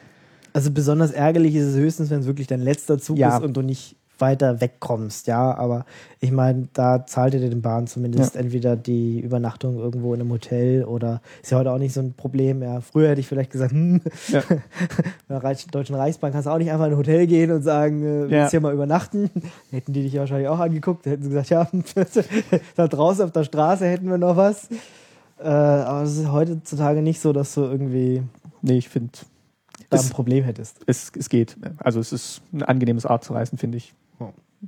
Also 0.52 0.70
besonders 0.70 1.10
ärgerlich 1.10 1.54
ist 1.54 1.66
es 1.66 1.76
höchstens, 1.76 2.10
wenn 2.10 2.20
es 2.20 2.26
wirklich 2.26 2.46
dein 2.46 2.60
letzter 2.60 2.98
Zug 2.98 3.18
ja. 3.18 3.36
ist 3.36 3.42
und 3.42 3.56
du 3.56 3.62
nicht 3.62 3.96
weiter 4.18 4.60
wegkommst, 4.60 5.26
ja, 5.26 5.56
aber 5.56 5.84
ich 6.20 6.32
meine, 6.32 6.68
da 6.72 7.06
zahlt 7.06 7.34
ihr 7.34 7.40
den 7.40 7.62
Bahn 7.62 7.86
zumindest 7.86 8.34
ja. 8.34 8.40
entweder 8.40 8.76
die 8.76 9.20
Übernachtung 9.20 9.78
irgendwo 9.78 10.14
in 10.14 10.20
einem 10.20 10.30
Hotel 10.30 10.84
oder 10.84 11.20
ist 11.42 11.50
ja 11.50 11.58
heute 11.58 11.72
auch 11.72 11.78
nicht 11.78 11.92
so 11.92 12.00
ein 12.00 12.14
Problem. 12.14 12.62
Ja, 12.62 12.80
früher 12.80 13.10
hätte 13.10 13.20
ich 13.20 13.26
vielleicht 13.26 13.50
gesagt, 13.50 13.72
hm, 13.72 14.00
ja. 14.28 14.42
bei 15.28 15.38
der 15.40 15.56
Deutschen 15.70 15.94
Reichsbank 15.94 16.32
kannst 16.32 16.46
du 16.46 16.50
auch 16.50 16.58
nicht 16.58 16.70
einfach 16.70 16.86
in 16.86 16.92
ein 16.92 16.98
Hotel 16.98 17.26
gehen 17.26 17.50
und 17.50 17.62
sagen, 17.62 18.02
äh, 18.02 18.20
willst 18.22 18.32
ja. 18.32 18.48
hier 18.50 18.60
mal 18.60 18.72
übernachten. 18.72 19.30
Hätten 19.70 19.92
die 19.92 20.02
dich 20.02 20.16
wahrscheinlich 20.16 20.48
auch 20.48 20.58
angeguckt, 20.58 21.06
hätten 21.06 21.22
sie 21.22 21.28
gesagt, 21.28 21.50
ja, 21.50 21.68
da 22.76 22.88
draußen 22.88 23.24
auf 23.24 23.32
der 23.32 23.44
Straße 23.44 23.86
hätten 23.86 24.08
wir 24.08 24.18
noch 24.18 24.36
was. 24.36 24.68
Äh, 25.38 25.48
aber 25.48 26.02
es 26.02 26.16
ist 26.16 26.32
heutzutage 26.32 27.02
nicht 27.02 27.20
so, 27.20 27.32
dass 27.32 27.54
du 27.54 27.62
irgendwie. 27.62 28.22
Nee, 28.62 28.78
ich 28.78 28.88
finde. 28.88 29.12
Da 29.90 30.00
ein 30.00 30.08
Problem 30.08 30.42
hättest. 30.44 30.80
Es, 30.86 31.12
es 31.16 31.28
geht. 31.28 31.56
Also 31.78 32.00
es 32.00 32.12
ist 32.12 32.40
ein 32.52 32.62
angenehmes 32.62 33.06
Art 33.06 33.22
zu 33.22 33.34
reisen, 33.34 33.58
finde 33.58 33.78
ich. 33.78 33.94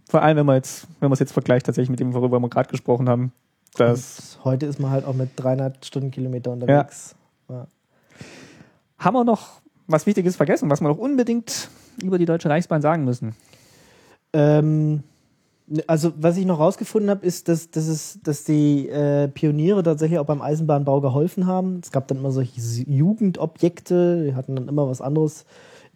Vor 0.08 0.22
allem, 0.22 0.36
wenn 0.36 0.46
man 0.46 0.56
jetzt, 0.56 0.86
wenn 1.00 1.08
man 1.08 1.14
es 1.14 1.20
jetzt 1.20 1.32
vergleicht 1.32 1.66
tatsächlich 1.66 1.90
mit 1.90 2.00
dem, 2.00 2.14
worüber 2.14 2.40
wir 2.40 2.48
gerade 2.48 2.70
gesprochen 2.70 3.08
haben. 3.08 3.32
Dass 3.76 4.38
heute 4.44 4.66
ist 4.66 4.80
man 4.80 4.90
halt 4.90 5.04
auch 5.04 5.14
mit 5.14 5.30
300 5.36 5.84
Stundenkilometer 5.84 6.50
unterwegs. 6.50 7.14
Ja. 7.48 7.54
Ja. 7.54 7.66
Haben 8.98 9.14
wir 9.14 9.24
noch 9.24 9.60
was 9.86 10.06
Wichtiges 10.06 10.36
vergessen, 10.36 10.70
was 10.70 10.80
wir 10.80 10.88
noch 10.88 10.98
unbedingt 10.98 11.68
über 12.02 12.18
die 12.18 12.26
Deutsche 12.26 12.48
Reichsbahn 12.48 12.82
sagen 12.82 13.04
müssen? 13.04 13.34
Ähm, 14.32 15.02
also, 15.86 16.12
was 16.16 16.36
ich 16.36 16.46
noch 16.46 16.58
rausgefunden 16.58 17.10
habe, 17.10 17.26
ist, 17.26 17.48
dass, 17.48 17.70
dass, 17.70 17.88
es, 17.88 18.18
dass 18.22 18.44
die 18.44 18.88
äh, 18.88 19.28
Pioniere 19.28 19.82
tatsächlich 19.82 20.18
auch 20.18 20.26
beim 20.26 20.40
Eisenbahnbau 20.40 21.00
geholfen 21.00 21.46
haben. 21.46 21.80
Es 21.82 21.92
gab 21.92 22.08
dann 22.08 22.18
immer 22.18 22.30
solche 22.30 22.60
Jugendobjekte, 22.60 24.24
die 24.24 24.34
hatten 24.34 24.56
dann 24.56 24.68
immer 24.68 24.88
was 24.88 25.00
anderes 25.00 25.44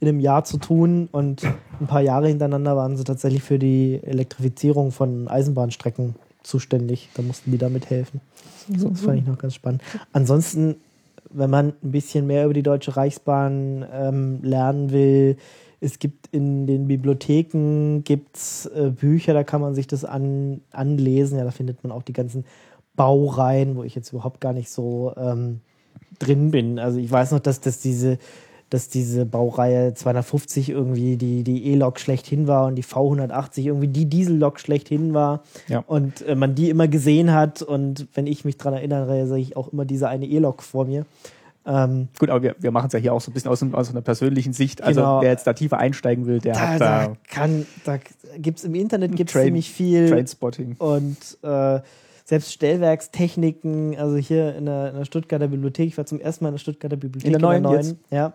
in 0.03 0.09
einem 0.09 0.19
Jahr 0.19 0.43
zu 0.43 0.59
tun 0.59 1.09
und 1.13 1.45
ein 1.81 1.87
paar 1.87 2.01
Jahre 2.01 2.27
hintereinander 2.27 2.77
waren 2.77 2.97
sie 2.97 3.05
tatsächlich 3.05 3.45
für 3.45 3.61
die 3.61 4.01
Elektrifizierung 4.03 4.91
von 4.91 5.29
Eisenbahnstrecken 5.29 6.17
zuständig. 6.43 7.09
Da 7.15 7.23
mussten 7.23 7.53
die 7.53 7.59
damit 7.59 7.89
helfen. 7.89 8.21
Das 8.67 9.01
fand 9.01 9.21
ich 9.21 9.27
noch 9.27 9.39
ganz 9.39 9.55
spannend. 9.55 9.81
Ansonsten, 10.13 10.75
wenn 11.31 11.51
man 11.51 11.75
ein 11.85 11.93
bisschen 11.93 12.27
mehr 12.27 12.47
über 12.47 12.53
die 12.53 12.65
Deutsche 12.65 12.97
Reichsbahn 12.97 13.87
ähm, 13.93 14.41
lernen 14.43 14.91
will, 14.91 15.37
es 15.79 16.01
gibt 16.01 16.27
in 16.33 16.67
den 16.67 16.89
Bibliotheken 16.89 18.03
gibt's, 18.03 18.67
äh, 18.67 18.91
Bücher, 18.91 19.35
da 19.35 19.45
kann 19.45 19.61
man 19.61 19.77
sich 19.77 19.87
das 19.87 20.05
an, 20.05 20.63
anlesen. 20.73 21.39
Ja, 21.39 21.45
da 21.45 21.53
findet 21.53 21.85
man 21.85 21.93
auch 21.93 22.03
die 22.03 22.13
ganzen 22.13 22.45
Baureihen, 22.97 23.77
wo 23.77 23.85
ich 23.85 23.95
jetzt 23.95 24.13
überhaupt 24.13 24.41
gar 24.41 24.53
nicht 24.53 24.69
so 24.69 25.13
ähm, 25.17 25.61
drin 26.19 26.51
bin. 26.51 26.81
Also 26.81 26.99
ich 26.99 27.11
weiß 27.11 27.31
noch, 27.31 27.41
dass, 27.41 27.61
dass 27.61 27.79
diese 27.79 28.19
dass 28.73 28.89
diese 28.89 29.27
Baureihe 29.27 29.93
250 29.95 30.71
irgendwie 30.71 31.17
die, 31.17 31.43
die 31.45 31.67
E-Lok 31.73 32.01
schlechthin 32.01 32.47
war 32.47 32.67
und 32.67 32.75
die 32.77 32.85
V180 32.85 33.67
irgendwie 33.67 33.89
die 33.89 34.07
Diesel-Lok 34.07 34.59
schlechthin 34.61 35.13
war 35.15 35.43
Ja. 35.69 35.85
und 35.87 36.23
äh, 36.27 36.35
man 36.35 36.55
die 36.55 36.71
immer 36.71 36.89
gesehen 36.89 37.33
hat 37.33 37.61
und 37.63 38.07
wenn 38.15 38.27
ich 38.27 38.45
mich 38.45 38.57
dran 38.57 38.73
erinnere, 38.75 39.27
sehe 39.27 39.39
ich 39.39 39.57
auch 39.57 39.73
immer 39.73 39.85
diese 39.85 40.09
eine 40.09 40.27
E-Lok 40.27 40.63
vor 40.63 40.87
mir. 40.87 41.05
Ähm, 41.65 42.09
Gut, 42.19 42.29
aber 42.31 42.43
wir, 42.43 42.57
wir 42.59 42.71
machen 42.73 42.87
es 42.89 42.93
ja 42.93 42.99
hier 42.99 43.13
auch 43.13 43.21
so 43.21 43.31
ein 43.31 43.35
bisschen 43.35 43.51
aus, 43.51 43.63
aus 43.73 43.91
einer 43.91 44.01
persönlichen 44.01 44.53
Sicht. 44.53 44.83
Also 44.83 45.01
Genau. 45.01 45.21
wer 45.23 45.31
jetzt 45.31 45.47
da 45.47 45.53
tiefer 45.53 45.79
einsteigen 45.79 46.27
will, 46.27 46.41
der 46.41 46.55
da, 46.55 46.61
hat 46.61 46.81
da 46.81 47.07
da 47.07 47.13
kann, 47.29 47.67
da 47.85 47.99
gibt's 48.39 48.65
im 48.65 48.75
Internet 48.75 49.15
gibt's 49.15 49.33
Train- 49.33 49.45
ziemlich 49.47 49.71
viel 49.71 50.09
Trainspotting. 50.09 50.75
und 50.79 51.17
äh, 51.43 51.81
selbst 52.25 52.53
Stellwerkstechniken, 52.53 53.97
also 53.99 54.17
hier 54.17 54.55
in 54.57 54.67
der, 54.67 54.91
in 54.91 54.97
der 54.97 55.05
Stuttgarter 55.05 55.49
Bibliothek, 55.49 55.89
ich 55.89 55.99
war 55.99 56.07
zum 56.07 56.21
ersten 56.21 56.45
Mal 56.45 56.49
in 56.51 56.55
der 56.55 56.61
Stuttgarter 56.61 56.97
Bibliothek. 56.97 57.27
In 57.27 57.33
der 57.33 57.41
neuen 57.41 57.69
jetzt? 57.71 57.97
Ja. 58.11 58.33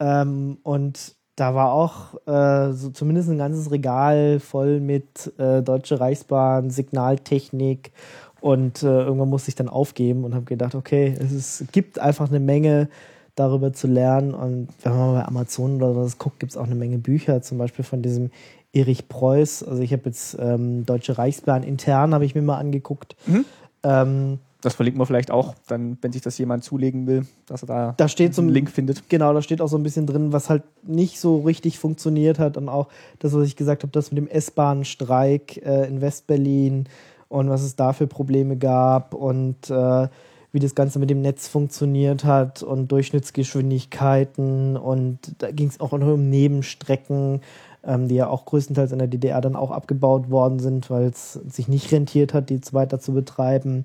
Ähm, 0.00 0.58
und 0.62 1.14
da 1.36 1.54
war 1.54 1.72
auch 1.72 2.14
äh, 2.26 2.72
so 2.72 2.90
zumindest 2.90 3.28
ein 3.28 3.38
ganzes 3.38 3.70
Regal 3.70 4.38
voll 4.40 4.80
mit 4.80 5.32
äh, 5.38 5.62
Deutsche 5.62 5.98
Reichsbahn, 5.98 6.70
Signaltechnik 6.70 7.92
und 8.40 8.82
äh, 8.82 8.86
irgendwann 8.86 9.30
musste 9.30 9.48
ich 9.48 9.54
dann 9.54 9.68
aufgeben 9.68 10.24
und 10.24 10.34
habe 10.34 10.44
gedacht, 10.44 10.74
okay, 10.74 11.14
es 11.18 11.32
ist, 11.32 11.72
gibt 11.72 11.98
einfach 11.98 12.28
eine 12.28 12.40
Menge 12.40 12.88
darüber 13.34 13.72
zu 13.72 13.88
lernen 13.88 14.32
und 14.32 14.68
wenn 14.82 14.96
man 14.96 15.14
bei 15.14 15.24
Amazon 15.24 15.76
oder 15.76 15.96
was 15.96 16.18
guckt, 16.18 16.38
gibt 16.38 16.52
es 16.52 16.56
auch 16.56 16.66
eine 16.66 16.76
Menge 16.76 16.98
Bücher, 16.98 17.42
zum 17.42 17.58
Beispiel 17.58 17.84
von 17.84 18.00
diesem 18.00 18.30
Erich 18.72 19.08
Preuß. 19.08 19.64
Also 19.64 19.82
ich 19.82 19.92
habe 19.92 20.02
jetzt 20.06 20.36
ähm, 20.38 20.86
Deutsche 20.86 21.18
Reichsbahn 21.18 21.62
intern, 21.64 22.14
habe 22.14 22.24
ich 22.24 22.34
mir 22.34 22.42
mal 22.42 22.58
angeguckt. 22.58 23.16
Mhm. 23.26 23.44
Ähm, 23.82 24.38
Das 24.64 24.74
verlinken 24.74 24.98
wir 24.98 25.04
vielleicht 25.04 25.30
auch, 25.30 25.54
dann, 25.66 25.98
wenn 26.00 26.12
sich 26.12 26.22
das 26.22 26.38
jemand 26.38 26.64
zulegen 26.64 27.06
will, 27.06 27.26
dass 27.44 27.62
er 27.62 27.66
da, 27.66 27.94
da 27.98 28.08
steht 28.08 28.34
so 28.34 28.40
einen 28.40 28.48
ein 28.48 28.54
Link 28.54 28.70
findet. 28.70 29.10
Genau, 29.10 29.34
da 29.34 29.42
steht 29.42 29.60
auch 29.60 29.68
so 29.68 29.76
ein 29.76 29.82
bisschen 29.82 30.06
drin, 30.06 30.32
was 30.32 30.48
halt 30.48 30.62
nicht 30.82 31.20
so 31.20 31.40
richtig 31.40 31.78
funktioniert 31.78 32.38
hat 32.38 32.56
und 32.56 32.70
auch 32.70 32.88
das, 33.18 33.34
was 33.34 33.46
ich 33.46 33.56
gesagt 33.56 33.82
habe, 33.82 33.92
das 33.92 34.10
mit 34.10 34.16
dem 34.16 34.26
S-Bahn-Streik 34.26 35.58
äh, 35.58 35.86
in 35.86 36.00
Westberlin 36.00 36.88
und 37.28 37.50
was 37.50 37.62
es 37.62 37.76
da 37.76 37.92
für 37.92 38.06
Probleme 38.06 38.56
gab 38.56 39.12
und 39.12 39.68
äh, 39.68 40.08
wie 40.52 40.60
das 40.60 40.74
Ganze 40.74 40.98
mit 40.98 41.10
dem 41.10 41.20
Netz 41.20 41.46
funktioniert 41.46 42.24
hat 42.24 42.62
und 42.62 42.90
Durchschnittsgeschwindigkeiten 42.90 44.78
und 44.78 45.18
da 45.42 45.50
ging 45.50 45.68
es 45.68 45.78
auch 45.78 45.92
noch 45.92 46.06
um 46.06 46.30
Nebenstrecken, 46.30 47.42
ähm, 47.84 48.08
die 48.08 48.14
ja 48.14 48.28
auch 48.28 48.46
größtenteils 48.46 48.92
in 48.92 48.98
der 48.98 49.08
DDR 49.08 49.42
dann 49.42 49.56
auch 49.56 49.72
abgebaut 49.72 50.30
worden 50.30 50.58
sind, 50.58 50.88
weil 50.88 51.08
es 51.08 51.34
sich 51.34 51.68
nicht 51.68 51.92
rentiert 51.92 52.32
hat, 52.32 52.48
die 52.48 52.54
jetzt 52.54 52.72
weiter 52.72 52.98
zu 52.98 53.12
betreiben. 53.12 53.84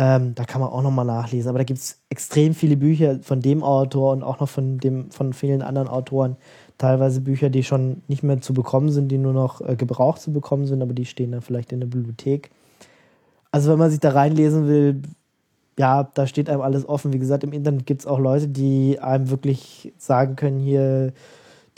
Ähm, 0.00 0.36
da 0.36 0.44
kann 0.44 0.60
man 0.60 0.70
auch 0.70 0.82
nochmal 0.82 1.04
nachlesen. 1.04 1.48
Aber 1.48 1.58
da 1.58 1.64
gibt 1.64 1.80
es 1.80 1.98
extrem 2.08 2.54
viele 2.54 2.76
Bücher 2.76 3.18
von 3.20 3.40
dem 3.40 3.64
Autor 3.64 4.12
und 4.12 4.22
auch 4.22 4.38
noch 4.38 4.48
von, 4.48 4.78
dem, 4.78 5.10
von 5.10 5.32
vielen 5.32 5.60
anderen 5.60 5.88
Autoren. 5.88 6.36
Teilweise 6.78 7.20
Bücher, 7.20 7.50
die 7.50 7.64
schon 7.64 8.02
nicht 8.06 8.22
mehr 8.22 8.40
zu 8.40 8.54
bekommen 8.54 8.90
sind, 8.90 9.08
die 9.08 9.18
nur 9.18 9.32
noch 9.32 9.60
äh, 9.60 9.74
gebraucht 9.74 10.20
zu 10.20 10.32
bekommen 10.32 10.66
sind, 10.66 10.82
aber 10.82 10.94
die 10.94 11.04
stehen 11.04 11.32
dann 11.32 11.42
vielleicht 11.42 11.72
in 11.72 11.80
der 11.80 11.88
Bibliothek. 11.88 12.50
Also 13.50 13.72
wenn 13.72 13.78
man 13.80 13.90
sich 13.90 13.98
da 13.98 14.10
reinlesen 14.10 14.68
will, 14.68 15.02
ja, 15.76 16.04
da 16.14 16.28
steht 16.28 16.48
einem 16.48 16.60
alles 16.60 16.88
offen. 16.88 17.12
Wie 17.12 17.18
gesagt, 17.18 17.42
im 17.42 17.52
Internet 17.52 17.84
gibt 17.84 18.02
es 18.02 18.06
auch 18.06 18.20
Leute, 18.20 18.46
die 18.46 19.00
einem 19.00 19.30
wirklich 19.30 19.92
sagen 19.98 20.36
können, 20.36 20.60
hier 20.60 21.12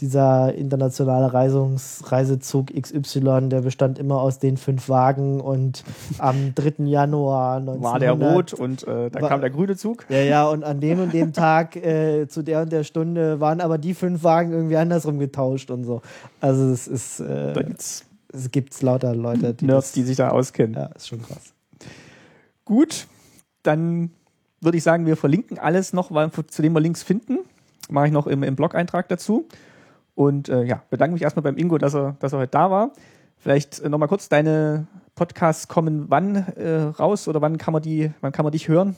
dieser 0.00 0.54
internationale 0.54 1.32
Reisungs 1.32 2.02
Reisezug 2.10 2.68
XY, 2.74 3.48
der 3.48 3.60
bestand 3.60 3.98
immer 3.98 4.20
aus 4.20 4.38
den 4.38 4.56
fünf 4.56 4.88
Wagen 4.88 5.40
und 5.40 5.84
am 6.18 6.54
3. 6.54 6.84
Januar 6.84 7.56
1900 7.58 7.82
War 7.82 7.98
der 7.98 8.12
rot 8.12 8.52
und 8.54 8.82
äh, 8.86 9.10
da 9.10 9.20
War- 9.20 9.28
kam 9.28 9.40
der 9.40 9.50
grüne 9.50 9.76
Zug. 9.76 10.06
Ja, 10.08 10.20
ja, 10.22 10.48
und 10.48 10.64
an 10.64 10.80
dem 10.80 11.00
und 11.00 11.12
dem 11.12 11.32
Tag 11.32 11.76
äh, 11.76 12.26
zu 12.28 12.42
der 12.42 12.62
und 12.62 12.72
der 12.72 12.84
Stunde 12.84 13.40
waren 13.40 13.60
aber 13.60 13.78
die 13.78 13.94
fünf 13.94 14.24
Wagen 14.24 14.52
irgendwie 14.52 14.76
andersrum 14.76 15.18
getauscht 15.18 15.70
und 15.70 15.84
so. 15.84 16.00
Also 16.40 16.64
es 16.70 16.88
ist, 16.88 17.20
Da 17.20 17.52
äh, 17.52 17.64
gibt's 17.64 18.04
es 18.32 18.50
gibt 18.50 18.80
lauter 18.82 19.14
Leute, 19.14 19.54
die 19.54 19.64
Nerds, 19.66 19.86
das, 19.88 19.92
die 19.92 20.02
sich 20.04 20.16
da 20.16 20.28
auskennen. 20.30 20.74
ja, 20.74 20.86
ist 20.94 21.08
schon 21.08 21.20
krass. 21.20 21.52
Gut, 22.64 23.06
dann 23.62 24.10
würde 24.60 24.76
ich 24.78 24.84
sagen, 24.84 25.06
wir 25.06 25.16
verlinken 25.16 25.58
alles 25.58 25.92
noch, 25.92 26.12
weil, 26.12 26.30
zu 26.30 26.62
dem 26.62 26.72
wir 26.72 26.80
Links 26.80 27.02
finden. 27.02 27.38
Mache 27.88 28.06
ich 28.06 28.12
noch 28.12 28.26
im, 28.26 28.42
im 28.44 28.54
Blog-Eintrag 28.54 29.08
dazu. 29.08 29.46
Und 30.14 30.48
äh, 30.48 30.64
ja, 30.64 30.82
bedanke 30.90 31.14
mich 31.14 31.22
erstmal 31.22 31.42
beim 31.42 31.56
Ingo, 31.56 31.78
dass 31.78 31.94
er, 31.94 32.16
dass 32.20 32.32
er 32.32 32.40
heute 32.40 32.50
da 32.50 32.70
war. 32.70 32.92
Vielleicht 33.38 33.80
äh, 33.80 33.88
nochmal 33.88 34.08
kurz, 34.08 34.28
deine 34.28 34.86
Podcasts 35.14 35.68
kommen 35.68 36.06
wann 36.08 36.36
äh, 36.56 36.92
raus 36.98 37.28
oder 37.28 37.40
wann 37.40 37.58
kann 37.58 37.72
man 37.72 37.82
die, 37.82 38.10
wann 38.20 38.32
kann 38.32 38.44
man 38.44 38.52
dich 38.52 38.68
hören? 38.68 38.96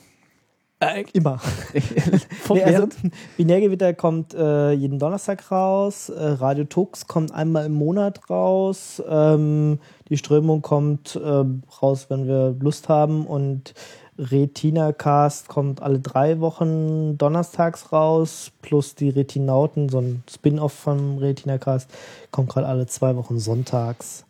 Äh, 0.82 1.04
immer. 1.12 1.40
Nee, 2.52 2.62
also? 2.64 2.88
Binärgewitter 3.36 3.94
kommt 3.94 4.34
äh, 4.34 4.72
jeden 4.72 4.98
Donnerstag 4.98 5.50
raus. 5.50 6.08
Äh, 6.08 6.22
Radio 6.22 6.64
Tux 6.64 7.06
kommt 7.06 7.32
einmal 7.32 7.66
im 7.66 7.72
Monat 7.72 8.28
raus. 8.28 9.02
Ähm, 9.08 9.78
die 10.08 10.16
Strömung 10.16 10.60
kommt 10.60 11.16
äh, 11.16 11.44
raus, 11.82 12.06
wenn 12.08 12.26
wir 12.26 12.56
Lust 12.60 12.88
haben. 12.88 13.26
Und 13.26 13.74
Retina 14.18 14.92
Cast 14.92 15.48
kommt 15.48 15.82
alle 15.82 15.98
drei 15.98 16.40
Wochen 16.40 17.16
donnerstags 17.16 17.92
raus. 17.92 18.52
Plus 18.60 18.94
die 18.94 19.08
Retinauten, 19.08 19.88
so 19.88 20.00
ein 20.00 20.22
Spin-off 20.30 20.72
vom 20.72 21.18
Retina 21.18 21.58
Cast, 21.58 21.90
kommt 22.30 22.50
gerade 22.50 22.66
alle 22.66 22.86
zwei 22.86 23.16
Wochen 23.16 23.38
sonntags. 23.38 24.24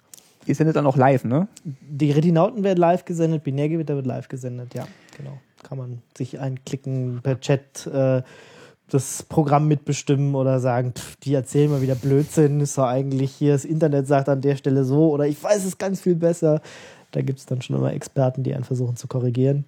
Ihr 0.46 0.54
sendet 0.54 0.76
dann 0.76 0.86
auch 0.86 0.96
live, 0.96 1.24
ne? 1.24 1.48
Die 1.64 2.10
Retinauten 2.10 2.64
werden 2.64 2.78
live 2.78 3.04
gesendet, 3.04 3.44
Binärgewitter 3.44 3.94
wird 3.94 4.06
live 4.06 4.28
gesendet, 4.28 4.74
ja, 4.74 4.86
genau. 5.16 5.38
Kann 5.62 5.78
man 5.78 6.02
sich 6.16 6.40
einklicken 6.40 7.20
per 7.22 7.38
Chat, 7.40 7.86
äh, 7.86 8.22
das 8.90 9.22
Programm 9.22 9.68
mitbestimmen 9.68 10.34
oder 10.34 10.60
sagen, 10.60 10.92
pff, 10.92 11.16
die 11.16 11.34
erzählen 11.34 11.70
mal 11.70 11.80
wieder 11.80 11.94
Blödsinn, 11.94 12.60
ist 12.60 12.76
doch 12.76 12.86
eigentlich 12.86 13.32
hier, 13.32 13.52
das 13.52 13.64
Internet 13.64 14.06
sagt 14.06 14.28
an 14.28 14.40
der 14.40 14.56
Stelle 14.56 14.84
so 14.84 15.10
oder 15.10 15.26
ich 15.26 15.42
weiß 15.42 15.64
es 15.64 15.78
ganz 15.78 16.00
viel 16.00 16.16
besser. 16.16 16.60
Da 17.12 17.22
gibt 17.22 17.39
es 17.39 17.47
dann 17.47 17.62
schon 17.62 17.76
immer 17.76 17.93
Experten, 17.93 18.43
die 18.43 18.55
einen 18.55 18.64
versuchen 18.64 18.97
zu 18.97 19.06
korrigieren. 19.06 19.64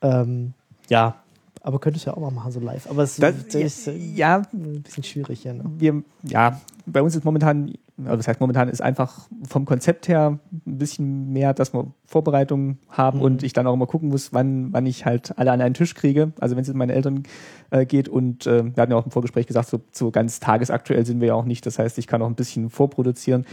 Ähm, 0.00 0.54
ja, 0.88 1.16
aber 1.60 1.80
könntest 1.80 2.06
du 2.06 2.10
ja 2.10 2.16
auch 2.16 2.20
mal 2.20 2.30
machen, 2.30 2.52
so 2.52 2.60
live. 2.60 2.88
Aber 2.88 3.02
es 3.02 3.16
Das, 3.16 3.34
ist 3.54 3.88
äh, 3.88 3.96
ja, 3.96 4.42
ein 4.52 4.82
bisschen 4.82 5.04
schwierig 5.04 5.40
hier. 5.42 5.54
Ne? 5.54 5.64
wir, 5.76 6.02
ja, 6.22 6.60
bei 6.86 7.02
uns 7.02 7.14
ist 7.16 7.24
momentan, 7.24 7.74
also 7.98 8.16
das 8.16 8.28
heißt 8.28 8.40
momentan 8.40 8.68
ist 8.68 8.80
einfach 8.80 9.28
vom 9.46 9.64
Konzept 9.66 10.06
her 10.08 10.38
ein 10.52 10.78
bisschen 10.78 11.32
mehr, 11.32 11.52
dass 11.52 11.74
wir 11.74 11.88
Vorbereitungen 12.06 12.78
haben 12.88 13.18
Mhm. 13.18 13.24
und 13.24 13.42
ich 13.42 13.52
dann 13.52 13.66
auch 13.66 13.74
immer 13.74 13.86
gucken 13.86 14.08
muss, 14.08 14.32
wann, 14.32 14.72
wann 14.72 14.86
ich 14.86 15.04
halt 15.04 15.36
alle 15.36 15.50
an 15.52 15.60
einen 15.60 15.74
Tisch 15.74 15.94
kriege. 15.94 16.32
Also 16.40 16.54
wenn 16.56 16.62
es 16.62 16.70
um 16.70 16.78
meine 16.78 16.94
Eltern 16.94 17.24
äh, 17.70 17.84
geht 17.84 18.08
und 18.08 18.46
äh, 18.46 18.64
wir 18.64 18.80
hatten 18.80 18.92
ja 18.92 18.96
auch 18.98 19.04
im 19.04 19.10
Vorgespräch 19.10 19.46
gesagt, 19.46 19.68
so, 19.68 19.80
so 19.92 20.10
ganz 20.12 20.38
tagesaktuell 20.40 21.04
sind 21.04 21.20
wir 21.20 21.28
ja 21.28 21.34
auch 21.34 21.44
nicht. 21.44 21.66
Das 21.66 21.78
heißt, 21.78 21.98
ich 21.98 22.06
kann 22.06 22.22
auch 22.22 22.28
ein 22.28 22.36
bisschen 22.36 22.70
vorproduzieren. 22.70 23.44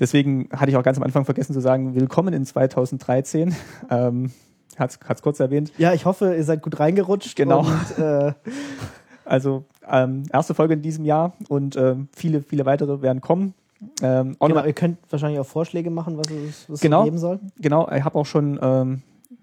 Deswegen 0.00 0.48
hatte 0.52 0.70
ich 0.70 0.76
auch 0.76 0.82
ganz 0.82 0.96
am 0.96 1.02
Anfang 1.04 1.24
vergessen 1.24 1.52
zu 1.52 1.60
sagen, 1.60 1.94
willkommen 1.94 2.34
in 2.34 2.44
2013. 2.44 3.54
Ähm, 3.90 4.30
hat's, 4.78 4.98
hat's 5.06 5.20
kurz 5.22 5.38
erwähnt. 5.40 5.72
Ja, 5.76 5.92
ich 5.92 6.06
hoffe, 6.06 6.34
ihr 6.34 6.44
seid 6.44 6.62
gut 6.62 6.78
reingerutscht. 6.80 7.36
Genau. 7.36 7.60
Und, 7.60 7.98
äh, 7.98 8.32
Also 9.24 9.64
ähm, 9.88 10.24
erste 10.32 10.52
Folge 10.54 10.74
in 10.74 10.82
diesem 10.82 11.04
Jahr 11.04 11.32
und 11.48 11.76
ähm, 11.76 12.08
viele, 12.14 12.42
viele 12.42 12.66
weitere 12.66 13.02
werden 13.02 13.20
kommen. 13.20 13.54
Ähm, 14.02 14.36
Genau, 14.40 14.64
ihr 14.64 14.72
könnt 14.72 14.98
wahrscheinlich 15.10 15.38
auch 15.38 15.46
Vorschläge 15.46 15.90
machen, 15.90 16.16
was 16.18 16.28
es, 16.30 16.68
was 16.68 16.80
Genau. 16.80 17.00
es 17.00 17.04
geben 17.04 17.18
soll. 17.18 17.38
genau, 17.60 17.88
ich 17.90 18.02
habe 18.04 18.18
auch 18.18 18.26
schon 18.26 18.58
ähm, 18.60 19.02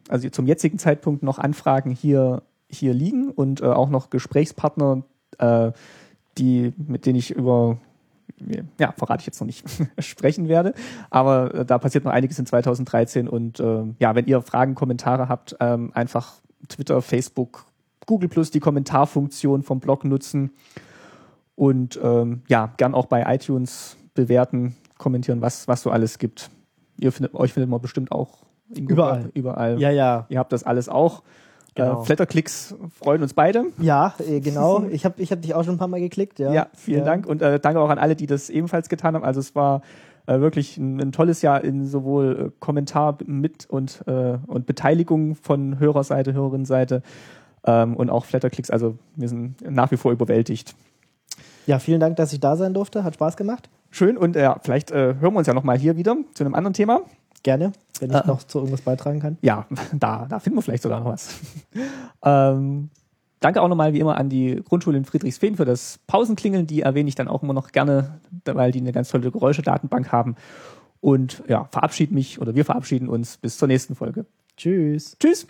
also 0.09 0.29
zum 0.29 0.47
jetzigen 0.47 0.79
Zeitpunkt 0.79 1.23
noch 1.23 1.39
Anfragen 1.39 1.91
hier, 1.91 2.41
hier 2.69 2.93
liegen 2.93 3.29
und 3.31 3.61
äh, 3.61 3.65
auch 3.65 3.89
noch 3.89 4.09
Gesprächspartner, 4.09 5.03
äh, 5.37 5.71
die, 6.37 6.73
mit 6.77 7.05
denen 7.05 7.17
ich 7.17 7.31
über 7.31 7.77
ja, 8.79 8.93
verrate 8.97 9.21
ich 9.21 9.27
jetzt 9.27 9.39
noch 9.39 9.45
nicht, 9.45 9.65
sprechen 9.99 10.47
werde. 10.47 10.73
Aber 11.09 11.53
äh, 11.53 11.65
da 11.65 11.77
passiert 11.77 12.05
noch 12.05 12.11
einiges 12.11 12.39
in 12.39 12.45
2013 12.45 13.27
und 13.27 13.59
äh, 13.59 13.83
ja, 13.99 14.15
wenn 14.15 14.25
ihr 14.25 14.41
Fragen, 14.41 14.75
Kommentare 14.75 15.29
habt, 15.29 15.55
ähm, 15.59 15.91
einfach 15.93 16.41
Twitter, 16.67 17.01
Facebook, 17.01 17.65
Google 18.05 18.29
Plus, 18.29 18.51
die 18.51 18.59
Kommentarfunktion 18.59 19.63
vom 19.63 19.79
Blog 19.79 20.03
nutzen 20.05 20.51
und 21.55 21.99
ähm, 22.01 22.41
ja, 22.47 22.73
gern 22.77 22.93
auch 22.93 23.05
bei 23.05 23.23
iTunes 23.33 23.97
bewerten, 24.13 24.75
kommentieren, 24.97 25.41
was, 25.41 25.67
was 25.67 25.81
so 25.81 25.91
alles 25.91 26.17
gibt. 26.17 26.49
Ihr 26.97 27.11
findet, 27.11 27.33
euch 27.33 27.53
findet 27.53 27.69
man 27.69 27.81
bestimmt 27.81 28.11
auch 28.11 28.49
Ingo, 28.73 28.93
Überall. 28.93 29.31
Überall. 29.33 29.79
Ja, 29.79 29.89
ja. 29.89 30.25
Ihr 30.29 30.39
habt 30.39 30.51
das 30.51 30.63
alles 30.63 30.89
auch. 30.89 31.23
Genau. 31.75 32.01
Äh, 32.01 32.05
Flatterklicks 32.05 32.75
freuen 32.99 33.21
uns 33.21 33.33
beide. 33.33 33.65
Ja, 33.79 34.13
äh, 34.27 34.39
genau. 34.39 34.83
Ich 34.91 35.05
habe 35.05 35.21
ich 35.21 35.31
hab 35.31 35.41
dich 35.41 35.53
auch 35.53 35.63
schon 35.63 35.75
ein 35.75 35.77
paar 35.77 35.87
Mal 35.87 35.99
geklickt. 35.99 36.39
Ja, 36.39 36.51
Ja, 36.51 36.67
vielen 36.73 36.99
ja. 36.99 37.05
Dank 37.05 37.25
und 37.25 37.41
äh, 37.41 37.59
danke 37.59 37.79
auch 37.79 37.89
an 37.89 37.99
alle, 37.99 38.15
die 38.15 38.27
das 38.27 38.49
ebenfalls 38.49 38.89
getan 38.89 39.15
haben. 39.15 39.23
Also 39.23 39.39
es 39.39 39.55
war 39.55 39.81
äh, 40.25 40.39
wirklich 40.39 40.77
ein, 40.77 40.99
ein 40.99 41.11
tolles 41.11 41.41
Jahr 41.41 41.63
in 41.63 41.87
sowohl 41.87 42.47
äh, 42.47 42.51
Kommentar 42.59 43.17
mit 43.25 43.65
und, 43.69 44.03
äh, 44.07 44.37
und 44.47 44.65
Beteiligung 44.65 45.35
von 45.35 45.79
Hörerseite, 45.79 46.33
Hörerinnenseite 46.33 47.01
ähm, 47.65 47.95
und 47.95 48.09
auch 48.09 48.25
Flatterklicks. 48.25 48.69
Also 48.69 48.97
wir 49.15 49.27
sind 49.27 49.55
nach 49.61 49.91
wie 49.91 49.97
vor 49.97 50.11
überwältigt. 50.11 50.75
Ja, 51.65 51.79
vielen 51.79 51.99
Dank, 51.99 52.15
dass 52.17 52.33
ich 52.33 52.39
da 52.39 52.55
sein 52.55 52.73
durfte. 52.73 53.03
Hat 53.03 53.15
Spaß 53.15 53.37
gemacht. 53.37 53.69
Schön 53.91 54.17
und 54.17 54.35
äh, 54.35 54.43
ja, 54.43 54.57
vielleicht 54.61 54.91
äh, 54.91 55.15
hören 55.19 55.33
wir 55.33 55.39
uns 55.39 55.47
ja 55.47 55.53
nochmal 55.53 55.77
hier 55.77 55.97
wieder 55.97 56.15
zu 56.33 56.43
einem 56.43 56.53
anderen 56.53 56.73
Thema. 56.73 57.01
Gerne. 57.43 57.71
Wenn 58.01 58.11
ich 58.11 58.17
äh, 58.17 58.27
noch 58.27 58.43
zu 58.43 58.59
irgendwas 58.59 58.81
beitragen 58.81 59.19
kann. 59.19 59.37
Ja, 59.41 59.65
da, 59.93 60.25
da 60.29 60.39
finden 60.39 60.57
wir 60.57 60.61
vielleicht 60.61 60.83
sogar 60.83 60.99
noch 60.99 61.07
was. 61.07 61.39
ähm, 62.23 62.89
danke 63.39 63.61
auch 63.61 63.67
nochmal 63.67 63.93
wie 63.93 63.99
immer 63.99 64.17
an 64.17 64.29
die 64.29 64.61
Grundschule 64.63 64.97
in 64.97 65.05
Friedrichsfehn 65.05 65.55
für 65.55 65.65
das 65.65 65.99
Pausenklingeln. 66.07 66.67
Die 66.67 66.81
erwähne 66.81 67.09
ich 67.09 67.15
dann 67.15 67.27
auch 67.27 67.43
immer 67.43 67.53
noch 67.53 67.71
gerne, 67.71 68.19
weil 68.45 68.71
die 68.71 68.79
eine 68.79 68.91
ganz 68.91 69.09
tolle 69.09 69.31
Geräuschedatenbank 69.31 70.11
haben. 70.11 70.35
Und 71.01 71.43
ja, 71.47 71.67
verabschiede 71.71 72.13
mich 72.13 72.41
oder 72.41 72.55
wir 72.55 72.65
verabschieden 72.65 73.07
uns 73.07 73.37
bis 73.37 73.57
zur 73.57 73.67
nächsten 73.67 73.95
Folge. 73.95 74.25
Tschüss. 74.57 75.17
Tschüss. 75.19 75.47